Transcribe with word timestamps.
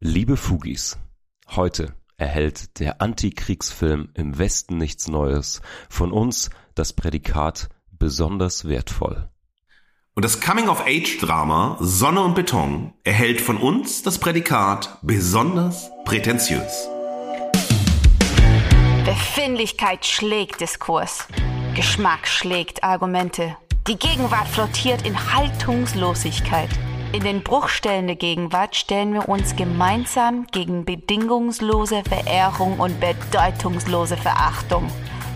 Liebe 0.00 0.36
Fugis, 0.36 0.96
heute 1.56 1.92
erhält 2.16 2.78
der 2.78 3.02
Antikriegsfilm 3.02 4.10
Im 4.14 4.38
Westen 4.38 4.78
nichts 4.78 5.08
Neues 5.08 5.60
von 5.90 6.12
uns 6.12 6.50
das 6.76 6.92
Prädikat 6.92 7.68
besonders 7.90 8.68
wertvoll. 8.68 9.28
Und 10.14 10.24
das 10.24 10.40
Coming-of-Age-Drama 10.40 11.78
Sonne 11.80 12.20
und 12.20 12.36
Beton 12.36 12.92
erhält 13.02 13.40
von 13.40 13.56
uns 13.56 14.04
das 14.04 14.20
Prädikat 14.20 14.98
besonders 15.02 15.90
prätentiös. 16.04 16.88
Befindlichkeit 19.04 20.06
schlägt 20.06 20.60
Diskurs. 20.60 21.26
Geschmack 21.74 22.28
schlägt 22.28 22.84
Argumente. 22.84 23.56
Die 23.88 23.98
Gegenwart 23.98 24.46
flottiert 24.46 25.04
in 25.04 25.34
Haltungslosigkeit. 25.34 26.70
In 27.10 27.24
den 27.24 27.42
Bruchstellen 27.42 28.06
der 28.06 28.16
Gegenwart 28.16 28.76
stellen 28.76 29.14
wir 29.14 29.30
uns 29.30 29.56
gemeinsam 29.56 30.46
gegen 30.52 30.84
bedingungslose 30.84 32.02
Verehrung 32.06 32.78
und 32.78 33.00
bedeutungslose 33.00 34.18
Verachtung. 34.18 34.86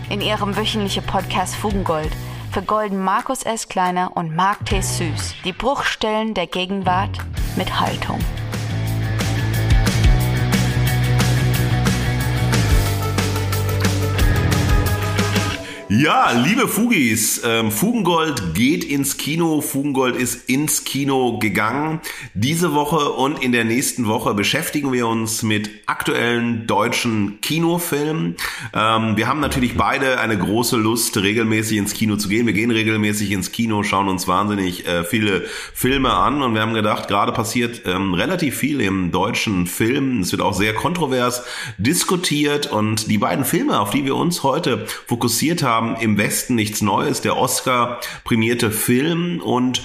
In 0.09 0.21
ihrem 0.21 0.55
wöchentlichen 0.55 1.03
Podcast 1.03 1.55
Fugengold 1.55 2.11
vergolden 2.51 3.03
Markus 3.03 3.41
S. 3.41 3.67
Kleiner 3.69 4.15
und 4.15 4.35
Mark 4.35 4.63
T. 4.67 4.81
Süß 4.81 5.33
die 5.43 5.53
Bruchstellen 5.53 6.35
der 6.35 6.45
Gegenwart 6.45 7.17
mit 7.55 7.79
Haltung. 7.79 8.19
Ja, 15.95 16.31
liebe 16.31 16.67
Fugis, 16.67 17.43
ähm, 17.45 17.69
Fugengold 17.69 18.55
geht 18.55 18.83
ins 18.83 19.17
Kino. 19.17 19.61
Fugengold 19.61 20.15
ist 20.15 20.49
ins 20.49 20.85
Kino 20.85 21.37
gegangen. 21.37 22.01
Diese 22.33 22.73
Woche 22.73 23.11
und 23.11 23.43
in 23.43 23.51
der 23.51 23.63
nächsten 23.63 24.07
Woche 24.07 24.33
beschäftigen 24.33 24.91
wir 24.91 25.05
uns 25.05 25.43
mit 25.43 25.69
aktuellen 25.85 26.65
deutschen 26.65 27.41
Kinofilmen. 27.41 28.37
Ähm, 28.73 29.17
wir 29.17 29.27
haben 29.27 29.39
natürlich 29.39 29.77
beide 29.77 30.19
eine 30.19 30.35
große 30.35 30.77
Lust, 30.77 31.15
regelmäßig 31.17 31.77
ins 31.77 31.93
Kino 31.93 32.15
zu 32.15 32.27
gehen. 32.27 32.47
Wir 32.47 32.53
gehen 32.53 32.71
regelmäßig 32.71 33.29
ins 33.29 33.51
Kino, 33.51 33.83
schauen 33.83 34.09
uns 34.09 34.27
wahnsinnig 34.27 34.87
äh, 34.87 35.03
viele 35.03 35.45
Filme 35.75 36.11
an 36.11 36.41
und 36.41 36.55
wir 36.55 36.61
haben 36.61 36.73
gedacht, 36.73 37.07
gerade 37.07 37.33
passiert 37.33 37.83
ähm, 37.85 38.15
relativ 38.15 38.57
viel 38.57 38.81
im 38.81 39.11
deutschen 39.11 39.67
Film. 39.67 40.21
Es 40.21 40.31
wird 40.31 40.41
auch 40.41 40.55
sehr 40.55 40.73
kontrovers 40.73 41.43
diskutiert 41.77 42.71
und 42.71 43.11
die 43.11 43.19
beiden 43.19 43.45
Filme, 43.45 43.79
auf 43.79 43.91
die 43.91 44.05
wir 44.05 44.15
uns 44.15 44.41
heute 44.41 44.87
fokussiert 45.05 45.61
haben, 45.61 45.82
haben 45.82 45.82
im 45.99 46.17
Westen 46.17 46.55
nichts 46.55 46.81
Neues, 46.81 47.21
der 47.21 47.37
Oscar 47.37 47.99
prämierte 48.23 48.71
Film 48.71 49.41
und 49.41 49.81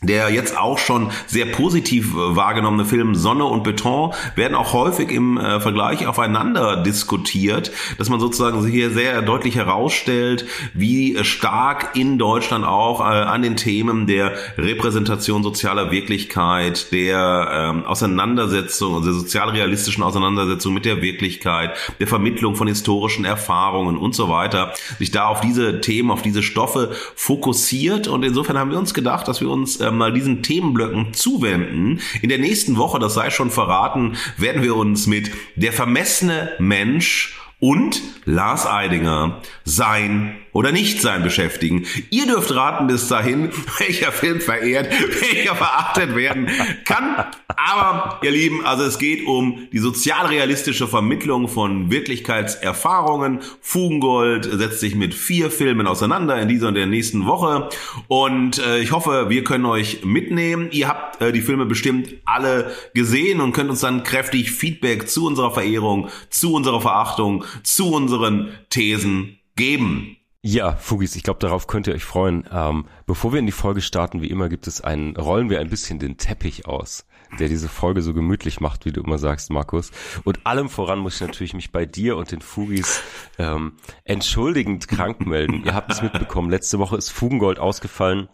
der 0.00 0.30
jetzt 0.30 0.56
auch 0.56 0.78
schon 0.78 1.10
sehr 1.26 1.46
positiv 1.46 2.14
äh, 2.14 2.36
wahrgenommene 2.36 2.84
Film 2.84 3.16
Sonne 3.16 3.44
und 3.44 3.64
Beton 3.64 4.12
werden 4.36 4.54
auch 4.54 4.72
häufig 4.72 5.10
im 5.10 5.38
äh, 5.38 5.58
Vergleich 5.60 6.06
aufeinander 6.06 6.82
diskutiert, 6.82 7.72
dass 7.98 8.08
man 8.08 8.20
sozusagen 8.20 8.64
hier 8.64 8.90
sehr 8.90 9.22
deutlich 9.22 9.56
herausstellt, 9.56 10.46
wie 10.72 11.22
stark 11.24 11.96
in 11.96 12.16
Deutschland 12.16 12.64
auch 12.64 13.00
äh, 13.00 13.04
an 13.04 13.42
den 13.42 13.56
Themen 13.56 14.06
der 14.06 14.34
Repräsentation 14.56 15.42
sozialer 15.42 15.90
Wirklichkeit, 15.90 16.92
der 16.92 17.48
ähm, 17.52 17.84
Auseinandersetzung, 17.84 18.94
also 18.94 19.06
der 19.06 19.18
sozialrealistischen 19.18 20.04
Auseinandersetzung 20.04 20.74
mit 20.74 20.84
der 20.84 21.02
Wirklichkeit, 21.02 21.72
der 21.98 22.06
Vermittlung 22.06 22.54
von 22.54 22.68
historischen 22.68 23.24
Erfahrungen 23.24 23.96
und 23.96 24.14
so 24.14 24.28
weiter, 24.28 24.74
sich 25.00 25.10
da 25.10 25.26
auf 25.26 25.40
diese 25.40 25.80
Themen, 25.80 26.12
auf 26.12 26.22
diese 26.22 26.44
Stoffe 26.44 26.92
fokussiert. 27.16 28.06
Und 28.06 28.24
insofern 28.24 28.58
haben 28.58 28.70
wir 28.70 28.78
uns 28.78 28.94
gedacht, 28.94 29.26
dass 29.26 29.40
wir 29.40 29.50
uns 29.50 29.80
äh, 29.80 29.87
mal 29.96 30.12
diesen 30.12 30.42
Themenblöcken 30.42 31.14
zuwenden. 31.14 32.00
In 32.22 32.28
der 32.28 32.38
nächsten 32.38 32.76
Woche, 32.76 32.98
das 32.98 33.14
sei 33.14 33.30
schon 33.30 33.50
verraten, 33.50 34.16
werden 34.36 34.62
wir 34.62 34.76
uns 34.76 35.06
mit 35.06 35.30
der 35.56 35.72
vermessene 35.72 36.52
Mensch 36.58 37.38
und 37.60 38.00
Lars 38.24 38.66
Eidinger 38.66 39.40
sein 39.64 40.36
oder 40.58 40.72
nicht 40.72 41.00
sein 41.00 41.22
beschäftigen. 41.22 41.86
Ihr 42.10 42.26
dürft 42.26 42.52
raten 42.52 42.88
bis 42.88 43.06
dahin, 43.06 43.50
welcher 43.78 44.10
Film 44.10 44.40
verehrt, 44.40 44.88
welcher 44.90 45.54
verachtet 45.54 46.16
werden 46.16 46.48
kann. 46.84 47.26
Aber, 47.46 48.18
ihr 48.24 48.32
Lieben, 48.32 48.66
also 48.66 48.82
es 48.82 48.98
geht 48.98 49.24
um 49.24 49.68
die 49.72 49.78
sozialrealistische 49.78 50.88
Vermittlung 50.88 51.46
von 51.46 51.92
Wirklichkeitserfahrungen. 51.92 53.38
Fugengold 53.60 54.46
setzt 54.46 54.80
sich 54.80 54.96
mit 54.96 55.14
vier 55.14 55.52
Filmen 55.52 55.86
auseinander 55.86 56.42
in 56.42 56.48
dieser 56.48 56.68
und 56.68 56.74
der 56.74 56.86
nächsten 56.86 57.26
Woche. 57.26 57.68
Und 58.08 58.58
äh, 58.58 58.80
ich 58.80 58.90
hoffe, 58.90 59.26
wir 59.28 59.44
können 59.44 59.64
euch 59.64 60.04
mitnehmen. 60.04 60.70
Ihr 60.72 60.88
habt 60.88 61.22
äh, 61.22 61.30
die 61.30 61.40
Filme 61.40 61.66
bestimmt 61.66 62.14
alle 62.24 62.72
gesehen 62.94 63.40
und 63.40 63.52
könnt 63.52 63.70
uns 63.70 63.80
dann 63.80 64.02
kräftig 64.02 64.50
Feedback 64.50 65.08
zu 65.08 65.24
unserer 65.24 65.52
Verehrung, 65.52 66.08
zu 66.30 66.52
unserer 66.52 66.80
Verachtung, 66.80 67.44
zu 67.62 67.92
unseren 67.92 68.48
Thesen 68.70 69.38
geben. 69.54 70.17
Ja, 70.50 70.76
Fugis, 70.76 71.14
ich 71.14 71.24
glaube, 71.24 71.40
darauf 71.40 71.66
könnt 71.66 71.88
ihr 71.88 71.94
euch 71.94 72.06
freuen. 72.06 72.48
Ähm, 72.50 72.86
bevor 73.04 73.34
wir 73.34 73.38
in 73.38 73.44
die 73.44 73.52
Folge 73.52 73.82
starten, 73.82 74.22
wie 74.22 74.30
immer 74.30 74.48
gibt 74.48 74.66
es 74.66 74.80
einen, 74.80 75.14
rollen 75.14 75.50
wir 75.50 75.60
ein 75.60 75.68
bisschen 75.68 75.98
den 75.98 76.16
Teppich 76.16 76.66
aus, 76.66 77.04
der 77.38 77.48
diese 77.48 77.68
Folge 77.68 78.00
so 78.00 78.14
gemütlich 78.14 78.58
macht, 78.58 78.86
wie 78.86 78.92
du 78.92 79.02
immer 79.02 79.18
sagst, 79.18 79.50
Markus. 79.50 79.90
Und 80.24 80.46
allem 80.46 80.70
voran 80.70 81.00
muss 81.00 81.16
ich 81.16 81.20
natürlich 81.20 81.52
mich 81.52 81.70
bei 81.70 81.84
dir 81.84 82.16
und 82.16 82.32
den 82.32 82.40
Fugis 82.40 83.02
ähm, 83.38 83.74
entschuldigend 84.04 84.88
krank 84.88 85.26
melden. 85.26 85.64
ihr 85.66 85.74
habt 85.74 85.92
es 85.92 86.00
mitbekommen, 86.00 86.48
letzte 86.48 86.78
Woche 86.78 86.96
ist 86.96 87.10
Fugengold 87.10 87.58
ausgefallen. 87.58 88.30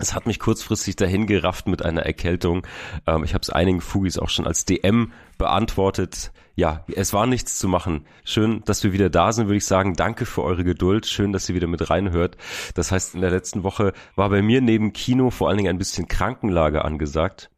Es 0.00 0.14
hat 0.14 0.26
mich 0.26 0.40
kurzfristig 0.40 0.96
dahin 0.96 1.28
gerafft 1.28 1.68
mit 1.68 1.84
einer 1.84 2.02
Erkältung. 2.02 2.66
Ähm, 3.06 3.22
ich 3.22 3.34
habe 3.34 3.42
es 3.42 3.50
einigen 3.50 3.80
Fugis 3.80 4.18
auch 4.18 4.30
schon 4.30 4.48
als 4.48 4.64
DM 4.64 5.12
beantwortet. 5.38 6.32
Ja, 6.54 6.84
es 6.94 7.12
war 7.12 7.26
nichts 7.26 7.58
zu 7.58 7.66
machen. 7.66 8.06
Schön, 8.24 8.62
dass 8.66 8.84
wir 8.84 8.92
wieder 8.92 9.08
da 9.08 9.32
sind, 9.32 9.46
würde 9.46 9.56
ich 9.56 9.64
sagen. 9.64 9.94
Danke 9.94 10.26
für 10.26 10.42
eure 10.42 10.64
Geduld. 10.64 11.06
Schön, 11.06 11.32
dass 11.32 11.48
ihr 11.48 11.54
wieder 11.54 11.66
mit 11.66 11.88
reinhört. 11.88 12.36
Das 12.74 12.92
heißt, 12.92 13.14
in 13.14 13.22
der 13.22 13.30
letzten 13.30 13.62
Woche 13.62 13.94
war 14.16 14.28
bei 14.28 14.42
mir 14.42 14.60
neben 14.60 14.92
Kino 14.92 15.30
vor 15.30 15.48
allen 15.48 15.56
Dingen 15.56 15.70
ein 15.70 15.78
bisschen 15.78 16.08
Krankenlage 16.08 16.84
angesagt. 16.84 17.50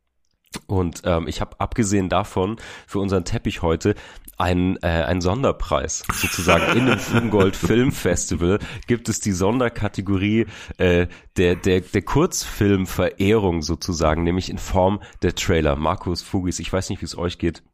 Und 0.69 1.03
ähm, 1.05 1.27
ich 1.27 1.41
habe 1.41 1.59
abgesehen 1.59 2.09
davon 2.09 2.57
für 2.87 3.01
unseren 3.01 3.25
Teppich 3.25 3.63
heute 3.63 3.97
ein, 4.39 4.77
äh, 4.83 4.87
ein 4.87 5.21
Sonderpreis. 5.21 6.05
Sozusagen 6.13 6.79
in 6.79 6.87
dem 6.87 6.99
Fugengold 7.01 7.57
Film 7.57 7.91
Festival 7.91 8.61
gibt 8.87 9.09
es 9.09 9.19
die 9.19 9.33
Sonderkategorie 9.33 10.47
äh, 10.79 11.09
der, 11.37 11.57
der, 11.57 11.81
der 11.81 12.03
Kurzfilmverehrung 12.03 13.63
sozusagen, 13.63 14.23
nämlich 14.23 14.51
in 14.51 14.59
Form 14.59 15.03
der 15.23 15.35
Trailer. 15.35 15.75
Markus 15.75 16.23
Fugis, 16.23 16.61
ich 16.61 16.73
weiß 16.73 16.91
nicht, 16.91 17.03
wie 17.03 17.07
es 17.07 17.19
euch 17.19 17.39
geht. 17.39 17.65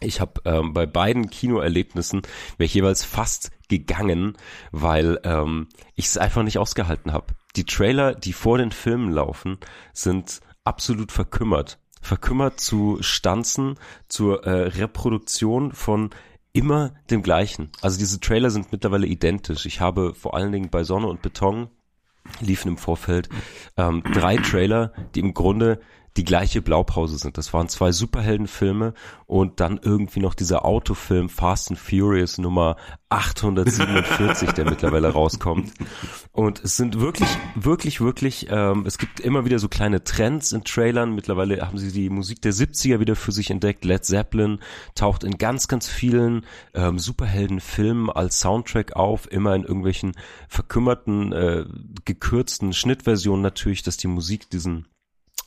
Ich 0.00 0.20
habe 0.20 0.40
ähm, 0.44 0.72
bei 0.72 0.86
beiden 0.86 1.28
Kinoerlebnissen 1.28 2.22
wäre 2.56 2.66
ich 2.66 2.74
jeweils 2.74 3.04
fast 3.04 3.50
gegangen, 3.68 4.36
weil 4.70 5.18
ähm, 5.24 5.68
ich 5.94 6.06
es 6.06 6.18
einfach 6.18 6.42
nicht 6.42 6.58
ausgehalten 6.58 7.12
habe. 7.12 7.34
Die 7.56 7.64
Trailer, 7.64 8.14
die 8.14 8.32
vor 8.32 8.58
den 8.58 8.70
Filmen 8.70 9.10
laufen, 9.12 9.58
sind 9.92 10.40
absolut 10.64 11.10
verkümmert 11.10 11.78
verkümmert 12.00 12.60
zu 12.60 12.98
Stanzen, 13.00 13.74
zur 14.08 14.44
äh, 14.44 14.68
Reproduktion 14.68 15.72
von 15.72 16.10
immer 16.52 16.94
dem 17.10 17.22
gleichen. 17.22 17.70
Also 17.82 17.98
diese 17.98 18.20
Trailer 18.20 18.50
sind 18.50 18.72
mittlerweile 18.72 19.06
identisch. 19.06 19.66
Ich 19.66 19.80
habe 19.80 20.14
vor 20.14 20.34
allen 20.34 20.52
Dingen 20.52 20.70
bei 20.70 20.84
Sonne 20.84 21.06
und 21.06 21.22
Beton 21.22 21.68
liefen 22.40 22.68
im 22.68 22.76
Vorfeld 22.76 23.28
ähm, 23.76 24.02
drei 24.12 24.36
Trailer, 24.36 24.92
die 25.14 25.20
im 25.20 25.34
Grunde 25.34 25.80
die 26.16 26.24
gleiche 26.24 26.62
Blaupause 26.62 27.18
sind. 27.18 27.38
Das 27.38 27.52
waren 27.52 27.68
zwei 27.68 27.92
Superheldenfilme 27.92 28.94
und 29.26 29.60
dann 29.60 29.78
irgendwie 29.82 30.20
noch 30.20 30.34
dieser 30.34 30.64
Autofilm 30.64 31.28
Fast 31.28 31.70
and 31.70 31.78
Furious 31.78 32.38
Nummer 32.38 32.76
847, 33.10 34.52
der 34.52 34.64
mittlerweile 34.66 35.08
rauskommt. 35.08 35.72
Und 36.32 36.62
es 36.62 36.76
sind 36.76 37.00
wirklich, 37.00 37.28
wirklich, 37.54 38.00
wirklich, 38.00 38.48
ähm, 38.50 38.84
es 38.86 38.98
gibt 38.98 39.20
immer 39.20 39.44
wieder 39.44 39.58
so 39.58 39.68
kleine 39.68 40.04
Trends 40.04 40.52
in 40.52 40.64
Trailern. 40.64 41.14
Mittlerweile 41.14 41.60
haben 41.66 41.78
sie 41.78 41.92
die 41.92 42.10
Musik 42.10 42.42
der 42.42 42.52
70er 42.52 43.00
wieder 43.00 43.16
für 43.16 43.32
sich 43.32 43.50
entdeckt. 43.50 43.84
Led 43.84 44.04
Zeppelin 44.04 44.58
taucht 44.94 45.24
in 45.24 45.38
ganz, 45.38 45.68
ganz 45.68 45.88
vielen 45.88 46.44
ähm, 46.74 46.98
Superheldenfilmen 46.98 48.10
als 48.10 48.40
Soundtrack 48.40 48.94
auf, 48.94 49.30
immer 49.30 49.54
in 49.54 49.62
irgendwelchen 49.62 50.12
verkümmerten, 50.48 51.32
äh, 51.32 51.64
gekürzten 52.04 52.72
Schnittversionen 52.72 53.42
natürlich, 53.42 53.82
dass 53.82 53.96
die 53.96 54.08
Musik 54.08 54.50
diesen 54.50 54.86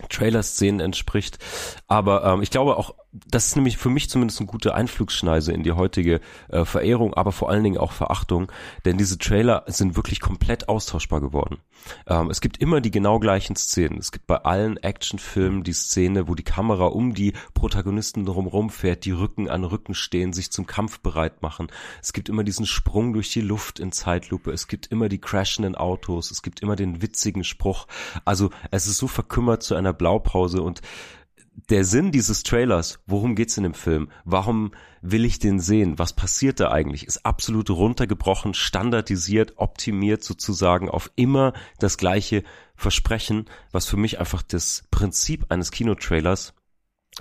Trailer-Szenen 0.09 0.79
entspricht. 0.79 1.37
Aber 1.87 2.23
ähm, 2.25 2.41
ich 2.41 2.51
glaube 2.51 2.77
auch, 2.77 2.95
das 3.11 3.47
ist 3.47 3.55
nämlich 3.55 3.77
für 3.77 3.89
mich 3.89 4.09
zumindest 4.09 4.39
eine 4.39 4.47
gute 4.47 4.73
Einflugsschneise 4.73 5.51
in 5.51 5.63
die 5.63 5.73
heutige 5.73 6.21
äh, 6.49 6.63
Verehrung, 6.63 7.13
aber 7.13 7.31
vor 7.33 7.49
allen 7.49 7.63
Dingen 7.63 7.77
auch 7.77 7.91
Verachtung, 7.91 8.51
denn 8.85 8.97
diese 8.97 9.17
Trailer 9.17 9.63
sind 9.67 9.97
wirklich 9.97 10.21
komplett 10.21 10.69
austauschbar 10.69 11.19
geworden. 11.19 11.57
Ähm, 12.07 12.29
es 12.29 12.39
gibt 12.39 12.57
immer 12.57 12.79
die 12.79 12.91
genau 12.91 13.19
gleichen 13.19 13.55
Szenen. 13.55 13.97
Es 13.97 14.11
gibt 14.11 14.27
bei 14.27 14.37
allen 14.37 14.77
Actionfilmen 14.77 15.63
die 15.63 15.73
Szene, 15.73 16.29
wo 16.29 16.35
die 16.35 16.43
Kamera 16.43 16.85
um 16.85 17.13
die 17.13 17.33
Protagonisten 17.53 18.25
drumherum 18.25 18.69
fährt, 18.69 19.03
die 19.03 19.11
Rücken 19.11 19.49
an 19.49 19.65
Rücken 19.65 19.93
stehen, 19.93 20.31
sich 20.31 20.51
zum 20.51 20.65
Kampf 20.65 21.01
bereit 21.01 21.41
machen. 21.41 21.67
Es 22.01 22.13
gibt 22.13 22.29
immer 22.29 22.45
diesen 22.45 22.65
Sprung 22.65 23.11
durch 23.13 23.31
die 23.31 23.41
Luft 23.41 23.79
in 23.79 23.91
Zeitlupe. 23.91 24.51
Es 24.51 24.67
gibt 24.67 24.87
immer 24.87 25.09
die 25.09 25.19
crashenden 25.19 25.75
Autos. 25.75 26.31
Es 26.31 26.41
gibt 26.41 26.61
immer 26.61 26.77
den 26.77 27.01
witzigen 27.01 27.43
Spruch. 27.43 27.87
Also 28.23 28.51
es 28.71 28.87
ist 28.87 28.97
so 28.97 29.07
verkümmert 29.07 29.63
zu 29.63 29.75
einer 29.75 29.93
Blaupause 29.93 30.61
und 30.61 30.81
der 31.69 31.83
Sinn 31.85 32.11
dieses 32.11 32.43
Trailers, 32.43 32.99
worum 33.05 33.35
geht's 33.35 33.57
in 33.57 33.63
dem 33.63 33.73
Film? 33.73 34.09
Warum 34.23 34.71
will 35.01 35.25
ich 35.25 35.39
den 35.39 35.59
sehen? 35.59 35.99
Was 35.99 36.13
passiert 36.13 36.59
da 36.59 36.71
eigentlich? 36.71 37.05
Ist 37.05 37.25
absolut 37.25 37.69
runtergebrochen, 37.69 38.53
standardisiert, 38.53 39.53
optimiert 39.57 40.23
sozusagen 40.23 40.89
auf 40.89 41.11
immer 41.15 41.53
das 41.79 41.97
gleiche 41.97 42.43
Versprechen, 42.75 43.45
was 43.71 43.85
für 43.85 43.97
mich 43.97 44.19
einfach 44.19 44.41
das 44.41 44.83
Prinzip 44.91 45.45
eines 45.49 45.71
Kinotrailers 45.71 46.53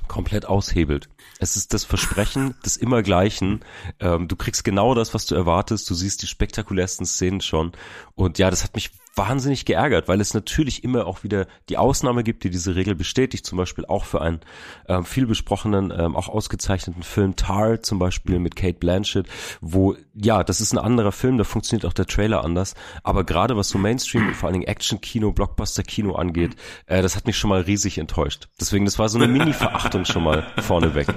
komplett 0.07 0.47
aushebelt. 0.47 1.09
Es 1.39 1.57
ist 1.57 1.75
das 1.75 1.85
Versprechen 1.85 2.55
des 2.65 2.77
Immergleichen. 2.77 3.65
Ähm, 3.99 4.29
du 4.29 4.37
kriegst 4.37 4.63
genau 4.63 4.95
das, 4.95 5.15
was 5.15 5.27
du 5.27 5.35
erwartest. 5.35 5.91
Du 5.91 5.95
siehst 5.95 6.23
die 6.23 6.29
spektakulärsten 6.29 7.07
Szenen 7.07 7.41
schon. 7.41 7.73
Und 8.15 8.39
ja, 8.39 8.51
das 8.51 8.63
hat 8.63 8.75
mich 8.75 8.91
wahnsinnig 9.15 9.65
geärgert, 9.65 10.09
weil 10.09 10.21
es 10.21 10.35
natürlich 10.35 10.85
immer 10.85 11.07
auch 11.07 11.25
wieder 11.25 11.47
die 11.69 11.77
Ausnahme 11.77 12.23
gibt, 12.23 12.45
die 12.45 12.51
diese 12.51 12.77
Regel 12.77 12.95
bestätigt, 12.95 13.45
zum 13.45 13.59
Beispiel 13.59 13.85
auch 13.85 14.05
für 14.05 14.23
einen 14.23 14.41
ähm, 14.89 15.05
viel 15.05 15.27
besprochenen, 15.27 15.93
ähm, 15.97 16.17
auch 16.17 16.29
ausgezeichneten 16.29 17.03
Film 17.03 17.37
Tar 17.37 17.83
zum 17.83 17.99
Beispiel 17.99 18.39
mit 18.39 18.57
Kate 18.57 18.79
Blanchett, 18.79 19.27
wo, 19.61 19.97
ja, 20.15 20.45
das 20.45 20.61
ist 20.61 20.73
ein 20.73 20.79
anderer 20.79 21.13
Film, 21.13 21.39
da 21.39 21.45
funktioniert 21.45 21.85
auch 21.87 21.93
der 21.93 22.07
Trailer 22.07 22.45
anders, 22.45 22.75
aber 23.03 23.25
gerade 23.25 23.57
was 23.57 23.69
so 23.69 23.79
Mainstream 23.79 24.29
und 24.29 24.37
vor 24.37 24.47
allen 24.47 24.61
Dingen 24.61 24.69
Action-Kino, 24.69 25.33
Blockbuster-Kino 25.33 26.15
angeht, 26.15 26.57
äh, 26.87 27.03
das 27.03 27.17
hat 27.17 27.27
mich 27.27 27.37
schon 27.37 27.51
mal 27.51 27.63
riesig 27.63 27.99
enttäuscht. 27.99 28.49
Deswegen, 28.61 28.85
das 28.85 28.99
war 28.99 29.09
so 29.09 29.19
eine 29.19 29.29
Mini-Verachtung 29.29 30.05
schon 30.05 30.23
mal 30.23 30.47
vorneweg. 30.59 31.09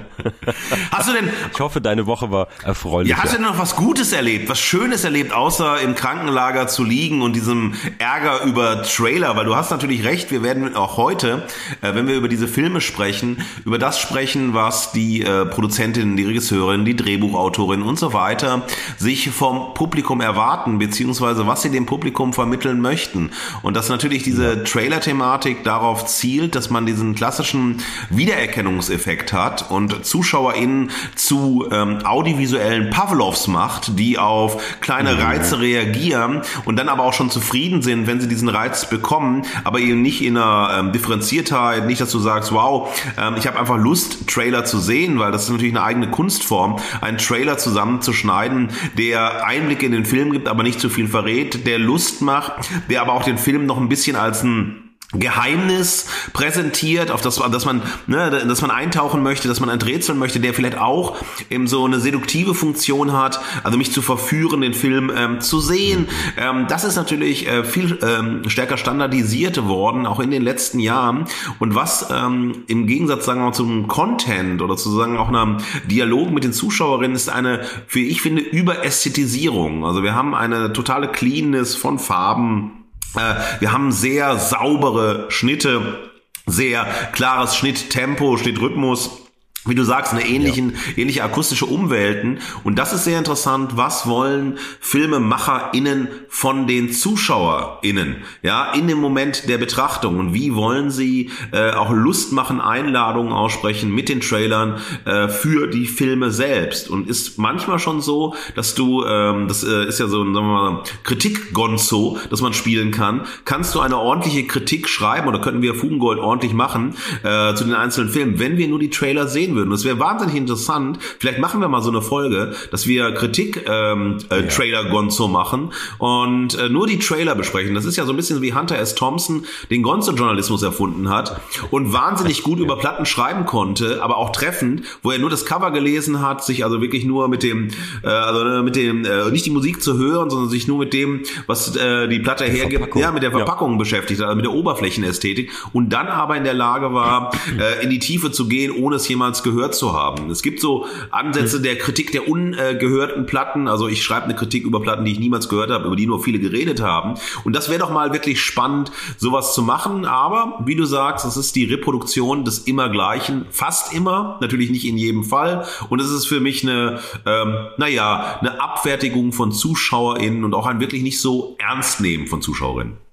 Hast 0.90 1.08
du 1.08 1.12
denn... 1.12 1.30
Ich 1.52 1.60
hoffe, 1.60 1.80
deine 1.80 2.06
Woche 2.06 2.30
war 2.30 2.48
erfreulich. 2.64 3.10
Ja, 3.10 3.18
hast 3.18 3.32
du 3.32 3.36
denn 3.36 3.46
noch 3.46 3.58
was 3.58 3.76
Gutes 3.76 4.12
erlebt, 4.12 4.48
was 4.48 4.58
Schönes 4.58 5.04
erlebt, 5.04 5.32
außer 5.32 5.80
im 5.80 5.94
Krankenlager 5.94 6.66
zu 6.66 6.82
liegen 6.82 7.22
und 7.22 7.34
diesem 7.34 7.74
Ärger 7.98 8.44
über 8.44 8.82
Trailer, 8.82 9.36
weil 9.36 9.44
du 9.44 9.56
hast 9.56 9.70
natürlich 9.70 10.04
recht, 10.04 10.30
wir 10.30 10.42
werden 10.42 10.74
auch 10.76 10.96
heute, 10.96 11.46
äh, 11.80 11.94
wenn 11.94 12.06
wir 12.06 12.16
über 12.16 12.28
diese 12.28 12.48
Filme 12.48 12.80
sprechen, 12.80 13.42
über 13.64 13.78
das 13.78 14.00
sprechen, 14.00 14.54
was 14.54 14.92
die 14.92 15.22
äh, 15.22 15.46
Produzentin, 15.46 16.16
die 16.16 16.24
Regisseurin, 16.24 16.84
die 16.84 16.96
Drehbuchautorin 16.96 17.82
und 17.82 17.98
so 17.98 18.12
weiter 18.12 18.62
sich 18.96 19.30
vom 19.30 19.74
Publikum 19.74 20.20
erwarten, 20.20 20.78
beziehungsweise 20.78 21.46
was 21.46 21.62
sie 21.62 21.70
dem 21.70 21.86
Publikum 21.86 22.32
vermitteln 22.32 22.80
möchten. 22.80 23.30
Und 23.62 23.76
dass 23.76 23.88
natürlich 23.88 24.22
diese 24.22 24.64
Trailer-Thematik 24.64 25.64
darauf 25.64 26.06
zielt, 26.06 26.54
dass 26.54 26.70
man 26.70 26.86
diesen 26.86 27.14
klassischen 27.14 27.82
Wiedererkennungseffekt 28.10 29.32
hat 29.32 29.70
und 29.70 30.04
ZuschauerInnen 30.04 30.90
zu 31.14 31.68
ähm, 31.70 32.04
audiovisuellen 32.04 32.90
Pavlovs 32.90 33.46
macht, 33.46 33.98
die 33.98 34.18
auf 34.18 34.80
kleine 34.80 35.18
Reize 35.18 35.60
reagieren 35.60 36.42
und 36.64 36.76
dann 36.76 36.88
aber 36.88 37.04
auch 37.04 37.12
schon 37.12 37.30
zufrieden 37.30 37.73
sind, 37.82 38.06
wenn 38.06 38.20
sie 38.20 38.28
diesen 38.28 38.48
Reiz 38.48 38.88
bekommen, 38.88 39.42
aber 39.64 39.78
eben 39.78 40.02
nicht 40.02 40.22
in 40.22 40.36
einer 40.36 40.78
ähm, 40.78 40.92
Differenziertheit, 40.92 41.86
nicht, 41.86 42.00
dass 42.00 42.10
du 42.10 42.18
sagst, 42.18 42.52
wow, 42.52 42.88
ähm, 43.18 43.34
ich 43.36 43.46
habe 43.46 43.58
einfach 43.58 43.78
Lust, 43.78 44.28
Trailer 44.28 44.64
zu 44.64 44.78
sehen, 44.78 45.18
weil 45.18 45.32
das 45.32 45.44
ist 45.44 45.50
natürlich 45.50 45.74
eine 45.74 45.82
eigene 45.82 46.10
Kunstform, 46.10 46.78
einen 47.00 47.18
Trailer 47.18 47.58
zusammenzuschneiden, 47.58 48.70
der 48.96 49.46
Einblicke 49.46 49.86
in 49.86 49.92
den 49.92 50.04
Film 50.04 50.32
gibt, 50.32 50.48
aber 50.48 50.62
nicht 50.62 50.80
zu 50.80 50.88
viel 50.88 51.08
verrät, 51.08 51.66
der 51.66 51.78
Lust 51.78 52.22
macht, 52.22 52.52
der 52.90 53.02
aber 53.02 53.12
auch 53.12 53.24
den 53.24 53.38
Film 53.38 53.66
noch 53.66 53.78
ein 53.78 53.88
bisschen 53.88 54.16
als 54.16 54.42
ein 54.42 54.83
Geheimnis 55.14 56.06
präsentiert, 56.32 57.10
auf 57.10 57.20
das, 57.20 57.36
dass 57.36 57.64
man, 57.64 57.82
ne, 58.06 58.30
dass 58.30 58.62
man 58.62 58.70
eintauchen 58.70 59.22
möchte, 59.22 59.48
dass 59.48 59.60
man 59.60 59.68
enträtseln 59.68 60.18
möchte, 60.18 60.40
der 60.40 60.54
vielleicht 60.54 60.78
auch 60.78 61.16
eben 61.50 61.66
so 61.66 61.84
eine 61.84 62.00
seduktive 62.00 62.54
Funktion 62.54 63.12
hat, 63.12 63.40
also 63.62 63.78
mich 63.78 63.92
zu 63.92 64.02
verführen, 64.02 64.60
den 64.60 64.74
Film 64.74 65.10
ähm, 65.14 65.40
zu 65.40 65.60
sehen. 65.60 66.08
Ähm, 66.36 66.66
das 66.68 66.84
ist 66.84 66.96
natürlich 66.96 67.46
äh, 67.48 67.64
viel 67.64 67.98
ähm, 68.02 68.48
stärker 68.48 68.76
standardisiert 68.76 69.66
worden, 69.66 70.06
auch 70.06 70.20
in 70.20 70.30
den 70.30 70.42
letzten 70.42 70.78
Jahren. 70.78 71.26
Und 71.58 71.74
was 71.74 72.08
ähm, 72.10 72.64
im 72.66 72.86
Gegensatz, 72.86 73.24
sagen 73.24 73.40
wir 73.40 73.46
mal, 73.46 73.52
zum 73.52 73.88
Content 73.88 74.62
oder 74.62 74.76
sozusagen 74.76 75.16
auch 75.16 75.28
einem 75.28 75.58
Dialog 75.90 76.30
mit 76.30 76.44
den 76.44 76.52
Zuschauerinnen 76.52 77.14
ist 77.14 77.28
eine, 77.28 77.62
wie 77.88 78.08
ich 78.08 78.20
finde, 78.20 78.42
Überästhetisierung. 78.42 79.84
Also 79.84 80.02
wir 80.02 80.14
haben 80.14 80.34
eine 80.34 80.72
totale 80.72 81.08
Cleanness 81.08 81.76
von 81.76 81.98
Farben, 81.98 82.83
wir 83.14 83.72
haben 83.72 83.92
sehr 83.92 84.38
saubere 84.38 85.30
Schnitte, 85.30 86.10
sehr 86.46 86.84
klares 87.12 87.56
Schnitttempo, 87.56 88.36
Schnittrhythmus 88.36 89.23
wie 89.66 89.74
du 89.74 89.84
sagst, 89.84 90.12
eine 90.12 90.26
ähnlichen, 90.26 90.70
ja. 90.70 91.02
ähnliche 91.02 91.24
akustische 91.24 91.66
Umwelten. 91.66 92.38
Und 92.64 92.78
das 92.78 92.92
ist 92.92 93.04
sehr 93.04 93.18
interessant. 93.18 93.76
Was 93.76 94.06
wollen 94.06 94.58
FilmemacherInnen 94.80 96.08
von 96.28 96.66
den 96.66 96.92
ZuschauerInnen? 96.92 98.16
Ja, 98.42 98.72
in 98.72 98.88
dem 98.88 98.98
Moment 99.00 99.48
der 99.48 99.58
Betrachtung. 99.58 100.18
Und 100.18 100.34
wie 100.34 100.54
wollen 100.54 100.90
sie 100.90 101.30
äh, 101.52 101.70
auch 101.70 101.92
Lust 101.92 102.32
machen, 102.32 102.60
Einladungen 102.60 103.32
aussprechen 103.32 103.94
mit 103.94 104.08
den 104.08 104.20
Trailern 104.20 104.80
äh, 105.06 105.28
für 105.28 105.66
die 105.66 105.86
Filme 105.86 106.30
selbst? 106.30 106.90
Und 106.90 107.08
ist 107.08 107.38
manchmal 107.38 107.78
schon 107.78 108.02
so, 108.02 108.34
dass 108.54 108.74
du, 108.74 109.04
ähm, 109.04 109.48
das 109.48 109.64
äh, 109.64 109.86
ist 109.86 109.98
ja 109.98 110.08
so 110.08 110.22
ein, 110.22 110.34
sagen 110.34 110.46
wir 110.46 110.52
mal, 110.52 110.82
Kritik-Gonzo, 111.04 112.18
dass 112.28 112.42
man 112.42 112.52
spielen 112.52 112.90
kann. 112.90 113.22
Kannst 113.44 113.74
du 113.74 113.80
eine 113.80 113.96
ordentliche 113.96 114.46
Kritik 114.46 114.88
schreiben 114.88 115.28
oder 115.28 115.40
könnten 115.40 115.62
wir 115.62 115.74
Fugengold 115.74 116.18
ordentlich 116.18 116.52
machen 116.52 116.94
äh, 117.22 117.54
zu 117.54 117.64
den 117.64 117.74
einzelnen 117.74 118.10
Filmen, 118.10 118.38
wenn 118.38 118.58
wir 118.58 118.68
nur 118.68 118.78
die 118.78 118.90
Trailer 118.90 119.26
sehen 119.26 119.53
würden. 119.54 119.70
Das 119.70 119.84
wäre 119.84 119.98
wahnsinnig 119.98 120.36
interessant. 120.36 120.98
Vielleicht 121.18 121.38
machen 121.38 121.60
wir 121.60 121.68
mal 121.68 121.82
so 121.82 121.90
eine 121.90 122.02
Folge, 122.02 122.54
dass 122.70 122.86
wir 122.86 123.12
Kritik 123.12 123.64
ähm, 123.68 124.18
äh, 124.30 124.46
ja. 124.46 125.28
Machen 125.28 125.72
und 125.98 126.58
äh, 126.58 126.68
nur 126.68 126.86
die 126.86 126.98
Trailer 126.98 127.34
besprechen. 127.34 127.74
Das 127.74 127.84
ist 127.84 127.96
ja 127.96 128.04
so 128.04 128.12
ein 128.12 128.16
bisschen 128.16 128.42
wie 128.42 128.54
Hunter 128.54 128.78
S. 128.78 128.94
Thompson 128.94 129.44
den 129.70 129.82
Gonzo-Journalismus 129.82 130.62
erfunden 130.62 131.08
hat 131.08 131.40
und 131.70 131.92
wahnsinnig 131.92 132.42
gut 132.42 132.58
ja. 132.58 132.64
über 132.64 132.76
Platten 132.76 133.06
schreiben 133.06 133.46
konnte, 133.46 134.02
aber 134.02 134.16
auch 134.16 134.32
treffend, 134.32 134.82
wo 135.02 135.10
er 135.10 135.18
nur 135.18 135.30
das 135.30 135.44
Cover 135.44 135.70
gelesen 135.70 136.20
hat, 136.20 136.44
sich 136.44 136.64
also 136.64 136.80
wirklich 136.80 137.04
nur 137.04 137.28
mit 137.28 137.42
dem, 137.42 137.68
äh, 138.02 138.08
also 138.08 138.44
ne, 138.44 138.62
mit 138.62 138.76
dem, 138.76 139.04
äh, 139.04 139.30
nicht 139.30 139.46
die 139.46 139.50
Musik 139.50 139.82
zu 139.82 139.96
hören, 139.98 140.30
sondern 140.30 140.48
sich 140.48 140.66
nur 140.66 140.78
mit 140.78 140.92
dem, 140.92 141.22
was 141.46 141.76
äh, 141.76 142.08
die 142.08 142.18
Platte 142.18 142.44
hergibt, 142.44 142.80
Verpackung. 142.80 143.02
ja, 143.02 143.12
mit 143.12 143.22
der 143.22 143.30
Verpackung 143.30 143.72
ja. 143.72 143.78
beschäftigt, 143.78 144.20
also 144.20 144.34
mit 144.34 144.44
der 144.44 144.52
Oberflächenästhetik 144.52 145.50
und 145.72 145.90
dann 145.90 146.08
aber 146.08 146.36
in 146.36 146.44
der 146.44 146.54
Lage 146.54 146.92
war, 146.92 147.32
äh, 147.58 147.84
in 147.84 147.90
die 147.90 147.98
Tiefe 147.98 148.32
zu 148.32 148.48
gehen, 148.48 148.72
ohne 148.72 148.96
es 148.96 149.08
jemals 149.08 149.42
gehört 149.44 149.76
zu 149.76 149.92
haben. 149.92 150.30
Es 150.30 150.42
gibt 150.42 150.58
so 150.58 150.86
Ansätze 151.10 151.60
der 151.60 151.78
Kritik 151.78 152.10
der 152.10 152.28
ungehörten 152.28 153.26
Platten. 153.26 153.68
Also 153.68 153.86
ich 153.86 154.02
schreibe 154.02 154.24
eine 154.24 154.34
Kritik 154.34 154.64
über 154.64 154.80
Platten, 154.80 155.04
die 155.04 155.12
ich 155.12 155.20
niemals 155.20 155.48
gehört 155.48 155.70
habe, 155.70 155.86
über 155.86 155.94
die 155.94 156.06
nur 156.06 156.20
viele 156.22 156.40
geredet 156.40 156.80
haben. 156.80 157.14
Und 157.44 157.54
das 157.54 157.68
wäre 157.68 157.78
doch 157.78 157.92
mal 157.92 158.12
wirklich 158.12 158.40
spannend, 158.40 158.90
sowas 159.16 159.54
zu 159.54 159.62
machen. 159.62 160.04
Aber 160.04 160.58
wie 160.64 160.74
du 160.74 160.84
sagst, 160.84 161.24
es 161.24 161.36
ist 161.36 161.54
die 161.54 161.64
Reproduktion 161.64 162.44
des 162.44 162.60
Immergleichen, 162.60 163.46
fast 163.50 163.94
immer, 163.94 164.38
natürlich 164.40 164.70
nicht 164.70 164.86
in 164.86 164.98
jedem 164.98 165.22
Fall. 165.22 165.64
Und 165.88 166.00
es 166.00 166.10
ist 166.10 166.26
für 166.26 166.40
mich 166.40 166.64
eine, 166.64 166.98
ähm, 167.26 167.68
naja, 167.76 168.38
eine 168.40 168.60
Abfertigung 168.60 169.32
von 169.32 169.52
ZuschauerInnen 169.52 170.44
und 170.44 170.54
auch 170.54 170.66
ein 170.66 170.80
wirklich 170.80 171.02
nicht 171.02 171.20
so 171.20 171.56
ernst 171.58 172.00
nehmen 172.00 172.26
von 172.26 172.42
Zuschauerinnen. 172.42 173.03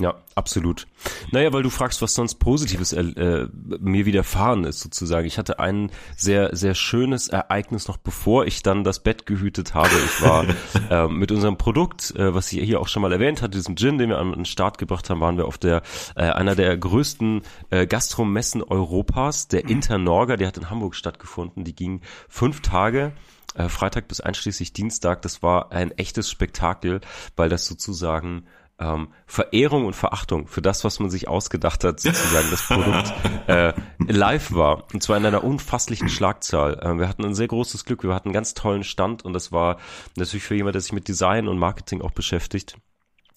Ja, 0.00 0.16
absolut. 0.34 0.88
Naja, 1.30 1.52
weil 1.52 1.62
du 1.62 1.70
fragst, 1.70 2.02
was 2.02 2.14
sonst 2.14 2.36
Positives 2.36 2.92
äh, 2.92 3.46
mir 3.78 4.06
widerfahren 4.06 4.64
ist, 4.64 4.80
sozusagen. 4.80 5.24
Ich 5.24 5.38
hatte 5.38 5.60
ein 5.60 5.92
sehr, 6.16 6.54
sehr 6.56 6.74
schönes 6.74 7.28
Ereignis 7.28 7.86
noch 7.86 7.96
bevor 7.96 8.44
ich 8.44 8.64
dann 8.64 8.82
das 8.82 9.04
Bett 9.04 9.24
gehütet 9.24 9.72
habe. 9.74 9.94
Ich 10.04 10.20
war 10.20 10.46
äh, 10.90 11.06
mit 11.06 11.30
unserem 11.30 11.58
Produkt, 11.58 12.12
äh, 12.16 12.34
was 12.34 12.52
ich 12.52 12.60
hier 12.64 12.80
auch 12.80 12.88
schon 12.88 13.02
mal 13.02 13.12
erwähnt 13.12 13.40
hatte, 13.40 13.56
diesem 13.56 13.76
Gin, 13.76 13.98
den 13.98 14.10
wir 14.10 14.18
an 14.18 14.32
den 14.32 14.46
Start 14.46 14.78
gebracht 14.78 15.10
haben, 15.10 15.20
waren 15.20 15.36
wir 15.36 15.46
auf 15.46 15.58
der 15.58 15.82
äh, 16.16 16.22
einer 16.22 16.56
der 16.56 16.76
größten 16.76 17.42
äh, 17.70 17.86
Gastromessen 17.86 18.64
Europas, 18.64 19.46
der 19.46 19.68
Internorga, 19.68 20.36
der 20.36 20.48
hat 20.48 20.56
in 20.56 20.70
Hamburg 20.70 20.96
stattgefunden. 20.96 21.62
Die 21.62 21.74
ging 21.74 22.00
fünf 22.28 22.62
Tage. 22.62 23.12
Äh, 23.54 23.68
Freitag 23.68 24.08
bis 24.08 24.20
einschließlich 24.20 24.72
Dienstag. 24.72 25.22
Das 25.22 25.40
war 25.40 25.70
ein 25.70 25.92
echtes 25.92 26.28
Spektakel, 26.30 27.00
weil 27.36 27.48
das 27.48 27.66
sozusagen 27.66 28.46
ähm, 28.78 29.08
Verehrung 29.26 29.86
und 29.86 29.94
Verachtung 29.94 30.46
für 30.46 30.62
das, 30.62 30.84
was 30.84 31.00
man 31.00 31.10
sich 31.10 31.28
ausgedacht 31.28 31.84
hat, 31.84 32.00
sozusagen 32.00 32.50
das 32.50 32.66
Produkt 32.66 33.14
äh, 33.46 33.72
live 33.98 34.52
war. 34.52 34.84
Und 34.92 35.02
zwar 35.02 35.16
in 35.16 35.26
einer 35.26 35.44
unfasslichen 35.44 36.08
Schlagzahl. 36.08 36.78
Äh, 36.80 36.98
wir 36.98 37.08
hatten 37.08 37.24
ein 37.24 37.34
sehr 37.34 37.48
großes 37.48 37.84
Glück, 37.84 38.02
wir 38.02 38.14
hatten 38.14 38.28
einen 38.28 38.34
ganz 38.34 38.54
tollen 38.54 38.84
Stand 38.84 39.24
und 39.24 39.32
das 39.32 39.52
war 39.52 39.78
natürlich 40.16 40.44
für 40.44 40.56
jemand, 40.56 40.74
der 40.74 40.82
sich 40.82 40.92
mit 40.92 41.08
Design 41.08 41.48
und 41.48 41.58
Marketing 41.58 42.02
auch 42.02 42.12
beschäftigt. 42.12 42.76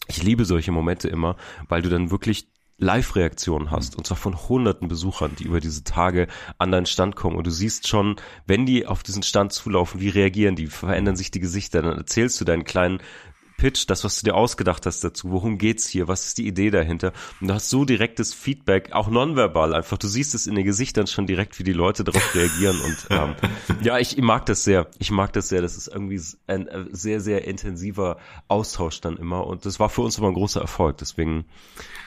Ich 0.08 0.24
liebe 0.24 0.46
solche 0.46 0.72
Momente 0.72 1.08
immer, 1.10 1.36
weil 1.68 1.82
du 1.82 1.90
dann 1.90 2.12
wirklich 2.12 2.48
Live-Reaktionen 2.80 3.72
hast, 3.72 3.96
und 3.96 4.06
zwar 4.06 4.18
von 4.18 4.50
hunderten 4.50 4.88
Besuchern, 4.88 5.36
die 5.38 5.46
über 5.46 5.60
diese 5.60 5.84
Tage 5.84 6.28
an 6.60 6.72
deinen 6.72 6.86
Stand 6.86 7.16
kommen. 7.16 7.36
Und 7.36 7.48
du 7.48 7.52
siehst 7.52 7.88
schon, 7.88 8.18
wenn 8.46 8.68
die 8.68 8.86
auf 8.86 9.02
diesen 9.02 9.24
Stand 9.24 9.52
zulaufen, 9.52 10.00
wie 10.00 10.10
reagieren 10.10 10.56
die, 10.56 10.68
verändern 10.68 11.16
sich 11.16 11.32
die 11.32 11.40
Gesichter, 11.40 11.82
dann 11.82 11.98
erzählst 11.98 12.40
du 12.40 12.46
deinen 12.46 12.66
kleinen 12.66 13.00
Pitch, 13.58 13.86
das, 13.88 14.04
was 14.04 14.20
du 14.20 14.26
dir 14.26 14.36
ausgedacht 14.36 14.86
hast 14.86 15.04
dazu, 15.04 15.32
worum 15.32 15.58
geht's 15.58 15.88
hier, 15.88 16.08
was 16.08 16.28
ist 16.28 16.38
die 16.38 16.48
Idee 16.48 16.70
dahinter? 16.70 17.12
Und 17.42 17.48
du 17.48 17.54
hast 17.56 17.70
so 17.70 17.86
direktes 17.86 18.34
Feedback, 18.34 18.94
auch 18.94 19.10
nonverbal 19.10 19.74
einfach. 19.74 19.98
Du 19.98 20.08
siehst 20.08 20.36
es 20.36 20.46
in 20.46 20.56
den 20.56 20.64
Gesichtern 20.64 21.08
schon 21.08 21.26
direkt, 21.26 21.58
wie 21.58 21.64
die 21.64 21.74
Leute 21.74 22.04
darauf 22.04 22.36
reagieren. 22.36 22.80
Und 22.80 23.08
ähm, 23.10 23.36
ja, 23.82 23.98
ich, 23.98 24.16
mag 24.18 24.46
das 24.46 24.64
sehr. 24.64 24.88
Ich 25.00 25.10
mag 25.10 25.34
das 25.34 25.50
sehr. 25.50 25.62
Das 25.62 25.76
ist 25.76 25.88
irgendwie 25.88 26.22
ein 26.46 26.68
äh, 26.68 26.86
sehr, 26.92 27.20
sehr 27.20 27.46
intensiver 27.46 28.18
Austausch 28.48 29.02
dann 29.02 29.18
immer. 29.18 29.48
Und 29.48 29.66
das 29.66 29.80
war 29.80 29.90
für 29.90 30.02
uns 30.02 30.18
immer 30.20 30.28
ein 30.28 30.36
großer 30.36 30.62
Erfolg. 30.62 30.98
Deswegen, 31.00 31.46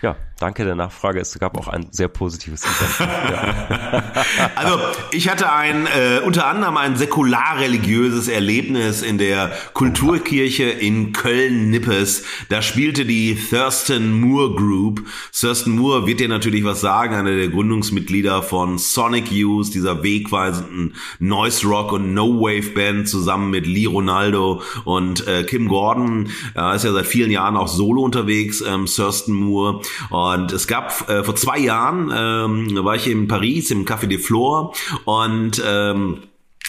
ja, 0.02 0.16
danke 0.40 0.64
der 0.64 0.74
Nachfrage. 0.74 1.20
Es 1.20 1.38
gab 1.38 1.56
auch 1.56 1.68
ein 1.68 1.86
sehr 1.90 2.08
positives 2.08 2.64
Event. 2.64 3.10
Ja. 3.30 4.14
Also 4.56 4.78
ich 5.12 5.28
hatte 5.28 5.52
ein 5.52 5.86
äh, 5.86 6.20
unter 6.24 6.46
anderem 6.46 6.76
ein 6.76 6.96
säkular-religiöses 6.96 8.28
Erlebnis 8.28 9.02
in 9.02 9.18
der 9.18 9.52
Kulturkirche 9.74 10.64
in 10.64 11.12
Köln-Nippes. 11.12 12.24
Da 12.48 12.62
spielte 12.62 13.04
die 13.04 13.36
Thurston 13.36 14.20
Moore 14.20 14.54
Group. 14.54 15.02
Thurston 15.38 15.76
Moore 15.76 16.06
wird 16.06 16.20
dir 16.20 16.28
natürlich 16.28 16.64
was 16.64 16.80
sagen, 16.80 17.14
einer 17.14 17.34
der 17.34 17.48
Gründungsmitglieder 17.48 18.42
von 18.42 18.78
Sonic 18.78 19.30
Youth, 19.30 19.74
dieser 19.74 20.02
wegweisenden 20.02 20.94
Noise 21.18 21.66
Rock 21.66 21.92
und 21.92 22.14
No 22.14 22.40
Wave 22.40 22.70
Band 22.70 23.08
zusammen 23.08 23.50
mit 23.50 23.66
Lee 23.66 23.86
Ronaldo 23.86 24.62
und 24.84 25.26
äh, 25.26 25.44
Kim 25.44 25.68
Gordon. 25.68 26.30
Er 26.54 26.74
ist 26.74 26.84
ja 26.84 26.92
seit 26.92 27.06
vielen 27.06 27.30
Jahren 27.30 27.56
auch 27.56 27.68
solo 27.68 28.02
unterwegs, 28.02 28.62
ähm, 28.62 28.86
Thurston 28.86 29.34
Moore. 29.34 29.82
Und 30.10 30.29
es 30.52 30.66
gab 30.66 31.08
äh, 31.08 31.24
vor 31.24 31.36
zwei 31.36 31.58
Jahren, 31.58 32.12
ähm, 32.14 32.84
war 32.84 32.96
ich 32.96 33.08
in 33.08 33.28
Paris 33.28 33.70
im 33.70 33.84
Café 33.84 34.06
des 34.06 34.24
Flore 34.24 34.72
und 35.04 35.62
ähm, 35.64 36.22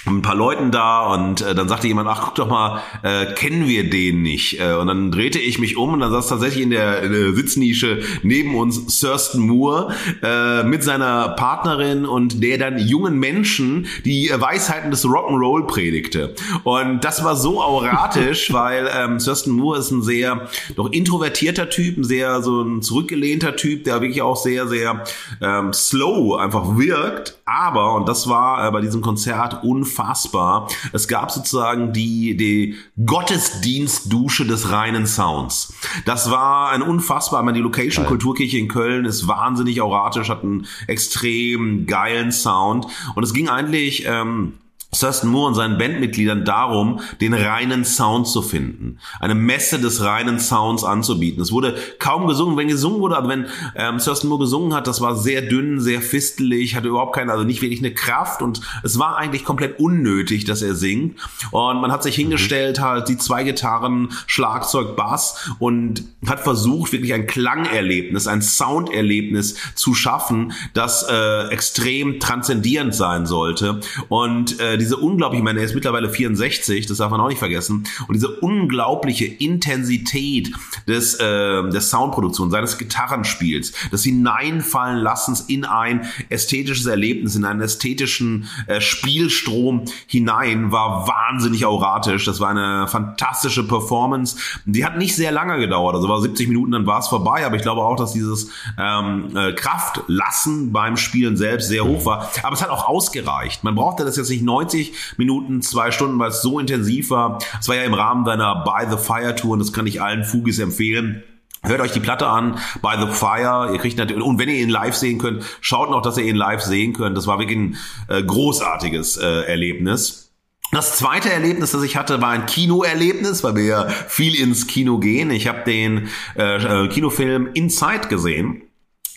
ein 0.05 0.21
paar 0.23 0.35
Leuten 0.35 0.71
da 0.71 1.13
und 1.13 1.41
äh, 1.41 1.53
dann 1.53 1.69
sagte 1.69 1.87
jemand, 1.87 2.09
ach 2.09 2.21
guck 2.21 2.35
doch 2.35 2.47
mal, 2.47 2.81
äh, 3.03 3.33
kennen 3.33 3.67
wir 3.67 3.89
den 3.89 4.23
nicht? 4.23 4.59
Äh, 4.59 4.73
und 4.73 4.87
dann 4.87 5.11
drehte 5.11 5.37
ich 5.37 5.59
mich 5.59 5.77
um 5.77 5.93
und 5.93 5.99
dann 5.99 6.11
saß 6.11 6.27
tatsächlich 6.27 6.63
in 6.63 6.71
der, 6.71 7.03
in 7.03 7.11
der 7.11 7.33
Sitznische 7.33 8.01
neben 8.23 8.55
uns 8.55 8.99
Thurston 8.99 9.41
Moore 9.41 9.93
äh, 10.23 10.63
mit 10.63 10.83
seiner 10.83 11.29
Partnerin 11.29 12.05
und 12.05 12.41
der 12.41 12.57
dann 12.57 12.79
jungen 12.79 13.19
Menschen 13.19 13.85
die 14.03 14.31
Weisheiten 14.33 14.89
des 14.89 15.05
Rock'n'Roll 15.05 15.67
predigte. 15.67 16.33
Und 16.63 17.03
das 17.03 17.23
war 17.23 17.35
so 17.35 17.61
auratisch, 17.61 18.51
weil 18.53 18.89
ähm, 18.95 19.19
Thurston 19.19 19.53
Moore 19.53 19.79
ist 19.79 19.91
ein 19.91 20.01
sehr 20.01 20.47
doch 20.75 20.91
introvertierter 20.91 21.69
Typ, 21.69 21.97
ein 21.97 22.03
sehr 22.03 22.41
so 22.41 22.61
ein 22.61 22.81
zurückgelehnter 22.81 23.55
Typ, 23.55 23.83
der 23.83 24.01
wirklich 24.01 24.23
auch 24.23 24.35
sehr, 24.35 24.67
sehr 24.67 25.03
ähm, 25.41 25.73
slow 25.73 26.37
einfach 26.39 26.77
wirkt. 26.77 27.37
Aber, 27.45 27.95
und 27.95 28.07
das 28.07 28.27
war 28.27 28.67
äh, 28.67 28.71
bei 28.71 28.81
diesem 28.81 29.01
Konzert 29.01 29.63
unfassbar, 29.63 29.90
unfassbar. 29.91 30.67
Es 30.93 31.07
gab 31.07 31.31
sozusagen 31.31 31.93
die, 31.93 32.35
die 32.37 32.75
Gottesdienstdusche 33.05 34.45
des 34.45 34.71
reinen 34.71 35.05
Sounds. 35.05 35.73
Das 36.05 36.31
war 36.31 36.71
ein 36.71 36.81
unfassbar, 36.81 37.41
ich 37.41 37.45
meine, 37.45 37.57
die 37.57 37.63
Location 37.63 38.05
Kulturkirche 38.05 38.57
in 38.57 38.67
Köln 38.67 39.05
ist 39.05 39.27
wahnsinnig 39.27 39.81
auratisch, 39.81 40.29
hat 40.29 40.43
einen 40.43 40.67
extrem 40.87 41.85
geilen 41.85 42.31
Sound 42.31 42.87
und 43.15 43.23
es 43.23 43.33
ging 43.33 43.49
eigentlich, 43.49 44.05
ähm, 44.07 44.53
Thurston 44.97 45.29
Moore 45.29 45.47
und 45.49 45.55
seinen 45.55 45.77
Bandmitgliedern 45.77 46.43
darum, 46.43 46.99
den 47.21 47.33
reinen 47.33 47.85
Sound 47.85 48.27
zu 48.27 48.41
finden, 48.41 48.99
eine 49.19 49.35
Messe 49.35 49.79
des 49.79 50.03
reinen 50.03 50.39
Sounds 50.39 50.83
anzubieten. 50.83 51.41
Es 51.41 51.51
wurde 51.51 51.75
kaum 51.99 52.27
gesungen, 52.27 52.57
wenn 52.57 52.67
gesungen 52.67 52.99
wurde, 52.99 53.17
aber 53.17 53.29
wenn 53.29 53.45
ähm, 53.75 53.99
Thurston 53.99 54.29
Moore 54.29 54.41
gesungen 54.41 54.73
hat, 54.73 54.87
das 54.87 54.99
war 54.99 55.15
sehr 55.15 55.41
dünn, 55.41 55.79
sehr 55.79 56.01
fistelig, 56.01 56.75
hatte 56.75 56.89
überhaupt 56.89 57.15
keine, 57.15 57.31
also 57.31 57.45
nicht 57.45 57.61
wirklich 57.61 57.79
eine 57.79 57.93
Kraft 57.93 58.41
und 58.41 58.59
es 58.83 58.99
war 58.99 59.17
eigentlich 59.17 59.45
komplett 59.45 59.79
unnötig, 59.79 60.43
dass 60.43 60.61
er 60.61 60.75
singt. 60.75 61.17
Und 61.51 61.79
man 61.79 61.91
hat 61.91 62.03
sich 62.03 62.17
mhm. 62.17 62.23
hingestellt, 62.23 62.81
halt 62.81 63.07
die 63.07 63.17
zwei 63.17 63.43
Gitarren, 63.43 64.09
Schlagzeug, 64.27 64.95
Bass 64.97 65.51
und 65.59 66.03
hat 66.27 66.41
versucht, 66.41 66.91
wirklich 66.91 67.13
ein 67.13 67.27
Klangerlebnis, 67.27 68.27
ein 68.27 68.41
Sounderlebnis 68.41 69.55
zu 69.75 69.93
schaffen, 69.93 70.51
das 70.73 71.05
äh, 71.09 71.47
extrem 71.47 72.19
transzendierend 72.19 72.93
sein 72.93 73.25
sollte. 73.25 73.79
Und 74.09 74.59
äh, 74.59 74.80
diese 74.81 74.97
unglaubliche, 74.97 75.39
ich 75.39 75.43
meine, 75.43 75.59
er 75.59 75.65
ist 75.65 75.75
mittlerweile 75.75 76.09
64, 76.09 76.85
das 76.87 76.97
darf 76.97 77.11
man 77.11 77.21
auch 77.21 77.29
nicht 77.29 77.39
vergessen, 77.39 77.85
und 78.07 78.13
diese 78.13 78.29
unglaubliche 78.39 79.25
Intensität 79.25 80.51
des, 80.87 81.15
äh, 81.15 81.69
der 81.69 81.81
Soundproduktion, 81.81 82.49
seines 82.51 82.77
Gitarrenspiels, 82.77 83.73
des 83.91 84.03
Hineinfallen 84.03 84.97
Lassens 84.97 85.41
in 85.41 85.65
ein 85.65 86.05
ästhetisches 86.29 86.85
Erlebnis, 86.85 87.35
in 87.35 87.45
einen 87.45 87.61
ästhetischen 87.61 88.47
äh, 88.67 88.81
Spielstrom 88.81 89.85
hinein, 90.07 90.71
war 90.71 91.07
wahnsinnig 91.07 91.65
auratisch. 91.65 92.25
Das 92.25 92.39
war 92.39 92.49
eine 92.49 92.87
fantastische 92.87 93.67
Performance. 93.67 94.37
Die 94.65 94.85
hat 94.85 94.97
nicht 94.97 95.15
sehr 95.15 95.31
lange 95.31 95.59
gedauert, 95.59 95.95
also 95.95 96.09
war 96.09 96.21
70 96.21 96.47
Minuten, 96.47 96.71
dann 96.71 96.85
war 96.85 96.99
es 96.99 97.07
vorbei, 97.07 97.45
aber 97.45 97.55
ich 97.55 97.61
glaube 97.61 97.81
auch, 97.81 97.95
dass 97.95 98.13
dieses 98.13 98.49
ähm, 98.77 99.35
äh, 99.35 99.53
Kraftlassen 99.53 100.71
beim 100.71 100.97
Spielen 100.97 101.37
selbst 101.37 101.67
sehr 101.67 101.85
hoch 101.85 102.05
war. 102.05 102.29
Aber 102.43 102.53
es 102.53 102.61
hat 102.61 102.69
auch 102.69 102.87
ausgereicht. 102.87 103.63
Man 103.63 103.75
brauchte 103.75 104.03
das 104.03 104.17
jetzt 104.17 104.29
nicht 104.29 104.43
90 104.43 104.70
90 104.71 104.93
Minuten, 105.17 105.61
zwei 105.61 105.91
Stunden, 105.91 106.17
weil 106.19 106.29
es 106.29 106.41
so 106.41 106.59
intensiv 106.59 107.09
war. 107.09 107.39
Es 107.59 107.67
war 107.67 107.75
ja 107.75 107.83
im 107.83 107.93
Rahmen 107.93 108.25
deiner 108.25 108.63
By 108.63 108.89
the 108.89 108.97
Fire 108.97 109.35
Tour 109.35 109.53
und 109.53 109.59
das 109.59 109.73
kann 109.73 109.87
ich 109.87 110.01
allen 110.01 110.23
Fugis 110.23 110.59
empfehlen. 110.59 111.23
Hört 111.63 111.81
euch 111.81 111.91
die 111.91 111.99
Platte 111.99 112.27
an, 112.27 112.57
By 112.81 112.95
the 112.99 113.11
Fire. 113.11 113.71
Ihr 113.71 113.79
kriegt 113.79 113.97
natürlich, 113.97 114.23
und 114.23 114.39
wenn 114.39 114.49
ihr 114.49 114.55
ihn 114.55 114.69
live 114.69 114.95
sehen 114.95 115.19
könnt, 115.19 115.43
schaut 115.61 115.91
noch, 115.91 116.01
dass 116.01 116.17
ihr 116.17 116.23
ihn 116.23 116.35
live 116.35 116.61
sehen 116.61 116.93
könnt. 116.93 117.15
Das 117.15 117.27
war 117.27 117.37
wirklich 117.37 117.57
ein 117.57 117.77
äh, 118.07 118.23
großartiges 118.23 119.17
äh, 119.17 119.43
Erlebnis. 119.43 120.31
Das 120.71 120.97
zweite 120.97 121.31
Erlebnis, 121.31 121.71
das 121.71 121.83
ich 121.83 121.97
hatte, 121.97 122.21
war 122.21 122.29
ein 122.29 122.45
Kinoerlebnis, 122.45 123.43
weil 123.43 123.55
wir 123.57 123.63
ja 123.63 123.89
viel 123.89 124.39
ins 124.39 124.67
Kino 124.67 124.99
gehen. 124.99 125.29
Ich 125.29 125.47
habe 125.47 125.63
den 125.65 126.07
äh, 126.35 126.85
äh 126.85 126.87
Kinofilm 126.87 127.49
Inside 127.53 128.07
gesehen 128.07 128.63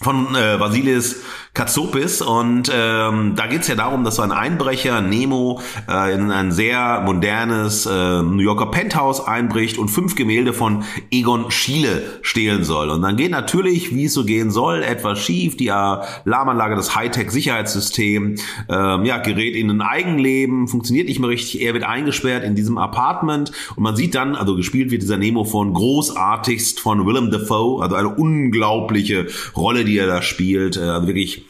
von 0.05 0.35
äh, 0.37 0.61
Vasilis 0.61 1.23
Katsopis 1.55 2.21
und 2.21 2.69
ähm, 2.75 3.35
da 3.37 3.47
geht's 3.47 3.69
ja 3.69 3.77
darum, 3.77 4.03
dass 4.03 4.17
so 4.17 4.23
ein 4.23 4.33
Einbrecher 4.33 5.01
Nemo 5.01 5.61
äh, 5.89 6.13
in 6.13 6.33
ein 6.33 6.51
sehr 6.51 7.03
modernes 7.05 7.87
äh, 7.87 8.23
New 8.23 8.43
Yorker 8.43 8.67
Penthouse 8.67 9.25
einbricht 9.25 9.79
und 9.79 9.89
fünf 9.89 10.17
Gemälde 10.17 10.53
von 10.53 10.83
Egon 11.13 11.53
Schiele 11.53 12.03
stehlen 12.23 12.65
soll. 12.65 12.91
Und 12.91 13.03
dann 13.03 13.17
geht 13.17 13.31
natürlich, 13.31 13.95
wie 13.95 14.07
es 14.07 14.15
so 14.15 14.25
gehen 14.25 14.51
soll, 14.51 14.83
etwas 14.83 15.21
schief. 15.21 15.57
Die 15.57 15.71
Alarmanlage, 15.71 16.75
das 16.75 16.97
Hightech-Sicherheitssystem, 16.97 18.35
ähm, 18.69 19.05
ja, 19.05 19.19
gerät 19.19 19.55
in 19.55 19.71
ein 19.71 19.81
Eigenleben, 19.81 20.67
funktioniert 20.67 21.07
nicht 21.07 21.21
mehr 21.21 21.31
richtig. 21.31 21.63
Er 21.63 21.73
wird 21.73 21.85
eingesperrt 21.85 22.43
in 22.43 22.57
diesem 22.57 22.79
Apartment 22.79 23.53
und 23.77 23.85
man 23.85 23.95
sieht 23.95 24.17
dann, 24.17 24.35
also 24.35 24.57
gespielt 24.57 24.91
wird 24.91 25.03
dieser 25.03 25.19
Nemo 25.19 25.45
von 25.45 25.73
großartigst 25.73 26.81
von 26.81 27.07
Willem 27.07 27.31
Dafoe, 27.31 27.81
also 27.81 27.95
eine 27.95 28.09
unglaubliche 28.09 29.29
Rolle, 29.57 29.85
die 29.85 29.94
er 29.99 30.07
da 30.07 30.23
spielt, 30.23 30.77
äh, 30.77 30.81
also 30.81 31.07
wirklich 31.07 31.45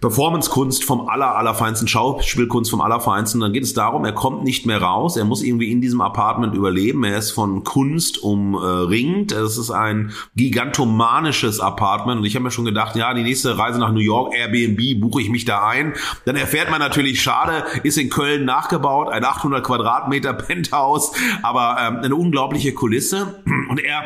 Performance-Kunst 0.00 0.84
vom 0.84 1.08
aller, 1.08 1.36
allerfeinsten, 1.36 1.88
Schauspielkunst 1.88 2.70
vom 2.70 2.80
allerfeinsten. 2.80 3.40
Dann 3.40 3.52
geht 3.52 3.64
es 3.64 3.74
darum, 3.74 4.04
er 4.04 4.12
kommt 4.12 4.44
nicht 4.44 4.66
mehr 4.66 4.80
raus, 4.80 5.16
er 5.16 5.24
muss 5.24 5.42
irgendwie 5.42 5.72
in 5.72 5.80
diesem 5.80 6.00
Apartment 6.00 6.54
überleben. 6.54 7.02
Er 7.04 7.18
ist 7.18 7.32
von 7.32 7.64
Kunst 7.64 8.18
umringt. 8.22 9.32
Es 9.32 9.58
ist 9.58 9.70
ein 9.70 10.12
gigantomanisches 10.36 11.60
Apartment. 11.60 12.20
Und 12.20 12.26
ich 12.26 12.34
habe 12.34 12.44
mir 12.44 12.50
schon 12.50 12.64
gedacht, 12.64 12.96
ja, 12.96 13.12
die 13.14 13.22
nächste 13.22 13.58
Reise 13.58 13.78
nach 13.78 13.92
New 13.92 14.00
York, 14.00 14.34
Airbnb, 14.34 15.00
buche 15.00 15.22
ich 15.22 15.30
mich 15.30 15.44
da 15.44 15.66
ein. 15.66 15.94
Dann 16.24 16.36
erfährt 16.36 16.70
man 16.70 16.80
natürlich, 16.80 17.20
schade, 17.20 17.64
ist 17.82 17.98
in 17.98 18.10
Köln 18.10 18.44
nachgebaut, 18.44 19.10
ein 19.10 19.24
800 19.24 19.64
Quadratmeter 19.64 20.32
Penthouse, 20.50 21.12
aber 21.42 21.76
ähm, 21.80 21.96
eine 22.04 22.14
unglaubliche 22.14 22.72
Kulisse. 22.72 23.42
Und 23.68 23.82
er 23.82 24.02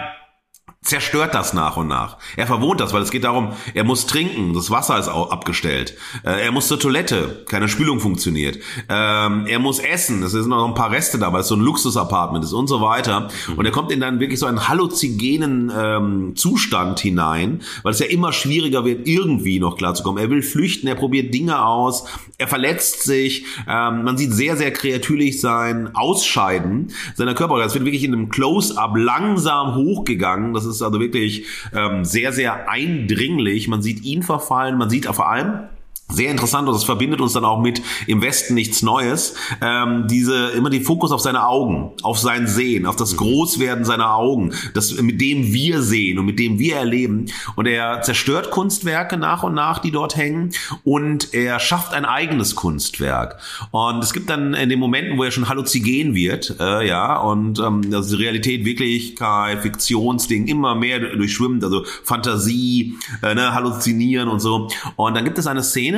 zerstört 0.85 1.35
das 1.35 1.55
nach 1.55 1.79
und 1.79 1.89
nach. 1.89 2.19
Er 2.37 2.47
verwohnt 2.47 2.79
das, 2.79 2.93
weil 2.93 3.03
es 3.03 3.11
geht 3.11 3.25
darum, 3.25 3.53
er 3.73 3.85
muss 3.85 4.07
trinken, 4.07 4.53
das 4.53 4.71
Wasser 4.71 4.99
ist 4.99 5.09
abgestellt. 5.09 5.97
Äh, 6.25 6.45
er 6.45 6.53
muss 6.53 6.69
zur 6.69 6.79
Toilette, 6.79 7.45
keine 7.49 7.69
Spülung 7.69 8.01
funktioniert. 8.01 8.59
Ähm, 8.91 9.47
er 9.47 9.59
muss 9.59 9.79
essen, 9.79 10.23
es 10.23 10.33
sind 10.33 10.49
noch 10.49 10.69
ein 10.69 10.75
paar 10.75 10.91
Reste 10.91 11.19
da, 11.19 11.33
weil 11.33 11.41
es 11.41 11.49
so 11.49 11.57
ein 11.57 11.63
Luxusapartment 11.63 12.45
ist 12.45 12.53
und 12.53 12.67
so 12.67 12.83
weiter. 12.83 13.29
Mhm. 13.49 13.55
Und 13.55 13.65
er 13.65 13.73
kommt 13.73 13.93
in 13.93 14.01
dann 14.01 14.21
wirklich 14.21 14.39
so 14.39 14.47
einen 14.47 14.69
halluzigenen 14.69 15.73
ähm, 15.75 16.37
Zustand 16.37 17.01
hinein, 17.01 17.63
weil 17.83 17.93
es 17.93 17.99
ja 17.99 18.07
immer 18.07 18.33
schwieriger 18.33 18.85
wird, 18.85 19.09
irgendwie 19.09 19.61
noch 19.61 19.79
klarzukommen. 19.79 20.23
Er 20.23 20.29
will 20.29 20.43
flüchten, 20.43 20.87
er 20.87 20.97
probiert 20.97 21.33
Dinge 21.33 21.65
aus, 21.65 22.05
er 22.37 22.47
verletzt 22.47 23.05
sich, 23.05 23.47
ähm, 23.67 24.05
man 24.05 24.19
sieht 24.19 24.33
sehr, 24.33 24.59
sehr 24.59 24.71
kreatürlich 24.71 25.41
sein 25.41 25.95
Ausscheiden 25.95 26.93
seiner 27.15 27.35
Körper. 27.35 27.59
Das 27.59 27.73
wird 27.73 27.87
wirklich 27.87 28.05
in 28.05 28.13
einem 28.13 28.29
Close-up 28.29 28.97
langsam 28.97 29.77
hochgegangen. 29.77 30.53
Das 30.55 30.65
ist 30.65 30.83
also 30.83 31.01
wirklich 31.01 31.47
ähm, 31.73 32.05
sehr, 32.05 32.33
sehr 32.33 32.69
eindringlich. 32.69 33.69
Man 33.69 33.83
sieht 33.83 34.03
ihn 34.05 34.23
verfallen, 34.23 34.79
man 34.79 34.91
sieht 34.91 35.07
vor 35.07 35.31
allem 35.31 35.61
sehr 36.09 36.31
interessant 36.31 36.69
und 36.69 36.75
das 36.75 36.85
verbindet 36.85 37.21
uns 37.21 37.33
dann 37.33 37.45
auch 37.45 37.61
mit 37.61 37.81
im 38.07 38.21
Westen 38.21 38.55
nichts 38.55 38.83
Neues. 38.83 39.35
Ähm, 39.63 40.07
diese 40.09 40.51
immer 40.51 40.69
die 40.69 40.81
Fokus 40.81 41.13
auf 41.13 41.21
seine 41.21 41.47
Augen, 41.47 41.93
auf 42.03 42.19
sein 42.19 42.47
Sehen, 42.47 42.87
auf 42.87 42.97
das 42.97 43.17
Großwerden 43.17 43.85
seiner 43.85 44.15
Augen, 44.15 44.53
das 44.75 45.01
mit 45.01 45.21
dem 45.21 45.53
wir 45.53 45.83
sehen 45.83 46.19
und 46.19 46.27
mit 46.27 46.39
dem 46.39 46.59
wir 46.59 46.77
erleben. 46.77 47.27
Und 47.57 47.67
er 47.67 48.03
zerstört 48.03 48.51
Kunstwerke 48.51 49.17
nach 49.17 49.43
und 49.43 49.55
nach, 49.55 49.79
die 49.79 49.91
dort 49.91 50.17
hängen, 50.17 50.51
und 50.85 51.33
er 51.33 51.59
schafft 51.59 51.95
ein 51.95 52.05
eigenes 52.05 52.55
Kunstwerk. 52.55 53.41
Und 53.71 54.05
es 54.05 54.13
gibt 54.13 54.29
dann 54.29 54.55
in 54.55 54.69
den 54.69 54.79
Momenten, 54.79 55.19
wo 55.19 55.25
er 55.25 55.31
schon 55.31 55.49
halluzinogen 55.49 56.15
wird, 56.15 56.57
äh, 56.61 56.87
ja, 56.87 57.19
und 57.19 57.59
ähm, 57.59 57.83
also 57.93 58.17
die 58.17 58.23
Realität, 58.23 58.65
Wirklichkeit, 58.65 59.63
Fiktionsding 59.63 60.47
immer 60.47 60.75
mehr 60.75 61.01
durchschwimmt, 61.01 61.65
also 61.65 61.85
Fantasie, 62.03 62.95
äh, 63.23 63.35
ne, 63.35 63.55
Halluzinieren 63.55 64.29
und 64.29 64.41
so. 64.41 64.69
Und 64.97 65.17
dann 65.17 65.25
gibt 65.25 65.39
es 65.39 65.47
eine 65.47 65.63
Szene 65.63 65.94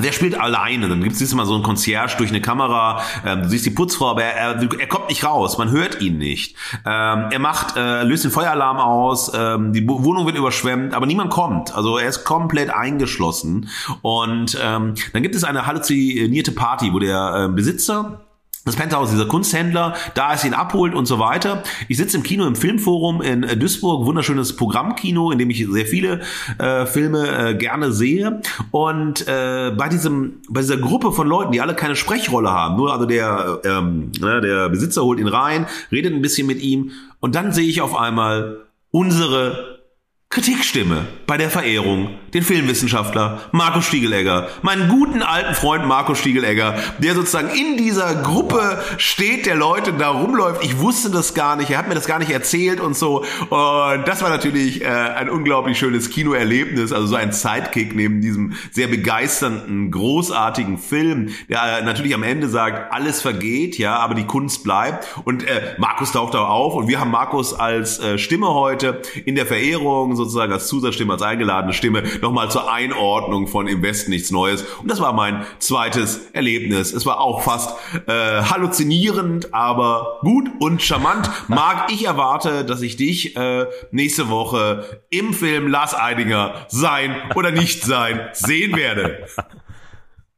der 0.00 0.12
spielt 0.12 0.40
alleine. 0.40 0.88
Dann 0.88 1.02
gibt 1.02 1.20
es 1.20 1.34
mal 1.34 1.44
so 1.44 1.54
ein 1.54 1.62
Concierge 1.62 2.16
durch 2.16 2.30
eine 2.30 2.40
Kamera. 2.40 3.02
Ähm, 3.26 3.42
du 3.42 3.48
siehst 3.48 3.66
die 3.66 3.70
Putzfrau, 3.70 4.10
aber 4.10 4.24
er, 4.24 4.54
er, 4.54 4.80
er, 4.80 4.86
kommt 4.86 5.10
nicht 5.10 5.22
raus. 5.24 5.58
Man 5.58 5.70
hört 5.70 6.00
ihn 6.00 6.16
nicht. 6.16 6.56
Ähm, 6.86 7.26
er 7.30 7.38
macht, 7.38 7.76
äh, 7.76 8.02
löst 8.02 8.24
den 8.24 8.30
Feueralarm 8.30 8.78
aus. 8.78 9.30
Ähm, 9.34 9.72
die 9.74 9.86
Wohnung 9.86 10.24
wird 10.24 10.36
überschwemmt, 10.36 10.94
aber 10.94 11.04
niemand 11.04 11.30
kommt. 11.30 11.74
Also 11.74 11.98
er 11.98 12.08
ist 12.08 12.24
komplett 12.24 12.70
eingeschlossen. 12.70 13.68
Und 14.00 14.58
ähm, 14.62 14.94
dann 15.12 15.22
gibt 15.22 15.34
es 15.34 15.44
eine 15.44 15.66
halluzinierte 15.66 16.52
Party, 16.52 16.92
wo 16.92 16.98
der 16.98 17.48
äh, 17.50 17.54
Besitzer 17.54 18.22
das 18.64 18.76
Penthouse, 18.76 19.10
dieser 19.10 19.26
Kunsthändler, 19.26 19.94
da 20.14 20.34
es 20.34 20.44
ihn 20.44 20.54
abholt 20.54 20.94
und 20.94 21.06
so 21.06 21.18
weiter. 21.18 21.62
Ich 21.88 21.96
sitze 21.96 22.16
im 22.16 22.22
Kino 22.22 22.46
im 22.46 22.54
Filmforum 22.54 23.20
in 23.20 23.42
äh, 23.42 23.56
Duisburg, 23.56 24.06
wunderschönes 24.06 24.56
Programmkino, 24.56 25.32
in 25.32 25.38
dem 25.38 25.50
ich 25.50 25.66
sehr 25.68 25.86
viele 25.86 26.20
äh, 26.58 26.86
Filme 26.86 27.50
äh, 27.50 27.54
gerne 27.54 27.92
sehe. 27.92 28.40
Und 28.70 29.26
äh, 29.26 29.72
bei 29.76 29.88
diesem, 29.88 30.42
bei 30.48 30.60
dieser 30.60 30.76
Gruppe 30.76 31.12
von 31.12 31.26
Leuten, 31.26 31.52
die 31.52 31.60
alle 31.60 31.74
keine 31.74 31.96
Sprechrolle 31.96 32.50
haben, 32.50 32.76
nur 32.76 32.92
also 32.92 33.06
der, 33.06 33.60
ähm, 33.64 34.12
ne, 34.20 34.40
der 34.40 34.68
Besitzer 34.68 35.02
holt 35.02 35.18
ihn 35.18 35.28
rein, 35.28 35.66
redet 35.90 36.12
ein 36.12 36.22
bisschen 36.22 36.46
mit 36.46 36.60
ihm 36.62 36.92
und 37.20 37.34
dann 37.34 37.52
sehe 37.52 37.66
ich 37.66 37.80
auf 37.80 37.96
einmal 37.96 38.58
unsere 38.90 39.80
Kritikstimme 40.28 41.06
bei 41.26 41.36
der 41.36 41.50
Verehrung, 41.50 42.10
den 42.34 42.42
Filmwissenschaftler 42.42 43.40
Markus 43.52 43.84
Stiegelegger, 43.84 44.48
meinen 44.62 44.88
guten 44.88 45.22
alten 45.22 45.54
Freund 45.54 45.86
Markus 45.86 46.18
Stiegelegger, 46.18 46.76
der 46.98 47.14
sozusagen 47.14 47.50
in 47.50 47.76
dieser 47.76 48.14
Gruppe 48.14 48.82
steht, 48.96 49.46
der 49.46 49.54
Leute 49.54 49.92
da 49.92 50.08
rumläuft. 50.08 50.64
Ich 50.64 50.78
wusste 50.78 51.10
das 51.10 51.34
gar 51.34 51.56
nicht, 51.56 51.70
er 51.70 51.78
hat 51.78 51.88
mir 51.88 51.94
das 51.94 52.06
gar 52.06 52.18
nicht 52.18 52.30
erzählt 52.30 52.80
und 52.80 52.96
so. 52.96 53.24
Und 53.40 54.08
das 54.08 54.22
war 54.22 54.30
natürlich 54.30 54.82
äh, 54.82 54.86
ein 54.86 55.28
unglaublich 55.28 55.78
schönes 55.78 56.08
Kinoerlebnis, 56.08 56.92
also 56.92 57.06
so 57.06 57.16
ein 57.16 57.32
Sidekick 57.32 57.94
neben 57.94 58.20
diesem 58.20 58.54
sehr 58.70 58.86
begeisternden, 58.86 59.90
großartigen 59.90 60.78
Film, 60.78 61.30
der 61.50 61.80
äh, 61.80 61.82
natürlich 61.82 62.14
am 62.14 62.22
Ende 62.22 62.48
sagt, 62.48 62.92
alles 62.92 63.20
vergeht, 63.20 63.76
ja, 63.76 63.96
aber 63.96 64.14
die 64.14 64.24
Kunst 64.24 64.64
bleibt. 64.64 65.06
Und 65.24 65.46
äh, 65.46 65.74
Markus 65.78 66.12
taucht 66.12 66.34
da 66.34 66.44
auf 66.44 66.74
und 66.74 66.88
wir 66.88 66.98
haben 66.98 67.10
Markus 67.10 67.52
als 67.52 67.98
äh, 67.98 68.16
Stimme 68.16 68.54
heute 68.54 69.02
in 69.24 69.34
der 69.34 69.44
Verehrung 69.44 70.16
sozusagen 70.16 70.52
als 70.52 70.66
Zusatzstimme, 70.68 71.12
als 71.12 71.22
eingeladene 71.22 71.74
Stimme 71.74 72.02
nochmal 72.22 72.50
zur 72.50 72.72
Einordnung 72.72 73.48
von 73.48 73.66
Im 73.66 73.82
Westen 73.82 74.10
nichts 74.10 74.30
Neues. 74.30 74.62
Und 74.80 74.90
das 74.90 75.00
war 75.00 75.12
mein 75.12 75.44
zweites 75.58 76.30
Erlebnis. 76.32 76.92
Es 76.92 77.04
war 77.04 77.20
auch 77.20 77.42
fast 77.42 77.76
äh, 78.06 78.42
halluzinierend, 78.42 79.52
aber 79.52 80.20
gut 80.22 80.48
und 80.60 80.80
charmant. 80.80 81.28
Marc, 81.48 81.92
ich 81.92 82.06
erwarte, 82.06 82.64
dass 82.64 82.80
ich 82.80 82.96
dich 82.96 83.36
äh, 83.36 83.66
nächste 83.90 84.30
Woche 84.30 85.02
im 85.10 85.34
Film 85.34 85.68
Lars 85.68 85.94
Eidinger 85.94 86.54
sein 86.68 87.16
oder 87.34 87.50
nicht 87.50 87.82
sein 87.82 88.28
sehen 88.32 88.76
werde. 88.76 89.26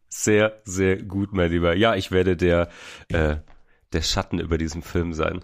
Sehr, 0.08 0.60
sehr 0.64 0.96
gut, 1.02 1.32
mein 1.32 1.50
Lieber. 1.50 1.76
Ja, 1.76 1.96
ich 1.96 2.10
werde 2.10 2.36
der 2.36 2.68
äh, 3.08 3.36
der 3.94 4.02
Schatten 4.02 4.38
über 4.38 4.58
diesem 4.58 4.82
Film 4.82 5.14
sein. 5.14 5.40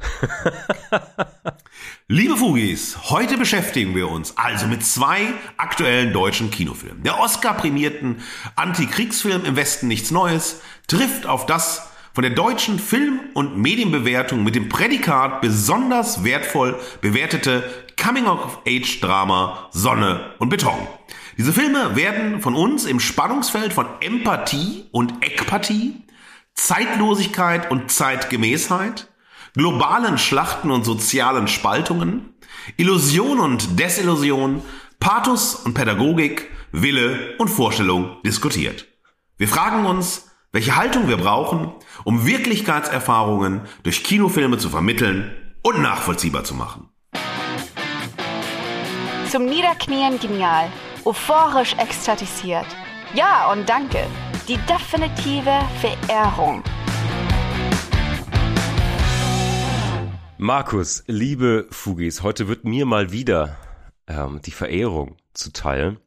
Liebe 2.08 2.36
Fugis, 2.36 2.98
heute 3.10 3.38
beschäftigen 3.38 3.94
wir 3.94 4.10
uns 4.10 4.36
also 4.36 4.66
mit 4.66 4.84
zwei 4.84 5.28
aktuellen 5.56 6.12
deutschen 6.12 6.50
Kinofilmen. 6.50 7.04
Der 7.04 7.20
Oscar-prämierten 7.20 8.20
Antikriegsfilm 8.56 9.44
Im 9.44 9.56
Westen 9.56 9.88
nichts 9.88 10.10
Neues 10.10 10.60
trifft 10.88 11.26
auf 11.26 11.46
das 11.46 11.88
von 12.12 12.22
der 12.22 12.32
deutschen 12.32 12.80
Film- 12.80 13.20
und 13.34 13.56
Medienbewertung 13.56 14.42
mit 14.42 14.56
dem 14.56 14.68
Prädikat 14.68 15.40
besonders 15.40 16.24
wertvoll 16.24 16.78
bewertete 17.00 17.62
Coming-of-Age-Drama 18.02 19.68
Sonne 19.70 20.34
und 20.38 20.48
Beton. 20.48 20.88
Diese 21.38 21.52
Filme 21.52 21.94
werden 21.94 22.40
von 22.40 22.54
uns 22.54 22.84
im 22.84 22.98
Spannungsfeld 22.98 23.72
von 23.72 23.86
Empathie 24.00 24.86
und 24.90 25.24
Ekpathie 25.24 26.02
Zeitlosigkeit 26.62 27.70
und 27.70 27.90
Zeitgemäßheit, 27.90 29.08
globalen 29.54 30.18
Schlachten 30.18 30.70
und 30.70 30.84
sozialen 30.84 31.48
Spaltungen, 31.48 32.34
Illusion 32.76 33.40
und 33.40 33.80
Desillusion, 33.80 34.62
Pathos 35.00 35.54
und 35.54 35.72
Pädagogik, 35.72 36.50
Wille 36.70 37.34
und 37.38 37.48
Vorstellung 37.48 38.18
diskutiert. 38.24 38.86
Wir 39.38 39.48
fragen 39.48 39.86
uns, 39.86 40.30
welche 40.52 40.76
Haltung 40.76 41.08
wir 41.08 41.16
brauchen, 41.16 41.72
um 42.04 42.26
Wirklichkeitserfahrungen 42.26 43.62
durch 43.82 44.04
Kinofilme 44.04 44.58
zu 44.58 44.68
vermitteln 44.68 45.34
und 45.62 45.80
nachvollziehbar 45.80 46.44
zu 46.44 46.54
machen. 46.54 46.90
Zum 49.30 49.46
Niederknien 49.46 50.20
genial, 50.20 50.70
euphorisch 51.06 51.72
ekstatisiert. 51.78 52.66
Ja 53.14 53.50
und 53.50 53.66
danke 53.68 54.06
die 54.50 54.58
definitive 54.66 55.60
Verehrung. 55.80 56.64
Markus, 60.38 61.04
liebe 61.06 61.68
Fugis, 61.70 62.24
heute 62.24 62.48
wird 62.48 62.64
mir 62.64 62.84
mal 62.84 63.12
wieder 63.12 63.56
ähm, 64.08 64.40
die 64.44 64.50
Verehrung 64.50 65.18
zuteil. 65.34 66.00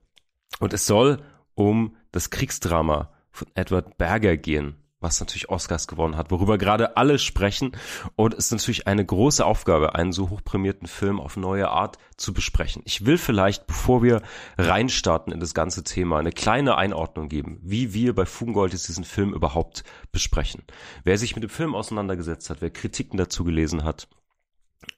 Und 0.59 0.73
es 0.73 0.85
soll 0.85 1.23
um 1.55 1.95
das 2.11 2.31
Kriegsdrama 2.31 3.13
von 3.31 3.47
Edward 3.55 3.97
Berger 3.97 4.35
gehen 4.35 4.75
was 5.03 5.19
natürlich 5.19 5.49
Oscars 5.49 5.87
gewonnen 5.87 6.17
hat, 6.17 6.31
worüber 6.31 6.57
gerade 6.57 6.97
alle 6.97 7.19
sprechen. 7.19 7.73
Und 8.15 8.33
es 8.33 8.45
ist 8.45 8.51
natürlich 8.51 8.87
eine 8.87 9.05
große 9.05 9.45
Aufgabe, 9.45 9.95
einen 9.95 10.11
so 10.11 10.29
hochprämierten 10.29 10.87
Film 10.87 11.19
auf 11.19 11.37
neue 11.37 11.69
Art 11.69 11.97
zu 12.17 12.33
besprechen. 12.33 12.81
Ich 12.85 13.05
will 13.05 13.17
vielleicht, 13.17 13.67
bevor 13.67 14.01
wir 14.01 14.21
reinstarten 14.57 15.33
in 15.33 15.39
das 15.39 15.53
ganze 15.53 15.83
Thema, 15.83 16.19
eine 16.19 16.31
kleine 16.31 16.77
Einordnung 16.77 17.29
geben, 17.29 17.59
wie 17.61 17.93
wir 17.93 18.15
bei 18.15 18.25
Fugengold 18.25 18.73
diesen 18.73 19.03
Film 19.03 19.33
überhaupt 19.33 19.83
besprechen. 20.11 20.63
Wer 21.03 21.17
sich 21.17 21.35
mit 21.35 21.43
dem 21.43 21.49
Film 21.49 21.75
auseinandergesetzt 21.75 22.49
hat, 22.49 22.61
wer 22.61 22.71
Kritiken 22.71 23.17
dazu 23.17 23.43
gelesen 23.43 23.83
hat, 23.83 24.07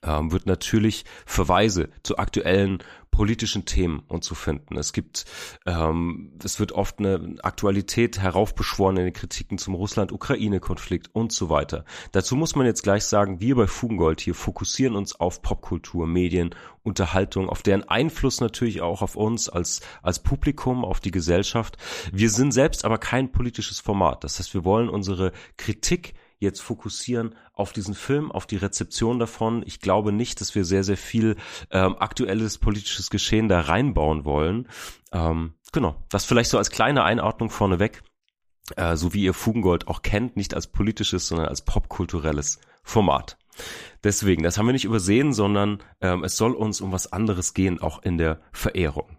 ähm, 0.03 0.31
wird 0.31 0.45
natürlich 0.45 1.05
Verweise 1.25 1.89
zu 2.03 2.17
aktuellen 2.17 2.79
politischen 3.15 3.63
Themen 3.63 4.03
und 4.09 4.25
zu 4.25 4.35
finden. 4.35 4.77
Es 4.77 4.91
gibt, 4.91 5.23
ähm, 5.65 6.33
es 6.43 6.59
wird 6.59 6.73
oft 6.73 6.99
eine 6.99 7.37
Aktualität 7.43 8.19
heraufbeschworen 8.19 8.97
in 8.97 9.05
den 9.05 9.13
Kritiken 9.13 9.57
zum 9.57 9.73
Russland-Ukraine-Konflikt 9.73 11.11
und 11.13 11.31
so 11.31 11.49
weiter. 11.49 11.85
Dazu 12.11 12.35
muss 12.35 12.57
man 12.57 12.65
jetzt 12.65 12.83
gleich 12.83 13.05
sagen, 13.05 13.39
wir 13.39 13.55
bei 13.55 13.67
Fugengold 13.67 14.19
hier 14.19 14.35
fokussieren 14.35 14.97
uns 14.97 15.17
auf 15.17 15.41
Popkultur, 15.41 16.07
Medien, 16.07 16.53
Unterhaltung, 16.83 17.47
auf 17.47 17.63
deren 17.63 17.87
Einfluss 17.87 18.41
natürlich 18.41 18.81
auch 18.81 19.01
auf 19.01 19.15
uns 19.15 19.47
als, 19.47 19.79
als 20.01 20.19
Publikum, 20.19 20.83
auf 20.83 20.99
die 20.99 21.11
Gesellschaft. 21.11 21.77
Wir 22.11 22.29
sind 22.29 22.51
selbst 22.51 22.83
aber 22.83 22.97
kein 22.97 23.31
politisches 23.31 23.79
Format. 23.79 24.25
Das 24.25 24.39
heißt, 24.39 24.53
wir 24.53 24.65
wollen 24.65 24.89
unsere 24.89 25.31
Kritik 25.55 26.15
jetzt 26.39 26.61
fokussieren 26.61 27.35
auf 27.53 27.73
diesen 27.73 27.93
Film, 27.93 28.31
auf 28.31 28.45
die 28.45 28.57
Rezeption 28.57 29.19
davon. 29.19 29.63
Ich 29.65 29.79
glaube 29.79 30.11
nicht, 30.11 30.41
dass 30.41 30.55
wir 30.55 30.65
sehr, 30.65 30.83
sehr 30.83 30.97
viel 30.97 31.35
ähm, 31.71 31.95
aktuelles 31.97 32.57
politisches 32.57 33.09
Geschehen 33.09 33.47
da 33.47 33.61
reinbauen 33.61 34.25
wollen. 34.25 34.67
Ähm, 35.11 35.53
genau, 35.71 35.95
das 36.09 36.25
vielleicht 36.25 36.49
so 36.49 36.57
als 36.57 36.71
kleine 36.71 37.03
Einordnung 37.03 37.49
vorneweg, 37.49 38.03
äh, 38.75 38.95
so 38.95 39.13
wie 39.13 39.23
ihr 39.23 39.33
Fugengold 39.33 39.87
auch 39.87 40.01
kennt, 40.01 40.35
nicht 40.35 40.53
als 40.53 40.67
politisches, 40.67 41.27
sondern 41.27 41.47
als 41.47 41.63
popkulturelles 41.63 42.59
Format. 42.83 43.37
Deswegen, 44.03 44.43
das 44.43 44.57
haben 44.57 44.65
wir 44.65 44.73
nicht 44.73 44.85
übersehen, 44.85 45.33
sondern 45.33 45.81
ähm, 46.01 46.23
es 46.23 46.35
soll 46.35 46.53
uns 46.53 46.81
um 46.81 46.91
was 46.91 47.11
anderes 47.11 47.53
gehen, 47.53 47.81
auch 47.81 48.03
in 48.03 48.17
der 48.17 48.41
Verehrung. 48.51 49.17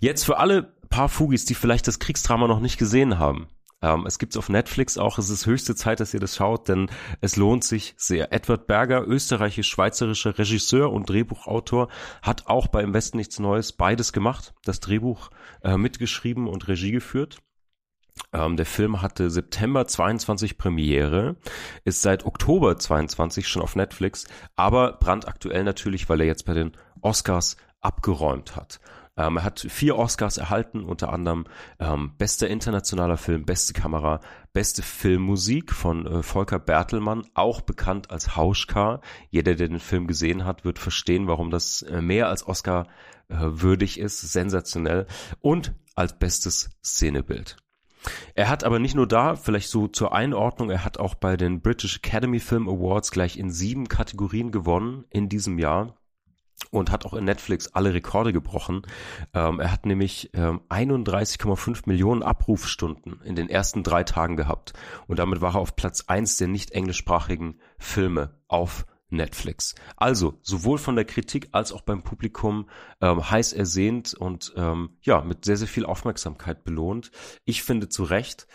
Jetzt 0.00 0.24
für 0.24 0.38
alle 0.38 0.74
paar 0.88 1.08
Fugis, 1.08 1.44
die 1.44 1.54
vielleicht 1.54 1.86
das 1.86 1.98
Kriegsdrama 1.98 2.46
noch 2.46 2.60
nicht 2.60 2.78
gesehen 2.78 3.18
haben. 3.18 3.48
Ähm, 3.82 4.06
es 4.06 4.18
gibt's 4.18 4.36
auf 4.36 4.48
Netflix 4.48 4.98
auch. 4.98 5.18
Es 5.18 5.30
ist 5.30 5.46
höchste 5.46 5.74
Zeit, 5.74 6.00
dass 6.00 6.14
ihr 6.14 6.20
das 6.20 6.36
schaut, 6.36 6.68
denn 6.68 6.88
es 7.20 7.36
lohnt 7.36 7.64
sich 7.64 7.94
sehr. 7.96 8.32
Edward 8.32 8.66
Berger, 8.66 9.06
österreichisch-schweizerischer 9.06 10.38
Regisseur 10.38 10.92
und 10.92 11.08
Drehbuchautor, 11.08 11.88
hat 12.22 12.46
auch 12.46 12.68
bei 12.68 12.82
Im 12.82 12.94
Westen 12.94 13.18
nichts 13.18 13.38
Neues 13.38 13.72
beides 13.72 14.12
gemacht. 14.12 14.54
Das 14.64 14.80
Drehbuch 14.80 15.30
äh, 15.62 15.76
mitgeschrieben 15.76 16.48
und 16.48 16.68
Regie 16.68 16.92
geführt. 16.92 17.38
Ähm, 18.32 18.56
der 18.56 18.66
Film 18.66 19.02
hatte 19.02 19.30
September 19.30 19.86
22 19.86 20.56
Premiere, 20.56 21.36
ist 21.84 22.02
seit 22.02 22.24
Oktober 22.24 22.78
22 22.78 23.46
schon 23.46 23.62
auf 23.62 23.76
Netflix, 23.76 24.26
aber 24.56 24.94
brandaktuell 24.94 25.64
natürlich, 25.64 26.08
weil 26.08 26.20
er 26.20 26.26
jetzt 26.26 26.46
bei 26.46 26.54
den 26.54 26.72
Oscars 27.02 27.56
abgeräumt 27.80 28.56
hat. 28.56 28.80
Ähm, 29.16 29.38
er 29.38 29.44
hat 29.44 29.60
vier 29.60 29.96
Oscars 29.96 30.36
erhalten, 30.36 30.84
unter 30.84 31.12
anderem 31.12 31.46
ähm, 31.78 32.12
bester 32.18 32.48
internationaler 32.48 33.16
Film, 33.16 33.44
beste 33.44 33.72
Kamera, 33.72 34.20
beste 34.52 34.82
Filmmusik 34.82 35.72
von 35.72 36.06
äh, 36.06 36.22
Volker 36.22 36.58
Bertelmann, 36.58 37.26
auch 37.34 37.62
bekannt 37.62 38.10
als 38.10 38.36
Hauschka. 38.36 39.00
Jeder, 39.30 39.54
der 39.54 39.68
den 39.68 39.80
Film 39.80 40.06
gesehen 40.06 40.44
hat, 40.44 40.64
wird 40.64 40.78
verstehen, 40.78 41.28
warum 41.28 41.50
das 41.50 41.82
äh, 41.82 42.02
mehr 42.02 42.28
als 42.28 42.46
Oscar 42.46 42.88
äh, 43.28 43.36
würdig 43.38 43.98
ist, 43.98 44.20
sensationell. 44.20 45.06
Und 45.40 45.74
als 45.94 46.18
bestes 46.18 46.70
Szenebild. 46.84 47.56
Er 48.34 48.48
hat 48.48 48.64
aber 48.64 48.78
nicht 48.78 48.94
nur 48.94 49.08
da, 49.08 49.34
vielleicht 49.34 49.70
so 49.70 49.88
zur 49.88 50.14
Einordnung, 50.14 50.70
er 50.70 50.84
hat 50.84 50.98
auch 50.98 51.14
bei 51.14 51.36
den 51.36 51.60
British 51.60 51.96
Academy 51.96 52.38
Film 52.38 52.68
Awards 52.68 53.10
gleich 53.10 53.36
in 53.36 53.50
sieben 53.50 53.88
Kategorien 53.88 54.52
gewonnen 54.52 55.06
in 55.10 55.28
diesem 55.28 55.58
Jahr 55.58 55.96
und 56.70 56.90
hat 56.90 57.04
auch 57.04 57.14
in 57.14 57.24
Netflix 57.24 57.68
alle 57.68 57.94
Rekorde 57.94 58.32
gebrochen. 58.32 58.82
Ähm, 59.34 59.60
er 59.60 59.72
hat 59.72 59.86
nämlich 59.86 60.30
ähm, 60.34 60.60
31,5 60.68 61.82
Millionen 61.86 62.22
Abrufstunden 62.22 63.20
in 63.22 63.36
den 63.36 63.48
ersten 63.48 63.82
drei 63.82 64.04
Tagen 64.04 64.36
gehabt 64.36 64.72
und 65.06 65.18
damit 65.18 65.40
war 65.40 65.54
er 65.54 65.60
auf 65.60 65.76
Platz 65.76 66.04
eins 66.06 66.36
der 66.36 66.48
nicht 66.48 66.72
englischsprachigen 66.72 67.60
Filme 67.78 68.38
auf 68.48 68.86
Netflix. 69.08 69.74
Also 69.96 70.38
sowohl 70.42 70.78
von 70.78 70.96
der 70.96 71.04
Kritik 71.04 71.48
als 71.52 71.72
auch 71.72 71.82
beim 71.82 72.02
Publikum 72.02 72.68
ähm, 73.00 73.30
heiß 73.30 73.52
ersehnt 73.52 74.14
und 74.14 74.52
ähm, 74.56 74.96
ja 75.02 75.22
mit 75.22 75.44
sehr 75.44 75.56
sehr 75.56 75.68
viel 75.68 75.86
Aufmerksamkeit 75.86 76.64
belohnt. 76.64 77.10
Ich 77.44 77.62
finde 77.62 77.88
zu 77.88 78.02
Recht. 78.02 78.48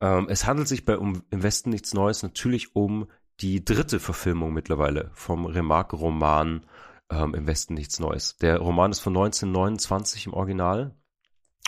Ähm, 0.00 0.26
es 0.28 0.46
handelt 0.46 0.68
sich 0.68 0.84
bei 0.84 0.98
um 0.98 1.22
im 1.30 1.42
Westen 1.42 1.70
nichts 1.70 1.94
Neues 1.94 2.22
natürlich 2.22 2.76
um 2.76 3.06
die 3.40 3.64
dritte 3.64 3.98
Verfilmung 3.98 4.52
mittlerweile 4.52 5.10
vom 5.14 5.46
Remarque-Roman 5.46 6.66
ähm, 7.10 7.34
im 7.34 7.46
Westen 7.46 7.74
nichts 7.74 8.00
Neues. 8.00 8.36
Der 8.38 8.58
Roman 8.58 8.90
ist 8.90 9.00
von 9.00 9.16
1929 9.16 10.26
im 10.26 10.34
Original 10.34 10.94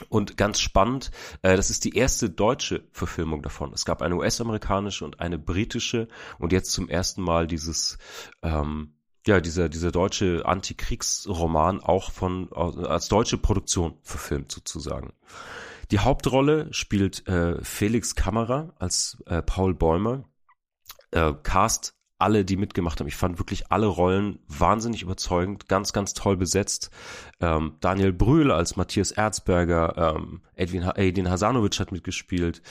und 0.09 0.37
ganz 0.37 0.61
spannend, 0.61 1.11
äh, 1.43 1.57
das 1.57 1.71
ist 1.71 1.85
die 1.85 1.97
erste 1.97 2.29
deutsche 2.29 2.85
Verfilmung 2.93 3.43
davon. 3.43 3.73
Es 3.73 3.85
gab 3.85 4.03
eine 4.03 4.17
US-amerikanische 4.17 5.05
und 5.05 5.21
eine 5.21 5.39
britische 5.39 6.09
und 6.39 6.53
jetzt 6.53 6.73
zum 6.73 6.89
ersten 6.89 7.23
Mal 7.23 7.47
dieses, 7.47 7.99
ähm, 8.43 8.99
ja, 9.27 9.41
dieser, 9.41 9.69
dieser 9.69 9.93
deutsche 9.93 10.45
Antikriegsroman 10.45 11.81
auch 11.81 12.11
von, 12.11 12.53
als 12.53 13.09
deutsche 13.09 13.39
Produktion 13.39 13.99
verfilmt 14.03 14.53
sozusagen. 14.53 15.15
Die 15.91 16.01
Hauptrolle 16.01 16.73
spielt 16.73 17.27
äh, 17.27 17.63
Felix 17.65 18.15
Kammerer 18.15 18.75
als 18.79 19.23
äh, 19.27 19.41
Paul 19.41 19.75
Bäumer. 19.75 20.25
Äh, 21.13 21.33
Cast 21.43 21.96
alle, 22.19 22.45
die 22.45 22.57
mitgemacht 22.57 23.01
haben. 23.01 23.09
Ich 23.09 23.17
fand 23.17 23.39
wirklich 23.39 23.71
alle 23.71 23.87
Rollen 23.87 24.39
wahnsinnig 24.49 25.03
überzeugend, 25.03 25.69
ganz, 25.69 25.93
ganz 25.93 26.15
toll 26.15 26.37
besetzt. 26.37 26.91
Ähm, 27.41 27.75
Daniel 27.81 28.13
Brühl 28.13 28.51
als 28.51 28.77
Matthias 28.77 29.11
Erzberger, 29.11 30.17
ähm, 30.17 30.41
Edwin, 30.55 30.91
Edin 30.95 31.31
Hasanovic 31.31 31.79
hat 31.79 31.93
mitgespielt. 31.93 32.63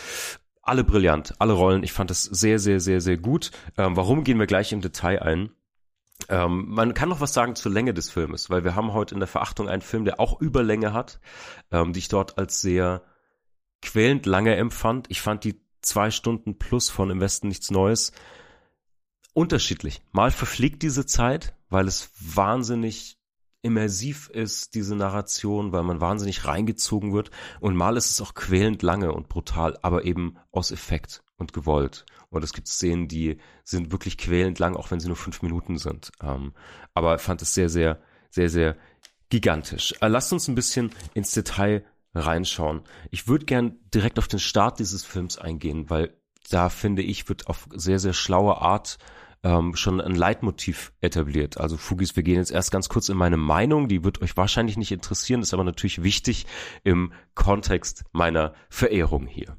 Alle 0.62 0.84
brillant, 0.84 1.36
alle 1.39 1.53
Rollen. 1.53 1.84
Ich 1.84 1.93
fand 1.93 2.10
das 2.10 2.23
sehr, 2.23 2.58
sehr, 2.58 2.79
sehr, 2.79 3.01
sehr 3.01 3.17
gut. 3.17 3.51
Ähm, 3.77 3.95
warum 3.95 4.23
gehen 4.23 4.39
wir 4.39 4.47
gleich 4.47 4.71
im 4.71 4.81
Detail 4.81 5.21
ein? 5.21 5.51
Ähm, 6.29 6.65
man 6.69 6.93
kann 6.95 7.10
noch 7.10 7.21
was 7.21 7.34
sagen 7.34 7.55
zur 7.55 7.71
Länge 7.71 7.93
des 7.93 8.10
Filmes, 8.10 8.49
weil 8.49 8.63
wir 8.63 8.75
haben 8.75 8.93
heute 8.93 9.13
in 9.13 9.19
der 9.19 9.27
Verachtung 9.27 9.69
einen 9.69 9.81
Film, 9.81 10.05
der 10.05 10.19
auch 10.19 10.41
Überlänge 10.41 10.93
hat, 10.93 11.19
ähm, 11.71 11.93
die 11.93 11.99
ich 11.99 12.08
dort 12.08 12.38
als 12.39 12.62
sehr 12.62 13.03
quälend 13.81 14.25
lange 14.25 14.55
empfand. 14.55 15.05
Ich 15.10 15.21
fand 15.21 15.43
die 15.43 15.62
zwei 15.81 16.10
Stunden 16.10 16.58
plus 16.58 16.89
von 16.89 17.12
Im 17.12 17.21
Westen 17.21 17.47
nichts 17.47 17.69
Neues 17.69 18.12
unterschiedlich. 19.36 20.02
Mal 20.12 20.32
verfliegt 20.32 20.82
diese 20.82 21.06
Zeit, 21.06 21.54
weil 21.69 21.88
es 21.88 22.10
wahnsinnig 22.19 23.17
immersiv 23.62 24.30
ist, 24.30 24.76
diese 24.76 24.95
Narration, 24.95 25.71
weil 25.71 25.84
man 25.84 26.00
wahnsinnig 26.00 26.45
reingezogen 26.45 27.13
wird. 27.13 27.32
Und 27.60 27.76
mal 27.76 27.98
ist 27.98 28.12
es 28.12 28.21
auch 28.21 28.34
quälend 28.34 28.82
lange 28.82 29.12
und 29.12 29.28
brutal, 29.28 29.78
aber 29.82 30.06
eben 30.06 30.38
aus 30.52 30.71
Effekt 30.71 31.24
und 31.38 31.52
gewollt. 31.52 32.06
Und 32.30 32.43
es 32.43 32.54
gibt 32.54 32.67
Szenen, 32.67 33.08
die 33.08 33.39
sind 33.63 33.91
wirklich 33.91 34.17
quälend 34.17 34.60
lang, 34.60 34.76
auch 34.76 34.91
wenn 34.91 35.00
sie 35.00 35.08
nur 35.08 35.17
fünf 35.17 35.41
Minuten 35.41 35.78
sind. 35.78 36.12
Ähm, 36.21 36.54
aber 36.93 37.17
fand 37.17 37.41
es 37.41 37.54
sehr, 37.54 37.69
sehr, 37.69 38.00
sehr, 38.30 38.50
sehr 38.50 38.78
gigantisch. 39.30 39.95
Äh, 40.00 40.08
lasst 40.08 40.32
uns 40.32 40.48
ein 40.48 40.56
bisschen 40.56 40.91
ins 41.13 41.32
Detail 41.32 41.84
reinschauen. 42.13 42.84
Ich 43.12 43.28
würde 43.28 43.45
gern 43.45 43.80
direkt 43.93 44.19
auf 44.19 44.28
den 44.28 44.39
Start 44.39 44.80
dieses 44.80 45.04
Films 45.04 45.38
eingehen, 45.38 45.89
weil 45.89 46.15
da 46.50 46.69
finde 46.69 47.02
ich, 47.02 47.28
wird 47.28 47.48
auf 47.48 47.67
sehr, 47.74 48.00
sehr 48.00 48.13
schlaue 48.13 48.62
Art 48.62 48.98
ähm, 49.45 49.75
schon 49.75 50.01
ein 50.01 50.15
Leitmotiv 50.15 50.91
etabliert. 51.01 51.60
Also 51.60 51.77
Fugis, 51.77 52.15
wir 52.15 52.23
gehen 52.23 52.38
jetzt 52.38 52.51
erst 52.51 52.71
ganz 52.71 52.89
kurz 52.89 53.10
in 53.10 53.17
meine 53.17 53.38
Meinung, 53.38 53.88
die 53.88 54.03
wird 54.03 54.21
euch 54.23 54.36
wahrscheinlich 54.36 54.75
nicht 54.75 54.91
interessieren, 54.91 55.43
ist 55.43 55.53
aber 55.53 55.63
natürlich 55.63 56.01
wichtig 56.01 56.47
im 56.84 57.13
Kontext 57.36 58.03
meiner 58.12 58.55
Verehrung 58.69 59.27
hier. 59.27 59.55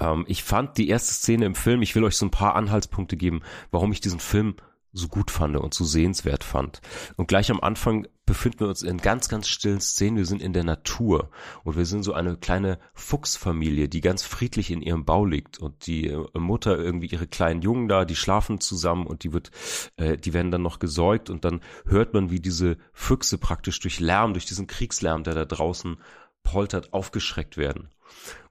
Ähm, 0.00 0.24
ich 0.28 0.44
fand 0.44 0.78
die 0.78 0.88
erste 0.88 1.12
Szene 1.12 1.46
im 1.46 1.56
Film, 1.56 1.82
ich 1.82 1.96
will 1.96 2.04
euch 2.04 2.16
so 2.16 2.26
ein 2.26 2.30
paar 2.30 2.54
Anhaltspunkte 2.54 3.16
geben, 3.16 3.42
warum 3.72 3.90
ich 3.90 4.00
diesen 4.00 4.20
Film 4.20 4.54
so 4.96 5.08
gut 5.08 5.30
fand 5.30 5.56
und 5.56 5.74
so 5.74 5.84
sehenswert 5.84 6.44
fand. 6.44 6.80
Und 7.16 7.28
gleich 7.28 7.50
am 7.50 7.60
Anfang 7.60 8.06
befinden 8.24 8.60
wir 8.60 8.68
uns 8.68 8.82
in 8.82 8.98
ganz, 8.98 9.28
ganz 9.28 9.48
stillen 9.48 9.80
Szenen. 9.80 10.16
Wir 10.16 10.26
sind 10.26 10.42
in 10.42 10.52
der 10.52 10.64
Natur 10.64 11.30
und 11.62 11.76
wir 11.76 11.86
sind 11.86 12.02
so 12.02 12.12
eine 12.12 12.36
kleine 12.36 12.78
Fuchsfamilie, 12.94 13.88
die 13.88 14.00
ganz 14.00 14.22
friedlich 14.22 14.70
in 14.70 14.82
ihrem 14.82 15.04
Bau 15.04 15.24
liegt 15.24 15.58
und 15.58 15.86
die 15.86 16.08
äh, 16.08 16.26
Mutter 16.34 16.76
irgendwie 16.76 17.06
ihre 17.06 17.26
kleinen 17.26 17.62
Jungen 17.62 17.88
da, 17.88 18.04
die 18.04 18.16
schlafen 18.16 18.60
zusammen 18.60 19.06
und 19.06 19.22
die 19.22 19.32
wird, 19.32 19.50
äh, 19.96 20.16
die 20.16 20.34
werden 20.34 20.50
dann 20.50 20.62
noch 20.62 20.78
gesäugt 20.78 21.30
und 21.30 21.44
dann 21.44 21.60
hört 21.86 22.14
man, 22.14 22.30
wie 22.30 22.40
diese 22.40 22.76
Füchse 22.92 23.38
praktisch 23.38 23.78
durch 23.80 24.00
Lärm, 24.00 24.32
durch 24.32 24.46
diesen 24.46 24.66
Kriegslärm, 24.66 25.22
der 25.22 25.34
da 25.34 25.44
draußen 25.44 25.98
poltert, 26.42 26.92
aufgeschreckt 26.92 27.56
werden. 27.56 27.90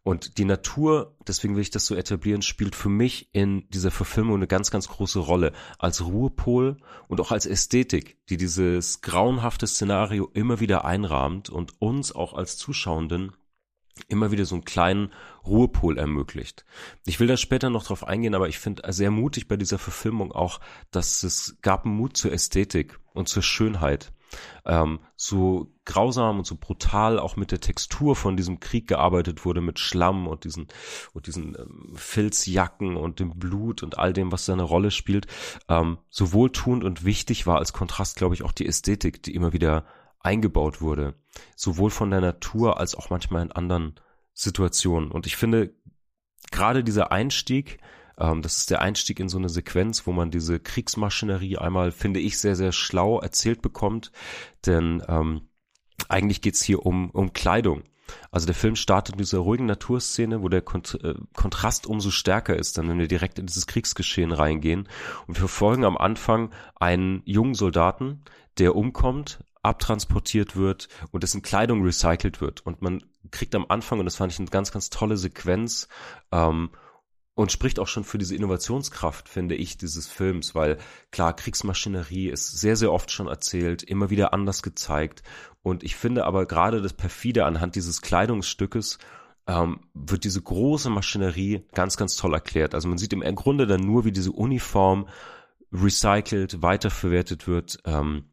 Und 0.05 0.37
die 0.37 0.45
Natur, 0.45 1.15
deswegen 1.27 1.55
will 1.55 1.63
ich 1.63 1.71
das 1.71 1.87
so 1.87 1.95
etablieren, 1.95 2.43
spielt 2.43 2.75
für 2.75 2.89
mich 2.89 3.27
in 3.31 3.67
dieser 3.71 3.89
Verfilmung 3.89 4.35
eine 4.35 4.45
ganz, 4.45 4.69
ganz 4.69 4.87
große 4.87 5.17
Rolle. 5.17 5.51
Als 5.79 6.05
Ruhepol 6.05 6.77
und 7.07 7.19
auch 7.19 7.31
als 7.31 7.47
Ästhetik, 7.47 8.15
die 8.29 8.37
dieses 8.37 9.01
grauenhafte 9.01 9.65
Szenario 9.65 10.29
immer 10.31 10.59
wieder 10.59 10.85
einrahmt 10.85 11.49
und 11.49 11.81
uns 11.81 12.11
auch 12.11 12.35
als 12.35 12.55
Zuschauenden 12.55 13.31
immer 14.07 14.29
wieder 14.29 14.45
so 14.45 14.53
einen 14.53 14.63
kleinen 14.63 15.11
Ruhepol 15.43 15.97
ermöglicht. 15.97 16.65
Ich 17.07 17.19
will 17.19 17.27
da 17.27 17.35
später 17.35 17.71
noch 17.71 17.85
drauf 17.85 18.07
eingehen, 18.07 18.35
aber 18.35 18.47
ich 18.47 18.59
finde 18.59 18.83
sehr 18.93 19.09
mutig 19.09 19.47
bei 19.47 19.57
dieser 19.57 19.79
Verfilmung 19.79 20.31
auch, 20.31 20.59
dass 20.91 21.23
es 21.23 21.57
gab 21.63 21.85
einen 21.85 21.95
Mut 21.95 22.15
zur 22.15 22.31
Ästhetik 22.31 22.99
und 23.15 23.27
zur 23.27 23.41
Schönheit 23.41 24.13
ähm, 24.65 24.99
so 25.15 25.71
grausam 25.85 26.39
und 26.39 26.47
so 26.47 26.55
brutal 26.55 27.19
auch 27.19 27.35
mit 27.35 27.51
der 27.51 27.59
Textur 27.59 28.15
von 28.15 28.37
diesem 28.37 28.59
Krieg 28.59 28.87
gearbeitet 28.87 29.45
wurde, 29.45 29.61
mit 29.61 29.79
Schlamm 29.79 30.27
und 30.27 30.43
diesen, 30.43 30.67
und 31.13 31.27
diesen 31.27 31.55
ähm, 31.57 31.93
Filzjacken 31.95 32.97
und 32.97 33.19
dem 33.19 33.37
Blut 33.37 33.83
und 33.83 33.97
all 33.97 34.13
dem, 34.13 34.31
was 34.31 34.45
da 34.45 34.53
eine 34.53 34.63
Rolle 34.63 34.91
spielt, 34.91 35.27
ähm, 35.69 35.97
so 36.09 36.33
wohltuend 36.33 36.83
und 36.83 37.05
wichtig 37.05 37.47
war 37.47 37.57
als 37.57 37.73
Kontrast, 37.73 38.17
glaube 38.17 38.35
ich, 38.35 38.43
auch 38.43 38.51
die 38.51 38.67
Ästhetik, 38.67 39.23
die 39.23 39.35
immer 39.35 39.53
wieder 39.53 39.85
eingebaut 40.19 40.81
wurde. 40.81 41.13
Sowohl 41.55 41.91
von 41.91 42.09
der 42.09 42.21
Natur 42.21 42.79
als 42.79 42.95
auch 42.95 43.09
manchmal 43.09 43.43
in 43.43 43.51
anderen 43.51 43.95
Situationen. 44.33 45.11
Und 45.11 45.27
ich 45.27 45.35
finde, 45.35 45.73
gerade 46.51 46.83
dieser 46.83 47.11
Einstieg, 47.11 47.79
ähm, 48.19 48.41
das 48.41 48.57
ist 48.57 48.69
der 48.69 48.81
Einstieg 48.81 49.19
in 49.19 49.29
so 49.29 49.37
eine 49.37 49.49
Sequenz, 49.49 50.07
wo 50.07 50.11
man 50.11 50.31
diese 50.31 50.59
Kriegsmaschinerie 50.59 51.57
einmal, 51.57 51.91
finde 51.91 52.19
ich, 52.19 52.37
sehr, 52.39 52.55
sehr 52.55 52.71
schlau 52.71 53.19
erzählt 53.19 53.61
bekommt. 53.61 54.11
Denn 54.65 55.03
ähm, 55.07 55.49
eigentlich 56.09 56.41
geht's 56.41 56.63
hier 56.63 56.85
um, 56.85 57.09
um 57.11 57.33
Kleidung. 57.33 57.83
Also 58.31 58.45
der 58.45 58.55
Film 58.55 58.75
startet 58.75 59.15
mit 59.15 59.25
dieser 59.25 59.39
ruhigen 59.39 59.65
Naturszene, 59.65 60.43
wo 60.43 60.49
der 60.49 60.61
Kont 60.61 60.99
äh, 61.03 61.15
Kontrast 61.33 61.87
umso 61.87 62.11
stärker 62.11 62.55
ist, 62.55 62.77
dann 62.77 62.87
wenn 62.87 62.99
wir 62.99 63.07
direkt 63.07 63.39
in 63.39 63.47
dieses 63.47 63.65
Kriegsgeschehen 63.65 64.31
reingehen. 64.31 64.87
Und 65.27 65.35
wir 65.35 65.39
verfolgen 65.39 65.85
am 65.85 65.97
Anfang 65.97 66.51
einen 66.75 67.23
jungen 67.25 67.55
Soldaten, 67.55 68.23
der 68.59 68.75
umkommt, 68.75 69.43
abtransportiert 69.63 70.55
wird 70.55 70.87
und 71.11 71.23
dessen 71.23 71.41
Kleidung 71.41 71.83
recycelt 71.83 72.41
wird. 72.41 72.65
Und 72.65 72.81
man 72.81 73.03
kriegt 73.31 73.55
am 73.55 73.65
Anfang, 73.67 73.99
und 73.99 74.05
das 74.05 74.17
fand 74.17 74.31
ich 74.31 74.39
eine 74.39 74.49
ganz, 74.49 74.71
ganz 74.71 74.91
tolle 74.91 75.17
Sequenz, 75.17 75.87
ähm, 76.31 76.69
und 77.35 77.51
spricht 77.51 77.79
auch 77.79 77.87
schon 77.87 78.05
für 78.05 78.17
diese 78.17 78.35
Innovationskraft, 78.35 79.27
finde 79.29 79.55
ich, 79.55 79.77
dieses 79.77 80.07
Films, 80.07 80.55
weil 80.55 80.77
klar, 81.11 81.35
Kriegsmaschinerie 81.35 82.29
ist 82.29 82.59
sehr, 82.59 82.77
sehr 82.77 82.91
oft 82.91 83.11
schon 83.11 83.27
erzählt, 83.27 83.83
immer 83.83 84.09
wieder 84.09 84.33
anders 84.33 84.63
gezeigt. 84.63 85.21
Und 85.61 85.83
ich 85.83 85.97
finde 85.97 86.25
aber 86.25 86.45
gerade 86.45 86.81
das 86.81 86.93
perfide 86.93 87.45
anhand 87.45 87.75
dieses 87.75 88.01
Kleidungsstückes 88.01 88.99
ähm, 89.47 89.81
wird 89.93 90.23
diese 90.23 90.41
große 90.41 90.89
Maschinerie 90.89 91.65
ganz, 91.73 91.97
ganz 91.97 92.15
toll 92.15 92.33
erklärt. 92.33 92.73
Also 92.73 92.87
man 92.87 92.97
sieht 92.97 93.13
im 93.13 93.35
Grunde 93.35 93.67
dann 93.67 93.81
nur, 93.81 94.05
wie 94.05 94.11
diese 94.11 94.31
Uniform 94.31 95.07
recycelt, 95.73 96.61
weiterverwertet 96.61 97.47
wird, 97.47 97.79
ähm, 97.85 98.25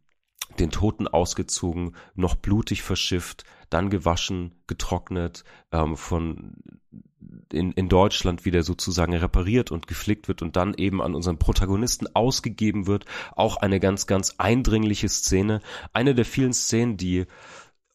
den 0.62 0.70
Toten 0.70 1.08
ausgezogen, 1.08 1.96
noch 2.14 2.36
blutig 2.36 2.82
verschifft, 2.82 3.44
dann 3.68 3.90
gewaschen, 3.90 4.52
getrocknet, 4.66 5.44
ähm, 5.72 5.96
von 5.96 6.54
in, 7.52 7.72
in 7.72 7.88
Deutschland 7.88 8.44
wieder 8.44 8.62
sozusagen 8.62 9.14
repariert 9.14 9.70
und 9.70 9.86
geflickt 9.86 10.28
wird 10.28 10.42
und 10.42 10.56
dann 10.56 10.74
eben 10.74 11.02
an 11.02 11.14
unseren 11.14 11.38
Protagonisten 11.38 12.06
ausgegeben 12.14 12.86
wird. 12.86 13.04
Auch 13.36 13.56
eine 13.56 13.80
ganz, 13.80 14.06
ganz 14.06 14.34
eindringliche 14.38 15.08
Szene. 15.08 15.60
Eine 15.92 16.14
der 16.14 16.24
vielen 16.24 16.52
Szenen, 16.52 16.96
die 16.96 17.26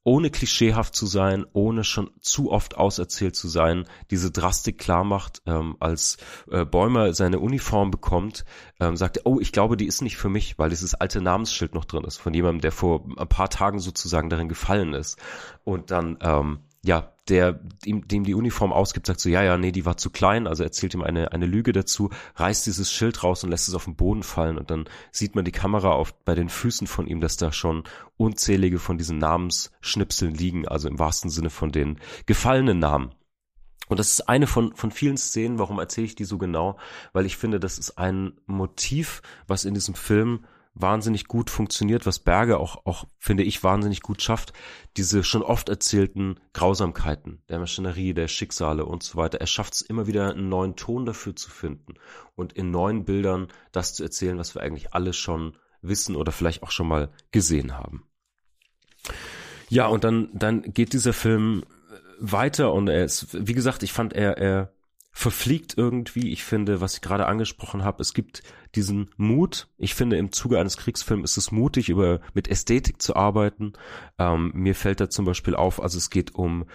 ohne 0.08 0.30
klischeehaft 0.30 0.96
zu 0.96 1.06
sein, 1.06 1.46
ohne 1.52 1.84
schon 1.84 2.12
zu 2.22 2.50
oft 2.50 2.78
auserzählt 2.78 3.36
zu 3.36 3.50
sein, 3.50 3.84
diese 4.10 4.32
Drastik 4.32 4.78
klar 4.78 5.04
macht, 5.04 5.42
ähm, 5.46 5.76
als 5.82 6.16
äh, 6.50 6.64
Bäumer 6.64 7.14
seine 7.14 7.40
Uniform 7.40 7.92
bekommt, 7.92 8.46
ähm, 8.80 8.96
sagt 8.96 9.18
er, 9.18 9.26
oh, 9.26 9.42
ich 9.42 9.52
glaube, 9.52 9.76
die 9.76 9.86
ist 9.86 10.02
nicht 10.02 10.16
für 10.16 10.30
mich, 10.30 10.58
weil 10.58 10.70
dieses 10.70 10.96
alte 10.96 11.20
Namensschild 11.20 11.76
noch 11.76 11.84
drin 11.84 12.06
ist, 12.06 12.16
von 12.16 12.34
jemandem, 12.34 12.62
der 12.62 12.72
vor 12.72 13.04
ein 13.18 13.28
paar 13.28 13.50
Tagen 13.50 13.80
sozusagen 13.80 14.30
darin 14.30 14.48
gefallen 14.48 14.94
ist. 14.94 15.20
Und 15.66 15.92
dann, 15.92 16.18
ähm, 16.22 16.60
ja, 16.88 17.12
der 17.28 17.60
ihm, 17.84 18.08
dem 18.08 18.24
die 18.24 18.34
Uniform 18.34 18.72
ausgibt, 18.72 19.06
sagt 19.08 19.20
so, 19.20 19.28
ja, 19.30 19.44
ja, 19.44 19.58
nee, 19.58 19.74
die 19.74 19.86
war 19.86 19.98
zu 19.98 20.10
klein, 20.10 20.48
also 20.48 20.64
erzählt 20.64 20.94
ihm 20.94 21.04
eine, 21.04 21.34
eine 21.34 21.46
Lüge 21.46 21.74
dazu, 21.74 22.10
reißt 22.36 22.66
dieses 22.66 22.92
Schild 22.92 23.24
raus 23.24 23.44
und 23.44 23.50
lässt 23.50 23.68
es 23.68 23.74
auf 23.74 23.84
den 23.84 23.98
Boden 23.98 24.24
fallen 24.24 24.58
und 24.58 24.72
dann 24.72 24.86
sieht 25.12 25.36
man 25.36 25.44
die 25.44 25.52
Kamera 25.52 25.92
auf, 25.92 26.14
bei 26.24 26.34
den 26.34 26.48
Füßen 26.48 26.88
von 26.88 27.06
ihm, 27.06 27.20
dass 27.20 27.36
da 27.36 27.52
schon 27.52 27.84
unzählige 28.16 28.80
von 28.80 28.98
diesen 28.98 29.18
Namensschnipseln 29.18 30.34
liegen, 30.34 30.68
also 30.68 30.88
im 30.88 30.98
wahrsten 30.98 31.30
Sinne 31.30 31.50
von 31.50 31.72
den 31.74 32.00
gefallenen 32.26 32.80
Namen. 32.80 33.12
Und 33.90 34.00
das 34.00 34.12
ist 34.12 34.30
eine 34.30 34.48
von, 34.48 34.74
von 34.74 34.92
vielen 34.92 35.18
Szenen, 35.18 35.60
warum 35.60 35.80
erzähle 35.80 36.08
ich 36.08 36.16
die 36.16 36.26
so 36.26 36.38
genau? 36.38 36.78
Weil 37.12 37.26
ich 37.26 37.36
finde, 37.36 37.60
das 37.60 37.78
ist 37.78 37.98
ein 37.98 38.34
Motiv, 38.46 39.22
was 39.48 39.66
in 39.66 39.74
diesem 39.74 39.94
Film 39.94 40.46
wahnsinnig 40.80 41.28
gut 41.28 41.50
funktioniert, 41.50 42.06
was 42.06 42.20
Berge 42.20 42.60
auch, 42.60 42.86
auch, 42.86 43.06
finde 43.18 43.44
ich, 43.44 43.64
wahnsinnig 43.64 44.02
gut 44.02 44.22
schafft, 44.22 44.54
diese 44.96 45.24
schon 45.24 45.42
oft 45.42 45.70
erzählten 45.70 46.40
Grausamkeiten 46.54 47.42
der 47.50 47.60
Maschinerie, 47.60 48.14
der 48.14 48.28
Schicksale 48.28 48.86
und 48.86 49.04
so 49.04 49.18
weiter. 49.18 49.40
Er 49.40 49.48
schafft 49.48 49.74
es 49.74 49.82
immer 49.82 50.08
wieder, 50.08 50.32
einen 50.32 50.50
neuen 50.50 50.76
Ton 50.76 51.06
dafür 51.06 51.36
zu 51.36 51.50
finden 51.50 51.96
und 52.36 52.54
in 52.54 52.72
neuen 52.72 53.06
Bildern 53.06 53.48
das 53.72 53.96
zu 53.96 54.04
erzählen, 54.04 54.38
was 54.38 54.56
wir 54.56 54.62
eigentlich 54.62 54.94
alle 54.94 55.14
schon 55.14 55.58
wissen 55.82 56.16
oder 56.16 56.32
vielleicht 56.32 56.64
auch 56.64 56.72
schon 56.72 56.88
mal 56.88 57.10
gesehen 57.32 57.78
haben. 57.78 58.08
Ja, 59.70 59.88
und 59.88 60.04
dann, 60.04 60.30
dann 60.34 60.62
geht 60.62 60.94
dieser 60.94 61.14
Film 61.14 61.64
weiter 62.20 62.74
und 62.74 62.88
er 62.88 63.06
ist, 63.06 63.48
wie 63.48 63.54
gesagt, 63.54 63.84
ich 63.84 63.94
fand 63.94 64.14
er, 64.14 64.38
er 64.38 64.74
verfliegt 65.18 65.74
irgendwie. 65.76 66.32
Ich 66.32 66.44
finde, 66.44 66.80
was 66.80 66.94
ich 66.94 67.02
gerade 67.02 67.26
angesprochen 67.26 67.84
habe, 67.84 68.04
es 68.04 68.14
gibt 68.14 68.44
diesen 68.76 69.10
Mut. 69.18 69.68
Ich 69.80 69.96
finde, 69.96 70.16
im 70.16 70.32
Zuge 70.32 70.60
eines 70.60 70.78
Kriegsfilms 70.78 71.32
ist 71.32 71.38
es 71.38 71.52
mutig, 71.52 71.90
über 71.90 72.22
mit 72.36 72.48
Ästhetik 72.48 73.02
zu 73.02 73.16
arbeiten. 73.16 73.74
Ähm, 74.20 74.52
mir 74.54 74.76
fällt 74.76 75.00
da 75.00 75.10
zum 75.10 75.26
Beispiel 75.26 75.56
auf, 75.56 75.82
also 75.82 75.98
es 75.98 76.12
geht 76.12 76.36
um, 76.36 76.66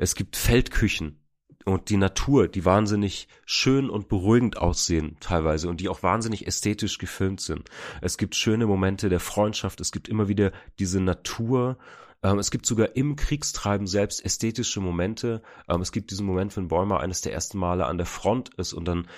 es 0.00 0.16
gibt 0.16 0.34
Feldküchen 0.34 1.20
und 1.64 1.90
die 1.90 1.96
Natur, 1.96 2.48
die 2.48 2.64
wahnsinnig 2.64 3.28
schön 3.46 3.88
und 3.88 4.08
beruhigend 4.08 4.56
aussehen 4.56 5.16
teilweise 5.20 5.68
und 5.68 5.80
die 5.80 5.88
auch 5.88 6.02
wahnsinnig 6.02 6.48
ästhetisch 6.48 6.98
gefilmt 6.98 7.40
sind. 7.40 7.68
Es 8.00 8.18
gibt 8.18 8.34
schöne 8.34 8.66
Momente 8.66 9.10
der 9.10 9.20
Freundschaft, 9.20 9.80
es 9.80 9.92
gibt 9.92 10.08
immer 10.08 10.26
wieder 10.26 10.50
diese 10.80 10.98
Natur 10.98 11.78
ähm, 12.22 12.38
es 12.38 12.50
gibt 12.50 12.66
sogar 12.66 12.96
im 12.96 13.16
Kriegstreiben 13.16 13.86
selbst 13.86 14.24
ästhetische 14.24 14.80
Momente. 14.80 15.42
Ähm, 15.68 15.80
es 15.80 15.92
gibt 15.92 16.10
diesen 16.10 16.26
Moment, 16.26 16.56
wenn 16.56 16.68
Bäumer 16.68 17.00
eines 17.00 17.20
der 17.20 17.32
ersten 17.32 17.58
Male 17.58 17.86
an 17.86 17.98
der 17.98 18.06
Front 18.06 18.54
ist 18.54 18.72
und 18.72 18.86
dann 18.86 19.08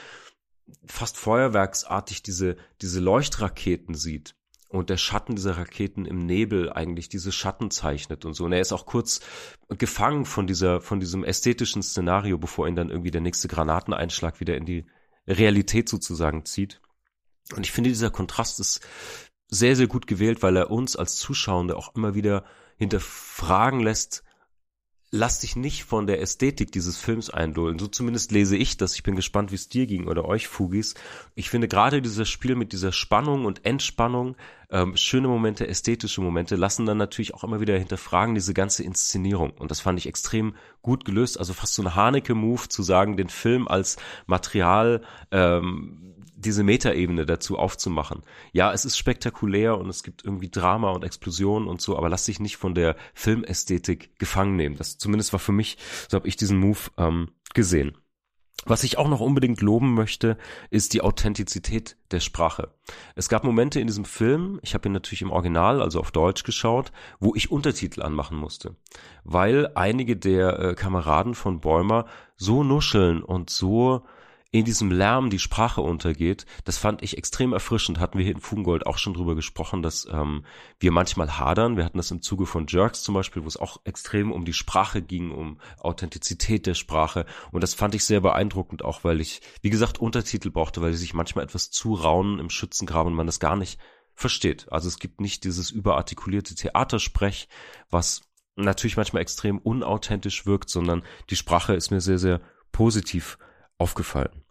fast 0.87 1.19
feuerwerksartig 1.19 2.23
diese, 2.23 2.57
diese 2.81 3.01
Leuchtraketen 3.01 3.95
sieht 3.95 4.35
und 4.69 4.89
der 4.91 4.97
Schatten 4.97 5.37
dieser 5.37 5.59
Raketen 5.59 6.07
im 6.07 6.25
Nebel 6.25 6.73
eigentlich 6.73 7.09
diese 7.09 7.33
Schatten 7.33 7.71
zeichnet 7.71 8.25
und 8.25 8.35
so. 8.35 8.45
Und 8.45 8.53
er 8.53 8.61
ist 8.61 8.73
auch 8.73 8.87
kurz 8.87 9.21
gefangen 9.69 10.25
von 10.25 10.47
dieser, 10.47 10.81
von 10.81 11.01
diesem 11.01 11.23
ästhetischen 11.23 11.83
Szenario, 11.83 12.39
bevor 12.39 12.67
ihn 12.67 12.77
dann 12.77 12.91
irgendwie 12.91 13.11
der 13.11 13.21
nächste 13.21 13.49
Granateneinschlag 13.49 14.41
wieder 14.41 14.57
in 14.57 14.65
die 14.65 14.87
Realität 15.29 15.89
sozusagen 15.89 16.45
zieht. 16.45 16.81
Und 17.55 17.67
ich 17.67 17.73
finde, 17.73 17.91
dieser 17.91 18.11
Kontrast 18.11 18.59
ist 18.59 18.81
sehr, 19.49 19.77
sehr 19.77 19.87
gut 19.87 20.07
gewählt, 20.07 20.43
weil 20.43 20.57
er 20.57 20.71
uns 20.71 20.97
als 20.97 21.17
Zuschauende 21.17 21.77
auch 21.77 21.95
immer 21.95 22.15
wieder 22.15 22.45
hinterfragen 22.77 23.81
lässt, 23.81 24.25
lass 25.15 25.39
dich 25.39 25.55
nicht 25.55 25.85
von 25.85 26.09
der 26.09 26.21
Ästhetik 26.21 26.73
dieses 26.73 26.99
Films 26.99 27.31
eindulden. 27.31 27.79
So 27.79 27.87
zumindest 27.87 28.33
lese 28.33 28.57
ich 28.57 28.77
das. 28.77 28.97
Ich 28.97 29.05
bin 29.05 29.15
gespannt, 29.15 29.53
wie 29.53 29.55
es 29.55 29.69
dir 29.69 29.87
ging 29.87 30.09
oder 30.09 30.25
euch, 30.25 30.49
Fugis. 30.49 30.95
Ich 31.37 31.51
finde 31.51 31.69
gerade 31.69 32.03
dieses 32.03 32.29
Spiel 32.29 32.57
mit 32.57 32.73
dieser 32.73 32.91
Spannung 32.91 33.45
und 33.45 33.65
Entspannung, 33.65 34.35
ähm, 34.71 34.97
schöne 34.97 35.29
Momente, 35.29 35.69
ästhetische 35.69 36.21
Momente, 36.21 36.57
lassen 36.57 36.85
dann 36.85 36.99
natürlich 36.99 37.33
auch 37.33 37.45
immer 37.45 37.61
wieder 37.61 37.79
hinterfragen 37.79 38.35
diese 38.35 38.55
ganze 38.55 38.83
Inszenierung. 38.83 39.53
Und 39.53 39.71
das 39.71 39.81
fand 39.81 40.01
ich 40.01 40.09
extrem 40.09 40.57
gut 40.83 41.05
gelöst. 41.05 41.39
Also 41.39 41.55
fast 41.55 41.75
so 41.75 41.83
ein 41.83 41.95
Haneke-Move 41.95 42.69
zu 42.69 42.83
sagen, 42.83 43.17
den 43.17 43.29
Film 43.29 43.69
als 43.69 43.97
Material 44.27 45.03
ähm, 45.31 46.14
diese 46.45 46.63
Metaebene 46.63 47.27
dazu 47.27 47.59
aufzumachen. 47.59 48.23
Ja, 48.53 48.73
es 48.73 48.85
ist 48.85 48.97
spektakulär 48.97 49.79
und 49.79 49.89
es 49.89 50.03
gibt 50.03 50.25
irgendwie 50.25 50.51
Drama 50.51 50.91
und 50.91 51.05
Explosionen 51.05 51.69
und 51.69 51.81
so, 51.81 51.97
aber 51.97 52.09
lass 52.09 52.25
dich 52.25 52.41
nicht 52.41 52.57
von 52.57 52.75
der 52.75 52.97
Filmästhetik 53.15 54.19
gefangen 54.19 54.57
nehmen. 54.57 54.77
Das 54.77 54.99
zumindest 54.99 55.33
war 55.33 55.41
für 55.41 55.53
mich, 55.53 55.79
so 56.09 56.17
habe 56.17 56.29
ich 56.29 56.37
diesen 56.37 56.59
Move 56.59 56.79
ähm, 56.99 57.31
gesehen. 57.55 57.97
Was 58.67 58.83
ich 58.83 58.97
auch 58.97 59.09
noch 59.09 59.21
unbedingt 59.21 59.61
loben 59.61 59.93
möchte, 59.93 60.39
ist 60.71 60.95
die 60.95 61.03
Authentizität 61.03 61.97
der 62.13 62.21
Sprache. 62.21 62.71
Es 63.15 63.29
gab 63.29 63.45
Momente 63.45 63.79
in 63.79 63.87
diesem 63.87 64.07
Film, 64.07 64.59
ich 64.63 64.73
habe 64.73 64.89
ihn 64.89 64.93
natürlich 64.93 65.21
im 65.21 65.33
Original, 65.33 65.83
also 65.83 66.01
auf 66.01 66.13
Deutsch 66.13 66.45
geschaut, 66.45 66.91
wo 67.21 67.35
ich 67.35 67.51
Untertitel 67.51 68.01
anmachen 68.01 68.39
musste, 68.39 68.77
weil 69.23 69.71
einige 69.75 70.17
der 70.17 70.59
äh, 70.59 70.75
Kameraden 70.75 71.35
von 71.35 71.61
Bäumer 71.61 72.07
so 72.37 72.65
nuscheln 72.65 73.23
und 73.23 73.51
so 73.51 74.07
in 74.55 74.65
diesem 74.65 74.93
Lärm 74.93 75.31
die 75.31 75.41
Sprache 75.41 75.81
untergeht, 75.81 76.47
das 76.65 76.79
fand 76.79 77.03
ich 77.03 77.19
extrem 77.19 77.53
erfrischend. 77.53 77.99
Hatten 77.99 78.19
wir 78.19 78.25
hier 78.25 78.37
in 78.37 78.41
Fugengold 78.41 78.87
auch 78.87 78.99
schon 78.99 79.13
drüber 79.13 79.35
gesprochen, 79.35 79.83
dass 79.83 80.07
ähm, 80.09 80.45
wir 80.79 80.93
manchmal 80.93 81.41
hadern. 81.41 81.77
Wir 81.77 81.85
hatten 81.85 81.99
das 81.99 82.13
im 82.13 82.23
Zuge 82.23 82.47
von 82.47 82.69
Jerks 82.69 83.03
zum 83.03 83.17
Beispiel, 83.17 83.43
wo 83.43 83.49
es 83.49 83.57
auch 83.57 83.81
extrem 83.83 84.31
um 84.31 84.45
die 84.45 84.53
Sprache 84.53 85.03
ging, 85.03 85.33
um 85.33 85.59
Authentizität 85.81 86.67
der 86.67 86.75
Sprache. 86.75 87.27
Und 87.51 87.65
das 87.65 87.75
fand 87.75 87.97
ich 87.97 88.05
sehr 88.05 88.21
beeindruckend, 88.21 88.85
auch 88.85 89.03
weil 89.03 89.21
ich, 89.21 89.41
wie 89.61 89.71
gesagt, 89.71 89.99
Untertitel 89.99 90.53
brauchte, 90.53 90.81
weil 90.81 90.93
sie 90.93 91.01
sich 91.01 91.15
manchmal 91.15 91.45
etwas 91.45 91.73
zu 91.73 91.95
raunen 91.95 92.39
im 92.39 92.49
Schützengraben 92.49 93.11
und 93.11 93.17
man 93.17 93.27
das 93.27 93.41
gar 93.41 93.57
nicht 93.57 93.81
versteht. 94.15 94.71
Also 94.71 94.87
es 94.87 95.01
gibt 95.01 95.21
nicht 95.21 95.43
dieses 95.43 95.73
überartikulierte 95.73 96.55
Theatersprech, 96.55 97.49
was 97.91 98.21
natürlich 98.55 98.97
manchmal 98.97 99.23
extrem 99.23 99.59
unauthentisch 99.59 100.47
wirkt, 100.47 100.71
sondern 100.71 101.03
die 101.29 101.35
Sprache 101.35 101.75
ist 101.75 101.91
mir 101.91 102.01
sehr, 102.01 102.21
sehr 102.21 102.41
positiv 102.71 103.37
aufgefallen. 103.79 104.44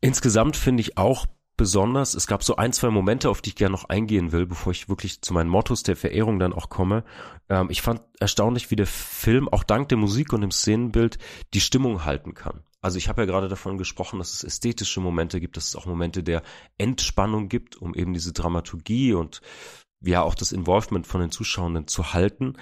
Insgesamt 0.00 0.56
finde 0.56 0.82
ich 0.82 0.98
auch 0.98 1.26
besonders, 1.56 2.14
es 2.14 2.26
gab 2.26 2.42
so 2.42 2.56
ein, 2.56 2.72
zwei 2.72 2.90
Momente, 2.90 3.30
auf 3.30 3.40
die 3.40 3.50
ich 3.50 3.56
gerne 3.56 3.72
noch 3.72 3.88
eingehen 3.88 4.32
will, 4.32 4.46
bevor 4.46 4.72
ich 4.72 4.88
wirklich 4.88 5.22
zu 5.22 5.32
meinen 5.32 5.48
Mottos 5.48 5.82
der 5.82 5.96
Verehrung 5.96 6.38
dann 6.38 6.52
auch 6.52 6.68
komme. 6.68 7.04
Ähm, 7.48 7.68
ich 7.70 7.82
fand 7.82 8.02
erstaunlich, 8.20 8.70
wie 8.70 8.76
der 8.76 8.86
Film 8.86 9.48
auch 9.48 9.64
dank 9.64 9.88
der 9.88 9.98
Musik 9.98 10.32
und 10.32 10.42
dem 10.42 10.50
Szenenbild 10.50 11.18
die 11.54 11.60
Stimmung 11.60 12.04
halten 12.04 12.34
kann. 12.34 12.62
Also 12.82 12.98
ich 12.98 13.08
habe 13.08 13.22
ja 13.22 13.26
gerade 13.26 13.48
davon 13.48 13.78
gesprochen, 13.78 14.18
dass 14.18 14.34
es 14.34 14.44
ästhetische 14.44 15.00
Momente 15.00 15.40
gibt, 15.40 15.56
dass 15.56 15.68
es 15.68 15.76
auch 15.76 15.86
Momente 15.86 16.22
der 16.22 16.42
Entspannung 16.78 17.48
gibt, 17.48 17.76
um 17.76 17.94
eben 17.94 18.12
diese 18.12 18.32
Dramaturgie 18.32 19.14
und 19.14 19.40
ja 20.04 20.22
auch 20.22 20.34
das 20.34 20.52
Involvement 20.52 21.06
von 21.06 21.20
den 21.20 21.30
Zuschauenden 21.30 21.88
zu 21.88 22.12
halten. 22.12 22.56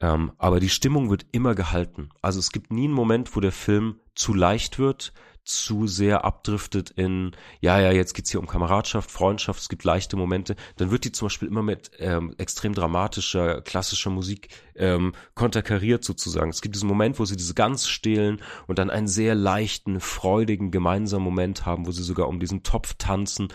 Ähm, 0.00 0.32
aber 0.38 0.60
die 0.60 0.68
Stimmung 0.68 1.10
wird 1.10 1.26
immer 1.32 1.54
gehalten. 1.54 2.10
Also 2.22 2.38
es 2.38 2.52
gibt 2.52 2.72
nie 2.72 2.84
einen 2.84 2.94
Moment, 2.94 3.34
wo 3.34 3.40
der 3.40 3.52
Film 3.52 4.00
zu 4.14 4.34
leicht 4.34 4.78
wird, 4.78 5.12
zu 5.46 5.86
sehr 5.86 6.24
abdriftet 6.24 6.90
in, 6.90 7.32
ja, 7.60 7.80
ja, 7.80 7.92
jetzt 7.92 8.14
geht's 8.14 8.30
hier 8.30 8.40
um 8.40 8.46
Kameradschaft, 8.46 9.10
Freundschaft, 9.10 9.60
es 9.60 9.68
gibt 9.68 9.84
leichte 9.84 10.16
Momente, 10.16 10.56
dann 10.76 10.90
wird 10.90 11.04
die 11.04 11.12
zum 11.12 11.26
Beispiel 11.26 11.48
immer 11.48 11.62
mit 11.62 11.90
ähm, 11.98 12.34
extrem 12.38 12.74
dramatischer, 12.74 13.62
klassischer 13.62 14.10
Musik 14.10 14.48
ähm, 14.74 15.12
konterkariert 15.34 16.04
sozusagen. 16.04 16.50
Es 16.50 16.60
gibt 16.60 16.74
diesen 16.74 16.88
Moment, 16.88 17.18
wo 17.18 17.24
sie 17.24 17.36
diese 17.36 17.54
Gans 17.54 17.88
stehlen 17.88 18.42
und 18.66 18.78
dann 18.78 18.90
einen 18.90 19.08
sehr 19.08 19.34
leichten, 19.34 20.00
freudigen, 20.00 20.70
gemeinsamen 20.70 21.24
Moment 21.24 21.64
haben, 21.64 21.86
wo 21.86 21.92
sie 21.92 22.02
sogar 22.02 22.28
um 22.28 22.40
diesen 22.40 22.62
Topf 22.62 22.94
tanzen 22.98 23.48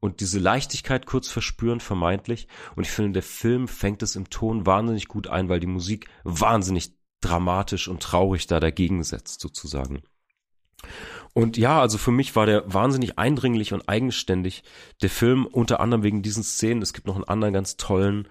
und 0.00 0.20
diese 0.20 0.38
Leichtigkeit 0.38 1.06
kurz 1.06 1.28
verspüren, 1.28 1.80
vermeintlich. 1.80 2.46
Und 2.76 2.84
ich 2.84 2.90
finde, 2.90 3.12
der 3.12 3.22
Film 3.22 3.68
fängt 3.68 4.02
es 4.02 4.16
im 4.16 4.30
Ton 4.30 4.66
wahnsinnig 4.66 5.08
gut 5.08 5.26
ein, 5.26 5.48
weil 5.48 5.60
die 5.60 5.66
Musik 5.66 6.08
wahnsinnig 6.24 6.92
dramatisch 7.20 7.88
und 7.88 8.02
traurig 8.02 8.46
da 8.46 8.60
dagegen 8.60 9.02
setzt, 9.02 9.40
sozusagen. 9.40 10.02
Und 11.38 11.56
ja, 11.56 11.80
also 11.80 11.98
für 11.98 12.10
mich 12.10 12.34
war 12.34 12.46
der 12.46 12.64
wahnsinnig 12.66 13.16
eindringlich 13.16 13.72
und 13.72 13.88
eigenständig. 13.88 14.64
Der 15.02 15.08
Film 15.08 15.46
unter 15.46 15.78
anderem 15.78 16.02
wegen 16.02 16.20
diesen 16.20 16.42
Szenen. 16.42 16.82
Es 16.82 16.92
gibt 16.92 17.06
noch 17.06 17.14
einen 17.14 17.28
anderen 17.28 17.54
ganz 17.54 17.76
tollen, 17.76 18.26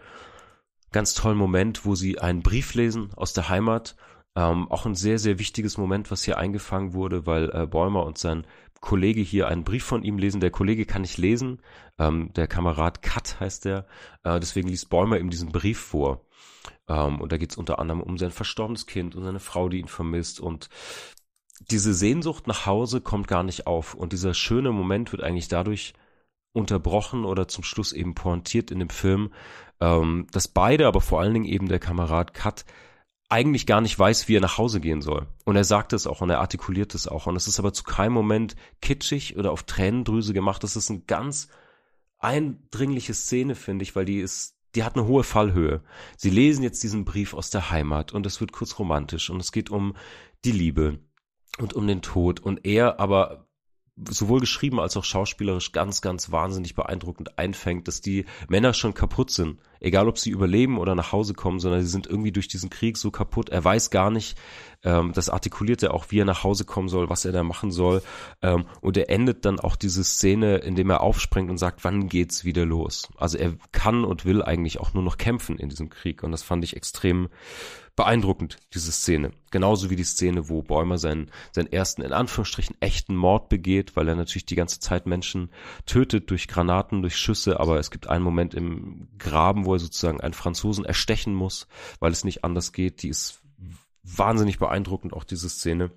ganz 0.92 1.14
tollen 1.14 1.38
Moment, 1.38 1.86
wo 1.86 1.96
sie 1.96 2.20
einen 2.20 2.44
Brief 2.44 2.74
lesen 2.74 3.12
aus 3.16 3.32
der 3.32 3.48
Heimat. 3.48 3.96
Ähm, 4.36 4.70
auch 4.70 4.86
ein 4.86 4.94
sehr, 4.94 5.20
sehr 5.20 5.40
wichtiges 5.40 5.78
Moment, 5.78 6.12
was 6.12 6.24
hier 6.24 6.38
eingefangen 6.38 6.92
wurde, 6.92 7.26
weil 7.26 7.50
äh, 7.52 7.66
Bäumer 7.66 8.06
und 8.06 8.18
sein 8.18 8.46
Kollege 8.82 9.22
hier 9.22 9.48
einen 9.48 9.64
Brief 9.64 9.86
von 9.86 10.04
ihm 10.04 10.18
lesen. 10.18 10.42
Der 10.42 10.52
Kollege 10.52 10.86
kann 10.86 11.04
nicht 11.04 11.18
lesen. 11.18 11.62
Ähm, 11.98 12.34
der 12.34 12.48
Kamerad 12.48 13.02
Kat 13.04 13.40
heißt 13.40 13.64
der. 13.64 13.88
Äh, 14.26 14.42
deswegen 14.42 14.68
liest 14.68 14.90
Bäumer 14.90 15.18
ihm 15.18 15.30
diesen 15.30 15.54
Brief 15.54 15.80
vor. 15.80 16.26
Ähm, 16.90 17.22
und 17.22 17.32
da 17.32 17.38
geht 17.38 17.52
es 17.52 17.58
unter 17.58 17.80
anderem 17.80 18.02
um 18.02 18.18
sein 18.18 18.32
verstorbenes 18.32 18.86
Kind 18.86 19.16
und 19.16 19.24
seine 19.24 19.40
Frau, 19.40 19.70
die 19.70 19.80
ihn 19.80 19.88
vermisst. 19.88 20.42
Und 20.42 20.70
diese 21.60 21.94
Sehnsucht 21.94 22.48
nach 22.48 22.66
Hause 22.66 23.02
kommt 23.02 23.28
gar 23.28 23.44
nicht 23.44 23.68
auf 23.68 23.94
und 23.94 24.14
dieser 24.14 24.34
schöne 24.34 24.72
Moment 24.72 25.12
wird 25.12 25.24
eigentlich 25.24 25.48
dadurch 25.48 25.94
unterbrochen 26.54 27.26
oder 27.26 27.48
zum 27.48 27.64
Schluss 27.64 27.94
eben 27.94 28.16
pointiert 28.16 28.72
in 28.72 28.80
dem 28.80 28.90
Film, 28.90 29.32
ähm, 29.80 30.28
dass 30.32 30.48
beide, 30.48 30.88
aber 30.88 31.02
vor 31.02 31.20
allen 31.22 31.34
Dingen 31.34 31.46
eben 31.46 31.68
der 31.68 31.80
Kamerad 31.80 32.34
Kat, 32.34 32.66
eigentlich 33.30 33.66
gar 33.66 33.82
nicht 33.82 33.98
weiß, 33.98 34.28
wie 34.28 34.38
er 34.38 34.42
nach 34.42 34.58
Hause 34.58 34.80
gehen 34.80 35.02
soll. 35.02 35.28
Und 35.44 35.58
er 35.58 35.66
sagt 35.66 35.92
es 35.94 36.08
auch 36.08 36.22
und 36.22 36.30
er 36.30 36.40
artikuliert 36.40 36.96
es 36.96 37.08
auch. 37.08 37.28
Und 37.28 37.36
es 37.36 37.48
ist 37.48 37.60
aber 37.60 37.74
zu 37.74 37.84
keinem 37.84 38.14
Moment 38.14 38.56
kitschig 38.82 39.36
oder 39.36 39.52
auf 39.52 39.64
Tränendrüse 39.64 40.34
gemacht. 40.34 40.64
Das 40.64 40.78
ist 40.78 40.90
eine 40.90 41.02
ganz 41.02 41.50
eindringliche 42.20 43.14
Szene, 43.14 43.56
finde 43.56 43.84
ich, 43.84 43.96
weil 43.96 44.06
die 44.06 44.20
ist, 44.20 44.56
die 44.76 44.84
hat 44.84 44.96
eine 44.96 45.08
hohe 45.08 45.24
Fallhöhe. 45.24 45.84
Sie 46.16 46.30
lesen 46.30 46.64
jetzt 46.64 46.82
diesen 46.84 47.04
Brief 47.04 47.34
aus 47.34 47.50
der 47.50 47.70
Heimat 47.70 48.14
und 48.14 48.26
es 48.26 48.40
wird 48.40 48.54
kurz 48.54 48.80
romantisch 48.80 49.30
und 49.30 49.42
es 49.42 49.52
geht 49.52 49.70
um 49.70 49.96
die 50.46 50.52
Liebe 50.54 51.00
und 51.58 51.74
um 51.74 51.88
den 51.88 52.02
Tod 52.02 52.40
und 52.40 52.66
er 52.66 53.00
aber 53.00 53.48
sowohl 54.10 54.40
geschrieben 54.40 54.80
als 54.80 54.96
auch 54.96 55.04
schauspielerisch 55.04 55.72
ganz, 55.72 56.02
ganz 56.02 56.32
wahnsinnig 56.32 56.76
beeindruckend 56.76 57.38
einfängt, 57.40 57.88
dass 57.88 58.02
die 58.02 58.26
Männer 58.48 58.74
schon 58.74 58.94
kaputt 58.94 59.32
sind. 59.32 59.60
Egal, 59.80 60.08
ob 60.08 60.18
sie 60.18 60.30
überleben 60.30 60.78
oder 60.78 60.96
nach 60.96 61.12
Hause 61.12 61.34
kommen, 61.34 61.60
sondern 61.60 61.82
sie 61.82 61.90
sind 61.90 62.08
irgendwie 62.08 62.32
durch 62.32 62.48
diesen 62.48 62.70
Krieg 62.70 62.98
so 62.98 63.12
kaputt. 63.12 63.50
Er 63.50 63.64
weiß 63.64 63.90
gar 63.90 64.12
nicht, 64.12 64.38
ähm, 64.84 65.14
das 65.14 65.30
artikuliert 65.30 65.84
er 65.84 65.94
auch, 65.94 66.06
wie 66.10 66.20
er 66.20 66.26
nach 66.26 66.44
Hause 66.44 66.66
kommen 66.66 66.90
soll, 66.90 67.10
was 67.10 67.26
er 67.26 67.32
da 67.32 67.44
machen 67.44 67.72
soll. 67.72 68.02
Ähm, 68.42 68.66
und 68.82 68.98
er 68.98 69.10
endet 69.10 69.46
dann 69.46 69.60
auch 69.60 69.76
diese 69.76 70.04
Szene, 70.04 70.58
indem 70.58 70.90
er 70.90 71.02
aufspringt 71.02 71.50
und 71.50 71.58
sagt, 71.58 71.84
wann 71.84 72.08
geht's 72.08 72.44
wieder 72.46 72.66
los? 72.66 73.10
Also 73.18 73.38
er 73.38 73.56
kann 73.72 74.04
und 74.04 74.26
will 74.26 74.44
eigentlich 74.44 74.80
auch 74.80 74.94
nur 74.94 75.04
noch 75.04 75.18
kämpfen 75.18 75.58
in 75.58 75.70
diesem 75.70 75.90
Krieg. 75.90 76.24
Und 76.24 76.32
das 76.32 76.44
fand 76.44 76.64
ich 76.64 76.76
extrem 76.76 77.30
beeindruckend, 77.98 78.58
diese 78.76 78.92
Szene. 78.92 79.32
Genauso 79.52 79.90
wie 79.90 79.96
die 79.96 80.04
Szene, 80.04 80.48
wo 80.48 80.62
Bäumer 80.62 81.00
seinen, 81.00 81.32
seinen 81.52 81.74
ersten, 81.74 82.04
in 82.04 82.14
Anführungsstrichen, 82.14 82.78
echten 82.80 83.16
Mord 83.16 83.50
begeht, 83.50 83.96
weil 83.96 84.08
er 84.08 84.16
natürlich 84.16 84.46
die 84.46 84.56
ganze 84.56 84.80
Zeit 84.80 85.08
Menschen 85.08 85.50
tötet 85.88 86.30
durch 86.30 86.48
Granaten, 86.48 87.02
durch 87.02 87.18
Schüsse, 87.18 87.60
aber 87.60 87.80
es 87.80 87.90
gibt 87.90 88.08
einen 88.08 88.24
Moment 88.24 88.54
im 88.54 89.10
Graben, 89.18 89.66
wo 89.66 89.74
er 89.74 89.80
sozusagen 89.80 90.22
einen 90.22 90.36
Franzosen 90.36 90.86
erstechen 90.86 91.34
muss, 91.34 91.68
weil 92.00 92.12
es 92.12 92.24
nicht 92.24 92.44
anders 92.46 92.72
geht. 92.72 93.02
Die 93.02 93.10
ist 93.10 93.42
wahnsinnig 94.04 94.60
beeindruckend, 94.60 95.14
auch 95.14 95.24
diese 95.24 95.50
Szene. 95.50 95.90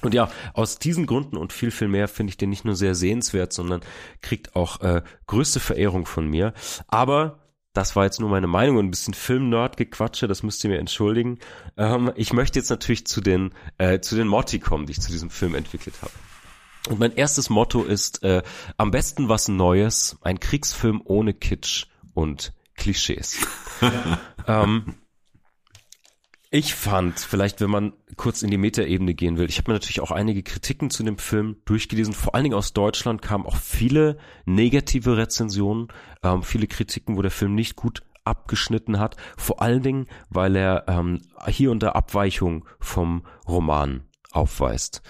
Und 0.00 0.14
ja, 0.14 0.30
aus 0.54 0.78
diesen 0.78 1.04
Gründen 1.04 1.36
und 1.36 1.52
viel, 1.52 1.70
viel 1.70 1.88
mehr 1.88 2.08
finde 2.08 2.30
ich 2.30 2.38
den 2.38 2.50
nicht 2.50 2.64
nur 2.64 2.74
sehr 2.74 2.94
sehenswert, 2.94 3.52
sondern 3.52 3.82
kriegt 4.22 4.56
auch 4.56 4.80
äh, 4.80 5.02
größte 5.26 5.60
Verehrung 5.60 6.06
von 6.06 6.26
mir. 6.26 6.54
Aber 6.88 7.43
das 7.74 7.96
war 7.96 8.04
jetzt 8.04 8.20
nur 8.20 8.30
meine 8.30 8.46
Meinung 8.46 8.76
und 8.76 8.86
ein 8.86 8.90
bisschen 8.90 9.14
Film-Nerd-Gequatsche, 9.14 10.28
das 10.28 10.42
müsst 10.42 10.64
ihr 10.64 10.70
mir 10.70 10.78
entschuldigen. 10.78 11.38
Ähm, 11.76 12.12
ich 12.14 12.32
möchte 12.32 12.58
jetzt 12.58 12.70
natürlich 12.70 13.06
zu 13.06 13.20
den, 13.20 13.52
äh, 13.78 14.00
zu 14.00 14.14
den 14.14 14.28
Motti 14.28 14.60
kommen, 14.60 14.86
die 14.86 14.92
ich 14.92 15.00
zu 15.00 15.10
diesem 15.10 15.28
Film 15.28 15.54
entwickelt 15.54 15.96
habe. 16.00 16.12
Und 16.88 17.00
mein 17.00 17.12
erstes 17.12 17.50
Motto 17.50 17.82
ist, 17.82 18.22
äh, 18.22 18.42
am 18.76 18.90
besten 18.90 19.28
was 19.28 19.48
Neues, 19.48 20.16
ein 20.22 20.38
Kriegsfilm 20.38 21.02
ohne 21.04 21.34
Kitsch 21.34 21.86
und 22.14 22.52
Klischees. 22.76 23.38
ähm, 24.46 24.94
ich 26.54 26.76
fand, 26.76 27.18
vielleicht 27.18 27.60
wenn 27.60 27.70
man 27.70 27.94
kurz 28.16 28.42
in 28.42 28.50
die 28.52 28.58
Metaebene 28.58 29.14
gehen 29.14 29.38
will, 29.38 29.48
ich 29.48 29.58
habe 29.58 29.72
mir 29.72 29.74
natürlich 29.74 30.00
auch 30.00 30.12
einige 30.12 30.44
Kritiken 30.44 30.88
zu 30.88 31.02
dem 31.02 31.18
Film 31.18 31.56
durchgelesen. 31.64 32.14
Vor 32.14 32.36
allen 32.36 32.44
Dingen 32.44 32.54
aus 32.54 32.72
Deutschland 32.72 33.22
kamen 33.22 33.44
auch 33.44 33.56
viele 33.56 34.18
negative 34.44 35.16
Rezensionen, 35.16 35.88
ähm, 36.22 36.44
viele 36.44 36.68
Kritiken, 36.68 37.16
wo 37.16 37.22
der 37.22 37.32
Film 37.32 37.56
nicht 37.56 37.74
gut 37.74 38.04
abgeschnitten 38.22 39.00
hat. 39.00 39.16
Vor 39.36 39.62
allen 39.62 39.82
Dingen, 39.82 40.06
weil 40.30 40.54
er 40.54 40.84
ähm, 40.86 41.22
hier 41.48 41.72
und 41.72 41.82
da 41.82 41.90
Abweichungen 41.90 42.62
vom 42.78 43.26
Roman 43.48 44.04
aufweist. 44.30 45.02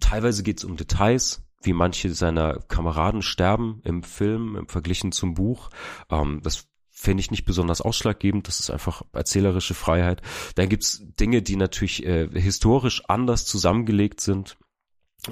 Teilweise 0.00 0.42
geht 0.42 0.60
es 0.60 0.64
um 0.64 0.78
Details, 0.78 1.42
wie 1.62 1.74
manche 1.74 2.14
seiner 2.14 2.58
Kameraden 2.58 3.20
sterben 3.20 3.82
im 3.84 4.02
Film 4.02 4.56
im 4.56 4.66
Verglichen 4.66 5.12
zum 5.12 5.34
Buch. 5.34 5.68
Ähm, 6.10 6.40
das 6.42 6.69
finde 7.00 7.22
ich 7.22 7.30
nicht 7.30 7.46
besonders 7.46 7.80
ausschlaggebend. 7.80 8.46
Das 8.46 8.60
ist 8.60 8.70
einfach 8.70 9.02
erzählerische 9.12 9.72
Freiheit. 9.72 10.20
Dann 10.56 10.68
gibt's 10.68 11.02
Dinge, 11.18 11.40
die 11.40 11.56
natürlich 11.56 12.04
äh, 12.04 12.28
historisch 12.28 13.02
anders 13.08 13.46
zusammengelegt 13.46 14.20
sind. 14.20 14.58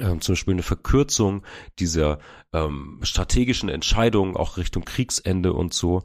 Ähm, 0.00 0.20
zum 0.22 0.32
Beispiel 0.32 0.54
eine 0.54 0.62
Verkürzung 0.62 1.44
dieser 1.78 2.20
ähm, 2.54 3.00
strategischen 3.02 3.68
Entscheidungen 3.68 4.36
auch 4.36 4.56
Richtung 4.56 4.84
Kriegsende 4.84 5.52
und 5.52 5.74
so. 5.74 6.02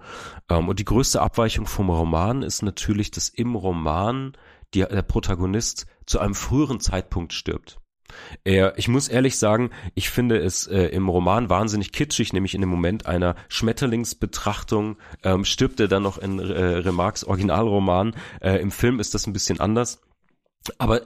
Ähm, 0.49 0.67
und 0.67 0.80
die 0.80 0.86
größte 0.86 1.21
Abweichung 1.21 1.65
vom 1.65 1.89
Roman 1.89 2.43
ist 2.43 2.62
natürlich, 2.62 3.12
dass 3.12 3.30
im 3.30 3.56
Roman 3.56 4.34
die, 4.73 4.80
der 4.80 5.02
Protagonist 5.02 5.86
zu 6.06 6.19
einem 6.19 6.36
früheren 6.36 6.82
Zeitpunkt 6.82 7.32
stirbt. 7.32 7.80
Er, 8.43 8.78
ich 8.78 8.88
muss 8.88 9.08
ehrlich 9.08 9.38
sagen, 9.38 9.71
ich 9.95 10.10
finde 10.10 10.38
es 10.38 10.67
äh, 10.67 10.88
im 10.88 11.10
Roman 11.10 11.49
wahnsinnig 11.49 11.91
kitschig, 11.91 12.34
nämlich 12.34 12.56
in 12.56 12.62
dem 12.62 12.69
Moment 12.69 13.06
einer 13.06 13.36
Schmetterlingsbetrachtung 13.49 14.97
ähm, 15.23 15.45
stirbt 15.45 15.80
er 15.80 15.88
dann 15.88 16.04
noch 16.04 16.17
in 16.17 16.39
äh, 16.39 16.43
Remarques 16.43 17.23
Originalroman. 17.23 18.15
Äh, 18.41 18.58
Im 18.58 18.71
Film 18.71 18.99
ist 18.99 19.13
das 19.13 19.28
ein 19.28 19.34
bisschen 19.34 19.60
anders. 19.60 20.02
Aber 20.78 21.02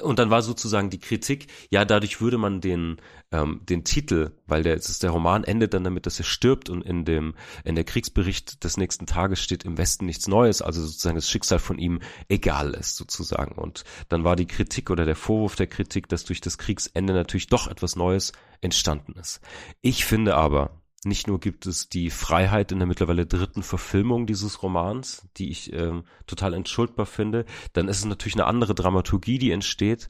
und 0.00 0.18
dann 0.18 0.30
war 0.30 0.42
sozusagen 0.42 0.90
die 0.90 0.98
Kritik, 0.98 1.46
ja, 1.70 1.84
dadurch 1.84 2.20
würde 2.20 2.38
man 2.38 2.60
den, 2.60 2.96
ähm, 3.32 3.60
den 3.68 3.84
Titel, 3.84 4.32
weil 4.46 4.62
der, 4.62 4.74
ist, 4.74 5.02
der 5.02 5.10
Roman 5.10 5.44
endet 5.44 5.74
dann 5.74 5.84
damit, 5.84 6.06
dass 6.06 6.18
er 6.18 6.24
stirbt 6.24 6.68
und 6.68 6.82
in 6.82 7.04
dem, 7.04 7.34
in 7.64 7.74
der 7.74 7.84
Kriegsbericht 7.84 8.64
des 8.64 8.76
nächsten 8.76 9.06
Tages 9.06 9.40
steht 9.40 9.64
im 9.64 9.78
Westen 9.78 10.06
nichts 10.06 10.28
Neues, 10.28 10.62
also 10.62 10.82
sozusagen 10.82 11.16
das 11.16 11.30
Schicksal 11.30 11.58
von 11.58 11.78
ihm 11.78 12.00
egal 12.28 12.74
ist, 12.74 12.96
sozusagen. 12.96 13.56
Und 13.56 13.84
dann 14.08 14.24
war 14.24 14.36
die 14.36 14.46
Kritik 14.46 14.90
oder 14.90 15.04
der 15.04 15.16
Vorwurf 15.16 15.56
der 15.56 15.66
Kritik, 15.66 16.08
dass 16.08 16.24
durch 16.24 16.40
das 16.40 16.58
Kriegsende 16.58 17.12
natürlich 17.12 17.48
doch 17.48 17.68
etwas 17.68 17.96
Neues 17.96 18.32
entstanden 18.60 19.14
ist. 19.18 19.40
Ich 19.80 20.04
finde 20.04 20.34
aber, 20.36 20.82
nicht 21.04 21.26
nur 21.26 21.40
gibt 21.40 21.66
es 21.66 21.88
die 21.88 22.10
Freiheit 22.10 22.72
in 22.72 22.78
der 22.78 22.88
mittlerweile 22.88 23.26
dritten 23.26 23.62
Verfilmung 23.62 24.26
dieses 24.26 24.62
Romans, 24.62 25.28
die 25.36 25.50
ich 25.50 25.72
ähm, 25.72 26.04
total 26.26 26.54
entschuldbar 26.54 27.06
finde, 27.06 27.44
dann 27.72 27.88
ist 27.88 27.98
es 27.98 28.04
natürlich 28.04 28.34
eine 28.34 28.46
andere 28.46 28.74
Dramaturgie, 28.74 29.38
die 29.38 29.50
entsteht. 29.50 30.08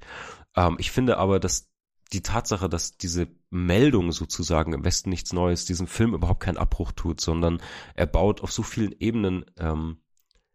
Ähm, 0.57 0.76
ich 0.78 0.90
finde 0.90 1.18
aber, 1.18 1.40
dass 1.40 1.70
die 2.12 2.22
Tatsache, 2.22 2.68
dass 2.68 2.96
diese 2.96 3.28
Meldung 3.50 4.12
sozusagen 4.12 4.72
im 4.72 4.85
Westen 4.85 5.11
nichts 5.11 5.33
Neues 5.33 5.64
diesem 5.64 5.87
Film 5.87 6.14
überhaupt 6.14 6.40
keinen 6.40 6.59
Abbruch 6.59 6.92
tut, 6.92 7.20
sondern 7.20 7.61
er 7.94 8.07
baut 8.07 8.42
auf 8.42 8.52
so 8.52 8.62
vielen 8.62 8.94
Ebenen, 9.00 9.44
ähm, 9.59 9.98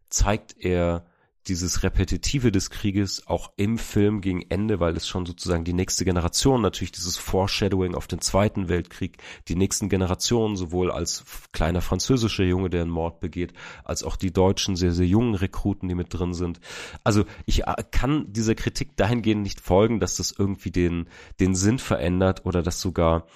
zeigt 0.08 0.56
er 0.58 1.06
dieses 1.46 1.82
Repetitive 1.82 2.52
des 2.52 2.70
Krieges 2.70 3.26
auch 3.26 3.52
im 3.56 3.78
Film 3.78 4.20
gegen 4.20 4.42
Ende, 4.50 4.80
weil 4.80 4.96
es 4.96 5.08
schon 5.08 5.26
sozusagen 5.26 5.64
die 5.64 5.72
nächste 5.72 6.04
Generation, 6.04 6.60
natürlich 6.60 6.92
dieses 6.92 7.16
Foreshadowing 7.16 7.94
auf 7.94 8.06
den 8.06 8.20
Zweiten 8.20 8.68
Weltkrieg, 8.68 9.18
die 9.48 9.56
nächsten 9.56 9.88
Generationen, 9.88 10.56
sowohl 10.56 10.90
als 10.90 11.24
kleiner 11.52 11.80
französischer 11.80 12.44
Junge, 12.44 12.70
der 12.70 12.82
einen 12.82 12.90
Mord 12.90 13.20
begeht, 13.20 13.52
als 13.84 14.04
auch 14.04 14.16
die 14.16 14.32
deutschen, 14.32 14.76
sehr, 14.76 14.92
sehr 14.92 15.06
jungen 15.06 15.34
Rekruten, 15.34 15.88
die 15.88 15.94
mit 15.94 16.12
drin 16.12 16.34
sind. 16.34 16.60
Also 17.04 17.24
ich 17.46 17.64
äh, 17.66 17.84
kann 17.90 18.32
dieser 18.32 18.54
Kritik 18.54 18.96
dahingehend 18.96 19.42
nicht 19.42 19.60
folgen, 19.60 20.00
dass 20.00 20.16
das 20.16 20.34
irgendwie 20.36 20.70
den, 20.70 21.08
den 21.40 21.54
Sinn 21.54 21.78
verändert 21.78 22.44
oder 22.44 22.62
dass 22.62 22.80
sogar 22.80 23.26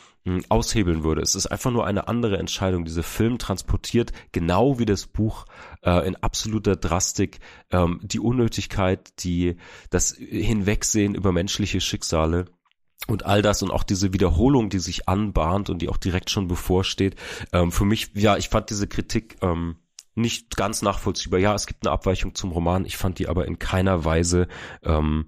aushebeln 0.48 1.04
würde. 1.04 1.20
Es 1.20 1.34
ist 1.34 1.46
einfach 1.46 1.70
nur 1.70 1.86
eine 1.86 2.08
andere 2.08 2.38
Entscheidung. 2.38 2.84
Dieser 2.84 3.02
Film 3.02 3.38
transportiert 3.38 4.12
genau 4.32 4.78
wie 4.78 4.86
das 4.86 5.06
Buch 5.06 5.44
äh, 5.82 6.06
in 6.06 6.16
absoluter 6.16 6.76
Drastik 6.76 7.40
ähm, 7.70 8.00
die 8.02 8.20
Unnötigkeit, 8.20 9.22
die 9.22 9.56
das 9.90 10.12
Hinwegsehen 10.12 11.14
über 11.14 11.30
menschliche 11.32 11.80
Schicksale 11.80 12.46
und 13.06 13.26
all 13.26 13.42
das 13.42 13.62
und 13.62 13.70
auch 13.70 13.82
diese 13.82 14.14
Wiederholung, 14.14 14.70
die 14.70 14.78
sich 14.78 15.08
anbahnt 15.08 15.68
und 15.68 15.82
die 15.82 15.90
auch 15.90 15.98
direkt 15.98 16.30
schon 16.30 16.48
bevorsteht. 16.48 17.16
Ähm, 17.52 17.70
für 17.70 17.84
mich, 17.84 18.12
ja, 18.14 18.38
ich 18.38 18.48
fand 18.48 18.70
diese 18.70 18.88
Kritik 18.88 19.36
ähm, 19.42 19.76
nicht 20.14 20.56
ganz 20.56 20.80
nachvollziehbar. 20.80 21.40
Ja, 21.40 21.54
es 21.54 21.66
gibt 21.66 21.86
eine 21.86 21.92
Abweichung 21.92 22.34
zum 22.34 22.52
Roman. 22.52 22.86
Ich 22.86 22.96
fand 22.96 23.18
die 23.18 23.28
aber 23.28 23.46
in 23.46 23.58
keiner 23.58 24.04
Weise 24.04 24.48
ähm, 24.82 25.26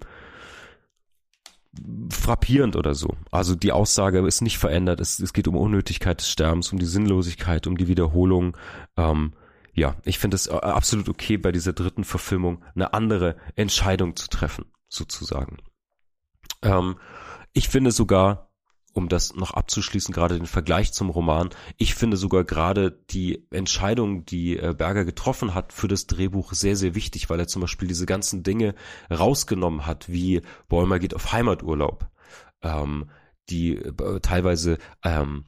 frappierend 2.09 2.75
oder 2.75 2.95
so. 2.95 3.15
Also 3.31 3.55
die 3.55 3.71
Aussage 3.71 4.25
ist 4.25 4.41
nicht 4.41 4.57
verändert. 4.57 4.99
Es, 4.99 5.19
es 5.19 5.33
geht 5.33 5.47
um 5.47 5.55
Unnötigkeit 5.55 6.19
des 6.19 6.29
Sterbens, 6.29 6.71
um 6.71 6.79
die 6.79 6.85
Sinnlosigkeit, 6.85 7.67
um 7.67 7.77
die 7.77 7.87
Wiederholung. 7.87 8.57
Ähm, 8.95 9.33
ja, 9.73 9.95
ich 10.03 10.19
finde 10.19 10.35
es 10.35 10.47
äh, 10.47 10.53
absolut 10.53 11.09
okay, 11.09 11.37
bei 11.37 11.51
dieser 11.51 11.73
dritten 11.73 12.03
Verfilmung 12.03 12.63
eine 12.75 12.93
andere 12.93 13.35
Entscheidung 13.55 14.15
zu 14.15 14.27
treffen, 14.27 14.65
sozusagen. 14.89 15.57
Ähm, 16.63 16.97
ich 17.53 17.69
finde 17.69 17.91
sogar, 17.91 18.46
um 18.97 19.09
das 19.09 19.35
noch 19.35 19.51
abzuschließen, 19.51 20.13
gerade 20.13 20.37
den 20.37 20.47
Vergleich 20.47 20.91
zum 20.91 21.11
Roman. 21.11 21.51
Ich 21.77 21.93
finde 21.93 22.17
sogar 22.17 22.43
gerade 22.43 22.91
die 23.11 23.45
Entscheidung, 23.51 24.25
die 24.25 24.57
äh, 24.57 24.73
Berger 24.75 25.05
getroffen 25.05 25.53
hat 25.53 25.71
für 25.71 25.87
das 25.87 26.07
Drehbuch 26.07 26.53
sehr, 26.53 26.75
sehr 26.75 26.95
wichtig, 26.95 27.29
weil 27.29 27.39
er 27.39 27.47
zum 27.47 27.61
Beispiel 27.61 27.87
diese 27.87 28.07
ganzen 28.07 28.41
Dinge 28.41 28.73
rausgenommen 29.11 29.85
hat, 29.85 30.09
wie 30.09 30.41
Bäumer 30.67 30.97
geht 30.97 31.13
auf 31.13 31.31
Heimaturlaub, 31.31 32.07
ähm, 32.63 33.09
die 33.49 33.75
äh, 33.75 34.19
teilweise 34.19 34.79
ähm, 35.03 35.45